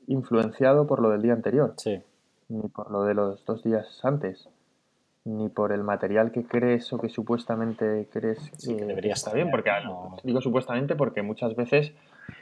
influenciado 0.07 0.87
por 0.87 1.01
lo 1.01 1.09
del 1.09 1.21
día 1.21 1.33
anterior. 1.33 1.73
Sí. 1.77 2.01
Ni 2.49 2.67
por 2.67 2.91
lo 2.91 3.03
de 3.03 3.13
los 3.13 3.45
dos 3.45 3.63
días 3.63 3.99
antes. 4.03 4.49
Ni 5.23 5.49
por 5.49 5.71
el 5.71 5.83
material 5.83 6.31
que 6.31 6.43
crees 6.43 6.91
o 6.93 6.97
que 6.97 7.09
supuestamente 7.09 8.07
crees 8.11 8.51
que, 8.63 8.73
debería 8.73 9.13
estar 9.13 9.35
bien. 9.35 9.51
Porque, 9.51 9.69
Digo 10.23 10.41
supuestamente 10.41 10.95
porque 10.95 11.21
muchas 11.21 11.55
veces 11.55 11.93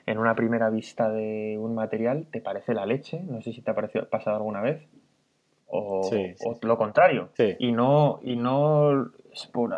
en 0.06 0.18
una 0.18 0.36
primera 0.36 0.70
vista 0.70 1.10
de 1.10 1.58
un 1.60 1.76
material 1.76 2.28
te 2.32 2.42
parece 2.42 2.74
la 2.74 2.86
leche, 2.86 3.22
no 3.24 3.42
sé 3.42 3.54
si 3.54 3.62
te 3.62 3.72
ha 3.72 3.76
pasado 4.10 4.38
alguna 4.38 4.62
vez, 4.62 4.88
o, 5.68 6.10
lo 6.62 6.78
contrario. 6.78 7.30
Y 7.60 7.72
no, 7.72 8.20
y 8.24 8.36
no 8.36 9.12
es 9.32 9.46
por, 9.48 9.76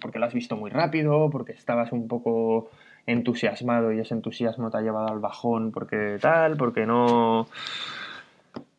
porque 0.00 0.18
lo 0.18 0.26
has 0.26 0.34
visto 0.34 0.56
muy 0.56 0.70
rápido, 0.70 1.28
porque 1.30 1.52
estabas 1.52 1.92
un 1.92 2.08
poco 2.08 2.70
entusiasmado 3.06 3.92
y 3.92 4.00
ese 4.00 4.14
entusiasmo 4.14 4.70
te 4.70 4.78
ha 4.78 4.80
llevado 4.80 5.08
al 5.08 5.20
bajón 5.20 5.72
porque 5.72 6.18
tal, 6.20 6.56
porque 6.56 6.86
no... 6.86 7.46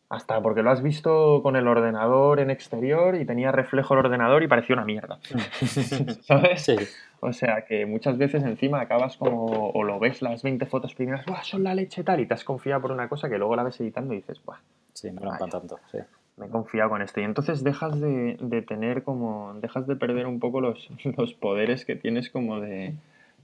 Hasta 0.08 0.40
porque 0.40 0.62
lo 0.62 0.70
has 0.70 0.84
visto 0.84 1.40
con 1.42 1.56
el 1.56 1.66
ordenador 1.66 2.38
en 2.38 2.50
exterior 2.50 3.16
y 3.16 3.24
tenía 3.24 3.50
reflejo 3.50 3.94
el 3.94 4.00
ordenador 4.00 4.44
y 4.44 4.46
parecía 4.46 4.76
una 4.76 4.84
mierda. 4.84 5.18
¿Sabes? 6.22 6.62
Sí. 6.62 6.76
O 7.18 7.32
sea 7.32 7.64
que 7.66 7.86
muchas 7.86 8.16
veces 8.16 8.44
encima 8.44 8.80
acabas 8.80 9.16
como, 9.16 9.70
o 9.70 9.82
lo 9.82 9.98
ves 9.98 10.22
las 10.22 10.44
20 10.44 10.64
fotos 10.66 10.94
primeras, 10.94 11.26
¡buah, 11.26 11.42
son 11.42 11.64
la 11.64 11.74
leche 11.74 12.04
tal! 12.04 12.20
Y 12.20 12.26
te 12.26 12.34
has 12.34 12.44
confiado 12.44 12.82
por 12.82 12.92
una 12.92 13.08
cosa 13.08 13.28
que 13.28 13.36
luego 13.36 13.56
la 13.56 13.64
ves 13.64 13.80
editando 13.80 14.14
y 14.14 14.18
dices, 14.18 14.40
¡buah! 14.44 14.58
Sí, 14.92 15.10
no 15.10 15.22
lo 15.22 15.36
tanto, 15.36 15.80
sí. 15.90 15.98
Me 16.36 16.46
he 16.46 16.50
confiado 16.50 16.90
con 16.90 17.02
esto. 17.02 17.20
Y 17.20 17.24
entonces 17.24 17.64
dejas 17.64 17.98
de, 18.00 18.36
de, 18.38 18.62
tener 18.62 19.02
como, 19.02 19.54
dejas 19.60 19.88
de 19.88 19.96
perder 19.96 20.26
un 20.26 20.38
poco 20.38 20.60
los, 20.60 20.88
los 21.16 21.34
poderes 21.34 21.84
que 21.84 21.96
tienes 21.96 22.30
como 22.30 22.60
de, 22.60 22.94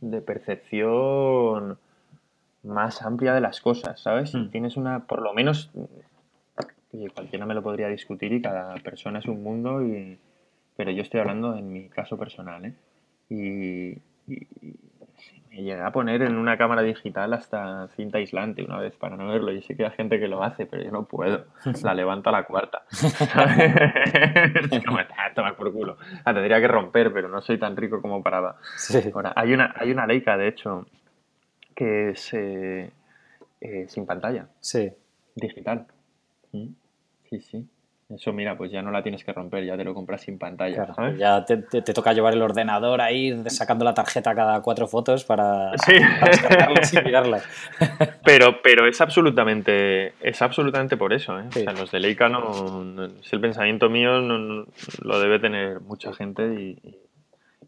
de 0.02 0.20
percepción 0.20 1.78
más 2.62 3.02
amplia 3.02 3.32
de 3.34 3.40
las 3.40 3.60
cosas, 3.60 4.00
¿sabes? 4.00 4.34
Hmm. 4.34 4.50
Tienes 4.50 4.76
una, 4.76 5.06
por 5.06 5.22
lo 5.22 5.32
menos, 5.32 5.70
y 6.92 7.08
cualquiera 7.08 7.46
me 7.46 7.54
lo 7.54 7.62
podría 7.62 7.88
discutir 7.88 8.32
y 8.32 8.42
cada 8.42 8.74
persona 8.76 9.20
es 9.20 9.26
un 9.26 9.42
mundo, 9.42 9.82
y, 9.82 10.18
pero 10.76 10.90
yo 10.90 11.02
estoy 11.02 11.20
hablando 11.20 11.56
en 11.56 11.72
mi 11.72 11.88
caso 11.88 12.18
personal, 12.18 12.64
¿eh? 12.66 12.74
Y, 13.30 13.98
me 15.52 15.62
llegué 15.62 15.82
a 15.82 15.92
poner 15.92 16.22
en 16.22 16.38
una 16.38 16.56
cámara 16.56 16.80
digital 16.80 17.34
hasta 17.34 17.88
cinta 17.88 18.16
aislante 18.16 18.64
una 18.64 18.78
vez 18.78 18.96
para 18.96 19.16
no 19.16 19.28
verlo. 19.28 19.52
Yo 19.52 19.60
sé 19.60 19.76
que 19.76 19.84
hay 19.84 19.90
gente 19.90 20.18
que 20.18 20.26
lo 20.26 20.42
hace, 20.42 20.64
pero 20.64 20.82
yo 20.82 20.90
no 20.90 21.04
puedo. 21.04 21.44
La 21.82 21.92
levanto 21.94 22.30
a 22.30 22.32
la 22.32 22.44
cuarta. 22.44 22.82
no 24.86 24.92
me 24.94 25.06
tomar 25.34 25.54
por 25.56 25.72
culo. 25.72 25.98
La 26.24 26.32
tendría 26.32 26.58
que 26.58 26.68
romper, 26.68 27.12
pero 27.12 27.28
no 27.28 27.42
soy 27.42 27.58
tan 27.58 27.76
rico 27.76 28.00
como 28.00 28.22
para... 28.22 28.56
Ahora, 29.14 29.34
hay 29.36 29.52
una, 29.52 29.74
hay 29.76 29.90
una 29.90 30.06
Leica, 30.06 30.38
de 30.38 30.48
hecho, 30.48 30.86
que 31.74 32.10
es 32.10 32.32
eh, 32.32 32.90
eh, 33.60 33.86
sin 33.88 34.06
pantalla. 34.06 34.48
Sí. 34.58 34.90
Digital. 35.34 35.86
Mm. 36.52 36.68
Sí, 37.28 37.40
sí. 37.40 37.68
Eso, 38.14 38.32
mira, 38.32 38.56
pues 38.56 38.70
ya 38.70 38.82
no 38.82 38.90
la 38.90 39.02
tienes 39.02 39.24
que 39.24 39.32
romper, 39.32 39.64
ya 39.64 39.76
te 39.76 39.84
lo 39.84 39.94
compras 39.94 40.22
sin 40.22 40.38
pantalla. 40.38 40.86
Ya 41.16 41.44
te, 41.44 41.56
toca 41.82 42.12
llevar 42.12 42.34
el 42.34 42.42
ordenador 42.42 43.00
ahí, 43.00 43.42
sacando 43.48 43.84
la 43.84 43.94
tarjeta 43.94 44.34
cada 44.34 44.60
cuatro 44.60 44.86
fotos 44.86 45.24
para, 45.24 45.72
sí. 45.78 45.92
pero, 48.24 48.60
pero 48.62 48.86
es 48.86 49.00
absolutamente, 49.00 50.14
es 50.20 50.42
absolutamente 50.42 50.96
por 50.96 51.12
eso. 51.12 51.38
¿eh? 51.38 51.44
O 51.48 51.52
sea, 51.52 51.72
los 51.72 51.90
de 51.90 52.00
Leica 52.00 52.28
no, 52.28 53.06
es 53.20 53.32
el 53.32 53.40
pensamiento 53.40 53.88
mío, 53.88 54.20
no, 54.20 54.66
lo 55.02 55.20
debe 55.20 55.38
tener 55.38 55.80
mucha 55.80 56.12
gente 56.12 56.54
y, 56.54 56.78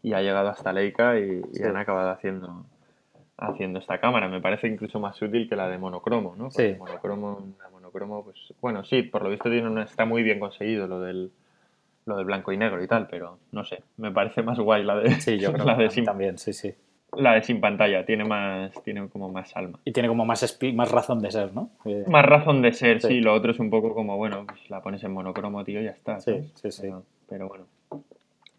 y, 0.03 0.13
ha 0.13 0.21
llegado 0.21 0.49
hasta 0.49 0.73
Leica 0.73 1.19
y, 1.19 1.41
han 1.63 1.77
acabado 1.77 2.11
haciendo 2.11 2.65
haciendo 3.37 3.79
esta 3.79 3.99
cámara. 3.99 4.29
Me 4.29 4.39
parece 4.39 4.67
incluso 4.67 4.99
más 4.99 5.21
útil 5.21 5.49
que 5.49 5.55
la 5.55 5.67
de 5.67 5.77
monocromo, 5.77 6.35
¿no? 6.37 6.45
Porque 6.45 6.75
monocromo, 6.77 7.55
pues 8.23 8.53
bueno, 8.59 8.83
sí, 8.83 9.03
por 9.03 9.23
lo 9.23 9.29
visto 9.29 9.49
tiene 9.49 9.81
está 9.83 10.05
muy 10.05 10.21
bien 10.21 10.39
conseguido 10.39 10.87
lo 10.87 10.99
del, 10.99 11.31
lo 12.05 12.17
del 12.17 12.25
blanco 12.25 12.51
y 12.51 12.57
negro 12.57 12.83
y 12.83 12.87
tal, 12.87 13.07
pero 13.07 13.39
no 13.51 13.63
sé, 13.63 13.83
me 13.97 14.11
parece 14.11 14.43
más 14.43 14.59
guay 14.59 14.83
la 14.83 14.97
de, 14.97 15.11
sí, 15.21 15.39
yo 15.39 15.51
creo 15.53 15.65
la 15.65 15.75
de 15.75 15.89
sin, 15.89 16.03
también, 16.03 16.37
sí, 16.37 16.53
sí. 16.53 16.73
La 17.15 17.33
de 17.33 17.43
sin 17.43 17.61
pantalla, 17.61 18.05
tiene 18.05 18.25
más, 18.25 18.71
tiene 18.83 19.07
como 19.07 19.29
más 19.29 19.55
alma. 19.55 19.79
Y 19.85 19.93
tiene 19.93 20.09
como 20.09 20.25
más, 20.25 20.59
más 20.73 20.91
razón 20.91 21.21
de 21.21 21.31
ser, 21.31 21.53
¿no? 21.53 21.69
Más 22.07 22.25
razón 22.25 22.61
de 22.61 22.73
ser, 22.73 23.01
sí. 23.01 23.21
Lo 23.21 23.33
otro 23.33 23.51
es 23.51 23.59
un 23.59 23.69
poco 23.69 23.93
como, 23.93 24.17
bueno, 24.17 24.45
pues 24.45 24.69
la 24.69 24.81
pones 24.81 25.01
en 25.05 25.13
monocromo, 25.13 25.63
tío, 25.63 25.79
y 25.79 25.85
ya 25.85 25.91
está. 25.91 26.19
Sí, 26.19 26.51
sí, 26.55 26.71
sí. 26.71 26.89
Pero, 27.29 27.47
bueno, 27.47 27.67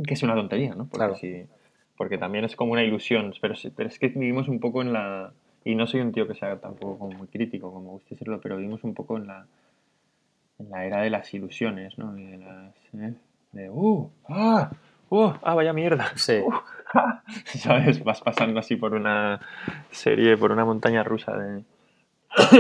que 0.06 0.14
es 0.14 0.22
una 0.22 0.34
tontería, 0.34 0.74
¿no? 0.74 0.86
Porque, 0.86 1.18
claro. 1.18 1.48
porque 1.98 2.16
también 2.16 2.46
es 2.46 2.56
como 2.56 2.72
una 2.72 2.82
ilusión, 2.82 3.34
pero, 3.42 3.54
pero 3.76 3.90
es 3.90 3.98
que 3.98 4.08
vivimos 4.08 4.48
un 4.48 4.58
poco 4.58 4.80
en 4.80 4.94
la 4.94 5.34
y 5.66 5.74
no 5.74 5.88
soy 5.88 6.00
un 6.00 6.12
tío 6.12 6.28
que 6.28 6.36
sea 6.36 6.60
tampoco 6.60 6.96
como 6.96 7.18
muy 7.18 7.26
crítico, 7.26 7.72
como 7.72 7.90
guste 7.90 8.16
serlo, 8.16 8.40
pero 8.40 8.56
vivimos 8.56 8.84
un 8.84 8.94
poco 8.94 9.16
en 9.16 9.26
la, 9.26 9.46
en 10.60 10.70
la 10.70 10.86
era 10.86 11.02
de 11.02 11.10
las 11.10 11.34
ilusiones, 11.34 11.98
¿no? 11.98 12.12
de 12.12 12.38
las, 12.38 12.72
¿eh? 12.94 13.14
De, 13.50 13.68
¡uh! 13.68 14.08
¡ah! 14.28 14.70
¡uh! 15.10 15.32
¡ah, 15.42 15.54
vaya 15.56 15.72
mierda! 15.72 16.12
Sí. 16.14 16.38
Uh, 16.38 16.52
ah", 16.94 17.20
¿Sabes? 17.46 18.04
Vas 18.04 18.20
pasando 18.20 18.60
así 18.60 18.76
por 18.76 18.94
una 18.94 19.40
serie, 19.90 20.36
por 20.36 20.52
una 20.52 20.64
montaña 20.64 21.02
rusa 21.02 21.36
de, 21.36 21.64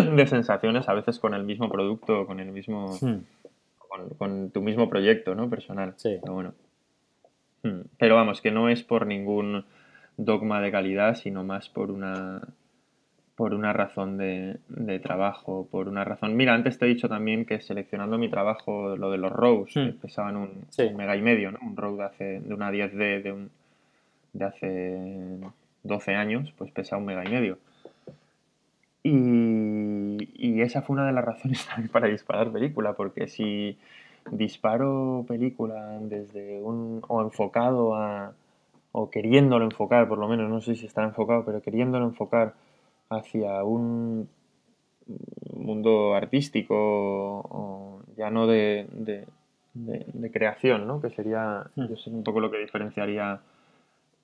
de 0.16 0.26
sensaciones, 0.26 0.88
a 0.88 0.94
veces 0.94 1.20
con 1.20 1.32
el 1.32 1.44
mismo 1.44 1.70
producto, 1.70 2.26
con 2.26 2.40
el 2.40 2.50
mismo... 2.50 2.98
Hmm. 3.00 3.20
Con, 3.78 4.08
con, 4.18 4.50
tu 4.50 4.62
mismo 4.62 4.90
proyecto, 4.90 5.36
¿no? 5.36 5.48
Personal. 5.48 5.94
Sí. 5.96 6.18
Pero 6.20 6.34
bueno. 6.34 6.54
Hmm. 7.62 7.82
Pero 7.98 8.16
vamos, 8.16 8.40
que 8.40 8.50
no 8.50 8.68
es 8.68 8.82
por 8.82 9.06
ningún 9.06 9.64
dogma 10.16 10.60
de 10.60 10.72
calidad, 10.72 11.14
sino 11.14 11.44
más 11.44 11.68
por 11.68 11.92
una 11.92 12.42
por 13.36 13.52
una 13.52 13.74
razón 13.74 14.16
de, 14.16 14.58
trabajo, 15.02 15.68
por 15.70 15.88
una 15.88 16.04
razón... 16.04 16.34
Mira, 16.36 16.54
antes 16.54 16.78
te 16.78 16.86
he 16.86 16.88
dicho 16.88 17.06
también 17.06 17.44
que 17.44 17.60
seleccionando 17.60 18.16
mi 18.16 18.30
trabajo, 18.30 18.96
lo 18.96 19.10
de 19.10 19.18
los 19.18 19.30
rows, 19.30 19.74
que 19.74 19.92
hmm. 19.92 19.98
pesaban 19.98 20.36
un, 20.36 20.66
mega 20.96 21.14
y 21.16 21.20
medio, 21.20 21.52
¿no? 21.52 21.58
Un 21.60 21.76
row 21.76 21.96
de, 21.98 22.04
hace, 22.04 22.40
de 22.40 22.54
una 22.54 22.72
10D 22.72 23.22
de, 23.22 23.32
un, 23.32 23.50
de 24.32 24.44
hace 24.44 25.38
12 25.82 26.14
años, 26.14 26.52
pues 26.56 26.70
pesa 26.72 26.96
un 26.96 27.04
mega 27.04 27.24
y 27.26 27.28
medio. 27.28 27.58
Y, 29.02 30.16
y, 30.34 30.62
esa 30.62 30.80
fue 30.80 30.94
una 30.94 31.06
de 31.06 31.12
las 31.12 31.24
razones 31.24 31.64
también 31.68 31.90
para 31.90 32.08
disparar 32.08 32.50
película, 32.50 32.94
porque 32.94 33.28
si 33.28 33.76
disparo 34.30 35.26
película 35.28 35.98
desde 36.00 36.60
un. 36.62 37.02
o 37.06 37.20
enfocado 37.20 37.94
a. 37.94 38.32
o 38.92 39.10
queriéndolo 39.10 39.66
enfocar, 39.66 40.08
por 40.08 40.18
lo 40.18 40.26
menos, 40.26 40.48
no 40.48 40.62
sé 40.62 40.74
si 40.74 40.86
está 40.86 41.04
enfocado, 41.04 41.44
pero 41.44 41.60
queriéndolo 41.60 42.06
enfocar 42.06 42.54
hacia 43.08 43.62
un 43.64 44.28
mundo 45.54 46.14
artístico 46.14 46.74
o, 46.76 48.02
ya 48.16 48.30
no 48.30 48.46
de, 48.46 48.86
de, 48.92 50.30
creación, 50.32 50.86
¿no? 50.86 51.00
Que 51.00 51.10
sería, 51.10 51.66
hmm. 51.76 51.86
yo 51.86 51.96
sé 51.96 52.10
un 52.10 52.24
poco 52.24 52.40
lo 52.40 52.50
que 52.50 52.58
diferenciaría 52.58 53.40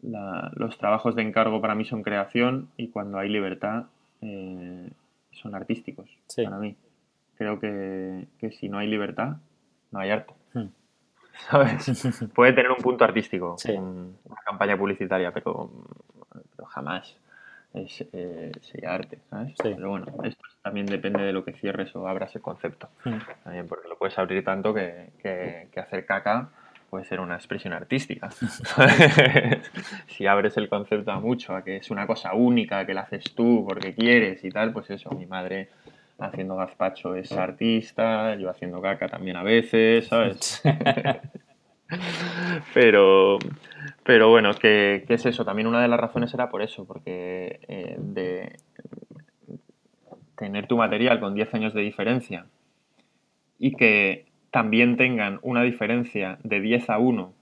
los 0.03 0.79
trabajos 0.79 1.15
de 1.15 1.23
encargo 1.23 1.61
para 1.61 1.77
mí 1.77 1.85
son 1.85 2.03
creación 2.03 2.69
y 2.77 2.89
cuando 2.89 3.19
hay 3.19 3.29
libertad 3.29 3.85
eh, 4.21 4.91
son 5.31 5.55
artísticos 5.55 6.11
para 6.37 6.59
mí. 6.59 6.77
Creo 7.37 7.61
que, 7.61 8.27
si 8.59 8.69
no 8.69 8.79
hay 8.79 8.89
libertad, 8.89 9.37
no 9.91 10.01
hay 10.01 10.11
arte. 10.11 10.35
Hmm. 10.55 10.69
¿Sabes? 11.49 12.31
Puede 12.35 12.53
tener 12.53 12.71
un 12.71 12.83
punto 12.83 13.05
artístico, 13.05 13.57
una 13.65 14.41
campaña 14.45 14.77
publicitaria, 14.77 15.33
pero, 15.33 15.71
jamás 16.67 17.17
es, 17.75 18.05
eh, 18.13 18.53
sería 18.61 18.95
arte, 18.95 19.19
¿sabes? 19.31 19.55
Pero 19.63 19.91
bueno, 19.91 20.07
esto 20.25 20.43
también 20.63 20.87
depende 20.87 21.23
de 21.23 21.33
lo 21.33 21.45
que 21.45 21.53
cierres 21.53 21.95
o 21.97 22.07
abras 22.07 22.35
el 22.35 22.43
concepto. 22.43 22.89
Hmm. 23.05 23.19
También 23.45 23.67
porque 23.69 23.89
lo 23.89 23.97
puedes 23.97 24.19
abrir 24.19 24.45
tanto 24.45 24.75
que, 24.75 25.11
que 25.21 25.81
hacer 25.81 26.07
caca 26.07 26.51
puede 26.93 27.07
ser 27.07 27.21
una 27.21 27.37
expresión 27.37 27.73
artística. 27.73 28.29
si 30.09 30.27
abres 30.27 30.59
el 30.59 30.69
concepto 30.69 31.11
a 31.11 31.19
mucho, 31.19 31.57
a 31.57 31.65
que 31.65 31.77
es 31.77 31.91
una 31.91 32.07
cosa 32.07 32.35
única, 32.35 32.85
que 32.85 32.93
la 32.93 33.01
haces 33.01 33.35
tú 33.35 33.65
porque 33.67 33.95
quieres 33.95 34.45
y 34.45 34.51
tal, 34.51 34.75
pues 34.75 34.91
eso, 34.91 35.09
mi 35.13 35.25
madre 35.25 35.71
haciendo 36.19 36.55
gazpacho 36.57 37.15
es 37.15 37.33
artista, 37.33 38.35
yo 38.35 38.51
haciendo 38.51 38.83
caca 38.83 39.09
también 39.09 39.39
a 39.39 39.43
veces, 39.43 40.07
¿sabes? 40.07 40.63
pero, 42.75 43.39
pero 44.05 44.31
bueno, 44.31 44.53
¿qué, 44.55 45.05
es 45.09 45.27
eso? 45.27 45.45
También 45.45 45.69
una 45.69 45.81
de 45.81 45.89
las 45.89 46.01
razones 46.01 46.33
era 46.35 46.51
por 46.51 46.63
eso, 46.63 46.85
porque 46.85 47.61
eh, 47.69 47.97
de 47.99 48.57
tener 50.37 50.67
tu 50.67 50.77
material 50.77 51.21
con 51.21 51.35
10 51.35 51.55
años 51.55 51.75
de 51.75 51.83
diferencia 51.83 52.47
y 53.59 53.77
que 53.77 54.27
también 54.51 54.97
tengan 54.97 55.39
una 55.43 55.63
diferencia 55.63 56.39
de 56.43 56.61
10 56.61 56.91
a 56.91 56.99
1 56.99 57.33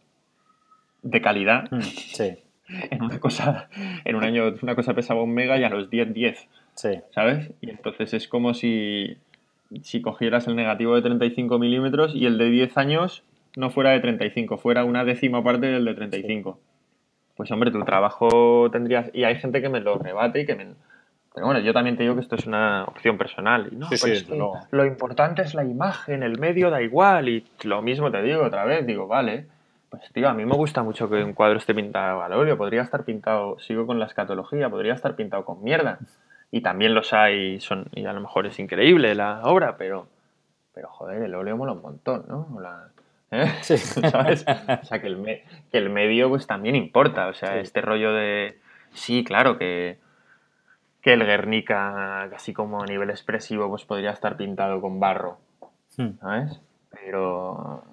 de 1.02 1.20
calidad. 1.20 1.70
Mm, 1.70 1.80
sí. 1.80 2.36
En 2.92 3.02
una 3.02 3.18
cosa, 3.18 3.68
en 4.04 4.14
un 4.14 4.22
año 4.22 4.54
una 4.62 4.76
cosa 4.76 4.94
pesaba 4.94 5.24
un 5.24 5.34
mega 5.34 5.58
y 5.58 5.64
a 5.64 5.70
los 5.70 5.90
10, 5.90 6.14
10. 6.14 6.48
Sí. 6.74 7.00
¿Sabes? 7.10 7.50
Y 7.60 7.68
entonces 7.68 8.14
es 8.14 8.28
como 8.28 8.54
si, 8.54 9.16
si 9.82 10.00
cogieras 10.00 10.46
el 10.46 10.54
negativo 10.54 10.94
de 10.94 11.02
35 11.02 11.58
milímetros 11.58 12.14
y 12.14 12.26
el 12.26 12.38
de 12.38 12.48
10 12.48 12.76
años 12.78 13.24
no 13.56 13.70
fuera 13.70 13.90
de 13.90 14.00
35, 14.00 14.58
fuera 14.58 14.84
una 14.84 15.04
décima 15.04 15.42
parte 15.42 15.66
del 15.66 15.84
de 15.84 15.94
35. 15.94 16.58
Pues 17.36 17.50
hombre, 17.50 17.70
tu 17.70 17.82
trabajo 17.84 18.70
tendrías... 18.70 19.10
Y 19.14 19.24
hay 19.24 19.36
gente 19.36 19.62
que 19.62 19.68
me 19.68 19.80
lo 19.80 19.96
rebate 19.98 20.40
y 20.40 20.46
que 20.46 20.54
me, 20.54 20.74
pero 21.34 21.46
bueno, 21.46 21.60
yo 21.60 21.72
también 21.72 21.96
te 21.96 22.02
digo 22.02 22.16
que 22.16 22.22
esto 22.22 22.34
es 22.34 22.46
una 22.46 22.84
opción 22.84 23.16
personal. 23.16 23.68
Y 23.70 23.76
no, 23.76 23.88
pues 23.88 24.26
lo 24.70 24.84
importante 24.84 25.42
es 25.42 25.54
la 25.54 25.64
imagen, 25.64 26.22
el 26.22 26.38
medio 26.38 26.70
da 26.70 26.82
igual. 26.82 27.28
Y 27.28 27.46
lo 27.62 27.82
mismo 27.82 28.10
te 28.10 28.20
digo 28.22 28.42
otra 28.42 28.64
vez, 28.64 28.84
digo, 28.84 29.06
vale. 29.06 29.46
Pues 29.90 30.02
tío, 30.12 30.28
a 30.28 30.34
mí 30.34 30.44
me 30.44 30.56
gusta 30.56 30.82
mucho 30.82 31.08
que 31.08 31.22
un 31.22 31.32
cuadro 31.32 31.58
esté 31.58 31.72
pintado 31.72 32.22
al 32.22 32.32
óleo. 32.32 32.56
Podría 32.56 32.82
estar 32.82 33.04
pintado, 33.04 33.58
sigo 33.60 33.86
con 33.86 34.00
la 34.00 34.06
escatología, 34.06 34.68
podría 34.68 34.94
estar 34.94 35.14
pintado 35.14 35.44
con 35.44 35.62
mierda. 35.62 35.98
Y 36.50 36.62
también 36.62 36.94
los 36.94 37.12
hay, 37.12 37.60
son, 37.60 37.86
y 37.94 38.04
a 38.06 38.12
lo 38.12 38.20
mejor 38.20 38.46
es 38.46 38.58
increíble 38.58 39.14
la 39.14 39.42
obra, 39.44 39.76
pero, 39.76 40.08
pero 40.74 40.88
joder, 40.88 41.22
el 41.22 41.34
óleo 41.36 41.56
mola 41.56 41.72
un 41.72 41.82
montón, 41.82 42.24
¿no? 42.28 42.48
¿Eh? 43.30 43.52
Sí. 43.62 43.76
¿Sabes? 44.10 44.44
O 44.46 44.84
sea, 44.84 45.00
que 45.00 45.06
el, 45.06 45.42
que 45.70 45.78
el 45.78 45.90
medio 45.90 46.28
pues 46.28 46.46
también 46.46 46.76
importa. 46.76 47.28
O 47.28 47.34
sea, 47.34 47.58
este 47.58 47.80
rollo 47.80 48.12
de, 48.12 48.58
sí, 48.92 49.24
claro, 49.24 49.58
que 49.58 49.98
que 51.00 51.14
el 51.14 51.24
Guernica, 51.24 52.24
así 52.24 52.52
como 52.52 52.82
a 52.82 52.86
nivel 52.86 53.10
expresivo, 53.10 53.68
pues 53.68 53.84
podría 53.84 54.10
estar 54.10 54.36
pintado 54.36 54.80
con 54.80 55.00
barro, 55.00 55.38
hmm. 55.96 56.18
¿sabes? 56.20 56.60
Pero 56.90 57.84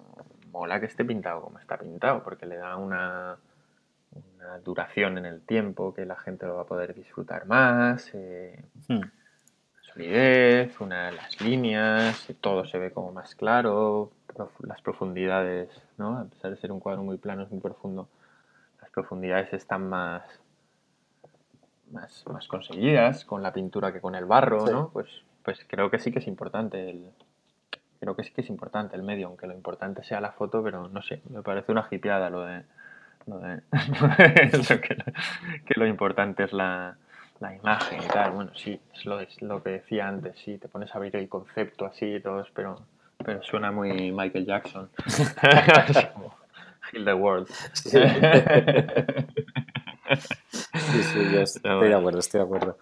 mola 0.52 0.80
que 0.80 0.88
esté 0.88 1.06
pintado 1.06 1.42
como 1.42 1.60
está 1.60 1.78
pintado, 1.78 2.24
porque 2.24 2.46
le 2.46 2.58
da 2.58 2.76
una, 2.76 3.38
una 4.12 4.58
duración 4.60 5.18
en 5.18 5.26
el 5.26 5.42
tiempo 5.42 5.94
que 5.94 6.06
la 6.06 6.18
gente 6.18 6.46
lo 6.46 6.56
va 6.56 6.64
a 6.64 6.66
poder 6.66 6.94
disfrutar 6.94 7.46
más, 7.46 8.12
eh, 8.14 8.62
hmm. 8.90 9.02
solidez, 9.94 10.82
una, 10.82 11.12
las 11.12 11.40
líneas, 11.40 12.28
todo 12.42 12.66
se 12.66 12.78
ve 12.78 12.92
como 12.92 13.14
más 13.14 13.36
claro, 13.36 14.12
las 14.60 14.82
profundidades, 14.82 15.70
¿no? 15.98 16.18
A 16.18 16.26
pesar 16.26 16.52
de 16.52 16.58
ser 16.58 16.72
un 16.72 16.80
cuadro 16.80 17.04
muy 17.04 17.18
plano, 17.18 17.44
es 17.44 17.52
muy 17.52 17.60
profundo, 17.60 18.08
las 18.82 18.90
profundidades 18.92 19.54
están 19.54 19.90
más 19.90 20.24
más, 21.92 22.26
más 22.28 22.48
conseguidas 22.48 23.26
con 23.26 23.42
la 23.42 23.54
pintura 23.54 23.94
que 23.94 24.02
con 24.02 24.16
el 24.16 24.26
barro, 24.26 24.66
¿no? 24.66 24.90
Pues, 24.90 25.08
pues 25.44 25.66
creo 25.68 25.90
que 25.90 26.00
sí 26.00 26.12
que 26.12 26.20
es 26.20 26.28
importante 26.28 26.90
el, 26.90 27.12
creo 28.00 28.16
que 28.16 28.24
sí 28.24 28.32
que 28.32 28.42
es 28.42 28.50
importante 28.50 28.96
el 28.96 29.04
medio, 29.04 29.28
aunque 29.28 29.48
lo 29.48 29.54
importante 29.54 30.04
sea 30.04 30.22
la 30.22 30.32
foto, 30.32 30.64
pero 30.64 30.88
no 30.90 31.02
sé, 31.02 31.22
me 31.30 31.42
parece 31.42 31.72
una 31.72 31.88
hipiada 31.90 32.30
lo 32.30 32.44
de, 32.44 32.64
lo 33.26 33.40
de 33.40 33.62
eso, 34.54 34.80
que, 34.82 34.98
que, 35.66 35.80
lo 35.80 35.88
importante 35.88 36.44
es 36.44 36.54
la, 36.54 36.98
la, 37.40 37.56
imagen 37.56 38.04
y 38.04 38.08
tal. 38.08 38.32
Bueno, 38.32 38.52
sí, 38.56 38.80
es 38.94 39.06
lo, 39.06 39.20
es 39.20 39.42
lo 39.42 39.64
que 39.64 39.72
decía 39.72 40.08
antes, 40.08 40.38
sí, 40.40 40.58
te 40.58 40.68
pones 40.68 40.94
a 40.94 40.98
abrir 40.98 41.16
el 41.16 41.30
concepto 41.30 41.86
así 41.86 42.16
y 42.16 42.20
todo, 42.20 42.46
pero, 42.54 42.82
pero 43.24 43.42
suena 43.44 43.72
muy 43.72 44.12
Michael 44.12 44.46
Jackson. 44.46 44.90
Heal 46.94 47.06
the 47.06 47.14
World. 47.14 47.48
Sí, 47.74 47.90
sí, 51.04 51.20
yo 51.34 51.42
estoy 51.42 51.90
de 51.90 51.96
acuerdo, 51.96 52.20
estoy 52.20 52.40
de 52.40 52.46
acuerdo. 52.46 52.78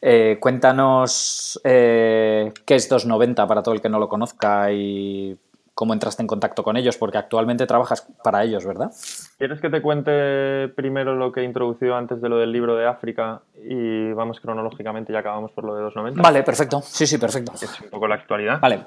Eh, 0.00 0.38
cuéntanos 0.40 1.60
eh, 1.64 2.52
qué 2.64 2.74
es 2.74 2.88
290 2.88 3.46
para 3.46 3.62
todo 3.62 3.74
el 3.74 3.80
que 3.80 3.88
no 3.88 3.98
lo 3.98 4.08
conozca 4.08 4.70
y 4.70 5.36
cómo 5.74 5.92
entraste 5.92 6.22
en 6.22 6.28
contacto 6.28 6.62
con 6.62 6.76
ellos, 6.76 6.96
porque 6.96 7.18
actualmente 7.18 7.66
trabajas 7.66 8.06
para 8.22 8.44
ellos, 8.44 8.64
¿verdad? 8.64 8.92
¿Quieres 9.38 9.60
que 9.60 9.70
te 9.70 9.82
cuente 9.82 10.68
primero 10.76 11.16
lo 11.16 11.32
que 11.32 11.40
he 11.40 11.44
introducido 11.44 11.96
antes 11.96 12.20
de 12.20 12.28
lo 12.28 12.38
del 12.38 12.52
libro 12.52 12.76
de 12.76 12.86
África 12.86 13.40
y 13.64 14.12
vamos 14.12 14.38
cronológicamente 14.40 15.12
y 15.12 15.16
acabamos 15.16 15.50
por 15.50 15.64
lo 15.64 15.74
de 15.74 15.82
290? 15.82 16.22
Vale, 16.22 16.42
perfecto. 16.44 16.80
Sí, 16.82 17.06
sí, 17.06 17.18
perfecto. 17.18 17.52
Es 17.54 17.80
un 17.80 17.90
poco 17.90 18.06
la 18.06 18.14
actualidad. 18.14 18.60
Vale. 18.60 18.84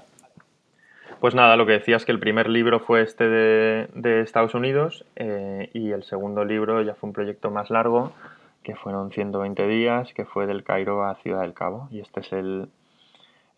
Pues 1.19 1.34
nada, 1.34 1.56
lo 1.56 1.65
que 1.65 1.72
decía 1.73 1.95
es 1.95 2.06
que 2.06 2.11
el 2.11 2.19
primer 2.19 2.48
libro 2.48 2.80
fue 2.80 3.02
este 3.02 3.27
de, 3.27 4.22
Estados 4.22 4.53
Unidos 4.53 5.03
eh, 5.15 5.69
y 5.73 5.89
el 5.89 6.03
segundo 6.03 6.45
libro 6.45 6.84
ya 6.84 6.94
fue 6.94 7.07
un 7.07 7.14
proyecto 7.14 7.49
más 7.49 7.72
largo, 7.72 8.11
que 8.61 8.76
fueron 8.76 9.11
120 9.11 9.68
días, 9.68 10.14
que 10.14 10.26
fue 10.26 10.45
del 10.45 10.64
Cairo 10.64 11.03
a 11.03 11.15
Ciudad 11.15 11.41
del 11.41 11.56
Cabo. 11.56 11.88
Y 11.89 12.02
este 12.02 12.19
es 12.19 12.31
el, 12.34 12.69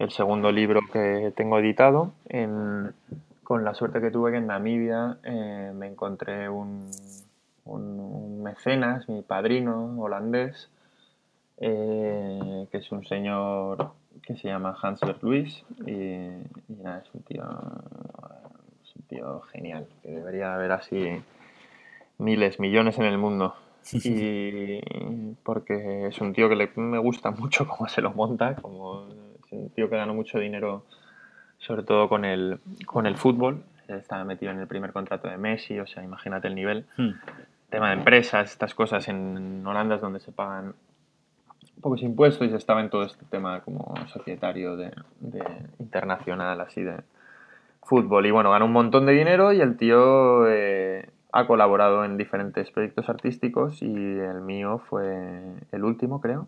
segundo 0.09 0.53
libro 0.53 0.79
que 0.93 1.33
tengo 1.35 1.59
editado. 1.59 2.13
con 3.43 3.65
la 3.65 3.73
suerte 3.73 3.99
que 3.99 4.11
tuve 4.11 4.31
que 4.31 4.37
en 4.37 4.47
Namibia 4.47 5.17
eh, 5.23 5.71
me 5.75 5.87
encontré 5.87 6.47
un, 6.47 6.89
un, 7.65 8.41
mecenas, 8.41 9.09
mi 9.09 9.21
padrino 9.21 9.99
holandés, 9.99 10.69
eh, 11.57 12.67
que 12.71 12.77
es 12.77 12.89
un 12.93 13.05
señor 13.05 13.91
que 14.21 14.35
se 14.35 14.47
llama 14.47 14.77
Hansler 14.81 15.17
Luis 15.21 15.63
y, 15.85 16.27
nada, 16.81 17.03
es 17.03 17.13
un 17.13 17.21
tío, 17.23 17.43
un 17.43 19.03
tío 19.07 19.41
genial, 19.41 19.87
que 20.01 20.09
debería 20.09 20.53
haber 20.53 20.71
así 20.71 21.21
miles, 22.17 22.59
millones 22.59 22.97
en 22.99 23.05
el 23.05 23.17
mundo. 23.17 23.55
Y 23.91 24.79
porque 25.43 26.07
es 26.07 26.21
un 26.21 26.33
tío 26.33 26.49
que 26.49 26.69
me 26.75 26.99
gusta 26.99 27.31
mucho 27.39 27.67
cómo 27.67 27.87
se 27.89 28.01
lo 28.01 28.11
monta, 28.11 28.55
como 28.55 29.07
es 29.45 29.51
un 29.51 29.69
tío 29.69 29.89
que 29.89 29.97
ganó 29.97 30.13
mucho 30.13 30.39
dinero, 30.39 30.85
sobre 31.57 31.83
todo 31.83 32.07
con 32.07 32.25
el, 32.25 32.59
con 32.85 33.05
el 33.05 33.17
fútbol. 33.17 33.63
Estaba 33.87 34.23
metido 34.23 34.51
en 34.51 34.59
el 34.59 34.67
primer 34.67 34.93
contrato 34.93 35.27
de 35.27 35.37
Messi, 35.37 35.79
o 35.79 35.87
sea, 35.87 36.03
imagínate 36.03 36.47
el 36.47 36.55
nivel. 36.55 36.85
Hmm. 36.95 37.13
Tema 37.71 37.89
de 37.89 37.95
empresas, 37.95 38.51
estas 38.51 38.75
cosas 38.75 39.07
en 39.07 39.65
Holanda 39.65 39.95
es 39.95 40.01
donde 40.01 40.19
se 40.19 40.31
pagan 40.31 40.75
pocos 41.81 42.01
impuestos 42.01 42.49
y 42.49 42.53
estaba 42.53 42.81
en 42.81 42.89
todo 42.89 43.03
este 43.03 43.25
tema 43.25 43.61
como 43.61 43.93
societario 44.07 44.75
de, 44.75 44.91
internacional, 45.79 46.59
así 46.61 46.81
de 46.83 46.97
fútbol. 47.83 48.25
Y 48.25 48.31
bueno, 48.31 48.51
ganó 48.51 48.65
un 48.65 48.73
montón 48.73 49.05
de 49.05 49.13
dinero 49.13 49.53
y 49.53 49.61
el 49.61 49.77
tío 49.77 50.47
eh, 50.47 51.09
ha 51.31 51.47
colaborado 51.47 52.05
en 52.05 52.17
diferentes 52.17 52.69
proyectos 52.71 53.09
artísticos 53.09 53.81
y 53.81 53.93
el 53.93 54.41
mío 54.41 54.81
fue 54.89 55.41
el 55.71 55.83
último, 55.83 56.21
creo. 56.21 56.47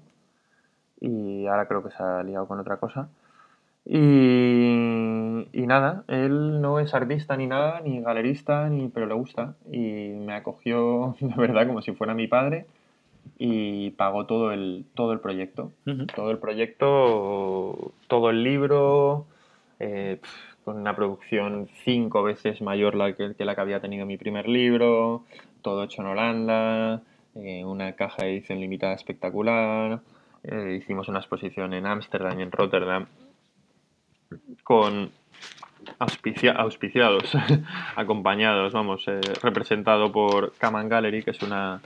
Y 1.00 1.48
ahora 1.48 1.68
creo 1.68 1.84
que 1.84 1.92
se 1.92 2.04
ha 2.04 2.24
liado 2.24 2.48
con 2.48 2.60
otra 2.60 2.78
cosa. 2.78 3.10
Y, 3.84 5.48
y, 5.54 5.66
nada, 5.66 6.04
él 6.08 6.62
no 6.62 6.80
es 6.80 6.94
artista 6.94 7.36
ni 7.36 7.48
nada, 7.48 7.82
ni 7.82 8.00
galerista, 8.00 8.70
ni, 8.70 8.90
pero 8.90 9.08
le 9.08 9.16
gusta. 9.16 9.56
Y 9.72 9.80
me 9.80 10.34
acogió 10.34 11.16
de 11.22 11.34
verdad 11.36 11.66
como 11.66 11.82
si 11.82 11.94
fuera 11.94 12.14
mi 12.14 12.28
padre 12.28 12.68
y 13.44 13.90
pagó 13.92 14.28
todo 14.28 14.52
el, 14.52 14.86
todo 14.94 15.14
el 15.14 15.20
proyecto. 15.20 15.72
Todo 16.16 16.30
el 16.30 16.38
proyecto, 16.38 17.92
todo 18.08 18.30
el 18.30 18.44
libro, 18.44 19.26
eh, 19.80 20.20
con 20.64 20.78
una 20.78 20.96
producción 20.96 21.68
cinco 21.84 22.22
veces 22.22 22.62
mayor 22.62 22.94
la 22.94 23.16
que, 23.16 23.34
la 23.40 23.56
que 23.56 23.62
había 23.62 23.80
tenido 23.80 24.06
mi 24.06 24.16
primer 24.16 24.48
libro, 24.48 25.24
todo 25.64 25.84
hecho 25.84 26.04
en 26.04 26.10
Holanda, 26.10 27.02
eh, 27.34 27.66
una 27.66 27.94
caja 27.94 28.26
de 28.26 28.34
edición 28.34 28.60
limitada 28.60 28.94
espectacular, 28.94 30.02
eh, 30.44 30.78
hicimos 30.80 31.08
una 31.08 31.18
exposición 31.18 31.74
en 31.74 31.88
Ámsterdam 31.88 32.40
y 32.40 32.44
en 32.44 32.52
Rotterdam 32.52 33.08
con 34.64 35.10
auspiciados, 35.98 37.36
acompañados, 37.96 38.72
vamos, 38.72 39.04
representado 39.42 40.12
por 40.12 40.54
Kaman 40.60 40.90
Gallery, 40.90 41.24
que 41.24 41.32
es 41.32 41.42
una 41.42 41.82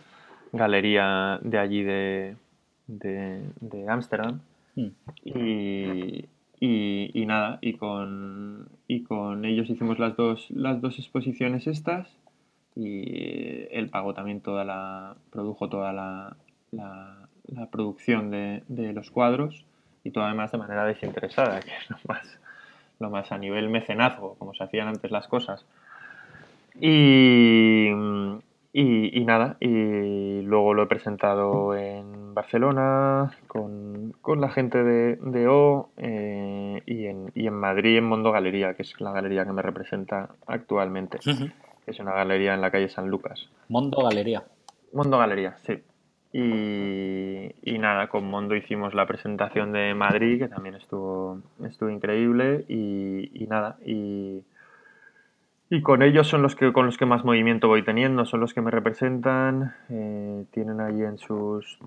galería 0.51 1.39
de 1.41 1.57
allí 1.57 1.83
de 1.83 2.35
Ámsterdam. 3.87 4.39
De, 4.75 4.81
mm. 4.81 4.91
y, 5.23 6.25
y, 6.59 7.25
nada, 7.25 7.59
y 7.61 7.73
con, 7.73 8.69
y 8.87 9.03
con 9.03 9.45
ellos 9.45 9.69
hicimos 9.69 9.99
las 9.99 10.15
dos, 10.15 10.49
las 10.51 10.81
dos 10.81 10.99
exposiciones 10.99 11.67
estas 11.67 12.07
y 12.75 13.67
él 13.71 13.89
pagó 13.89 14.13
también 14.13 14.41
toda 14.41 14.65
la, 14.65 15.15
produjo 15.31 15.69
toda 15.69 15.93
la, 15.93 16.35
la, 16.71 17.27
producción 17.71 18.31
de, 18.31 18.63
de, 18.67 18.93
los 18.93 19.11
cuadros 19.11 19.65
y 20.03 20.11
todo 20.11 20.25
además 20.25 20.51
de 20.51 20.57
manera 20.57 20.85
desinteresada, 20.85 21.59
que 21.61 21.71
es 21.71 21.89
lo 21.89 21.97
más, 22.07 22.39
lo 22.99 23.09
más 23.09 23.31
a 23.31 23.37
nivel 23.37 23.69
mecenazgo, 23.69 24.35
como 24.35 24.53
se 24.53 24.63
hacían 24.63 24.87
antes 24.87 25.11
las 25.11 25.27
cosas. 25.27 25.65
Y, 26.79 27.89
y, 28.77 29.23
nada, 29.23 29.55
y 29.61 30.41
luego 30.41 30.73
lo 30.73 30.83
he 30.83 30.87
presentado 30.87 31.73
en 31.75 32.33
Barcelona 32.33 33.31
con, 33.47 34.13
con 34.21 34.41
la 34.41 34.49
gente 34.49 34.83
de, 34.83 35.15
de 35.15 35.47
O 35.47 35.91
eh, 35.95 36.81
y, 36.85 37.05
en, 37.05 37.31
y, 37.33 37.47
en, 37.47 37.53
Madrid 37.53 37.97
en 37.97 38.03
Mondo 38.03 38.33
Galería, 38.33 38.73
que 38.73 38.81
es 38.81 38.99
la 38.99 39.13
galería 39.13 39.45
que 39.45 39.53
me 39.53 39.61
representa 39.61 40.27
actualmente. 40.45 41.19
Es 41.87 41.99
una 42.01 42.11
galería 42.11 42.53
en 42.53 42.59
la 42.59 42.69
calle 42.69 42.89
San 42.89 43.07
Lucas. 43.07 43.47
Mondo 43.69 44.03
Galería. 44.03 44.43
Mondo 44.91 45.19
Galería, 45.19 45.55
sí. 45.65 45.81
Y, 46.33 47.51
y, 47.63 47.79
nada, 47.79 48.09
con 48.09 48.25
Mondo 48.25 48.57
hicimos 48.57 48.93
la 48.93 49.07
presentación 49.07 49.71
de 49.71 49.93
Madrid, 49.93 50.37
que 50.37 50.49
también 50.49 50.75
estuvo, 50.75 51.39
estuvo 51.63 51.89
increíble. 51.89 52.65
Y, 52.67 53.41
y 53.41 53.47
nada, 53.47 53.77
y, 53.85 54.43
y, 55.69 55.81
con 55.81 56.01
ellos 56.01 56.27
son 56.27 56.41
los 56.41 56.55
que 56.55 56.71
con 56.73 56.85
los 56.85 56.97
que 56.97 57.05
más 57.05 57.23
movimiento 57.23 57.67
voy 57.67 57.83
teniendo, 57.83 58.25
son 58.25 58.39
los 58.39 58.53
que 58.53 58.61
me 58.61 58.71
representan. 58.71 59.75
Eh, 59.89 60.45
tienen 60.51 60.79
ahí 60.81 61.01
en 61.01 61.17
sus 61.17 61.79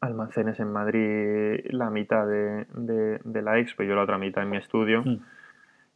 almacenes 0.00 0.58
en 0.58 0.72
Madrid 0.72 1.60
la 1.70 1.88
mitad 1.90 2.26
de, 2.26 2.66
de, 2.74 3.42
la 3.42 3.58
expo 3.58 3.82
y 3.84 3.86
yo 3.86 3.94
la 3.94 4.02
otra 4.02 4.18
mitad 4.18 4.42
en 4.42 4.50
mi 4.50 4.56
estudio. 4.56 5.02
Mm. 5.02 5.18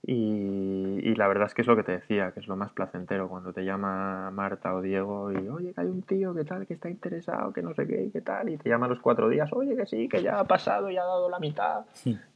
Y, 0.09 1.15
la 1.17 1.27
verdad 1.27 1.47
es 1.47 1.55
que 1.55 1.63
es 1.63 1.67
lo 1.67 1.75
que 1.75 1.83
te 1.83 1.93
decía, 1.93 2.31
que 2.31 2.39
es 2.39 2.47
lo 2.47 2.55
más 2.55 2.71
placentero 2.73 3.29
cuando 3.29 3.53
te 3.53 3.65
llama 3.65 4.31
Marta 4.31 4.75
o 4.75 4.83
Diego 4.83 5.33
y 5.33 5.49
oye, 5.49 5.73
que 5.73 5.81
hay 5.81 5.89
un 5.89 6.03
tío 6.03 6.33
que 6.33 6.45
tal, 6.45 6.67
que 6.67 6.75
está 6.75 6.89
interesado, 6.89 7.53
que 7.53 7.63
no 7.63 7.75
sé 7.75 7.87
qué 7.89 8.05
y 8.05 8.11
qué 8.11 8.21
tal, 8.21 8.49
y 8.49 8.57
te 8.57 8.69
llama 8.69 8.87
a 8.87 8.91
los 8.91 9.01
cuatro 9.01 9.29
días, 9.29 9.51
oye, 9.53 9.75
que 9.75 9.87
sí, 9.87 10.09
que 10.09 10.23
ya 10.23 10.39
ha 10.39 10.45
pasado, 10.45 10.91
ya 10.91 11.03
ha 11.03 11.07
dado 11.07 11.29
la 11.29 11.41
mitad 11.41 11.87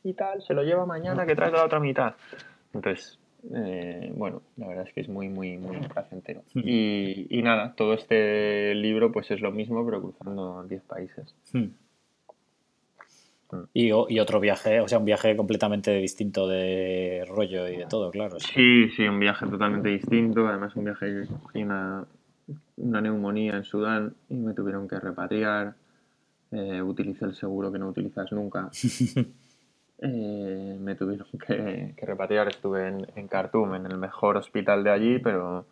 y 0.02 0.14
tal, 0.14 0.42
se 0.42 0.54
lo 0.54 0.64
lleva 0.64 0.84
mañana 0.84 1.24
que 1.26 1.36
trae 1.36 1.52
la 1.52 1.64
otra 1.64 1.78
mitad. 1.78 2.14
Entonces, 2.72 3.19
eh, 3.54 4.12
bueno, 4.14 4.42
la 4.56 4.68
verdad 4.68 4.86
es 4.86 4.92
que 4.92 5.00
es 5.00 5.08
muy, 5.08 5.28
muy, 5.28 5.58
muy 5.58 5.78
placentero. 5.88 6.42
Y, 6.54 7.26
y, 7.30 7.42
nada, 7.42 7.74
todo 7.74 7.94
este 7.94 8.74
libro 8.74 9.10
pues 9.12 9.30
es 9.30 9.40
lo 9.40 9.50
mismo, 9.50 9.84
pero 9.84 10.02
cruzando 10.02 10.64
10 10.64 10.82
países. 10.82 11.34
Y, 13.74 13.90
otro 13.92 14.40
viaje, 14.40 14.80
o 14.80 14.88
sea, 14.88 14.98
un 14.98 15.04
viaje 15.04 15.36
completamente 15.36 15.92
distinto 15.96 16.46
de 16.46 17.24
rollo 17.28 17.68
y 17.68 17.76
de 17.78 17.86
todo, 17.86 18.10
claro. 18.10 18.38
Sí, 18.38 18.88
sí, 18.90 19.02
un 19.02 19.18
viaje 19.18 19.46
totalmente 19.46 19.88
distinto. 19.88 20.46
Además, 20.46 20.76
un 20.76 20.84
viaje 20.84 21.06
que 21.06 21.26
cogí 21.26 21.62
una, 21.62 22.04
una 22.76 23.00
neumonía 23.00 23.56
en 23.56 23.64
Sudán 23.64 24.14
y 24.28 24.34
me 24.34 24.54
tuvieron 24.54 24.86
que 24.86 25.00
repatriar. 25.00 25.74
Eh, 26.52 26.82
utilicé 26.82 27.24
el 27.24 27.34
seguro 27.34 27.70
que 27.72 27.78
no 27.78 27.88
utilizas 27.88 28.30
nunca. 28.32 28.70
Eh, 30.02 30.76
me 30.80 30.94
tuvieron 30.94 31.26
que, 31.46 31.94
repatriar. 32.02 32.48
Estuve 32.48 32.88
en, 32.88 33.06
en, 33.16 33.28
Khartoum, 33.28 33.74
en 33.74 33.86
el 33.86 33.98
mejor 33.98 34.36
hospital 34.36 34.84
de 34.84 34.90
allí, 34.90 35.18
pero 35.18 35.66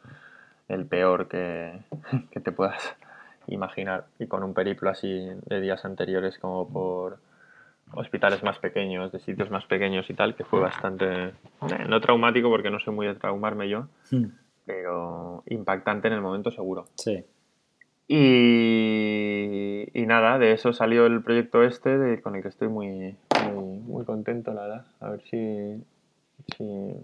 el 0.68 0.86
peor 0.86 1.28
que, 1.28 1.80
que 2.30 2.40
te 2.40 2.52
puedas 2.52 2.96
imaginar. 3.46 4.06
Y 4.18 4.26
con 4.26 4.42
un 4.42 4.55
periplo 4.55 4.90
así 4.90 5.28
de 5.46 5.60
días 5.60 5.84
anteriores 5.84 6.38
como 6.38 6.68
por 6.68 7.18
hospitales 7.92 8.42
más 8.42 8.59
pequeños, 8.59 9.12
de 9.12 9.20
sitios 9.20 9.50
más 9.50 9.64
pequeños 9.64 10.09
y 10.10 10.14
tal, 10.14 10.34
que 10.34 10.44
fue 10.44 10.60
bastante, 10.60 11.28
eh, 11.28 11.32
no 11.88 12.00
traumático 12.00 12.50
porque 12.50 12.70
no 12.70 12.80
sé 12.80 12.90
muy 12.90 13.06
de 13.06 13.14
traumarme 13.14 13.68
yo, 13.68 13.88
hmm. 14.10 14.26
pero 14.66 15.42
impactante 15.46 16.09
en 16.09 16.14
el 16.14 16.20
momento 16.20 16.50
seguro. 16.50 16.86
Sí. 16.96 17.24
Y, 18.10 19.86
y, 19.92 20.06
nada, 20.06 20.38
de 20.38 20.52
eso 20.52 20.72
salió 20.72 21.06
el 21.06 21.22
proyecto 21.22 21.62
este 21.62 21.98
de, 21.98 22.22
con 22.22 22.36
el 22.36 22.42
que 22.42 22.48
estoy 22.48 22.68
muy, 22.68 23.16
muy, 23.52 24.04
contento, 24.04 24.52
la 24.52 24.62
verdad. 24.62 24.86
A 25.00 25.10
ver 25.10 25.22
si, 25.30 25.84
si, 26.56 26.94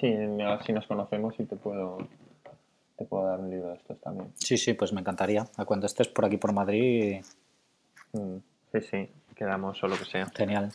si, 0.00 0.72
nos 0.72 0.86
conocemos 0.86 1.34
y 1.38 1.44
te 1.44 1.56
puedo, 1.56 1.98
te 2.96 3.04
puedo 3.04 3.26
dar 3.26 3.40
un 3.40 3.50
libro 3.50 3.68
de 3.68 3.76
estos 3.76 4.00
también. 4.00 4.32
Sí, 4.34 4.56
sí, 4.58 4.74
pues 4.74 4.92
me 4.92 5.00
encantaría. 5.00 5.44
A 5.56 5.64
cuando 5.64 5.86
estés 5.86 6.08
por 6.08 6.24
aquí 6.24 6.36
por 6.36 6.52
Madrid. 6.52 7.22
Mm, 8.12 8.36
sí, 8.72 8.80
sí 8.82 9.08
quedamos 9.40 9.82
o 9.82 9.88
lo 9.88 9.96
que 9.96 10.04
sea. 10.04 10.26
Genial. 10.36 10.68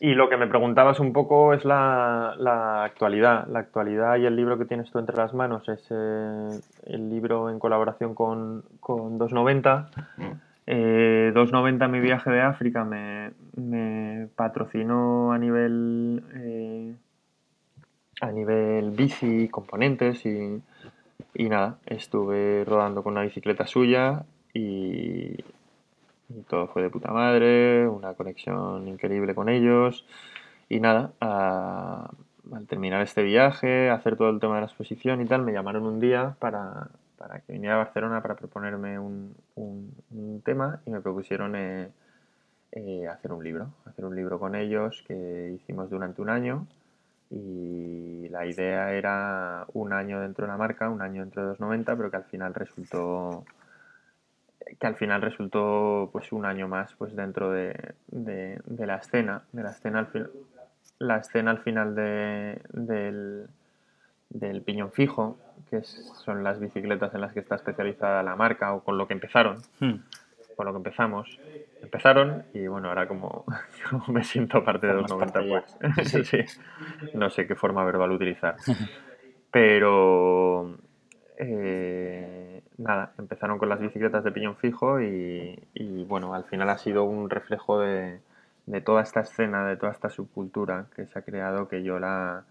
Y 0.00 0.14
lo 0.14 0.30
que 0.30 0.38
me 0.38 0.46
preguntabas 0.46 0.98
un 0.98 1.12
poco 1.12 1.52
es 1.52 1.66
la, 1.66 2.34
la, 2.38 2.84
actualidad. 2.84 3.46
La 3.48 3.58
actualidad 3.58 4.16
y 4.16 4.24
el 4.24 4.34
libro 4.34 4.56
que 4.56 4.64
tienes 4.64 4.90
tú 4.90 4.98
entre 4.98 5.14
las 5.14 5.34
manos 5.34 5.68
es 5.68 5.86
eh, 5.90 6.60
el 6.86 7.10
libro 7.10 7.50
en 7.50 7.58
colaboración 7.58 8.14
con, 8.14 8.64
con 8.80 9.18
290. 9.18 9.90
Eh, 10.66 11.32
290 11.34 11.88
mi 11.88 12.00
viaje 12.00 12.30
de 12.30 12.40
África 12.40 12.84
me, 12.84 13.32
patrocinó 14.36 15.32
a 15.32 15.38
nivel 15.38 16.22
eh, 16.34 16.94
a 18.20 18.30
nivel 18.30 18.90
bici, 18.92 19.48
componentes 19.48 20.24
y, 20.24 20.62
y 21.34 21.48
nada, 21.48 21.78
estuve 21.86 22.64
rodando 22.64 23.02
con 23.02 23.14
una 23.14 23.22
bicicleta 23.22 23.66
suya 23.66 24.24
y, 24.54 25.34
y 26.28 26.42
todo 26.48 26.68
fue 26.68 26.82
de 26.82 26.90
puta 26.90 27.12
madre, 27.12 27.88
una 27.88 28.14
conexión 28.14 28.86
increíble 28.88 29.34
con 29.34 29.48
ellos. 29.48 30.06
Y 30.68 30.80
nada, 30.80 31.12
al 31.20 32.66
terminar 32.66 33.02
este 33.02 33.22
viaje, 33.22 33.90
hacer 33.90 34.16
todo 34.16 34.30
el 34.30 34.40
tema 34.40 34.54
de 34.54 34.62
la 34.62 34.66
exposición 34.66 35.20
y 35.20 35.26
tal, 35.26 35.42
me 35.42 35.52
llamaron 35.52 35.84
un 35.84 36.00
día 36.00 36.36
para, 36.38 36.88
para 37.22 37.38
que 37.40 37.52
viniera 37.52 37.76
a 37.76 37.84
Barcelona 37.84 38.20
para 38.20 38.34
proponerme 38.34 38.98
un, 38.98 39.32
tema 40.44 40.80
y 40.86 40.90
me 40.90 41.00
propusieron 41.00 41.54
eh, 41.54 41.88
eh, 42.72 43.06
hacer 43.06 43.32
un 43.32 43.44
libro, 43.44 43.70
hacer 43.84 44.04
un 44.04 44.16
libro 44.16 44.40
con 44.40 44.56
ellos 44.56 45.04
que 45.06 45.52
hicimos 45.54 45.88
durante 45.88 46.20
un 46.20 46.30
año. 46.30 46.66
Y 47.30 48.28
la 48.28 48.44
idea 48.44 48.92
era 48.92 49.66
un 49.72 49.92
año 49.92 50.20
dentro 50.20 50.46
de 50.46 50.50
la 50.50 50.58
marca, 50.58 50.90
un 50.90 51.00
año 51.00 51.22
dentro 51.22 51.42
de 51.42 51.48
290, 51.50 51.96
pero 51.96 52.10
que 52.10 52.16
al 52.16 52.24
final 52.24 52.54
resultó 52.54 53.44
que 54.80 54.86
al 54.86 54.96
final 54.96 55.22
resultó 55.22 56.08
pues 56.12 56.32
un 56.32 56.44
año 56.44 56.66
más 56.66 56.92
pues 56.94 57.14
dentro 57.14 57.52
de, 57.52 57.94
la 58.10 58.96
escena 58.96 59.42
de 59.52 59.62
la 59.62 59.70
escena 59.70 59.98
al 60.00 60.30
la 60.98 61.18
escena 61.18 61.50
al 61.50 61.58
final 61.58 61.94
de, 61.94 62.60
del, 62.72 63.48
del 64.30 64.62
piñón 64.62 64.92
fijo 64.92 65.36
que 65.70 65.82
son 65.82 66.44
las 66.44 66.60
bicicletas 66.60 67.14
en 67.14 67.20
las 67.20 67.32
que 67.32 67.40
está 67.40 67.56
especializada 67.56 68.22
la 68.22 68.36
marca 68.36 68.74
o 68.74 68.82
con 68.82 68.98
lo 68.98 69.06
que 69.06 69.14
empezaron. 69.14 69.58
Hmm. 69.80 69.96
con 70.56 70.66
lo 70.66 70.72
que 70.72 70.78
empezamos. 70.78 71.38
Empezaron 71.80 72.44
y 72.52 72.66
bueno 72.66 72.88
ahora 72.88 73.08
como 73.08 73.44
me 74.08 74.22
siento 74.22 74.62
parte 74.64 74.86
de 74.86 74.94
los 74.94 75.10
90 75.10 75.40
pues. 75.48 76.58
No 77.14 77.30
sé 77.30 77.46
qué 77.46 77.54
forma 77.54 77.84
verbal 77.84 78.12
utilizar. 78.12 78.56
Pero 79.50 80.78
eh, 81.36 82.62
nada, 82.78 83.12
empezaron 83.18 83.58
con 83.58 83.68
las 83.68 83.80
bicicletas 83.80 84.24
de 84.24 84.32
piñón 84.32 84.56
fijo 84.56 85.00
y, 85.00 85.56
bueno, 86.08 86.34
al 86.34 86.44
final 86.44 86.70
ha 86.70 86.78
sido 86.78 87.04
un 87.04 87.30
reflejo 87.30 87.80
de, 87.80 88.20
toda 88.84 89.02
esta 89.02 89.20
escena, 89.20 89.66
de 89.66 89.76
toda 89.76 89.92
esta 89.92 90.08
subcultura 90.08 90.86
que 90.94 91.06
se 91.06 91.18
ha 91.18 91.22
creado, 91.22 91.68
que 91.68 91.82
yo 91.82 91.98
la, 91.98 92.44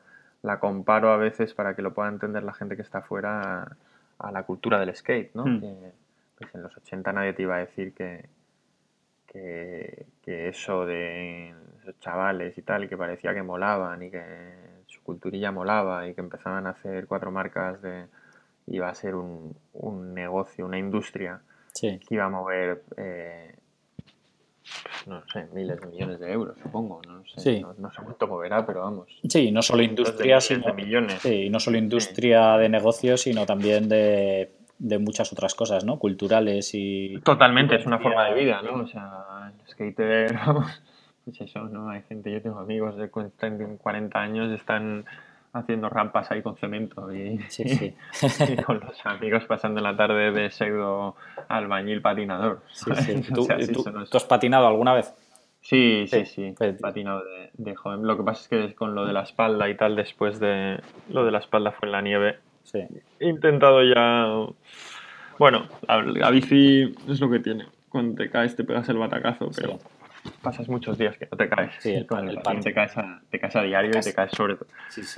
comparo 0.60 1.12
a 1.12 1.18
veces 1.18 1.54
para 1.54 1.76
que 1.76 1.82
lo 1.82 1.94
pueda 1.94 2.10
entender 2.10 2.44
la 2.44 2.54
gente 2.54 2.76
que 2.76 2.82
está 2.82 3.00
afuera 3.00 3.78
a, 4.20 4.32
la 4.32 4.44
cultura 4.44 4.80
del 4.80 4.96
skate, 4.96 5.34
¿no? 5.34 5.46
Hmm. 5.46 5.60
Que, 5.60 5.92
pues 6.38 6.56
en 6.56 6.64
los 6.64 6.76
80 6.76 7.14
nadie 7.14 7.34
te 7.34 7.44
iba 7.44 7.56
a 7.56 7.60
decir 7.60 7.94
que, 7.94 8.28
que, 9.28 10.08
que, 10.24 10.50
eso 10.50 10.86
de 10.86 11.54
esos 11.82 12.00
chavales 12.00 12.58
y 12.58 12.62
tal, 12.64 12.90
que 12.90 12.98
parecía 12.98 13.34
que 13.34 13.44
molaban 13.44 14.02
y 14.02 14.10
que 14.10 14.82
su 14.88 15.04
culturilla 15.04 15.52
molaba 15.52 16.08
y 16.08 16.16
que 16.16 16.22
empezaban 16.22 16.66
a 16.66 16.72
hacer 16.72 17.06
cuatro 17.08 17.32
marcas 17.32 17.82
de 17.82 18.08
iba 18.68 18.90
a 18.90 18.96
ser 18.96 19.16
un, 19.16 19.56
negocio, 20.14 20.66
una 20.66 20.78
industria 20.78 21.42
que 21.80 22.00
iba 22.10 22.26
a 22.26 22.30
mover 22.30 22.84
eh, 22.98 23.56
no 25.08 25.24
sé, 25.32 25.48
miles 25.54 25.80
de 25.80 25.88
millones 25.88 26.20
de 26.20 26.32
euros, 26.32 26.58
supongo. 26.62 27.02
No 27.08 27.24
sé, 27.26 27.62
no, 27.62 27.92
sé 27.92 28.02
cuánto 28.04 28.28
moverá, 28.28 28.66
pero 28.66 28.82
vamos. 28.82 29.08
Sí, 29.28 29.52
no 29.52 29.62
solo 29.62 29.84
industria, 29.84 30.40
sino. 30.40 30.74
millones. 30.74 31.22
Sí, 31.22 31.50
no 31.50 31.60
solo 31.60 31.78
industria 31.78 32.58
de 32.58 32.70
negocios, 32.70 33.22
sino 33.22 33.46
también 33.46 33.90
de, 33.90 34.52
de, 34.80 35.00
muchas 35.00 35.32
otras 35.34 35.56
cosas, 35.56 35.84
¿no? 35.86 36.00
Culturales 36.00 36.72
y. 36.74 37.20
Totalmente, 37.24 37.76
es 37.76 37.86
una 37.86 38.00
forma 38.00 38.30
de 38.30 38.36
vida, 38.36 38.62
¿no? 38.62 38.84
O 38.84 38.88
sea, 38.88 39.52
el 39.54 39.68
skater, 39.70 40.34
vamos. 40.46 40.82
Pues 41.26 41.40
eso, 41.42 41.66
¿no? 41.66 41.90
Hay 41.90 42.02
gente, 42.04 42.32
yo 42.32 42.42
tengo 42.42 42.60
amigos 42.60 42.98
de 42.98 43.10
40 43.10 44.20
años 44.20 44.52
y 44.52 44.56
están 44.56 45.06
haciendo 45.54 45.90
rampas 45.90 46.32
ahí 46.32 46.42
con 46.42 46.56
cemento 46.56 47.12
y, 47.14 47.40
con 48.66 48.80
los 48.80 49.06
amigos 49.06 49.46
pasando 49.46 49.82
la 49.82 49.96
tarde 49.96 50.32
de 50.32 50.50
pseudo 50.50 51.16
albañil 51.48 52.02
patinador. 52.02 52.62
¿Tú, 53.34 53.48
has 54.14 54.26
patinado 54.26 54.68
alguna 54.68 54.94
vez? 54.94 55.14
Sí, 55.62 56.06
sí, 56.08 56.26
sí, 56.26 56.56
he 56.60 56.74
patinado 56.74 57.22
de, 57.54 57.76
joven. 57.76 58.08
Lo 58.08 58.18
que 58.18 58.24
pasa 58.24 58.42
es 58.42 58.48
que 58.48 58.76
con 58.76 58.96
lo 58.96 59.06
de 59.06 59.14
la 59.14 59.22
espalda 59.22 59.70
y 59.70 59.78
tal, 59.78 59.96
después 59.96 60.40
de 60.40 60.80
lo 61.10 61.24
de 61.24 61.32
la 61.32 61.38
espalda 61.38 61.72
fue 61.72 61.88
en 61.88 61.92
la 61.92 62.02
nieve. 62.02 62.40
He 63.20 63.30
intentado 63.30 63.84
ya... 63.84 64.28
Bueno, 65.38 65.68
la, 65.88 66.32
bici 66.32 66.96
es 67.08 67.20
lo 67.20 67.30
que 67.30 67.40
tiene. 67.40 67.66
Cuando 67.90 68.16
te 68.16 68.30
caes 68.30 68.56
te 68.56 68.64
pegas 68.64 68.90
el 68.90 68.98
batacazo, 68.98 69.50
pero 69.56 69.80
pasas 70.42 70.68
muchos 70.70 70.98
días 70.98 71.18
que 71.18 71.28
no 71.32 71.38
te 71.38 71.50
caes. 71.50 71.74
Sí, 71.80 71.94
el, 71.94 72.06
pan, 72.44 72.62
Te, 72.62 72.74
caes 72.74 72.98
a, 72.98 73.22
te 73.30 73.40
caes 73.40 73.56
a 73.56 73.64
diario 73.64 73.92
y 73.98 74.02
te 74.02 74.14
caes 74.14 74.32
sobre 74.32 74.56
todo. 74.56 74.68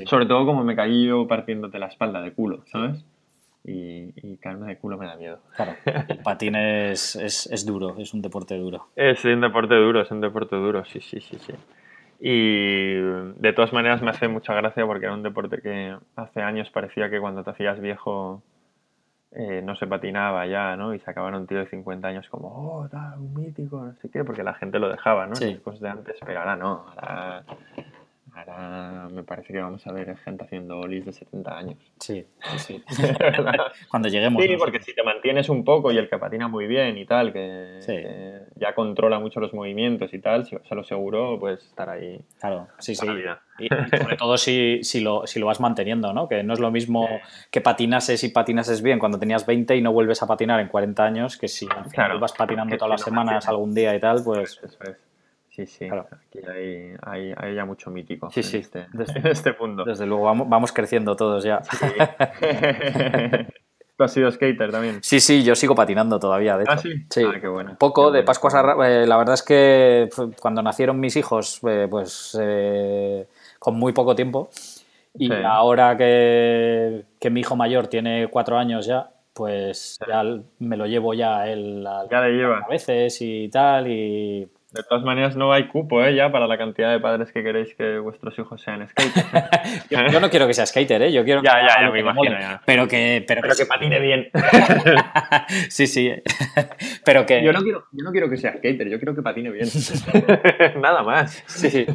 Sobre 0.06 0.26
todo 0.26 0.46
como 0.46 0.64
me 0.64 0.76
caí 0.76 1.08
yo 1.08 1.28
partiéndote 1.28 1.80
la 1.80 1.88
espalda 1.88 2.22
de 2.22 2.34
culo, 2.34 2.64
¿sabes? 2.72 3.04
Y, 3.66 4.12
y, 4.18 4.38
caerme 4.38 4.68
de 4.68 4.78
culo 4.78 4.98
me 4.98 5.06
da 5.06 5.16
miedo. 5.16 5.40
Claro, 5.56 5.76
el 5.86 6.18
patín 6.20 6.56
es, 6.56 7.16
es, 7.16 7.48
es, 7.48 7.66
duro, 7.66 7.96
es 7.98 8.14
un 8.14 8.22
deporte 8.22 8.58
duro. 8.58 8.88
Es 8.98 9.24
un 9.24 9.40
deporte 9.40 9.76
duro, 9.76 10.02
es 10.02 10.12
un 10.12 10.20
deporte 10.20 10.58
duro, 10.58 10.84
sí, 10.84 11.00
sí, 11.00 11.22
sí, 11.22 11.38
sí. 11.40 11.54
Y 12.20 12.96
de 12.96 13.54
todas 13.54 13.72
maneras 13.72 14.02
me 14.02 14.10
hace 14.10 14.28
mucha 14.28 14.54
gracia 14.54 14.86
porque 14.86 15.06
era 15.06 15.14
un 15.14 15.24
deporte 15.24 15.62
que 15.62 15.96
hace 16.16 16.42
años 16.42 16.70
parecía 16.72 17.10
que 17.10 17.20
cuando 17.20 17.44
te 17.44 17.52
hacías 17.52 17.80
viejo 17.80 18.44
eh, 19.36 19.62
no 19.64 19.76
se 19.76 19.88
patinaba 19.88 20.46
ya, 20.46 20.76
¿no? 20.76 20.94
Y 20.94 21.00
sacaban 21.00 21.36
un 21.36 21.48
tío 21.48 21.60
de 21.60 21.68
50 21.68 22.08
años 22.08 22.28
como, 22.30 22.48
oh, 22.50 22.88
tal, 22.88 23.20
un 23.20 23.34
mítico, 23.34 23.84
no 23.84 23.94
sé 24.02 24.10
qué, 24.10 24.24
porque 24.24 24.44
la 24.44 24.54
gente 24.54 24.80
lo 24.80 24.90
dejaba, 24.90 25.26
¿no? 25.26 25.36
Sí. 25.36 25.60
De 25.80 25.90
antes, 25.90 26.16
pero 26.26 26.40
ahora 26.40 26.56
no, 26.56 26.86
ahora 26.96 27.44
Ahora 28.36 29.10
me 29.12 29.24
parece 29.24 29.54
que 29.54 29.60
vamos 29.60 29.86
a 29.86 29.92
ver 29.92 30.18
gente 30.18 30.44
haciendo 30.44 30.80
olis 30.80 31.06
de 31.06 31.14
70 31.14 31.58
años. 31.58 31.78
Sí, 32.00 32.26
sí, 32.58 32.84
sí. 32.90 33.04
Cuando 33.90 34.10
lleguemos. 34.10 34.42
Sí, 34.42 34.56
porque 34.58 34.80
si 34.82 34.96
te 34.96 35.04
mantienes 35.04 35.50
un 35.50 35.64
poco 35.64 35.92
y 35.92 35.98
el 35.98 36.10
que 36.10 36.18
patina 36.18 36.48
muy 36.48 36.66
bien 36.66 36.98
y 36.98 37.06
tal, 37.06 37.32
que, 37.32 37.80
ya 38.56 38.74
controla 38.74 39.20
mucho 39.20 39.40
los 39.40 39.54
movimientos 39.54 40.14
y 40.14 40.20
tal, 40.20 40.46
si 40.46 40.58
se 40.68 40.76
lo 40.76 40.84
seguro, 40.84 41.38
pues 41.40 41.64
estar 41.64 41.90
ahí. 41.90 42.22
Claro, 42.40 42.68
sí, 42.80 42.96
sí. 42.96 43.06
Y, 43.60 43.68
sobre 43.68 44.18
todo 44.18 44.38
si, 44.38 44.84
si, 44.84 45.02
lo, 45.02 45.28
si 45.28 45.40
lo 45.40 45.46
vas 45.46 45.60
manteniendo, 45.60 46.12
¿no? 46.12 46.28
Que 46.28 46.42
no 46.44 46.54
es 46.54 46.60
lo 46.60 46.72
mismo 46.72 47.08
que 47.52 47.62
patinases 47.62 48.24
y 48.24 48.30
patinases 48.30 48.82
bien 48.82 48.98
cuando 48.98 49.20
tenías 49.20 49.46
20 49.46 49.76
y 49.76 49.82
no 49.82 49.94
vuelves 49.94 50.24
a 50.24 50.28
patinar 50.28 50.60
en 50.60 50.70
40 50.70 51.04
años, 51.04 51.38
que 51.38 51.48
si 51.48 51.68
claro, 51.92 52.20
vas 52.20 52.34
patinando 52.34 52.76
todas 52.78 52.90
las 52.90 53.02
semanas 53.02 53.48
algún 53.48 53.76
día 53.76 53.96
y 53.96 54.00
tal, 54.00 54.24
pues. 54.24 54.60
Eso 54.64 54.78
es. 54.84 55.13
Sí, 55.56 55.68
sí, 55.68 55.86
aquí 55.86 56.40
hay, 57.06 57.32
hay, 57.38 57.54
ya 57.54 57.64
mucho 57.64 57.92
mítico 57.92 58.32
sí, 58.32 58.42
sí. 58.42 58.58
Este, 58.58 58.88
en, 58.92 59.28
este, 59.28 59.54
punto. 59.54 59.84
Desde 59.84 60.08
luego, 60.08 60.24
vamos, 60.24 60.50
vamos 60.50 60.72
creciendo 60.72 61.16
todos 61.16 61.44
ya. 61.44 61.62
¿Tú 63.96 64.04
has 64.04 64.12
sido 64.12 64.32
skater 64.32 64.72
también? 64.72 65.04
Sí, 65.04 65.20
sí, 65.20 65.44
yo 65.44 65.54
sigo 65.54 65.76
patinando 65.76 66.20
todavía, 66.20 66.58
de 66.58 66.66
¿Ah, 66.68 66.74
hecho. 66.74 66.90
¿Ah, 66.90 67.08
sí? 67.08 67.24
qué 67.40 67.48
bueno. 67.48 67.76
Poco, 67.78 68.10
de 68.10 68.24
Pascuas 68.24 68.56
a... 68.56 68.62
Eh, 68.88 69.06
la 69.06 69.16
verdad 69.16 69.36
es 69.36 69.44
que 69.44 70.10
cuando 70.42 70.64
nacieron 70.64 71.00
mis 71.00 71.16
hijos, 71.18 71.60
eh, 71.68 71.88
pues 71.88 72.36
eh, 72.42 73.28
con 73.60 73.78
muy 73.78 73.94
poco 73.94 74.16
tiempo. 74.16 74.50
Y 75.14 75.32
ahora 75.32 75.96
que, 75.96 77.04
que, 77.20 77.30
mi 77.30 77.42
hijo 77.42 77.56
mayor 77.56 77.86
tiene 77.86 78.28
cuatro 78.32 78.58
años 78.58 78.88
ya, 78.88 79.12
pues 79.32 80.00
ya 80.08 80.24
me 80.58 80.78
lo 80.78 80.88
llevo 80.88 81.14
ya 81.14 81.48
él 81.48 81.86
a, 81.86 82.08
ya 82.10 82.22
le 82.22 82.32
lleva. 82.32 82.58
a 82.66 82.68
veces 82.68 83.16
y 83.22 83.48
tal, 83.50 83.88
y 83.88 84.50
de 84.74 84.82
todas 84.82 85.04
maneras, 85.04 85.36
no 85.36 85.54
hay 85.54 85.68
cupo 85.68 86.04
¿eh? 86.04 86.16
ya 86.16 86.32
para 86.32 86.48
la 86.48 86.58
cantidad 86.58 86.92
de 86.92 87.00
padres 87.00 87.32
que 87.32 87.44
queréis 87.44 87.76
que 87.76 88.00
vuestros 88.00 88.38
hijos 88.40 88.60
sean 88.60 88.88
skaters. 88.88 89.90
yo, 90.12 90.20
no 90.20 90.32
quiero 90.32 90.48
que 90.48 90.56
sea 90.56 90.66
skater, 90.66 91.04
¿eh? 91.04 91.12
yo 91.14 91.24
quiero 91.24 91.44
ya, 91.44 91.62
ya, 91.62 91.82
ya, 91.82 91.92
me 91.92 92.00
imagino. 92.00 92.40
Ya. 92.40 92.60
Pero 92.66 92.88
que, 92.88 93.24
pero, 93.28 93.42
que, 93.56 93.66
patine 93.68 94.00
bien. 94.00 94.30
sí, 95.70 95.86
sí. 95.86 96.12
Pero 97.06 97.26
que. 97.26 97.44
Yo 97.44 97.54
no, 97.54 97.62
quiero, 97.62 97.86
yo 97.92 98.04
no 98.04 98.12
quiero 98.12 98.30
que 98.30 98.38
sea 98.38 98.58
skater, 98.58 98.90
yo 98.90 98.98
quiero 98.98 99.14
que 99.14 99.22
patine 99.22 99.52
bien. 99.52 99.68
Nada 100.82 101.04
más. 101.04 101.44
Sí, 101.46 101.70
sí. 101.70 101.86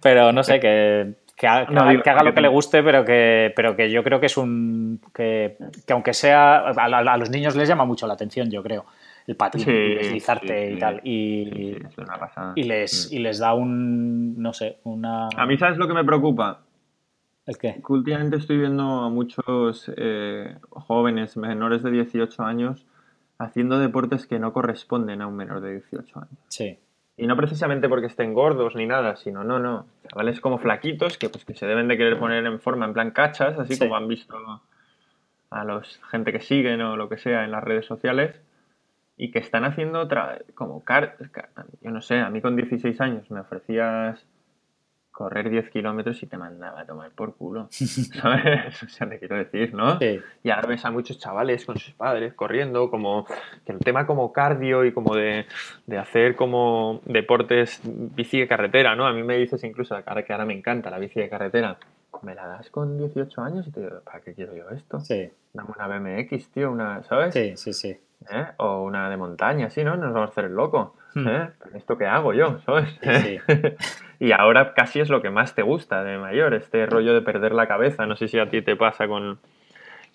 Pero 0.00 0.32
no 0.32 0.42
sé, 0.44 0.60
que. 0.60 1.14
Que, 1.36 1.48
haga, 1.48 2.22
lo 2.22 2.32
que 2.32 2.40
le 2.40 2.48
guste, 2.48 2.84
pero 2.84 3.04
que, 3.04 3.52
pero 3.56 3.74
que 3.74 3.90
yo 3.90 4.04
creo 4.04 4.20
que 4.20 4.26
es 4.26 4.36
un. 4.36 5.00
que, 5.12 5.56
que 5.84 5.92
aunque 5.92 6.14
sea. 6.14 6.58
a, 6.58 7.16
los 7.16 7.30
niños 7.30 7.56
les 7.56 7.68
llama 7.68 7.84
mucho 7.84 8.06
la 8.06 8.14
atención, 8.14 8.50
yo 8.50 8.62
creo 8.62 8.84
el 9.26 9.36
patín 9.36 9.64
deslizarte 9.64 10.72
y 10.72 10.78
tal. 10.78 11.00
Y, 11.02 11.78
y, 12.56 12.62
les, 12.62 13.10
mm. 13.10 13.14
y 13.14 13.18
les 13.18 13.38
da 13.38 13.54
un, 13.54 14.40
no 14.40 14.52
sé, 14.52 14.78
una... 14.84 15.28
A 15.36 15.46
mí, 15.46 15.56
¿sabes 15.56 15.78
lo 15.78 15.88
que 15.88 15.94
me 15.94 16.04
preocupa? 16.04 16.60
¿El 17.46 17.58
qué? 17.58 17.74
Que 17.74 17.92
últimamente 17.92 18.36
estoy 18.36 18.58
viendo 18.58 18.82
a 18.82 19.10
muchos 19.10 19.90
eh, 19.96 20.56
jóvenes 20.70 21.36
menores 21.36 21.82
de 21.82 21.90
18 21.90 22.42
años 22.42 22.84
haciendo 23.38 23.78
deportes 23.78 24.26
que 24.26 24.38
no 24.38 24.52
corresponden 24.52 25.20
a 25.22 25.26
un 25.26 25.36
menor 25.36 25.60
de 25.60 25.72
18 25.72 26.18
años. 26.18 26.38
Sí. 26.48 26.78
Y 27.16 27.26
no 27.26 27.36
precisamente 27.36 27.88
porque 27.88 28.06
estén 28.06 28.34
gordos 28.34 28.74
ni 28.74 28.86
nada, 28.86 29.16
sino 29.16 29.44
no, 29.44 29.58
no. 29.58 29.86
Chavales 30.08 30.40
como 30.40 30.58
flaquitos 30.58 31.16
que 31.16 31.28
pues 31.28 31.44
que 31.44 31.54
se 31.54 31.66
deben 31.66 31.88
de 31.88 31.96
querer 31.96 32.18
poner 32.18 32.44
en 32.44 32.60
forma, 32.60 32.86
en 32.86 32.92
plan 32.92 33.10
cachas, 33.10 33.58
así 33.58 33.78
como 33.78 33.96
han 33.96 34.08
visto 34.08 34.36
a 35.50 35.64
los 35.64 36.00
gente 36.10 36.32
que 36.32 36.40
siguen 36.40 36.80
o 36.80 36.96
lo 36.96 37.08
que 37.08 37.18
sea 37.18 37.44
en 37.44 37.52
las 37.52 37.62
redes 37.62 37.86
sociales 37.86 38.40
y 39.16 39.30
que 39.30 39.38
están 39.38 39.64
haciendo 39.64 40.00
otra, 40.00 40.40
como 40.54 40.84
car, 40.84 41.16
yo 41.80 41.90
no 41.90 42.00
sé, 42.00 42.18
a 42.18 42.30
mí 42.30 42.40
con 42.40 42.56
16 42.56 43.00
años 43.00 43.30
me 43.30 43.40
ofrecías 43.40 44.26
correr 45.14 45.48
10 45.48 45.70
kilómetros 45.70 46.20
y 46.24 46.26
te 46.26 46.36
mandaba 46.36 46.80
a 46.80 46.86
tomar 46.86 47.12
por 47.12 47.36
culo, 47.36 47.68
¿sabes? 47.70 48.82
O 48.82 48.88
sea, 48.88 49.08
te 49.08 49.20
quiero 49.20 49.36
decir, 49.36 49.72
¿no? 49.72 49.96
Y 50.42 50.50
ahora 50.50 50.66
ves 50.66 50.84
a 50.84 50.90
muchos 50.90 51.18
chavales 51.20 51.64
con 51.64 51.78
sus 51.78 51.94
padres 51.94 52.34
corriendo, 52.34 52.90
como 52.90 53.24
que 53.64 53.72
el 53.72 53.78
tema 53.78 54.06
como 54.06 54.32
cardio 54.32 54.84
y 54.84 54.92
como 54.92 55.14
de, 55.14 55.46
de 55.86 55.98
hacer 55.98 56.34
como 56.34 57.00
deportes 57.04 57.80
bici 57.84 58.40
de 58.40 58.48
carretera, 58.48 58.96
¿no? 58.96 59.06
A 59.06 59.12
mí 59.12 59.22
me 59.22 59.36
dices 59.36 59.62
incluso, 59.62 59.94
ahora 60.04 60.24
que 60.24 60.32
ahora 60.32 60.46
me 60.46 60.54
encanta 60.54 60.90
la 60.90 60.98
bici 60.98 61.20
de 61.20 61.28
carretera, 61.28 61.78
me 62.22 62.34
la 62.34 62.46
das 62.46 62.70
con 62.70 62.98
18 62.98 63.42
años 63.42 63.66
y 63.66 63.70
te 63.70 63.80
digo, 63.80 64.00
¿para 64.04 64.20
qué 64.20 64.34
quiero 64.34 64.54
yo 64.54 64.68
esto? 64.70 65.00
Sí. 65.00 65.30
Dame 65.52 65.70
una 65.76 65.86
BMX, 65.86 66.48
tío, 66.50 66.70
una, 66.70 67.02
¿sabes? 67.04 67.34
Sí, 67.34 67.56
sí, 67.56 67.72
sí. 67.72 67.96
¿Eh? 68.30 68.46
O 68.56 68.82
una 68.82 69.10
de 69.10 69.16
montaña, 69.16 69.70
sí, 69.70 69.84
¿no? 69.84 69.96
Nos 69.96 70.12
vamos 70.12 70.28
a 70.28 70.32
hacer 70.32 70.46
el 70.46 70.54
loco. 70.54 70.94
Hmm. 71.14 71.28
¿Eh? 71.28 71.50
¿Esto 71.74 71.98
qué 71.98 72.06
hago 72.06 72.32
yo? 72.32 72.58
¿Sabes? 72.64 72.88
Sí. 73.02 73.38
y 74.18 74.32
ahora 74.32 74.74
casi 74.74 75.00
es 75.00 75.10
lo 75.10 75.20
que 75.22 75.30
más 75.30 75.54
te 75.54 75.62
gusta 75.62 76.02
de 76.02 76.18
mayor, 76.18 76.54
este 76.54 76.86
rollo 76.86 77.12
de 77.12 77.22
perder 77.22 77.52
la 77.52 77.68
cabeza. 77.68 78.06
No 78.06 78.16
sé 78.16 78.28
si 78.28 78.38
a 78.38 78.48
ti 78.48 78.62
te 78.62 78.76
pasa 78.76 79.06
con, 79.06 79.38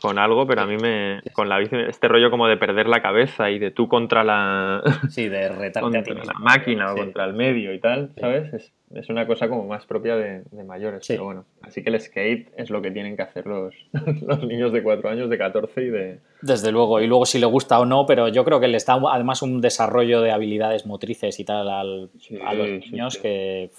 con 0.02 0.18
algo, 0.18 0.48
pero 0.48 0.62
a 0.62 0.66
mí 0.66 0.78
me. 0.78 1.22
Con 1.34 1.50
la 1.50 1.58
bici, 1.58 1.76
este 1.76 2.08
rollo 2.08 2.32
como 2.32 2.48
de 2.48 2.58
perder 2.58 2.88
la 2.88 3.02
cabeza 3.02 3.50
y 3.52 3.60
de 3.60 3.72
tú 3.72 3.88
contra 3.88 4.24
la. 4.24 4.82
Sí, 5.10 5.28
de 5.28 5.50
retarte 5.50 6.14
la 6.14 6.34
máquina 6.40 6.94
o 6.94 6.96
contra 6.96 7.26
el 7.26 7.34
medio 7.34 7.74
y 7.74 7.80
tal, 7.80 8.12
¿sabes? 8.20 8.54
Es, 8.54 8.72
es, 8.94 9.10
una 9.10 9.28
cosa 9.28 9.50
como 9.50 9.66
más 9.66 9.86
propia 9.86 10.16
de, 10.16 10.44
de 10.52 10.64
mayores, 10.64 11.06
pero 11.08 11.26
bueno. 11.26 11.46
Así 11.62 11.84
que 11.84 11.90
el 11.90 12.00
skate 12.00 12.52
es 12.58 12.70
lo 12.70 12.82
que 12.82 12.92
tienen 12.92 13.16
que 13.16 13.24
hacer 13.24 13.46
los, 13.46 13.74
los 14.22 14.44
niños 14.44 14.72
de 14.72 14.84
4 14.84 15.10
años, 15.10 15.30
de 15.30 15.38
14 15.38 15.82
y 15.82 15.90
de. 15.90 16.20
Desde 16.42 16.72
luego, 16.72 17.02
y 17.02 17.08
luego 17.08 17.26
si 17.26 17.40
le 17.40 17.46
gusta 17.46 17.80
o 17.80 17.86
no, 17.86 18.06
pero 18.06 18.28
yo 18.30 18.46
creo 18.46 18.60
que 18.60 18.68
les 18.68 18.86
da 18.86 19.00
además 19.12 19.42
un 19.42 19.62
desarrollo 19.62 20.22
de 20.22 20.32
habilidades 20.32 20.86
motrices 20.86 21.40
y 21.40 21.46
tal 21.46 21.70
al, 21.70 22.10
a 22.46 22.54
los 22.54 22.68
niños 22.70 23.18
que. 23.18 23.72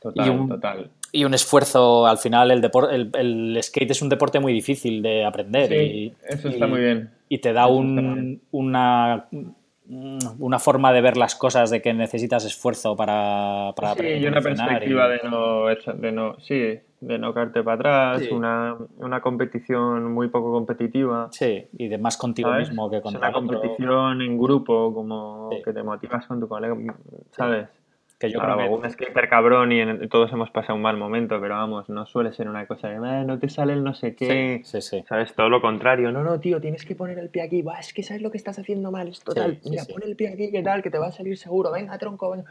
Total, 0.00 0.48
total 0.48 0.90
y 1.12 1.24
un 1.24 1.34
esfuerzo. 1.34 2.06
Al 2.06 2.18
final, 2.18 2.50
el, 2.50 3.10
el, 3.14 3.58
skate 3.62 3.90
es 3.90 4.02
un 4.02 4.08
deporte 4.08 4.40
muy 4.40 4.52
difícil 4.52 5.02
de 5.02 5.24
aprender. 5.24 5.72
y, 5.72 6.14
eso 6.28 6.48
está 6.48 6.66
muy 6.66 6.80
bien. 6.80 7.10
Y 7.28 7.38
te 7.38 7.52
da 7.52 7.66
un, 7.66 8.40
una, 8.50 9.26
una 10.38 10.58
forma 10.58 10.92
de 10.92 11.00
ver 11.00 11.16
las 11.16 11.34
cosas 11.34 11.70
de 11.70 11.80
que 11.80 11.94
necesitas 11.94 12.44
esfuerzo 12.44 12.96
para, 12.96 13.72
para 13.74 13.94
sí, 13.94 14.06
y 14.06 14.26
una 14.26 14.40
perspectiva 14.40 15.08
de, 15.08 15.20
no, 15.24 15.66
de 15.66 16.12
no. 16.12 16.36
Sí, 16.40 16.80
de 17.00 17.18
no 17.18 17.32
caerte 17.32 17.62
para 17.62 17.74
atrás, 17.76 18.28
una, 18.32 18.76
una, 18.96 19.20
competición 19.20 20.12
muy 20.12 20.28
poco 20.28 20.50
competitiva. 20.50 21.28
Sí, 21.30 21.68
y 21.72 21.88
de 21.88 21.96
más 21.96 22.16
contigo 22.16 22.52
mismo 22.54 22.90
que 22.90 23.00
con 23.00 23.16
Una 23.16 23.32
competición 23.32 24.20
en 24.20 24.36
grupo, 24.36 24.92
como 24.92 25.50
que 25.64 25.72
te 25.72 25.82
motivas 25.82 26.26
con 26.26 26.40
tu 26.40 26.48
colega, 26.48 26.76
¿sabes? 27.30 27.68
Que 28.18 28.30
yo 28.30 28.40
Claro, 28.40 28.54
creo 28.56 28.66
que- 28.68 28.74
algún 28.74 28.90
skater 28.90 29.28
cabrón 29.28 29.70
y 29.70 29.80
en- 29.80 30.08
todos 30.08 30.32
hemos 30.32 30.50
pasado 30.50 30.74
un 30.74 30.82
mal 30.82 30.96
momento, 30.96 31.40
pero 31.40 31.54
vamos, 31.54 31.88
no 31.88 32.04
suele 32.04 32.32
ser 32.32 32.48
una 32.48 32.66
cosa 32.66 32.88
de, 32.88 32.96
"Ah, 32.96 33.22
no 33.24 33.38
te 33.38 33.48
sale 33.48 33.74
el 33.74 33.84
no 33.84 33.94
sé 33.94 34.16
qué. 34.16 34.60
Sí, 34.64 34.80
sí, 34.80 34.82
sí. 34.98 35.04
¿Sabes? 35.08 35.32
Todo 35.34 35.48
lo 35.48 35.60
contrario. 35.60 36.10
No, 36.10 36.24
no, 36.24 36.40
tío, 36.40 36.60
tienes 36.60 36.84
que 36.84 36.96
poner 36.96 37.16
el 37.20 37.28
pie 37.28 37.42
aquí. 37.42 37.62
Buah, 37.62 37.78
es 37.78 37.92
que 37.94 38.02
sabes 38.02 38.20
lo 38.22 38.32
que 38.32 38.36
estás 38.38 38.58
haciendo 38.58 38.90
mal. 38.90 39.06
Es 39.06 39.20
total. 39.20 39.58
Mira, 39.70 39.84
pon 39.84 40.02
el 40.02 40.16
pie 40.16 40.28
aquí, 40.30 40.50
que 40.50 40.62
tal, 40.64 40.82
que 40.82 40.90
te 40.90 40.98
va 40.98 41.06
a 41.06 41.12
salir 41.12 41.38
seguro. 41.38 41.70
Venga, 41.70 41.96
tronco, 41.96 42.30
venga. 42.30 42.44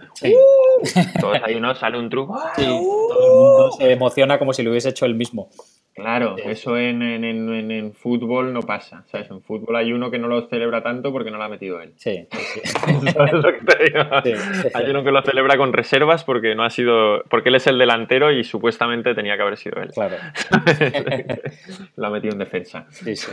Todos 1.19 1.37
ahí 1.43 1.55
uno 1.55 1.73
sale 1.75 1.97
un 1.99 2.09
truco. 2.09 2.35
¡Ah, 2.37 2.53
Sí, 2.55 2.63
uh! 2.63 3.07
todo 3.09 3.25
el 3.25 3.39
mundo 3.39 3.71
se 3.77 3.91
emociona 3.91 4.37
como 4.39 4.53
si 4.53 4.63
lo 4.63 4.71
hubiese 4.71 4.89
hecho 4.89 5.05
él 5.05 5.15
mismo. 5.15 5.49
Claro, 5.95 6.35
Sí. 6.37 6.43
eso 6.45 6.77
en, 6.77 7.01
en, 7.01 7.23
en, 7.23 7.71
en- 7.71 7.91
fútbol 7.93 8.53
no 8.53 8.61
pasa. 8.61 9.03
¿Sabes? 9.07 9.31
En 9.31 9.41
fútbol 9.41 9.75
hay 9.77 9.91
uno 9.93 10.11
que 10.11 10.19
no 10.19 10.27
lo 10.27 10.47
celebra 10.47 10.83
tanto 10.83 11.11
porque 11.11 11.31
no 11.31 11.37
lo 11.37 11.43
ha 11.45 11.49
metido 11.49 11.81
él. 11.81 11.93
Sí, 11.95 12.27
sí, 12.31 12.59
sí. 12.65 12.69
¿Sabes 13.11 13.33
lo 13.33 13.41
que 13.41 13.65
te 13.65 13.83
digo? 13.85 14.03
Sí. 14.23 14.67
Hay 14.75 14.89
uno 14.91 15.03
que 15.03 15.09
lo 15.11 15.23
celebra 15.23 15.57
con 15.57 15.73
reservas 15.73 16.23
porque 16.23 16.53
no 16.53 16.63
ha 16.63 16.69
sido. 16.69 17.23
porque 17.31 17.49
él 17.49 17.55
es 17.55 17.65
el 17.65 17.79
delantero 17.79 18.31
y 18.31 18.43
supuestamente 18.43 19.15
tenía 19.15 19.35
que 19.37 19.41
haber 19.41 19.57
sido 19.57 19.81
él. 19.81 19.89
Claro. 19.91 20.17
lo 21.95 22.07
ha 22.07 22.09
metido 22.11 22.33
en 22.33 22.39
defensa. 22.39 22.85
Sí, 22.91 23.15
sí. 23.15 23.31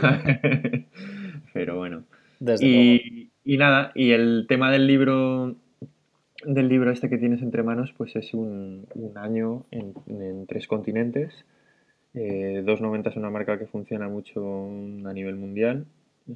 Pero 1.53 1.75
bueno. 1.75 2.03
Desde 2.39 2.65
luego. 2.65 2.81
Y, 2.81 3.29
y 3.43 3.57
nada, 3.57 3.91
y 3.95 4.11
el 4.11 4.45
tema 4.49 4.71
del 4.71 4.87
libro 4.87 5.55
del 6.45 6.67
libro 6.69 6.91
este 6.91 7.09
que 7.09 7.17
tienes 7.17 7.41
entre 7.41 7.63
manos, 7.63 7.93
pues 7.97 8.15
es 8.15 8.33
un, 8.33 8.87
un 8.95 9.17
año 9.17 9.65
en, 9.71 9.93
en 10.07 10.45
tres 10.47 10.67
continentes. 10.67 11.33
Eh, 12.13 12.61
290 12.65 13.09
es 13.09 13.15
una 13.17 13.29
marca 13.29 13.59
que 13.59 13.65
funciona 13.67 14.07
mucho 14.07 14.41
a 14.67 15.13
nivel 15.13 15.35
mundial, 15.35 15.85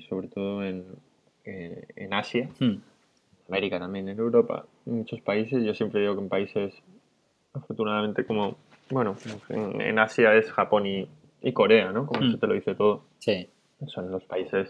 sobre 0.09 0.27
todo 0.27 0.63
en, 0.63 0.83
eh, 1.45 1.85
en 1.95 2.13
Asia, 2.13 2.49
Hmm. 2.59 2.77
América 3.47 3.79
también, 3.79 4.07
en 4.09 4.19
Europa, 4.19 4.65
en 4.85 4.93
muchos 4.97 5.21
países. 5.21 5.63
Yo 5.63 5.73
siempre 5.73 6.01
digo 6.01 6.15
que 6.15 6.21
en 6.21 6.29
países, 6.29 6.73
afortunadamente, 7.53 8.25
como, 8.25 8.57
bueno, 8.91 9.15
en, 9.49 9.81
en 9.81 9.99
Asia 9.99 10.35
es 10.35 10.51
Japón 10.51 10.85
y, 10.85 11.07
y 11.41 11.53
Corea, 11.53 11.91
¿no? 11.91 12.05
Como 12.05 12.21
Mm. 12.21 12.29
eso 12.29 12.37
te 12.37 12.47
lo 12.47 12.53
dice 12.53 12.75
todo 12.75 13.05
Sí, 13.19 13.47
son 13.87 14.11
los 14.11 14.23
países 14.25 14.69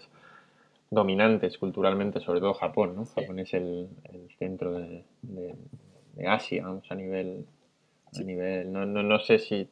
dominantes 0.91 1.57
culturalmente, 1.57 2.19
sobre 2.19 2.39
todo 2.39 2.53
Japón, 2.53 2.95
¿no? 2.95 3.05
Japón 3.05 3.39
es 3.39 3.53
el, 3.53 3.87
el 4.11 4.29
centro 4.37 4.73
de, 4.73 5.03
de- 5.21 5.55
de 6.13 6.27
Asia, 6.27 6.63
vamos, 6.65 6.85
a 6.91 6.95
nivel, 6.95 7.45
a 8.17 8.23
nivel, 8.23 8.71
no, 8.73 8.85
no, 8.85 9.03
no 9.03 9.19
sé 9.19 9.39
si, 9.39 9.69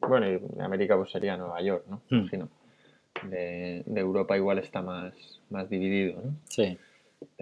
bueno, 0.00 0.26
en 0.26 0.60
América 0.60 0.96
pues 0.96 1.10
sería 1.10 1.36
Nueva 1.36 1.60
York, 1.62 1.84
¿no? 1.88 2.02
Hmm. 2.10 2.16
Imagino. 2.20 2.48
De, 3.28 3.82
de 3.86 4.00
Europa 4.00 4.36
igual 4.36 4.58
está 4.58 4.82
más, 4.82 5.14
más 5.50 5.68
dividido, 5.70 6.20
¿no? 6.22 6.34
sí. 6.44 6.76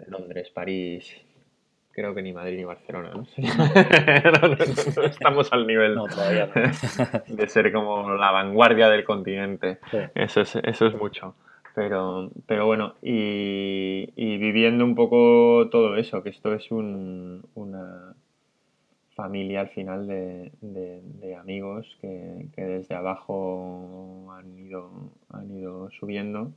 Londres, 0.07 0.51
París, 0.51 1.13
creo 1.91 2.15
que 2.15 2.23
ni 2.23 2.33
Madrid 2.33 2.59
ni 2.59 2.65
Barcelona, 2.65 3.11
¿no? 3.13 3.27
no, 3.37 4.49
no, 4.57 5.03
estamos 5.05 5.53
al 5.53 5.67
nivel 5.67 5.97
No, 5.97 6.07
todavía 6.07 6.47
de 7.29 7.49
ser 7.49 7.73
como 7.73 8.15
la 8.15 8.31
vanguardia 8.31 8.89
del 8.89 9.05
continente. 9.05 9.79
Sí. 9.91 9.99
Eso 10.15 10.43
es, 10.43 10.55
eso 10.57 10.87
es 10.87 10.95
mucho. 10.95 11.35
Pero, 11.75 12.31
pero 12.47 12.67
bueno, 12.67 12.95
y, 13.03 14.09
y 14.17 14.37
viviendo 14.39 14.85
un 14.85 14.95
poco 14.95 15.69
todo 15.71 15.97
eso, 15.97 16.23
que 16.23 16.29
esto 16.31 16.55
es 16.55 16.71
un- 16.71 17.45
una 17.55 18.15
familia 19.17 19.61
al 19.63 19.69
final 19.71 20.07
de, 20.09 20.53
de- 20.61 21.03
de 21.21 21.37
amigos 21.37 21.97
que, 22.01 22.47
que 22.55 22.63
desde 22.65 22.95
abajo 22.95 24.33
han 24.33 24.59
ido, 24.59 24.91
han 25.31 25.51
ido 25.59 25.91
subiendo 25.93 26.53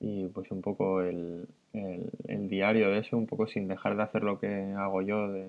y 0.00 0.28
pues 0.28 0.50
un 0.50 0.62
poco 0.62 1.02
el, 1.02 1.48
el- 1.74 2.10
el 2.28 2.48
diario 2.48 2.90
de 2.90 3.00
eso, 3.00 3.16
un 3.18 3.26
poco 3.26 3.46
sin 3.48 3.68
dejar 3.68 3.96
de 3.96 4.02
hacer 4.04 4.22
lo 4.24 4.40
que 4.40 4.48
hago 4.76 5.02
yo 5.02 5.28
de 5.32 5.48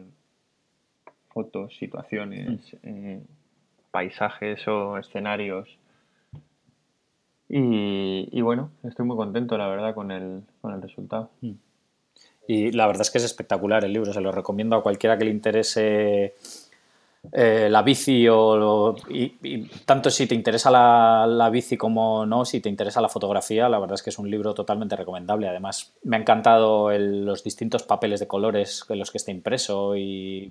fotos, 1.30 1.76
situaciones, 1.78 2.76
eh, 2.84 3.22
paisajes 3.92 4.68
o 4.68 4.98
escenarios. 4.98 5.79
Y, 7.50 8.30
y 8.32 8.42
bueno, 8.42 8.70
estoy 8.84 9.06
muy 9.06 9.18
contento, 9.18 9.58
la 9.58 9.68
verdad, 9.68 9.94
con 9.96 10.12
el, 10.12 10.44
con 10.62 10.72
el 10.74 10.82
resultado. 10.82 11.30
Y 12.48 12.72
la 12.72 12.88
verdad 12.88 13.02
es 13.02 13.12
que 13.12 13.18
es 13.18 13.24
espectacular 13.24 13.84
el 13.84 13.94
libro, 13.94 14.14
se 14.14 14.22
lo 14.22 14.32
recomiendo 14.32 14.76
a 14.76 14.84
cualquiera 14.84 15.18
que 15.18 15.26
le 15.26 15.32
interese 15.32 16.36
eh, 17.34 17.68
la 17.70 17.82
bici 17.84 18.28
o 18.30 18.56
lo- 18.58 18.96
y, 19.10 19.36
y 19.44 19.64
tanto 19.86 20.10
si 20.10 20.26
te 20.26 20.34
interesa 20.36 20.72
la, 20.72 21.28
la 21.28 21.50
bici 21.50 21.76
como 21.78 22.26
no, 22.26 22.46
si 22.46 22.60
te 22.62 22.70
interesa 22.70 23.02
la 23.02 23.10
fotografía, 23.10 23.68
la 23.70 23.78
verdad 23.78 23.96
es 23.96 24.04
que 24.04 24.10
es 24.10 24.18
un 24.18 24.32
libro 24.32 24.54
totalmente 24.54 24.96
recomendable. 24.96 25.48
Además, 25.48 25.94
me 26.04 26.16
ha 26.16 26.20
encantado 26.20 26.92
el- 26.92 27.26
los 27.26 27.44
distintos 27.44 27.84
papeles 27.84 28.20
de 28.20 28.28
colores 28.28 28.84
en 28.90 28.98
los 29.00 29.12
que 29.12 29.18
está 29.18 29.32
impreso 29.32 29.96
y 29.96 30.50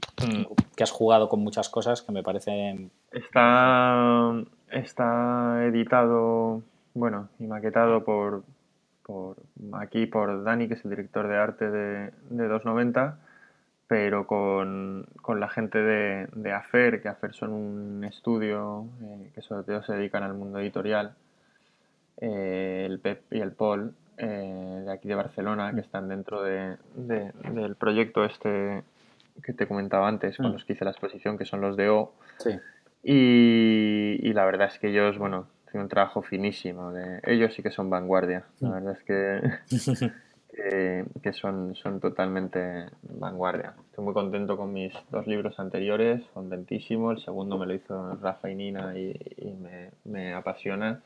que 0.76 0.82
has 0.84 0.90
jugado 0.92 1.28
con 1.28 1.40
muchas 1.40 1.68
cosas 1.68 2.02
que 2.02 2.12
me 2.12 2.22
parecen... 2.22 2.90
Está, 3.10 4.34
está 4.70 5.64
editado, 5.64 6.62
bueno, 6.98 7.28
y 7.38 7.46
maquetado 7.46 8.04
por, 8.04 8.42
por 9.04 9.36
aquí 9.74 10.06
por 10.06 10.42
Dani, 10.42 10.68
que 10.68 10.74
es 10.74 10.84
el 10.84 10.90
director 10.90 11.28
de 11.28 11.36
arte 11.36 11.70
de, 11.70 12.12
de 12.30 12.48
290, 12.48 13.18
pero 13.86 14.26
con, 14.26 15.06
con 15.22 15.40
la 15.40 15.48
gente 15.48 15.78
de, 15.78 16.28
de 16.34 16.52
AFER, 16.52 17.00
que 17.00 17.08
AFER 17.08 17.32
son 17.32 17.52
un 17.52 18.04
estudio 18.04 18.86
eh, 19.02 19.30
que 19.34 19.42
sobre 19.42 19.62
todo 19.62 19.82
se 19.82 19.94
dedican 19.94 20.22
al 20.22 20.34
mundo 20.34 20.58
editorial, 20.58 21.14
eh, 22.20 22.84
el 22.88 22.98
Pep 22.98 23.22
y 23.32 23.40
el 23.40 23.52
Paul, 23.52 23.94
eh, 24.16 24.82
de 24.84 24.92
aquí 24.92 25.08
de 25.08 25.14
Barcelona, 25.14 25.72
que 25.72 25.80
están 25.80 26.08
dentro 26.08 26.42
de, 26.42 26.76
de- 26.96 27.32
del 27.52 27.76
proyecto 27.76 28.24
este 28.24 28.82
que 29.44 29.52
te 29.52 29.68
comentaba 29.68 30.08
antes, 30.08 30.36
con 30.36 30.50
Mm. 30.50 30.52
los 30.54 30.64
que 30.64 30.72
hice 30.72 30.84
la 30.84 30.90
exposición, 30.90 31.38
que 31.38 31.44
son 31.44 31.60
los 31.60 31.76
de 31.76 31.88
O. 31.90 32.12
Sí. 32.38 32.58
Y, 33.04 34.18
y 34.20 34.32
la 34.32 34.44
verdad 34.44 34.66
es 34.66 34.80
que 34.80 34.88
ellos, 34.88 35.16
bueno, 35.16 35.46
tienen 35.70 35.84
un 35.84 35.88
trabajo 35.88 36.22
finísimo. 36.22 36.92
De, 36.92 37.20
ellos 37.24 37.52
sí 37.54 37.62
que 37.62 37.70
son 37.70 37.88
vanguardia. 37.90 38.44
La 38.60 38.68
Mm. 38.68 38.72
verdad 38.72 38.92
es 38.98 39.04
que, 39.04 39.40
que, 40.50 41.04
que 41.22 41.32
son, 41.32 41.74
son 41.74 42.00
totalmente 42.00 42.86
vanguardia. 43.02 43.74
Estoy 43.90 44.04
muy 44.04 44.14
contento 44.14 44.56
con 44.56 44.72
mis 44.72 44.92
dos 45.10 45.26
libros 45.26 45.58
anteriores, 45.58 46.22
contentísimo. 46.34 47.12
El 47.12 47.20
segundo 47.20 47.58
me 47.58 47.66
lo 47.66 47.74
hizo 47.74 48.16
Rafa 48.16 48.50
y 48.50 48.54
Nina 48.54 48.98
y, 48.98 49.14
y 49.36 49.50
me, 49.52 49.90
me 50.04 50.34
apasiona. 50.34 51.00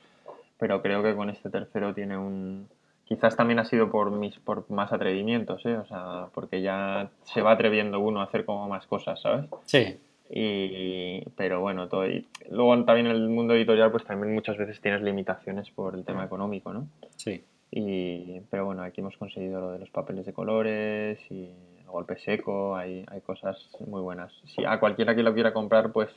Pero 0.58 0.80
creo 0.80 1.02
que 1.02 1.14
con 1.14 1.28
este 1.30 1.50
tercero 1.50 1.92
tiene 1.94 2.16
un... 2.16 2.68
Quizás 3.04 3.36
también 3.36 3.58
ha 3.58 3.64
sido 3.64 3.90
por 3.90 4.10
mis 4.10 4.38
por 4.38 4.70
más 4.70 4.92
atrevimientos, 4.92 5.66
¿eh? 5.66 5.76
O 5.76 5.84
sea, 5.84 6.28
porque 6.32 6.62
ya 6.62 7.10
se 7.24 7.42
va 7.42 7.50
atreviendo 7.52 7.98
uno 8.00 8.20
a 8.20 8.24
hacer 8.24 8.44
como 8.46 8.68
más 8.68 8.86
cosas, 8.86 9.20
¿sabes? 9.20 9.46
Sí, 9.66 10.00
Y, 10.34 11.22
pero 11.36 11.60
bueno, 11.60 11.88
todo, 11.88 12.08
y 12.08 12.26
luego 12.50 12.72
también 12.84 13.06
en 13.06 13.12
el 13.16 13.28
mundo 13.28 13.54
editorial 13.54 13.90
pues 13.90 14.04
también 14.04 14.32
muchas 14.32 14.56
veces 14.56 14.80
tienes 14.80 15.02
limitaciones 15.02 15.70
por 15.70 15.94
el 15.94 16.04
tema 16.04 16.24
económico, 16.24 16.72
¿no? 16.72 16.88
sí. 17.16 17.42
Y, 17.74 18.40
pero 18.50 18.66
bueno, 18.66 18.82
aquí 18.82 19.00
hemos 19.00 19.16
conseguido 19.16 19.58
lo 19.60 19.72
de 19.72 19.78
los 19.78 19.88
papeles 19.88 20.26
de 20.26 20.34
colores 20.34 21.18
y 21.30 21.44
el 21.80 21.86
golpe 21.86 22.18
seco, 22.18 22.76
hay, 22.76 23.02
hay 23.08 23.20
cosas 23.22 23.66
muy 23.86 24.02
buenas. 24.02 24.30
Si 24.44 24.62
a 24.62 24.78
cualquiera 24.78 25.14
que 25.14 25.22
lo 25.22 25.32
quiera 25.32 25.54
comprar, 25.54 25.90
pues 25.90 26.10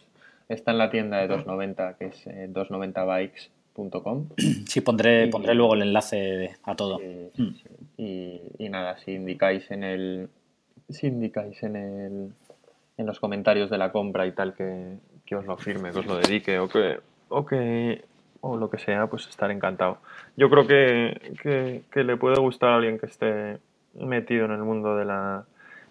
está 0.50 0.72
en 0.72 0.78
la 0.80 0.90
tienda 0.92 1.18
de 1.20 1.28
290, 1.30 1.94
que 1.98 2.06
es 2.08 2.28
eh, 2.28 2.50
290bikes.com. 2.52 4.28
Sí, 4.68 4.82
pondré, 4.82 5.28
Y- 5.28 5.30
pondré 5.30 5.54
luego 5.56 5.76
el 5.76 5.84
enlace 5.84 6.56
a 6.64 6.76
todo. 6.76 7.00
Mm. 7.00 7.36
sí. 7.38 7.54
Y, 7.98 8.42
y 8.66 8.70
nada, 8.70 8.98
si 8.98 9.12
indicáis 9.14 9.70
en 9.72 9.84
el 9.86 10.30
si 10.90 11.08
indicáis 11.08 11.64
en 11.64 11.76
el 11.78 12.34
en 12.98 13.06
los 13.06 13.20
comentarios 13.20 13.70
de 13.70 13.78
la 13.78 13.92
compra 13.92 14.26
y 14.26 14.32
tal 14.32 14.54
que, 14.54 14.98
que 15.26 15.36
os 15.36 15.46
lo 15.46 15.58
firme, 15.58 15.92
que 15.92 16.00
os 16.00 16.06
lo 16.06 16.18
dedique 16.18 16.60
o 16.60 16.68
que 16.68 17.00
o 17.30 17.46
que 17.46 18.06
o 18.42 18.58
lo 18.58 18.70
que 18.70 18.78
sea, 18.78 19.08
pues 19.08 19.28
estar 19.28 19.50
encantado. 19.50 19.98
Yo 20.38 20.50
creo 20.50 20.68
que, 20.68 21.34
que, 21.42 21.84
que 21.92 22.04
le 22.04 22.16
puede 22.16 22.40
gustar 22.40 22.70
a 22.70 22.76
alguien 22.76 23.00
que 23.00 23.08
esté 23.08 23.58
metido 23.96 24.46
en 24.46 24.52
el 24.52 24.60
mundo 24.60 24.96
de 24.96 25.06
la 25.06 25.46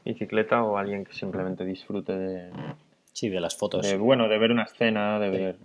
bicicleta 0.04 0.62
o 0.62 0.76
a 0.76 0.80
alguien 0.80 1.04
que 1.04 1.12
simplemente 1.12 1.64
disfrute 1.64 2.12
de, 2.12 2.50
Sí, 3.12 3.28
de 3.28 3.40
las 3.40 3.56
fotos. 3.56 3.82
de, 3.82 3.96
bueno, 3.96 4.28
de 4.28 4.38
ver 4.38 4.52
una 4.52 4.64
escena, 4.64 5.18
de 5.18 5.30
ver 5.30 5.56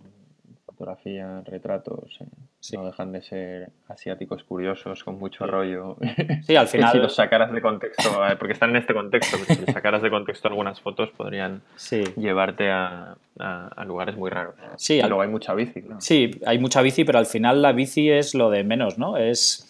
fotografía, 0.84 1.42
retratos. 1.46 2.18
eh. 2.22 2.26
Sí. 2.62 2.76
No 2.78 2.86
dejan 2.86 3.12
de 3.12 3.22
ser 3.22 3.70
asiáticos 3.88 4.44
curiosos 4.44 5.04
con 5.04 5.20
mucho 5.20 5.46
rollo. 5.46 5.98
Sí, 6.44 6.56
al 6.56 6.66
Que 6.66 6.72
si 6.72 6.78
final. 6.78 7.02
los 7.02 7.16
sacaras 7.16 7.52
de 7.52 7.62
contexto, 7.62 8.26
eh, 8.28 8.36
porque 8.38 8.54
están 8.54 8.72
en 8.72 8.78
este 8.78 8.94
contexto, 8.94 9.38
si 9.38 9.56
los 9.62 9.74
sacaras 9.74 10.02
de 10.02 10.10
contexto 10.10 10.48
algunas 10.48 10.80
fotos 10.82 11.10
podrían 11.12 11.62
Sí, 11.76 12.04
llevarte 12.18 12.70
a, 12.72 13.16
a- 13.40 13.68
a 13.68 13.86
lugares 13.86 14.16
muy 14.18 14.30
raros. 14.30 14.56
Sí, 14.78 14.96
y 14.96 15.02
al- 15.02 15.10
luego 15.10 15.22
hay 15.24 15.30
mucha 15.30 15.54
bici. 15.54 15.84
Sí, 16.00 16.32
hay 16.46 16.60
mucha 16.60 16.82
bici, 16.82 17.04
pero 17.06 17.20
al 17.20 17.26
final 17.26 17.62
la 17.62 17.72
bici 17.74 18.10
es 18.10 18.34
lo 18.36 18.50
de 18.50 18.64
menos, 18.64 18.98
¿no? 18.98 19.16
Es, 19.18 19.66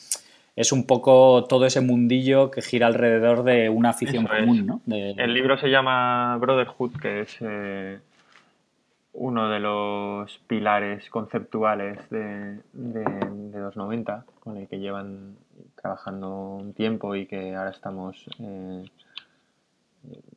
es 0.56 0.72
un 0.72 0.86
poco 0.88 1.46
todo 1.48 1.66
ese 1.66 1.82
mundillo 1.82 2.50
que 2.52 2.62
gira 2.62 2.88
alrededor 2.88 3.44
de 3.44 3.70
una 3.70 3.90
afición 3.90 4.26
Eso 4.26 4.34
es. 4.34 4.40
común, 4.42 4.66
¿no? 4.66 4.82
De- 4.86 5.12
El 5.12 5.34
libro 5.34 5.58
se 5.60 5.70
llama 5.70 6.38
Brotherhood, 6.38 6.94
que 7.00 7.22
es 7.22 7.38
eh, 7.42 8.00
uno 9.14 9.50
de 9.50 9.60
los 9.60 10.38
pilares 10.48 11.10
conceptuales 11.10 11.98
de, 12.10 12.62
de, 12.74 13.04
de 13.04 13.60
290, 13.60 14.26
con 14.40 14.58
el 14.58 14.68
que 14.68 14.80
llevan 14.80 15.38
trabajando 15.76 16.56
un 16.56 16.74
tiempo 16.74 17.16
y 17.16 17.26
que 17.26 17.56
ahora 17.56 17.72
estamos 17.72 18.26
eh, 18.40 18.84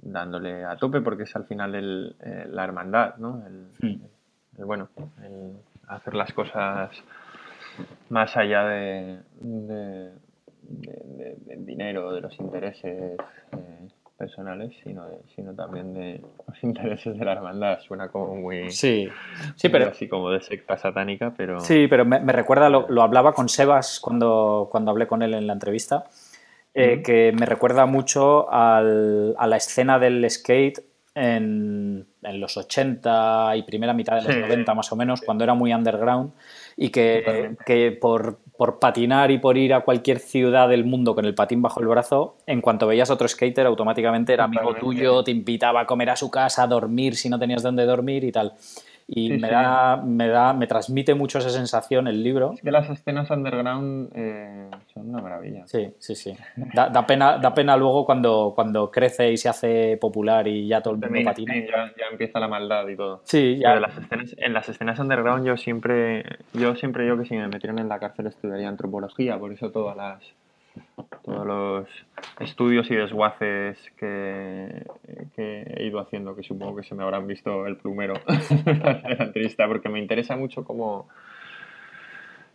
dándole 0.00 0.64
a 0.64 0.76
tope 0.76 1.00
porque 1.00 1.24
es 1.24 1.36
al 1.36 1.44
final 1.44 1.74
el, 1.74 2.16
la 2.50 2.64
hermandad, 2.64 3.16
¿no? 3.16 3.42
El, 3.46 4.00
bueno, 4.64 4.88
el 5.22 5.56
hacer 5.88 6.14
las 6.14 6.32
cosas 6.32 6.90
más 8.10 8.36
allá 8.36 8.64
de, 8.64 9.20
del 9.40 10.12
dinero, 11.66 12.12
de 12.12 12.20
los 12.20 12.38
intereses 12.38 13.16
eh, 13.52 13.88
personales, 14.22 14.72
sino, 14.84 15.02
sino 15.34 15.52
también 15.52 15.92
de 15.94 16.20
los 16.46 16.62
intereses 16.62 17.18
de 17.18 17.24
la 17.24 17.32
hermandad. 17.32 17.80
Suena 17.80 18.08
como 18.08 18.36
muy... 18.36 18.70
Sí, 18.70 19.08
sí 19.56 19.68
pero... 19.68 19.88
Así 19.88 20.08
como 20.08 20.30
de 20.30 20.40
secta 20.40 20.78
satánica, 20.78 21.34
pero... 21.36 21.58
Sí, 21.58 21.88
pero 21.88 22.04
me, 22.04 22.20
recuerda, 22.32 22.70
lo, 22.70 23.02
hablaba 23.02 23.32
con 23.32 23.48
Sebas 23.48 23.98
cuando, 23.98 24.68
cuando 24.70 24.92
hablé 24.92 25.08
con 25.08 25.22
él 25.22 25.34
en 25.34 25.48
la 25.48 25.54
entrevista, 25.54 26.04
eh, 26.72 27.02
que 27.02 27.32
me 27.36 27.46
recuerda 27.46 27.84
mucho 27.86 28.50
al, 28.52 29.34
a 29.36 29.46
la 29.48 29.56
escena 29.56 29.98
del 29.98 30.30
skate 30.30 30.78
en, 31.16 32.06
en, 32.22 32.40
los 32.40 32.56
80 32.56 33.56
y 33.56 33.62
primera 33.64 33.92
mitad 33.92 34.22
de 34.22 34.22
los 34.22 34.36
90 34.36 34.72
más 34.74 34.92
o 34.92 34.96
menos, 34.96 35.20
cuando 35.20 35.42
era 35.42 35.54
muy 35.54 35.74
underground 35.74 36.32
y 36.76 36.90
que, 36.90 37.56
que 37.66 37.90
por, 37.90 38.38
por, 38.56 38.78
patinar 38.78 39.30
y 39.30 39.38
por 39.38 39.56
ir 39.58 39.74
a 39.74 39.80
cualquier 39.80 40.18
ciudad 40.18 40.68
del 40.68 40.84
mundo 40.84 41.14
con 41.14 41.24
el 41.24 41.34
patín 41.34 41.62
bajo 41.62 41.80
el 41.80 41.88
brazo, 41.88 42.36
en 42.46 42.60
cuanto 42.60 42.86
veías 42.86 43.10
otro 43.10 43.26
skater 43.28 43.66
automáticamente 43.66 44.32
era 44.32 44.44
amigo 44.44 44.74
tuyo, 44.74 45.24
te 45.24 45.30
invitaba 45.30 45.80
a 45.80 45.86
comer 45.86 46.10
a 46.10 46.16
su 46.16 46.30
casa, 46.30 46.64
a 46.64 46.66
dormir 46.66 47.16
si 47.16 47.28
no 47.28 47.38
tenías 47.38 47.62
dónde 47.62 47.84
dormir 47.84 48.24
y 48.24 48.32
tal. 48.32 48.54
Y 49.06 49.30
me, 49.30 49.48
Da, 49.50 49.96
me, 49.96 50.28
da, 50.28 50.52
me 50.52 50.66
transmite 50.66 51.14
mucho 51.14 51.38
esa 51.38 51.50
sensación 51.50 52.08
el 52.08 52.22
libro. 52.22 52.52
Es 52.54 52.62
que 52.62 52.70
las 52.70 52.88
escenas 52.88 53.30
underground 53.30 54.10
eh, 54.14 54.70
son 54.94 55.10
una 55.10 55.20
maravilla. 55.20 55.66
Sí, 55.66 55.92
sí, 55.98 56.14
sí. 56.14 56.34
Da, 56.74 56.88
da, 56.88 57.06
pena, 57.06 57.38
da 57.38 57.52
pena 57.54 57.76
luego 57.76 58.04
cuando, 58.04 58.52
cuando 58.54 58.90
crece 58.90 59.30
y 59.30 59.36
se 59.36 59.48
hace 59.48 59.96
popular 59.98 60.46
y 60.48 60.66
ya 60.66 60.80
todo 60.80 60.94
el 60.94 61.00
mundo 61.00 61.18
patina. 61.24 61.54
ya, 61.56 61.92
ya, 61.98 62.06
empieza 62.10 62.40
la 62.40 62.48
maldad 62.48 62.88
y 62.88 62.96
todo. 62.96 63.20
Sí, 63.24 63.58
ya. 63.58 63.78
Las 63.78 63.96
escenas, 63.96 64.34
en 64.38 64.52
las 64.52 64.68
escenas 64.68 64.98
underground 64.98 65.46
yo 65.46 65.56
siempre, 65.56 66.24
yo 66.52 66.74
siempre 66.76 67.06
yo 67.06 67.18
que 67.18 67.26
si 67.26 67.34
me 67.34 67.48
metieron 67.48 67.78
en 67.78 67.88
la 67.88 67.98
cárcel 67.98 68.26
estudiaría 68.26 68.68
antropología, 68.68 69.38
por 69.38 69.52
eso 69.52 69.70
todas 69.70 69.96
las 69.96 70.22
todos 71.22 71.46
los 71.46 71.88
estudios 72.40 72.90
y 72.90 72.96
desguaces 72.96 73.78
que, 73.96 74.84
he 75.36 75.84
ido 75.84 76.00
haciendo, 76.00 76.34
que 76.34 76.42
supongo 76.42 76.76
que 76.76 76.82
se 76.82 76.94
me 76.94 77.02
habrán 77.02 77.26
visto 77.26 77.66
el 77.66 77.76
plumero 77.76 78.14
triste, 79.32 79.66
porque 79.66 79.88
me 79.88 80.00
interesa 80.00 80.36
mucho 80.36 80.64
cómo, 80.64 81.08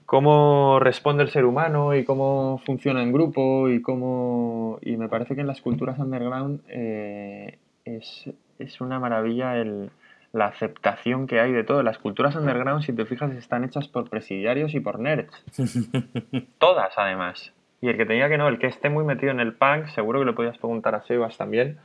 cómo 0.05 0.79
responde 0.79 1.23
el 1.23 1.29
ser 1.29 1.45
humano 1.45 1.95
y 1.95 2.03
cómo 2.03 2.61
funciona 2.65 3.01
en 3.01 3.11
grupo 3.11 3.69
y 3.69 3.81
cómo... 3.81 4.79
Y 4.81 4.97
me 4.97 5.09
parece 5.09 5.35
que 5.35 5.41
en 5.41 5.47
las 5.47 5.61
culturas 5.61 5.99
underground 5.99 6.61
eh, 6.67 7.57
es, 7.85 8.29
es, 8.59 8.81
una 8.81 8.99
maravilla 8.99 9.57
el, 9.57 9.91
la 10.33 10.47
aceptación 10.47 11.27
que 11.27 11.39
hay 11.39 11.51
de 11.51 11.63
todo. 11.63 11.83
Las 11.83 11.97
culturas 11.97 12.35
underground, 12.35 12.83
si 12.83 12.93
te 12.93 13.05
fijas, 13.05 13.31
están 13.33 13.63
hechas 13.63 13.87
por 13.87 14.09
presidiarios 14.09 14.73
y 14.73 14.79
por 14.79 14.99
nerds. 14.99 15.33
Todas, 16.59 16.93
además. 16.97 17.53
Y 17.81 17.89
el 17.89 17.97
que 17.97 18.05
tenía 18.05 18.29
que 18.29 18.37
no, 18.37 18.47
el 18.47 18.57
que 18.57 18.67
esté 18.67 18.89
muy 18.89 19.03
metido 19.03 19.31
en 19.31 19.39
el 19.39 19.53
punk, 19.53 19.87
seguro 19.87 20.19
que 20.19 20.25
le 20.25 20.33
podías 20.33 20.57
preguntar 20.57 20.95
a 20.95 21.03
Sebas 21.03 21.37
también. 21.37 21.77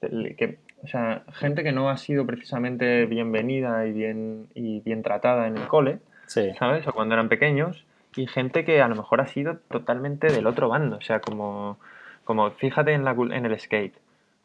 Que, 0.00 0.58
o 0.82 0.86
sea, 0.86 1.22
gente 1.32 1.62
que 1.62 1.72
no 1.72 1.90
ha 1.90 1.96
sido 1.96 2.26
precisamente 2.26 3.06
bienvenida 3.06 3.86
y 3.86 3.92
bien, 3.92 4.48
y 4.54 4.80
bien 4.80 5.02
tratada 5.02 5.46
en 5.46 5.56
el 5.56 5.66
cole, 5.68 5.98
¿sabes? 6.26 6.86
O 6.86 6.92
cuando 6.92 7.14
eran 7.14 7.28
pequeños. 7.28 7.84
Y 8.14 8.26
gente 8.26 8.64
que 8.64 8.82
a 8.82 8.88
lo 8.88 8.94
mejor 8.94 9.20
ha 9.20 9.26
sido 9.26 9.58
totalmente 9.70 10.28
del 10.28 10.46
otro 10.46 10.68
bando. 10.68 10.96
O 10.96 11.00
sea, 11.00 11.20
como, 11.20 11.78
como 12.24 12.50
fíjate 12.50 12.92
en, 12.92 13.04
la, 13.04 13.12
en 13.12 13.46
el 13.46 13.58
skate. 13.58 13.94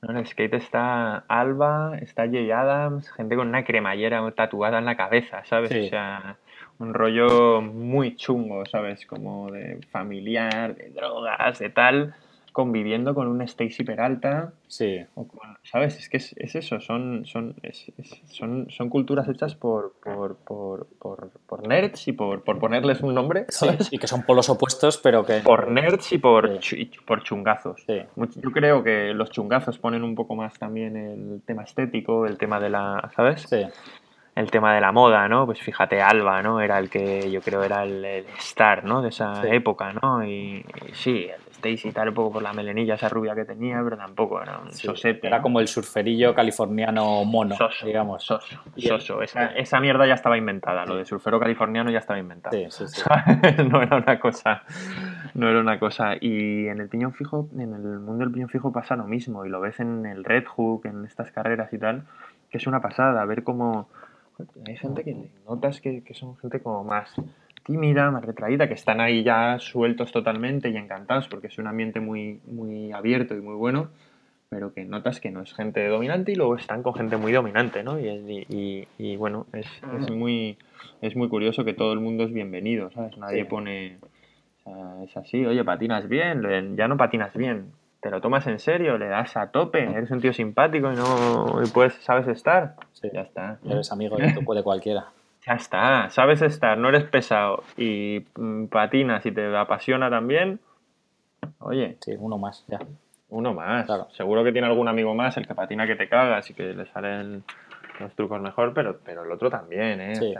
En 0.03 0.15
el 0.15 0.25
skate 0.25 0.53
está 0.53 1.23
Alba, 1.27 1.97
está 1.99 2.27
Jay 2.27 2.51
Adams, 2.51 3.11
gente 3.11 3.35
con 3.35 3.49
una 3.49 3.65
cremallera 3.65 4.29
tatuada 4.31 4.77
en 4.77 4.85
la 4.85 4.95
cabeza, 4.95 5.43
¿sabes? 5.45 5.71
O 5.71 5.89
sea, 5.89 6.37
un 6.79 6.93
rollo 6.93 7.61
muy 7.61 8.15
chungo, 8.15 8.65
¿sabes? 8.65 9.05
Como 9.05 9.51
de 9.51 9.79
familiar, 9.91 10.75
de 10.75 10.89
drogas, 10.89 11.59
de 11.59 11.69
tal, 11.69 12.13
conviviendo 12.51 13.13
con 13.13 13.27
un 13.27 13.41
Stacy 13.41 13.83
Peralta. 13.83 14.51
Sí. 14.67 14.99
¿Sabes? 15.63 15.97
Es 15.97 16.09
que 16.09 16.17
es, 16.17 16.33
eso, 16.37 16.79
son, 16.79 17.25
son, 17.25 17.55
son, 18.31 18.67
son 18.69 18.89
culturas 18.89 19.27
hechas 19.27 19.55
por, 19.55 19.93
por, 20.03 20.37
por, 20.37 20.87
por, 20.97 21.67
nerds 21.67 22.07
y 22.07 22.13
por, 22.13 22.43
ponerles 22.43 23.01
un 23.01 23.13
nombre. 23.13 23.45
¿sabes? 23.49 23.89
y 23.91 23.97
que 23.97 24.07
son 24.07 24.23
polos 24.23 24.49
opuestos, 24.49 24.97
pero 24.97 25.25
que... 25.25 25.41
Por 25.41 25.69
nerds 25.69 26.13
y 26.13 26.17
por, 26.17 26.59
por 27.05 27.23
chungazos. 27.23 27.85
Yo 27.87 28.51
creo 28.51 28.83
que 28.83 29.13
los 29.13 29.29
chungazos 29.29 29.77
ponen 29.77 30.03
un 30.03 30.15
poco 30.15 30.35
más 30.35 30.57
también 30.57 30.95
el 30.97 31.41
tema 31.45 31.63
estético, 31.63 32.25
el 32.25 32.37
tema 32.37 32.59
de 32.59 32.69
la... 32.69 33.11
¿Sabes? 33.15 33.43
Sí 33.43 33.65
el 34.37 34.51
tema 34.51 34.75
de 34.75 34.81
la 34.81 34.91
moda, 34.91 35.27
¿no? 35.27 35.47
Pues 35.47 35.59
fíjate, 35.59 35.99
Alba, 35.99 36.43
¿no? 36.43 36.61
Era 36.61 36.77
el 36.77 36.91
que 36.91 37.31
yo 37.31 37.41
creo 37.41 37.63
era 37.63 37.83
el, 37.83 38.05
star, 38.37 38.83
¿no? 38.83 39.01
De 39.01 39.09
esa 39.09 39.41
época, 39.47 39.93
¿no? 39.93 40.23
Y, 40.23 40.63
sí, 40.93 41.27
el 41.27 41.41
Stacy 41.53 41.91
tal, 41.91 42.09
un 42.09 42.13
poco 42.13 42.33
por 42.33 42.43
la 42.43 42.53
melenilla, 42.53 42.93
esa 42.93 43.09
rubia 43.09 43.33
que 43.33 43.45
tenía, 43.45 43.81
pero 43.83 43.97
tampoco 43.97 44.39
era 44.39 44.59
un 44.59 44.71
sosete. 44.71 45.25
Era 45.25 45.41
como 45.41 45.59
el 45.59 45.67
surferillo 45.67 46.35
californiano 46.35 47.25
mono, 47.25 47.55
digamos. 47.83 48.23
Soso, 48.23 48.59
soso. 48.77 49.21
Esa, 49.23 49.79
mierda 49.79 50.05
ya 50.05 50.13
estaba 50.13 50.37
inventada, 50.37 50.85
lo 50.85 50.97
de 50.97 51.05
surfero 51.05 51.39
californiano 51.39 51.89
ya 51.89 51.99
estaba 51.99 52.19
inventado. 52.19 52.55
Sí, 52.55 52.67
sí, 52.69 52.85
sí. 52.87 53.01
no 53.71 53.81
era 53.81 53.97
una 53.97 54.19
cosa, 54.19 54.61
no 55.33 55.49
era 55.49 55.59
una 55.59 55.79
cosa. 55.79 56.13
Y 56.21 56.67
en 56.67 56.79
el 56.79 56.89
piñón 56.89 57.13
fijo, 57.13 57.49
en 57.55 57.73
el 57.73 57.99
mundo 57.99 58.23
del 58.23 58.31
piñón 58.31 58.49
fijo 58.49 58.71
pasa 58.71 58.95
lo 58.95 59.05
mismo, 59.05 59.45
y 59.45 59.49
lo 59.49 59.59
ves 59.59 59.79
en 59.79 60.05
el 60.05 60.23
Red 60.23 60.45
Hook, 60.45 60.85
en 60.85 61.05
estas 61.05 61.31
carreras 61.31 61.73
y 61.73 61.79
tal, 61.79 62.03
que 62.51 62.59
es 62.59 62.67
una 62.67 62.81
pasada, 62.81 63.25
ver 63.25 63.43
cómo 63.43 63.89
hay 64.65 64.77
gente 64.77 65.03
que 65.03 65.15
notas 65.47 65.81
que, 65.81 66.03
son 66.13 66.37
gente 66.37 66.59
como 66.59 66.83
más 66.83 67.13
tímida, 67.63 68.11
más 68.11 68.23
retraída, 68.23 68.67
que 68.67 68.73
están 68.73 69.01
ahí 69.01 69.23
ya 69.23 69.59
sueltos 69.59 70.11
totalmente 70.11 70.69
y 70.69 70.77
encantados 70.77 71.27
porque 71.27 71.47
es 71.47 71.57
un 71.57 71.67
ambiente 71.67 71.99
muy, 71.99 72.39
muy 72.45 72.91
abierto 72.91 73.35
y 73.35 73.41
muy 73.41 73.55
bueno, 73.55 73.89
pero 74.49 74.73
que 74.73 74.85
notas 74.85 75.19
que 75.19 75.31
no 75.31 75.41
es 75.41 75.53
gente 75.53 75.85
dominante 75.87 76.31
y 76.31 76.35
luego 76.35 76.55
están 76.55 76.83
con 76.83 76.93
gente 76.93 77.17
muy 77.17 77.31
dominante, 77.31 77.83
¿no? 77.83 77.99
Y, 77.99 78.87
y, 78.97 79.15
bueno, 79.17 79.47
es, 79.53 79.67
es, 79.99 80.11
muy, 80.11 80.57
es 81.01 81.15
muy 81.15 81.27
curioso 81.27 81.65
que 81.65 81.73
todo 81.73 81.93
el 81.93 81.99
mundo 81.99 82.23
es 82.23 82.31
bienvenido, 82.31 82.89
¿sabes? 82.91 83.17
Nadie 83.17 83.45
pone... 83.45 83.97
es 85.03 85.17
así, 85.17 85.45
oye, 85.45 85.63
patinas 85.65 86.07
bien, 86.07 86.75
ya 86.77 86.87
no 86.87 86.95
patinas 86.95 87.35
bien, 87.35 87.71
te 88.01 88.09
lo 88.09 88.21
tomas 88.21 88.45
en 88.47 88.59
serio, 88.59 88.97
le 88.97 89.07
das 89.07 89.35
a 89.37 89.51
tope, 89.51 89.83
eres 89.83 90.11
un 90.11 90.21
tío 90.21 90.33
simpático 90.33 90.91
y 90.91 90.95
no 90.95 91.61
y 91.63 91.67
puedes, 91.69 91.95
sabes 91.95 92.27
estar. 92.27 92.75
Sí, 92.93 93.09
ya 93.13 93.21
está. 93.21 93.59
Eres 93.65 93.91
amigo 93.91 94.17
de, 94.17 94.33
de 94.33 94.63
cualquiera. 94.63 95.07
Ya 95.45 95.53
está, 95.53 96.09
sabes 96.09 96.41
estar, 96.41 96.77
no 96.77 96.89
eres 96.89 97.05
pesado 97.05 97.63
y 97.77 98.25
mm, 98.35 98.65
patinas 98.65 99.25
y 99.25 99.31
te 99.31 99.55
apasiona 99.55 100.09
también. 100.09 100.59
Oye. 101.59 101.95
Sí, 102.01 102.15
uno 102.19 102.37
más, 102.37 102.65
ya. 102.67 102.79
Uno 103.29 103.53
más. 103.53 103.85
Claro. 103.85 104.09
Seguro 104.11 104.43
que 104.43 104.51
tiene 104.51 104.67
algún 104.67 104.89
amigo 104.89 105.15
más, 105.15 105.37
el 105.37 105.47
que 105.47 105.55
patina 105.55 105.87
que 105.87 105.95
te 105.95 106.09
cagas 106.09 106.49
y 106.49 106.53
que 106.53 106.73
le 106.73 106.85
salen 106.87 107.45
los 108.01 108.13
trucos 108.13 108.41
mejor, 108.41 108.73
pero, 108.73 108.99
pero 109.05 109.23
el 109.23 109.31
otro 109.31 109.49
también, 109.49 110.01
¿eh? 110.01 110.15
Sí, 110.15 110.33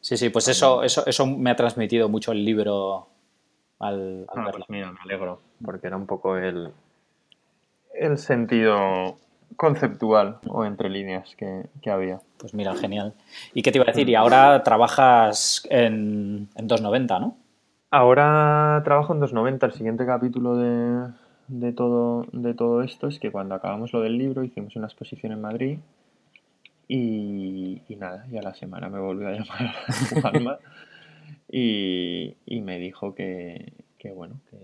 sí, 0.00 0.16
sí, 0.16 0.30
pues 0.30 0.48
eso, 0.48 0.82
eso, 0.82 1.04
eso 1.06 1.26
me 1.26 1.50
ha 1.50 1.56
transmitido 1.56 2.08
mucho 2.08 2.32
el 2.32 2.46
libro 2.46 3.08
al, 3.88 4.26
ah, 4.34 4.48
pues 4.50 4.64
mira, 4.68 4.92
me 4.92 4.98
alegro, 5.04 5.40
porque 5.64 5.86
era 5.86 5.96
un 5.96 6.06
poco 6.06 6.36
el, 6.36 6.72
el 7.94 8.18
sentido 8.18 9.16
conceptual 9.56 10.38
o 10.48 10.64
entre 10.64 10.88
líneas 10.88 11.36
que, 11.36 11.90
había. 11.90 12.20
Pues 12.38 12.54
mira, 12.54 12.74
genial. 12.74 13.14
¿Y 13.52 13.62
qué 13.62 13.72
te 13.72 13.78
iba 13.78 13.84
a 13.84 13.92
decir? 13.92 14.08
Y 14.08 14.14
ahora 14.14 14.62
trabajas 14.62 15.66
en, 15.70 16.48
en 16.56 16.66
290, 16.66 17.18
¿no? 17.20 17.36
Ahora 17.90 18.82
trabajo 18.84 19.12
en 19.12 19.20
290. 19.20 19.66
El 19.66 19.72
siguiente 19.72 20.06
capítulo 20.06 20.56
de, 20.56 21.10
de, 21.48 21.72
todo, 21.72 22.26
de 22.32 22.54
todo 22.54 22.82
esto 22.82 23.08
es 23.08 23.18
que 23.18 23.30
cuando 23.30 23.54
acabamos 23.54 23.92
lo 23.92 24.00
del 24.00 24.18
libro 24.18 24.42
hicimos 24.42 24.76
una 24.76 24.86
exposición 24.86 25.32
en 25.32 25.40
Madrid 25.40 25.78
y, 26.88 27.82
y 27.88 27.96
nada, 27.96 28.26
y 28.30 28.36
a 28.36 28.42
la 28.42 28.54
semana 28.54 28.88
me 28.88 28.98
volvió 28.98 29.28
a 29.28 29.32
llamar 29.32 29.74
Juanma 30.20 30.58
y, 31.56 32.36
y 32.46 32.62
me 32.62 32.80
dijo 32.80 33.14
que, 33.14 33.74
que, 33.96 34.10
bueno, 34.10 34.40
que 34.50 34.56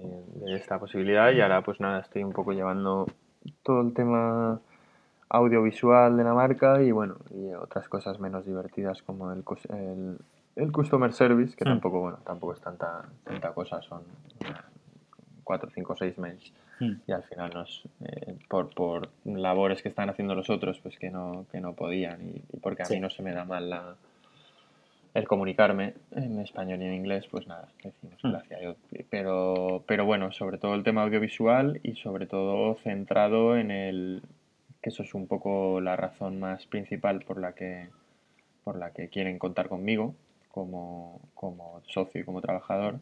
de 0.45 0.57
esta 0.57 0.81
posibilidad 0.81 1.31
y 1.31 1.41
ahora 1.41 1.62
pues 1.62 1.79
nada, 1.79 2.01
estoy 2.01 2.25
un 2.25 2.33
poco 2.33 2.51
llevando 2.51 3.07
todo 3.62 3.83
el 3.83 3.95
tema 3.95 4.61
audiovisual 5.29 6.17
de 6.17 6.25
la 6.25 6.35
marca 6.35 6.83
y 6.83 6.91
bueno, 6.91 7.15
y 7.31 7.55
otras 7.55 7.89
cosas 7.89 8.19
menos 8.19 8.45
divertidas 8.45 9.05
como 9.05 9.31
el, 9.31 9.45
el, 9.69 10.19
el 10.57 10.73
customer 10.73 11.12
service, 11.12 11.55
que 11.55 11.65
hmm. 11.65 11.69
tampoco, 11.75 12.01
bueno, 12.01 12.19
tampoco 12.25 12.55
es 12.55 12.61
tanta, 12.61 13.05
tanta 13.23 13.53
cosa, 13.53 13.81
son 13.83 14.03
cuatro, 15.45 15.71
cinco, 15.73 15.95
seis 15.97 16.19
mails. 16.19 16.53
Hmm. 16.81 16.95
Y 17.07 17.12
al 17.12 17.23
final 17.23 17.53
nos, 17.55 17.85
eh, 18.01 18.37
por, 18.49 18.75
por 18.75 19.11
labores 19.25 19.81
que 19.81 19.91
están 19.91 20.11
haciendo 20.11 20.35
los 20.35 20.51
otros, 20.51 20.81
pues 20.81 20.99
que 20.99 21.11
no, 21.11 21.47
que 21.53 21.61
no 21.61 21.75
podían 21.75 22.21
y, 22.31 22.43
porque 22.59 22.83
a 22.83 22.87
mí 22.89 22.99
no 22.99 23.11
se 23.11 23.23
me 23.23 23.33
da 23.33 23.45
mal 23.45 23.71
la, 23.71 23.95
el 25.15 25.27
comunicarme 25.27 25.95
en 26.12 26.39
español 26.41 26.81
y 26.82 26.87
en 26.87 26.95
inglés, 26.95 27.27
pues 27.31 27.47
nada, 27.47 27.69
decimos 27.82 28.19
Hmm. 28.23 28.31
gracias. 28.31 28.77
Pero, 29.11 29.82
pero 29.87 30.05
bueno, 30.05 30.32
sobre 30.32 30.59
todo 30.59 30.74
el 30.74 30.85
tema 30.85 31.03
audiovisual 31.03 31.81
y 31.82 31.97
sobre 31.97 32.27
todo 32.27 32.77
centrado 32.77 33.57
en 33.57 33.70
el, 33.70 34.23
que 34.82 34.91
eso 34.91 35.03
es 35.03 35.15
un 35.15 35.27
poco 35.27 35.81
la 35.81 35.97
razón 35.97 36.39
más 36.39 36.66
principal 36.66 37.20
por 37.20 37.41
la 37.41 37.55
que, 37.55 37.89
por 38.65 38.77
la 38.78 38.93
que 38.93 39.09
quieren 39.09 39.39
contar 39.39 39.69
conmigo 39.69 40.15
como, 40.51 41.20
como 41.35 41.81
socio 41.87 42.20
y 42.20 42.24
como 42.24 42.41
trabajador, 42.41 42.99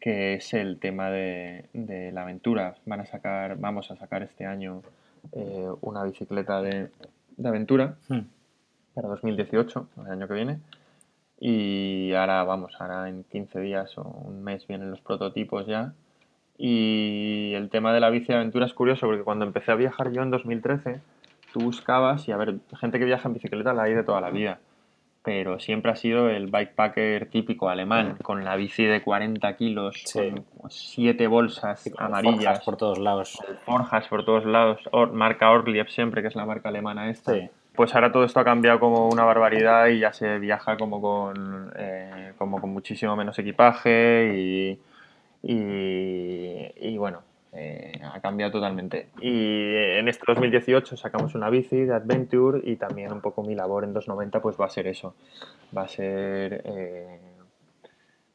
que 0.00 0.34
es 0.34 0.54
el 0.54 0.78
tema 0.78 1.10
de, 1.10 1.64
de 1.72 2.12
la 2.12 2.22
aventura. 2.22 2.76
Van 2.86 3.00
a 3.00 3.06
sacar, 3.06 3.58
vamos 3.58 3.90
a 3.90 3.96
sacar 3.96 4.22
este 4.22 4.46
año 4.46 4.82
eh, 5.32 5.68
una 5.80 6.04
bicicleta 6.04 6.62
de, 6.62 6.90
de 7.36 7.48
aventura 7.48 7.96
Hmm. 8.08 8.20
para 8.94 9.08
2018, 9.08 9.88
el 10.06 10.12
año 10.12 10.28
que 10.28 10.34
viene. 10.34 10.58
Y 11.40 12.12
ahora, 12.14 12.42
vamos, 12.44 12.72
ahora 12.80 13.08
en 13.08 13.24
15 13.24 13.60
días 13.60 13.96
o 13.98 14.02
un 14.02 14.42
mes 14.42 14.66
vienen 14.66 14.90
los 14.90 15.00
prototipos 15.00 15.66
ya. 15.66 15.92
Y 16.56 17.52
el 17.54 17.70
tema 17.70 17.92
de 17.92 18.00
la 18.00 18.10
bici 18.10 18.26
de 18.28 18.34
aventura 18.34 18.66
es 18.66 18.74
curioso 18.74 19.06
porque 19.06 19.22
cuando 19.22 19.44
empecé 19.44 19.70
a 19.70 19.76
viajar 19.76 20.10
yo 20.10 20.22
en 20.22 20.30
2013, 20.30 21.00
tú 21.52 21.60
buscabas 21.60 22.26
y 22.26 22.32
a 22.32 22.36
ver, 22.36 22.56
gente 22.80 22.98
que 22.98 23.04
viaja 23.04 23.28
en 23.28 23.34
bicicleta 23.34 23.72
la 23.72 23.84
hay 23.84 23.94
de 23.94 24.02
toda 24.02 24.20
la 24.20 24.30
vida. 24.30 24.58
Pero 25.22 25.58
siempre 25.60 25.92
ha 25.92 25.96
sido 25.96 26.30
el 26.30 26.46
bikepacker 26.46 27.26
típico 27.28 27.68
alemán, 27.68 28.16
con 28.22 28.44
la 28.44 28.56
bici 28.56 28.84
de 28.84 29.02
40 29.02 29.56
kilos, 29.56 30.02
Sí. 30.06 30.32
con 30.60 30.70
siete 30.70 31.26
bolsas 31.26 31.88
con 31.94 32.06
amarillas, 32.06 32.38
forjas 32.44 32.64
por 32.64 32.76
todos 32.76 32.98
lados. 32.98 33.38
forjas 33.64 34.08
por 34.08 34.24
todos 34.24 34.44
lados, 34.46 34.80
Or- 34.90 35.12
marca 35.12 35.50
Orlieb 35.50 35.88
siempre, 35.88 36.22
que 36.22 36.28
es 36.28 36.34
la 36.36 36.46
marca 36.46 36.70
alemana 36.70 37.10
esta. 37.10 37.34
Sí. 37.34 37.48
Pues 37.78 37.94
ahora 37.94 38.10
todo 38.10 38.24
esto 38.24 38.40
ha 38.40 38.44
cambiado 38.44 38.80
como 38.80 39.08
una 39.08 39.22
barbaridad 39.22 39.86
y 39.86 40.00
ya 40.00 40.12
se 40.12 40.40
viaja 40.40 40.76
como 40.76 41.00
con, 41.00 41.72
eh, 41.76 42.32
como 42.36 42.60
con 42.60 42.70
muchísimo 42.70 43.14
menos 43.14 43.38
equipaje 43.38 44.34
y, 44.34 44.80
y, 45.44 46.72
y 46.74 46.98
bueno, 46.98 47.22
eh, 47.52 47.92
ha 48.02 48.18
cambiado 48.18 48.50
totalmente. 48.50 49.10
Y 49.20 49.76
en 49.76 50.08
este 50.08 50.24
2018 50.26 50.96
sacamos 50.96 51.36
una 51.36 51.50
bici 51.50 51.84
de 51.84 51.94
Adventure 51.94 52.62
y 52.64 52.74
también 52.74 53.12
un 53.12 53.20
poco 53.20 53.44
mi 53.44 53.54
labor 53.54 53.84
en 53.84 53.92
290 53.92 54.42
pues 54.42 54.56
va 54.60 54.64
a 54.64 54.70
ser 54.70 54.88
eso, 54.88 55.14
va 55.76 55.82
a 55.82 55.88
ser 55.88 56.62
eh, 56.64 57.20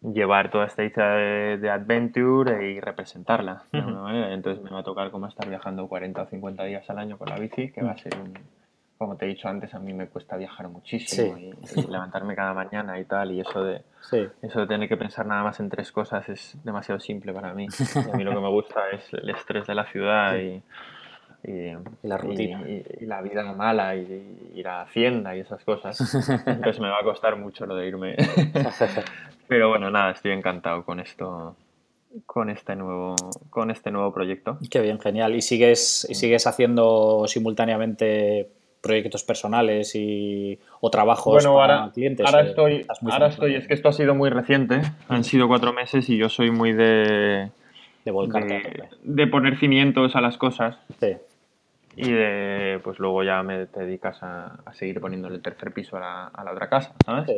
llevar 0.04 0.52
toda 0.52 0.68
esta 0.68 0.86
idea 0.86 1.16
de, 1.16 1.58
de 1.58 1.70
Adventure 1.70 2.72
y 2.72 2.80
representarla 2.80 3.64
de 3.74 3.80
alguna 3.80 4.04
manera. 4.04 4.34
Entonces 4.34 4.64
me 4.64 4.70
va 4.70 4.80
a 4.80 4.84
tocar 4.84 5.12
como 5.12 5.28
estar 5.28 5.50
viajando 5.50 5.90
40 5.90 6.22
o 6.22 6.28
50 6.28 6.64
días 6.64 6.90
al 6.90 6.98
año 6.98 7.18
con 7.18 7.28
la 7.28 7.38
bici, 7.38 7.72
que 7.72 7.82
va 7.82 7.92
a 7.92 7.98
ser 7.98 8.14
un... 8.16 8.63
Como 9.04 9.18
te 9.18 9.26
he 9.26 9.28
dicho 9.28 9.50
antes, 9.50 9.74
a 9.74 9.80
mí 9.80 9.92
me 9.94 10.08
cuesta 10.08 10.38
viajar 10.38 10.70
muchísimo 10.70 11.36
Sí. 11.36 11.52
y, 11.76 11.80
y 11.82 11.88
levantarme 11.88 12.36
cada 12.36 12.54
mañana 12.54 12.98
y 13.00 13.04
tal, 13.04 13.32
y 13.32 13.42
eso 13.42 13.62
de, 13.62 13.82
Sí. 14.10 14.26
eso 14.42 14.62
de 14.62 14.68
tener 14.68 14.88
que 14.88 14.96
pensar 14.96 15.26
nada 15.26 15.44
más 15.44 15.60
en 15.60 15.70
tres 15.70 15.92
cosas 15.92 16.28
es 16.30 16.56
demasiado 16.64 17.00
simple 17.02 17.34
para 17.34 17.54
mí. 17.54 17.68
Y 18.08 18.10
a 18.10 18.16
mí 18.16 18.24
lo 18.24 18.32
que 18.32 18.40
me 18.40 18.50
gusta 18.50 18.80
es 18.94 19.14
el 19.14 19.30
estrés 19.30 19.68
de 19.68 19.76
la 19.76 19.86
ciudad 19.92 20.38
y, 20.38 20.62
y, 21.44 21.52
Y 21.52 22.08
la 22.08 22.18
rutina. 22.18 22.62
y- 22.66 23.06
la 23.06 23.22
vida 23.22 23.44
mala 23.52 23.94
y, 23.98 24.50
y 24.54 24.60
ir 24.60 24.68
a 24.70 24.84
Hacienda 24.84 25.36
y 25.36 25.42
esas 25.42 25.62
cosas. 25.66 26.00
Entonces 26.48 26.80
me 26.80 26.88
va 26.90 27.00
a 27.00 27.04
costar 27.04 27.36
mucho 27.36 27.66
lo 27.66 27.76
de 27.76 27.86
irme. 27.88 28.16
Pero 29.50 29.68
bueno, 29.68 29.90
nada, 29.92 30.12
estoy 30.12 30.32
encantado 30.32 30.86
con 30.86 31.02
esto, 31.02 31.58
con 32.26 32.50
este 32.50 32.76
nuevo, 32.78 33.16
con 33.50 33.70
este 33.70 33.92
nuevo 33.92 34.14
proyecto. 34.14 34.58
Qué 34.72 34.80
bien, 34.80 35.00
genial. 35.00 35.36
¿Y 35.36 35.42
sigues, 35.42 36.08
y 36.10 36.16
sigues 36.16 36.48
haciendo 36.48 37.26
simultáneamente 37.28 38.50
proyectos 38.88 39.24
personales 39.24 39.96
y, 39.96 40.60
o 40.82 40.90
trabajos 40.92 41.34
Bueno, 41.34 41.56
para 41.56 41.76
ahora, 41.76 41.94
clientes? 41.94 42.26
ahora 42.26 42.40
o 42.40 42.46
estoy, 42.48 42.86
ahora 43.10 43.28
estoy, 43.28 43.56
es 43.56 43.66
que 43.66 43.74
esto 43.74 43.88
ha 43.88 43.94
sido 43.94 44.14
muy 44.14 44.30
reciente, 44.30 44.82
han 45.08 45.24
sido 45.24 45.48
cuatro 45.48 45.72
meses 45.74 46.10
y 46.10 46.18
yo 46.18 46.28
soy 46.28 46.52
muy 46.52 46.74
de, 46.74 47.50
De 48.04 48.12
volcarte 48.12 48.54
de, 48.54 48.90
de 49.02 49.28
poner 49.28 49.58
cimientos 49.58 50.16
a 50.18 50.22
las 50.22 50.38
cosas 50.38 50.78
Sí. 51.00 51.16
y 51.96 52.12
de, 52.12 52.82
pues 52.84 53.00
luego 53.00 53.24
ya 53.24 53.42
me 53.42 53.66
te 53.68 53.80
dedicas 53.86 54.22
a, 54.22 54.58
a 54.66 54.74
seguir 54.74 55.00
poniéndole 55.00 55.36
el 55.38 55.42
tercer 55.42 55.72
piso 55.74 55.96
a 55.96 56.02
la, 56.02 56.28
a 56.28 56.44
la 56.44 56.52
otra 56.52 56.68
casa, 56.68 56.94
¿sabes? 57.06 57.26
Sí. 57.28 57.38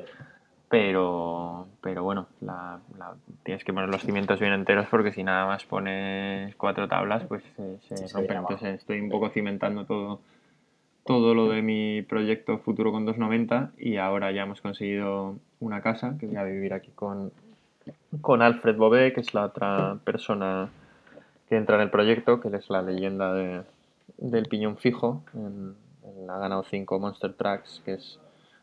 Pero, 0.68 1.68
pero 1.82 2.04
bueno, 2.04 2.26
la- 2.42 2.80
la- 2.98 3.14
tienes 3.44 3.64
que 3.64 3.72
poner 3.72 3.88
los 3.88 4.02
cimientos 4.02 4.40
bien 4.40 4.52
enteros 4.52 4.88
porque 4.90 5.12
si 5.12 5.24
nada 5.24 5.46
más 5.46 5.64
pones 5.64 6.56
cuatro 6.56 6.88
tablas, 6.88 7.24
pues 7.28 7.44
se, 7.56 7.78
se 7.88 7.98
Sí, 7.98 8.08
se 8.08 8.14
rompen. 8.18 8.38
Entonces 8.38 8.80
estoy 8.80 9.00
un 9.00 9.10
poco 9.12 9.30
cimentando 9.30 9.86
todo, 9.86 10.22
todo 11.06 11.34
lo 11.36 11.50
de 11.50 11.62
mi 11.62 12.02
proyecto 12.02 12.58
futuro 12.60 12.92
con 12.92 13.06
290 13.06 13.72
y 13.78 13.98
ahora 13.98 14.32
ya 14.32 14.44
hemos 14.44 14.62
conseguido 14.62 15.38
una 15.60 15.82
casa 15.82 16.18
que 16.20 16.26
voy 16.28 16.38
a 16.38 16.44
vivir 16.44 16.74
aquí 16.74 16.92
con, 16.96 17.32
con 18.22 18.42
Alfred 18.42 18.76
Bobé, 18.78 19.14
que 19.14 19.22
es 19.22 19.34
la 19.34 19.46
otra 19.46 19.98
persona 20.04 20.70
que 21.50 21.58
entra 21.58 21.76
en 21.76 21.82
el 21.84 21.90
proyecto, 21.92 22.40
que 22.40 22.48
él 22.50 22.56
es 22.56 22.70
la 22.70 22.82
leyenda 22.82 23.34
de, 23.34 23.62
del 24.18 24.48
piñón 24.48 24.78
fijo. 24.78 25.24
En, 25.34 25.76
en- 26.04 26.30
ha 26.30 26.40
ganado 26.40 26.64
cinco 26.64 27.00
Monster 27.00 27.34
Trucks, 27.34 27.82
que 27.86 27.94
es 27.94 28.20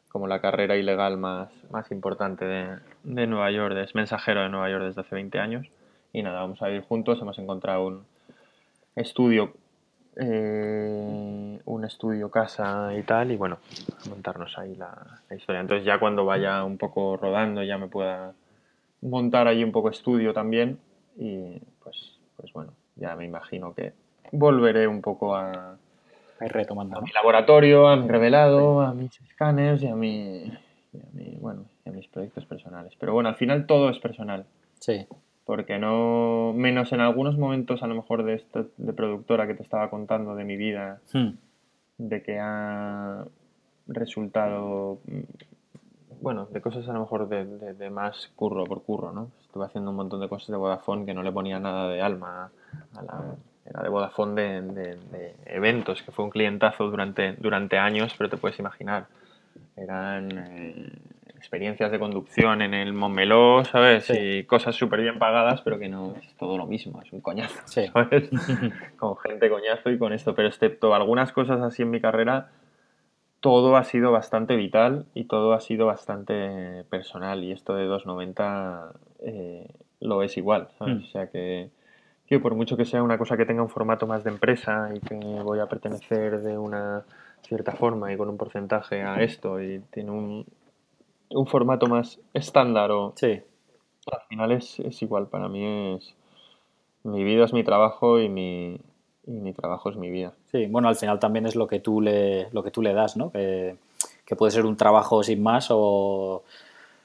como 0.09 0.27
la 0.27 0.41
carrera 0.41 0.77
ilegal 0.77 1.17
más, 1.19 1.51
más 1.71 1.91
importante 1.93 2.45
de, 2.45 2.79
de 3.05 3.27
Nueva 3.27 3.51
York, 3.51 3.77
es 3.79 3.95
mensajero 3.95 4.43
de 4.43 4.49
Nueva 4.49 4.71
York 4.71 4.85
desde 4.85 5.01
hace 5.03 5.15
20 5.15 5.39
años. 5.39 5.67
Y 6.13 6.23
nada, 6.23 6.41
vamos 6.41 6.61
a 6.63 6.67
vivir 6.69 6.83
juntos, 6.83 7.21
hemos 7.23 7.39
encontrado 7.39 7.87
un 7.87 8.05
estudio, 8.97 9.55
eh, 10.17 11.61
un 11.65 11.85
estudio 11.85 12.31
casa 12.31 12.93
y 12.97 13.03
tal, 13.03 13.31
y 13.33 13.37
bueno, 13.37 13.59
montarnos 14.09 14.57
ahí 14.59 14.75
la, 14.77 15.21
la 15.29 15.37
historia. 15.37 15.61
Entonces 15.61 15.85
ya 15.85 15.99
cuando 15.99 16.25
vaya 16.25 16.65
un 16.65 16.79
poco 16.79 17.17
rodando 17.17 17.63
ya 17.63 17.79
me 17.79 17.89
pueda 17.89 18.33
montar 19.01 19.49
allí 19.49 19.65
un 19.65 19.73
poco 19.73 19.91
estudio 19.91 20.33
también 20.33 20.79
y 21.17 21.59
pues, 21.83 22.19
pues 22.37 22.53
bueno, 22.53 22.73
ya 22.97 23.17
me 23.17 23.25
imagino 23.25 23.75
que 23.75 23.93
volveré 24.33 24.87
un 24.87 25.01
poco 25.03 25.35
a, 25.35 25.77
Ahí 26.41 26.49
retomando. 26.49 26.99
a 26.99 27.01
mi 27.01 27.11
laboratorio, 27.13 27.89
a 27.89 27.97
mi 27.97 28.09
revelado, 28.09 28.81
a 28.83 28.95
mis 28.95 29.21
escáneres 29.21 29.83
y 29.83 29.87
a 29.89 29.95
mi, 29.95 30.45
y 30.93 30.99
a 31.01 31.07
mi- 31.13 31.37
bueno, 31.41 31.65
y 31.85 31.91
a 31.91 31.93
mis 31.93 32.07
proyectos 32.09 32.45
personales. 32.47 32.93
Pero 32.99 33.13
bueno, 33.13 33.29
al 33.29 33.37
final 33.37 33.67
todo 33.67 33.91
es 33.91 33.99
personal, 33.99 34.45
Sí. 34.79 35.07
Porque 35.45 35.79
no, 35.79 36.53
menos 36.55 36.93
en 36.93 37.01
algunos 37.01 37.37
momentos 37.37 37.83
a 37.83 37.87
lo 37.87 37.95
mejor 37.95 38.23
de, 38.25 38.35
esto, 38.35 38.67
de 38.77 38.93
productora 38.93 39.47
que 39.47 39.55
te 39.55 39.63
estaba 39.63 39.91
contando 39.91 40.35
de 40.35 40.45
mi 40.45 40.57
vida, 40.57 41.01
Hmm. 41.13 41.31
de 41.99 42.23
que 42.23 42.39
ha 42.41 43.25
resultado, 43.89 44.99
bueno, 46.21 46.47
de 46.47 46.61
cosas 46.61 46.89
a 46.89 46.93
lo 46.93 47.01
mejor 47.01 47.29
de, 47.29 47.45
de- 47.45 47.75
de 47.75 47.91
más 47.91 48.31
curro 48.37 48.65
por 48.65 48.83
curro, 48.83 49.13
¿no? 49.13 49.31
Estuve 49.43 49.67
haciendo 49.67 49.91
un 49.91 49.97
montón 49.97 50.21
de 50.21 50.29
cosas 50.29 50.49
de 50.49 50.57
Vodafone 50.57 51.05
que 51.05 51.15
no 51.15 51.23
le 51.23 51.33
ponía 51.33 51.59
nada 51.59 51.89
de 51.89 52.01
alma 52.01 52.51
a 52.97 53.03
la... 53.03 53.35
Era 53.65 53.81
de 53.83 53.89
Vodafone 53.91 54.63
de 54.63 55.35
eventos, 55.47 56.03
que 56.03 56.11
fue 56.11 56.25
un 56.25 56.31
clientazo 56.33 56.91
durante, 56.91 57.35
durante 57.35 57.79
años, 57.79 58.13
pero 58.19 58.29
te 58.29 58.37
puedes 58.37 58.59
imaginar. 58.59 59.07
Eran 59.77 60.29
eh, 60.37 60.93
experiencias 61.43 61.91
de 61.91 61.99
conducción 61.99 62.63
en 62.63 62.73
el 62.73 62.93
Montmeló, 62.93 63.65
¿sabes? 63.65 64.05
Sí. 64.05 64.17
Y 64.17 64.45
cosas 64.45 64.77
súper 64.77 65.01
bien 65.01 65.19
pagadas, 65.19 65.61
pero 65.63 65.77
que 65.77 65.89
no 65.89 66.15
es 66.15 66.37
todo 66.37 66.57
lo 66.57 66.67
mismo, 66.67 67.03
es 67.03 67.13
un 67.13 67.21
coñazo. 67.21 67.61
Sí. 67.65 67.89
¿sabes? 67.93 68.31
con 68.97 69.17
gente 69.17 69.51
coñazo 69.51 69.91
y 69.91 69.99
con 69.99 70.13
esto, 70.13 70.37
pero 70.37 70.47
excepto 70.47 70.95
algunas 70.95 71.33
cosas 71.33 71.61
así 71.61 71.83
en 71.83 71.91
mi 71.91 72.01
carrera, 72.01 72.51
todo 73.41 73.77
ha 73.77 73.83
sido 73.83 74.13
bastante 74.13 74.55
vital 74.55 75.07
y 75.15 75.25
todo 75.25 75.53
ha 75.53 75.61
sido 75.61 75.85
bastante 75.85 76.85
personal 76.89 77.43
y 77.43 77.51
esto 77.51 77.75
de 77.75 77.87
290 77.87 78.93
eh, 79.25 79.67
lo 79.99 80.23
es 80.23 80.37
igual, 80.37 80.69
¿sabes? 80.79 80.95
Mm. 80.95 81.03
O 81.03 81.07
sea 81.07 81.27
que, 81.27 81.71
que 82.29 82.39
por 82.39 82.55
mucho 82.55 82.77
que 82.77 82.85
sea 82.85 83.03
una 83.03 83.19
cosa 83.19 83.37
que 83.37 83.47
tenga 83.47 83.63
un 83.63 83.69
formato 83.69 84.07
más 84.07 84.23
de 84.23 84.31
empresa 84.31 84.91
y 84.95 85.01
que 85.01 85.17
voy 85.17 85.59
a 85.59 85.67
pertenecer 85.67 86.39
de 86.39 86.57
una 86.57 87.03
cierta 87.43 87.73
forma 87.73 88.13
y 88.13 88.17
con 88.17 88.29
un 88.29 88.37
porcentaje 88.37 89.03
a 89.03 89.21
esto 89.21 89.61
y 89.61 89.81
tiene 89.91 90.13
un, 90.13 90.47
un 91.35 91.47
formato 91.47 91.87
más 91.87 92.19
estándar 92.35 92.91
o, 92.91 93.13
Sí. 93.17 93.41
al 94.11 94.21
final 94.29 94.53
es, 94.53 94.79
es 94.81 95.01
igual, 95.03 95.27
para 95.29 95.49
mí 95.49 95.95
es 95.97 96.15
mi 97.05 97.25
vida 97.25 97.45
es 97.45 97.53
mi 97.53 97.65
trabajo 97.65 98.21
y 98.21 98.29
mi, 98.29 98.79
y 99.27 99.31
mi 99.33 99.53
trabajo 99.53 99.91
es 99.91 99.97
mi 99.97 100.11
vida. 100.11 100.33
Sí, 100.53 100.67
bueno, 100.67 100.89
al 100.89 100.97
final 100.97 101.19
también 101.19 101.47
es 101.47 101.57
lo 101.57 101.67
que 101.67 101.81
tú 101.81 102.01
le, 102.01 102.49
lo 102.53 102.63
que 102.63 102.71
tú 102.71 102.81
le 102.83 102.93
das, 102.95 103.17
¿no? 103.17 103.31
Que, 103.33 103.77
que 104.25 104.37
puede 104.37 104.53
ser 104.53 104.65
un 104.67 104.77
trabajo 104.77 105.23
sin 105.23 105.43
más 105.43 105.69
o 105.71 106.45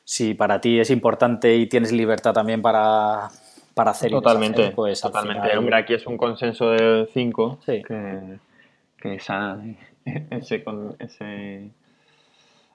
si 0.04 0.34
para 0.36 0.62
ti 0.62 0.80
es 0.80 0.90
importante 0.91 1.56
y 1.56 1.68
tienes 1.68 1.91
libertad 1.91 2.34
también 2.34 2.62
para, 2.62 3.30
para 3.74 3.91
hacer 3.91 4.12
Totalmente, 4.12 4.72
pues 4.72 5.04
al 5.04 5.12
totalmente. 5.12 5.41
final- 5.41 5.58
Hombre, 5.58 5.76
aquí 5.78 5.94
es 5.95 6.06
un 6.08 6.18
consenso 6.18 6.70
de 6.70 7.10
cinco 7.14 7.58
Sí. 7.66 7.82
que, 7.84 8.38
que 9.02 9.16
esa, 9.16 9.60
ese, 10.06 10.64
ese 10.99 11.70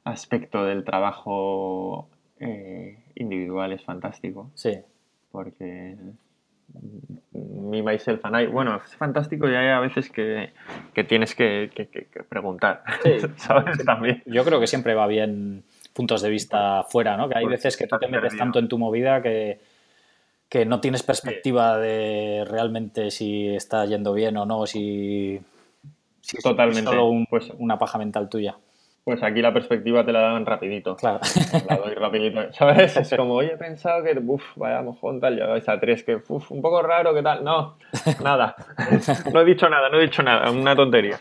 aspecto 0.04 0.64
del 0.64 0.84
trabajo 0.84 2.08
eh, 2.40 2.98
individual 3.14 3.72
es 3.72 3.82
fantástico 3.84 4.50
Sí, 4.54 4.78
porque 5.30 5.96
me, 7.32 7.82
myself 7.82 8.24
and 8.24 8.40
I, 8.40 8.46
bueno, 8.46 8.80
es 8.84 8.96
fantástico 8.96 9.48
y 9.48 9.54
hay 9.54 9.68
a 9.68 9.80
veces 9.80 10.10
que, 10.10 10.50
que 10.94 11.04
tienes 11.04 11.34
que, 11.34 11.70
que- 11.74 11.86
que- 11.88 12.06
que 12.06 12.22
preguntar, 12.24 12.82
Sí. 13.02 13.10
¿sabes? 13.36 13.84
También. 13.84 14.22
yo 14.26 14.44
creo 14.44 14.58
que 14.60 14.66
siempre 14.66 14.94
va 14.94 15.06
bien 15.06 15.64
puntos 15.92 16.22
de 16.22 16.30
vista 16.30 16.84
fuera, 16.84 17.16
¿no? 17.16 17.28
Que 17.28 17.36
hay 17.38 17.46
veces 17.46 17.76
que 17.76 17.86
tú 17.86 17.98
te 17.98 18.08
metes 18.08 18.36
tanto 18.36 18.58
en 18.58 18.68
tu 18.68 18.78
movida 18.78 19.20
que, 19.22 19.60
que 20.48 20.64
no 20.64 20.80
tienes 20.80 21.02
perspectiva 21.02 21.76
de 21.78 22.44
realmente 22.48 23.10
si 23.10 23.48
está 23.54 23.84
yendo 23.84 24.14
bien 24.14 24.36
o 24.38 24.46
no, 24.46 24.66
si, 24.66 25.40
si 26.22 26.38
Totalmente. 26.38 26.80
es 26.80 26.86
solo 26.96 27.24
pues, 27.28 27.50
una 27.58 27.78
paja 27.78 27.98
mental 27.98 28.28
tuya. 28.30 28.56
Pues 29.04 29.20
aquí 29.24 29.42
la 29.42 29.52
perspectiva 29.52 30.04
te 30.04 30.12
la 30.12 30.20
dan 30.20 30.46
rapidito. 30.46 30.94
Claro. 30.94 31.18
La 31.68 31.76
doy 31.76 31.94
rapidito, 31.94 32.52
¿sabes? 32.52 32.96
Es 32.96 33.12
como, 33.16 33.34
oye, 33.34 33.54
he 33.54 33.56
pensado 33.56 34.04
que, 34.04 34.16
uff, 34.24 34.44
vaya 34.54 34.80
mojón, 34.80 35.20
tal, 35.20 35.36
ya 35.36 35.46
vais 35.46 35.68
a 35.68 35.80
tres, 35.80 36.04
que, 36.04 36.22
uff, 36.28 36.50
un 36.52 36.62
poco 36.62 36.82
raro, 36.82 37.12
¿qué 37.12 37.22
tal? 37.22 37.42
No, 37.42 37.78
nada. 38.22 38.54
No 39.32 39.40
he 39.40 39.44
dicho 39.44 39.68
nada, 39.68 39.88
no 39.88 39.98
he 39.98 40.02
dicho 40.02 40.22
nada, 40.22 40.50
una 40.52 40.76
tontería. 40.76 41.18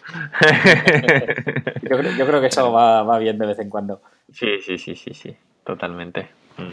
Yo 1.81 1.97
creo, 1.97 2.11
yo 2.17 2.25
creo 2.27 2.39
que 2.39 2.47
eso 2.47 2.71
va, 2.71 3.03
va, 3.03 3.17
bien 3.17 3.37
de 3.37 3.47
vez 3.47 3.59
en 3.59 3.69
cuando. 3.69 4.01
Sí, 4.31 4.59
sí, 4.61 4.77
sí, 4.77 4.95
sí, 4.95 5.13
sí, 5.13 5.35
totalmente. 5.63 6.29
Mm. 6.57 6.71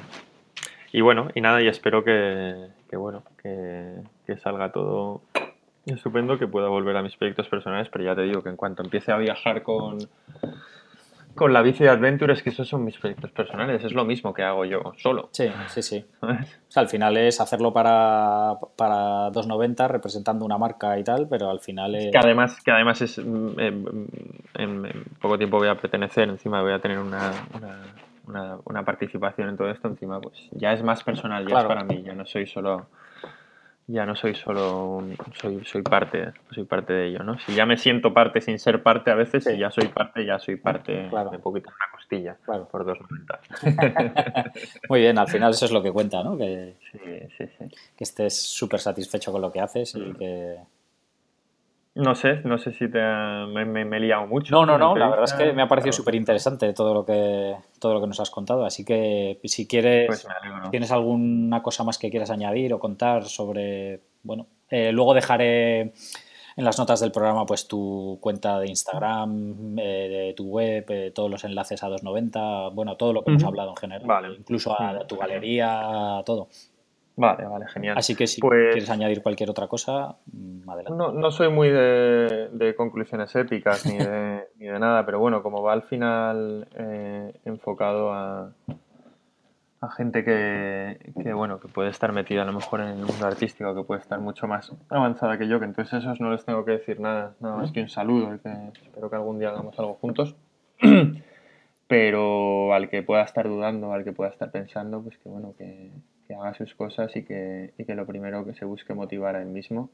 Y 0.93 1.01
bueno, 1.01 1.29
y 1.35 1.41
nada, 1.41 1.63
y 1.63 1.69
espero 1.69 2.05
que, 2.05 2.69
que 2.89 2.97
bueno, 2.97 3.23
que, 3.43 3.95
que 4.27 4.37
salga 4.37 4.71
todo 4.73 5.23
estupendo, 5.95 6.39
que 6.39 6.47
pueda 6.47 6.69
volver 6.69 6.97
a 6.97 7.03
mis 7.03 7.17
proyectos 7.17 7.49
personales, 7.49 7.89
pero 7.91 8.05
ya 8.05 8.15
te 8.15 8.23
digo 8.23 8.43
que 8.43 8.51
en 8.51 8.57
cuanto 8.57 8.83
empiece 8.83 9.13
a 9.13 9.17
viajar 9.17 9.63
con 9.63 9.99
con 11.39 11.53
la 11.53 11.63
bici 11.63 11.85
de 11.85 11.91
Adventure 11.91 12.33
es 12.33 12.43
que 12.43 12.51
esos 12.51 12.69
son 12.69 12.85
mis 12.85 12.99
proyectos 12.99 13.31
personales, 13.31 13.83
es 13.85 13.93
lo 13.93 14.05
mismo 14.05 14.35
que 14.35 14.43
hago 14.43 14.65
yo 14.65 14.93
solo. 14.99 15.31
Sí, 15.33 15.51
sí, 15.69 15.83
sí. 15.83 16.05
O 16.69 16.71
sea, 16.71 16.83
al 16.83 16.89
final 16.91 17.17
es 17.17 17.41
hacerlo 17.41 17.73
para, 17.73 18.59
para 18.77 19.31
290 19.31 19.89
representando 19.89 20.45
una 20.45 20.59
marca 20.59 20.99
y 20.99 21.05
tal, 21.05 21.27
pero 21.27 21.49
al 21.49 21.61
final 21.61 21.95
es... 21.95 22.13
Que 22.13 22.19
además, 22.19 22.61
que 22.63 22.71
además 22.71 23.01
es... 23.01 23.19
Mm, 23.19 23.59
en, 24.55 25.05
poco 25.19 25.39
tiempo 25.39 25.57
voy 25.57 25.69
a 25.69 25.77
pertenecer, 25.77 26.29
encima 26.29 26.61
voy 26.61 26.73
a 26.73 26.79
tener 26.79 26.99
una, 26.99 27.31
una, 28.67 28.85
participación 28.85 29.49
en 29.49 29.57
todo 29.57 29.71
esto, 29.71 29.89
encima 29.89 30.21
pues 30.21 30.37
ya 30.53 30.73
es 30.73 30.83
más 30.83 31.03
personal, 31.03 31.47
ya 31.49 31.61
es 31.61 31.65
para 31.65 31.85
mí, 31.85 32.03
ya 32.03 32.13
no 32.13 32.27
soy 32.27 32.47
solo 32.47 32.89
ya 33.89 34.05
no 34.05 34.15
soy 34.15 34.35
solo 34.35 35.03
soy, 35.41 35.65
soy 35.65 35.83
parte, 35.83 36.33
soy 36.51 36.65
parte 36.65 36.93
de 36.93 37.09
ello, 37.09 37.25
¿no? 37.25 37.39
Si 37.39 37.55
ya 37.55 37.65
me 37.65 37.79
siento 37.79 38.13
parte 38.13 38.43
sin 38.43 38.59
ser 38.59 38.83
parte 38.83 39.11
a 39.11 39.15
veces, 39.15 39.45
si 39.45 39.57
ya 39.57 39.71
soy 39.71 39.89
parte, 39.89 40.27
ya 40.27 40.39
soy 40.39 40.57
parte 40.57 41.09
claro. 41.09 41.31
de 41.31 41.39
poquito 41.39 41.71
una 41.71 41.91
costilla 41.91 42.37
claro. 42.45 42.69
por 42.69 42.85
dos 42.85 42.99
momentos. 43.01 43.39
Muy 44.91 45.01
bien, 45.01 45.19
al 45.19 45.29
final 45.29 45.53
eso 45.53 45.65
es 45.65 45.73
lo 45.73 45.83
que 45.83 45.91
cuenta, 45.91 46.23
¿no? 46.23 46.37
Que, 46.37 46.77
sí, 46.93 46.99
sí, 47.39 47.45
sí. 47.59 47.65
que 47.97 48.05
estés 48.05 48.41
súper 48.41 48.79
satisfecho 48.79 49.33
con 49.33 49.41
lo 49.41 49.51
que 49.51 49.61
haces 49.61 49.95
y 49.95 50.13
que 50.13 50.59
no 51.99 52.15
sé, 52.15 52.41
no 52.45 52.59
sé 52.59 52.73
si 52.73 52.89
te 52.89 53.01
me, 53.01 53.65
me, 53.65 53.97
he 53.97 54.01
liado 54.01 54.27
mucho. 54.27 54.55
No, 54.55 54.65
no, 54.65 54.79
no, 54.79 54.97
la 54.97 55.09
verdad 55.09 55.25
es 55.25 55.33
que 55.33 55.53
me 55.53 55.63
ha 55.63 55.69
parecido 55.69 55.93
súper 55.93 56.15
interesante 56.15 56.73
todo 56.73 56.95
lo 56.95 57.05
que 57.05 57.57
todo 57.81 57.95
lo 57.95 58.01
que 58.01 58.07
nos 58.07 58.21
has 58.21 58.31
contado, 58.31 58.65
así 58.65 58.85
que 58.85 59.41
si 59.45 59.67
quieres, 59.67 60.07
pues 60.07 60.27
tienes 60.71 60.93
alguna 60.93 61.61
cosa 61.61 61.83
más 61.83 61.99
que 61.99 62.09
quieras 62.09 62.31
añadir 62.31 62.73
o 62.73 62.79
contar 62.79 63.25
sobre, 63.25 64.01
bueno, 64.23 64.47
eh, 64.71 64.93
luego 64.93 65.13
dejaré 65.13 65.81
en 65.81 66.65
las 66.65 66.79
notas 66.79 67.01
del 67.01 67.11
programa 67.11 67.45
pues 67.45 67.67
tu 67.67 68.19
cuenta 68.21 68.61
de 68.61 68.69
Instagram, 68.69 69.77
eh, 69.79 70.09
de 70.09 70.35
tu 70.37 70.45
web, 70.45 70.85
eh, 70.91 71.11
todos 71.13 71.29
los 71.29 71.43
enlaces 71.43 71.83
a 71.83 71.89
290, 71.89 72.69
bueno, 72.69 72.97
todo 72.97 73.13
lo 73.13 73.25
que 73.25 73.33
hemos 73.33 73.45
hablado 73.45 73.71
en 73.71 73.77
general, 73.77 74.37
incluso 74.39 74.81
a 74.81 75.05
tu 75.05 75.17
galería, 75.17 76.23
todo. 76.25 76.49
Vale, 77.19 77.47
vale, 77.47 77.67
genial. 77.67 77.99
Así 77.99 78.15
que 78.15 78.29
si 78.29 78.41
pues 78.41 78.75
quieres 78.75 78.91
añadir 78.91 79.23
cualquier 79.23 79.51
otra 79.51 79.67
cosa, 79.67 80.17
mm, 80.33 80.71
adelante. 80.71 80.97
No, 80.97 81.11
no 81.11 81.31
soy 81.33 81.51
muy 81.51 81.69
de, 81.69 82.75
conclusiones 82.77 83.35
épicas 83.35 83.85
ni 83.87 83.99
de, 83.99 84.45
ni 84.57 84.67
de, 84.67 84.79
nada, 84.79 85.05
pero 85.05 85.19
bueno, 85.19 85.43
como 85.43 85.61
va 85.61 85.73
al 85.73 85.83
final 85.83 86.69
eh, 86.77 87.33
enfocado 87.45 88.13
a, 88.13 88.53
a 89.81 89.91
gente 89.91 90.25
que, 90.25 91.13
que, 91.21 91.33
bueno, 91.33 91.59
que 91.59 91.67
puede 91.67 91.91
estar 91.91 92.13
metida 92.13 92.43
a 92.43 92.45
lo 92.45 92.53
mejor 92.53 92.83
en 92.83 92.89
el 92.91 93.05
mundo 93.05 93.27
artístico, 93.27 93.75
que 93.75 93.83
puede 93.83 94.01
estar 94.01 94.21
mucho 94.21 94.47
más 94.47 94.73
avanzada 94.89 95.37
que 95.39 95.49
yo, 95.49 95.59
que 95.59 95.65
entonces 95.67 96.05
esos 96.05 96.21
no 96.21 96.31
les 96.31 96.45
tengo 96.45 96.65
que 96.65 96.71
decir 96.71 97.01
nada, 97.01 97.35
nada 97.41 97.57
más 97.57 97.73
que 97.73 97.83
un 97.83 97.89
saludo 97.89 98.33
y 98.37 98.39
que 98.39 98.53
espero 98.81 99.11
que 99.11 99.17
algún 99.17 99.41
día 99.41 99.49
hagamos 99.49 99.77
algo 99.81 99.95
juntos. 99.95 100.37
pero 101.89 102.75
al 102.75 102.89
que 102.89 103.03
pueda 103.03 103.23
estar 103.23 103.49
dudando, 103.49 103.93
al 103.93 104.05
que 104.05 104.13
pueda 104.13 104.31
estar 104.31 104.53
pensando, 104.53 105.03
pues 105.03 105.19
que 105.19 105.29
bueno, 105.29 105.55
que, 105.59 105.91
que 106.29 106.35
haga 106.35 106.55
sus 106.55 106.75
cosas 106.75 107.17
y 107.17 107.25
que, 107.25 107.73
y 107.79 107.85
que 107.85 107.95
lo 107.95 108.07
primero 108.07 108.45
que 108.45 108.55
se 108.55 108.67
busque 108.67 108.93
motivar 108.93 109.35
a 109.35 109.43
él 109.43 109.49
mismo 109.49 109.89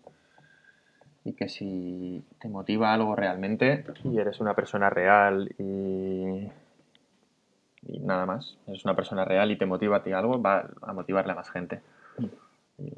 y 1.25 1.33
que 1.33 1.49
si 1.49 2.23
te 2.41 2.49
motiva 2.49 2.93
algo 2.93 3.17
realmente 3.17 3.85
y 4.03 4.19
eres 4.19 4.41
una 4.41 4.55
persona 4.55 4.91
real 4.91 5.55
y, 5.59 6.51
y 7.87 7.99
nada 8.01 8.27
más, 8.27 8.59
eres 8.67 8.85
una 8.85 8.95
persona 8.95 9.25
real 9.25 9.51
y 9.51 9.57
te 9.57 9.65
motiva 9.65 9.99
a 9.99 10.03
ti 10.03 10.13
algo, 10.13 10.43
va 10.43 10.69
a 10.83 10.93
motivarle 10.93 11.33
a 11.33 11.37
más 11.37 11.51
gente. 11.51 11.81
Y 12.79 12.93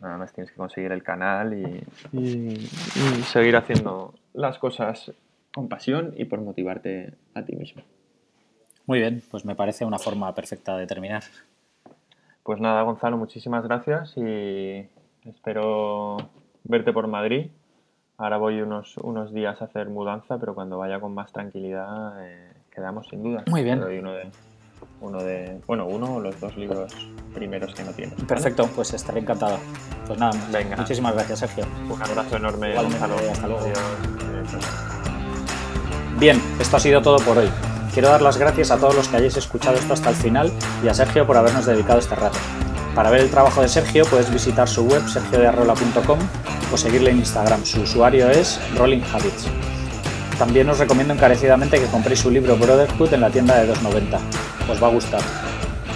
nada 0.00 0.16
más 0.16 0.32
tienes 0.32 0.50
que 0.50 0.56
conseguir 0.56 0.92
el 0.92 1.02
canal 1.02 1.52
y, 1.52 1.84
y, 2.16 2.68
seguir 3.24 3.56
haciendo 3.56 4.14
las 4.32 4.58
cosas 4.58 5.12
con 5.52 5.68
pasión 5.68 6.14
y 6.16 6.24
por 6.24 6.40
motivarte 6.40 7.12
a 7.34 7.44
ti 7.44 7.54
mismo. 7.54 7.82
Muy 8.86 8.98
bien, 8.98 9.22
pues 9.30 9.44
me 9.44 9.54
parece 9.54 9.84
una 9.84 9.98
forma 9.98 10.34
perfecta 10.34 10.76
de 10.76 10.86
terminar. 10.86 11.22
Pues 12.42 12.60
nada, 12.60 12.82
Gonzalo, 12.82 13.16
muchísimas 13.16 13.62
gracias 13.64 14.14
y 14.16 14.88
espero 15.24 16.16
verte 16.64 16.92
por 16.92 17.06
Madrid. 17.06 17.50
Ahora 18.18 18.36
voy 18.36 18.60
unos, 18.60 18.96
unos 18.98 19.32
días 19.32 19.62
a 19.62 19.66
hacer 19.66 19.88
mudanza, 19.88 20.38
pero 20.38 20.54
cuando 20.54 20.78
vaya 20.78 21.00
con 21.00 21.14
más 21.14 21.32
tranquilidad 21.32 22.14
eh, 22.24 22.52
quedamos 22.74 23.06
sin 23.08 23.22
duda. 23.22 23.44
Muy 23.48 23.62
bien. 23.62 23.78
uno 23.78 24.12
de, 24.12 24.30
uno 25.00 25.22
de, 25.22 25.60
bueno, 25.66 25.86
uno 25.86 26.16
o 26.16 26.20
los 26.20 26.38
dos 26.40 26.56
libros 26.56 26.92
primeros 27.32 27.74
que 27.74 27.84
no 27.84 27.92
tienes. 27.92 28.22
Perfecto, 28.24 28.68
pues 28.74 28.92
estaré 28.92 29.20
encantado. 29.20 29.58
Pues 30.06 30.18
nada, 30.18 30.32
Venga. 30.52 30.76
muchísimas 30.76 31.14
gracias, 31.14 31.38
Sergio. 31.40 31.64
Un 31.88 32.02
abrazo 32.02 32.36
enorme, 32.36 32.74
Gonzalo. 32.74 33.14
Hasta 33.30 33.46
luego. 33.46 33.66
Bien, 36.18 36.40
esto 36.60 36.76
ha 36.76 36.80
sido 36.80 37.00
todo 37.00 37.18
por 37.18 37.38
hoy. 37.38 37.48
Quiero 37.92 38.08
dar 38.08 38.22
las 38.22 38.38
gracias 38.38 38.70
a 38.70 38.78
todos 38.78 38.94
los 38.94 39.08
que 39.08 39.18
hayáis 39.18 39.36
escuchado 39.36 39.76
esto 39.76 39.92
hasta 39.92 40.08
el 40.08 40.16
final 40.16 40.50
y 40.82 40.88
a 40.88 40.94
Sergio 40.94 41.26
por 41.26 41.36
habernos 41.36 41.66
dedicado 41.66 41.98
este 41.98 42.14
rato. 42.14 42.38
Para 42.94 43.10
ver 43.10 43.20
el 43.20 43.30
trabajo 43.30 43.60
de 43.60 43.68
Sergio 43.68 44.04
puedes 44.06 44.32
visitar 44.32 44.66
su 44.66 44.86
web 44.86 45.06
sergiodearrola.com 45.06 46.18
o 46.72 46.76
seguirle 46.78 47.10
en 47.10 47.18
Instagram. 47.18 47.64
Su 47.66 47.82
usuario 47.82 48.30
es 48.30 48.58
Rolling 48.76 49.02
Habits. 49.12 49.46
También 50.38 50.70
os 50.70 50.78
recomiendo 50.78 51.12
encarecidamente 51.12 51.78
que 51.78 51.86
compréis 51.86 52.20
su 52.20 52.30
libro 52.30 52.56
Brotherhood 52.56 53.12
en 53.12 53.20
la 53.20 53.30
tienda 53.30 53.58
de 53.58 53.66
290. 53.66 54.18
Os 54.72 54.82
va 54.82 54.86
a 54.86 54.90
gustar. 54.90 55.20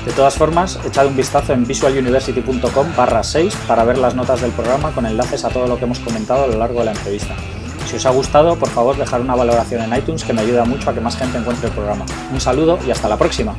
De 0.05 0.13
todas 0.13 0.35
formas, 0.35 0.79
echad 0.87 1.07
un 1.07 1.17
vistazo 1.17 1.55
en 1.55 1.67
visualuniversity.com 1.67 2.95
barra 2.95 3.25
6 3.25 3.57
para 3.67 3.85
ver 3.85 3.97
las 3.97 4.15
notas 4.15 4.43
del 4.43 4.53
programa 4.53 4.93
con 4.93 5.07
enlaces 5.07 5.45
a 5.45 5.49
todo 5.49 5.67
lo 5.67 5.79
que 5.79 5.85
hemos 5.85 5.99
comentado 6.01 6.45
a 6.45 6.47
lo 6.47 6.59
largo 6.59 6.81
de 6.81 6.85
la 6.85 6.93
entrevista. 6.93 7.35
Si 7.87 7.95
os 7.95 8.05
ha 8.05 8.11
gustado, 8.11 8.57
por 8.57 8.69
favor 8.69 8.97
dejar 8.97 9.21
una 9.21 9.37
valoración 9.37 9.81
en 9.81 9.97
iTunes 9.97 10.25
que 10.25 10.33
me 10.33 10.41
ayuda 10.41 10.65
mucho 10.65 10.91
a 10.91 10.95
que 10.95 11.01
más 11.01 11.17
gente 11.17 11.39
encuentre 11.39 11.69
el 11.69 11.73
programa. 11.73 12.05
Un 12.33 12.41
saludo 12.41 12.81
y 12.85 12.91
hasta 12.91 13.09
la 13.09 13.17
próxima. 13.17 13.55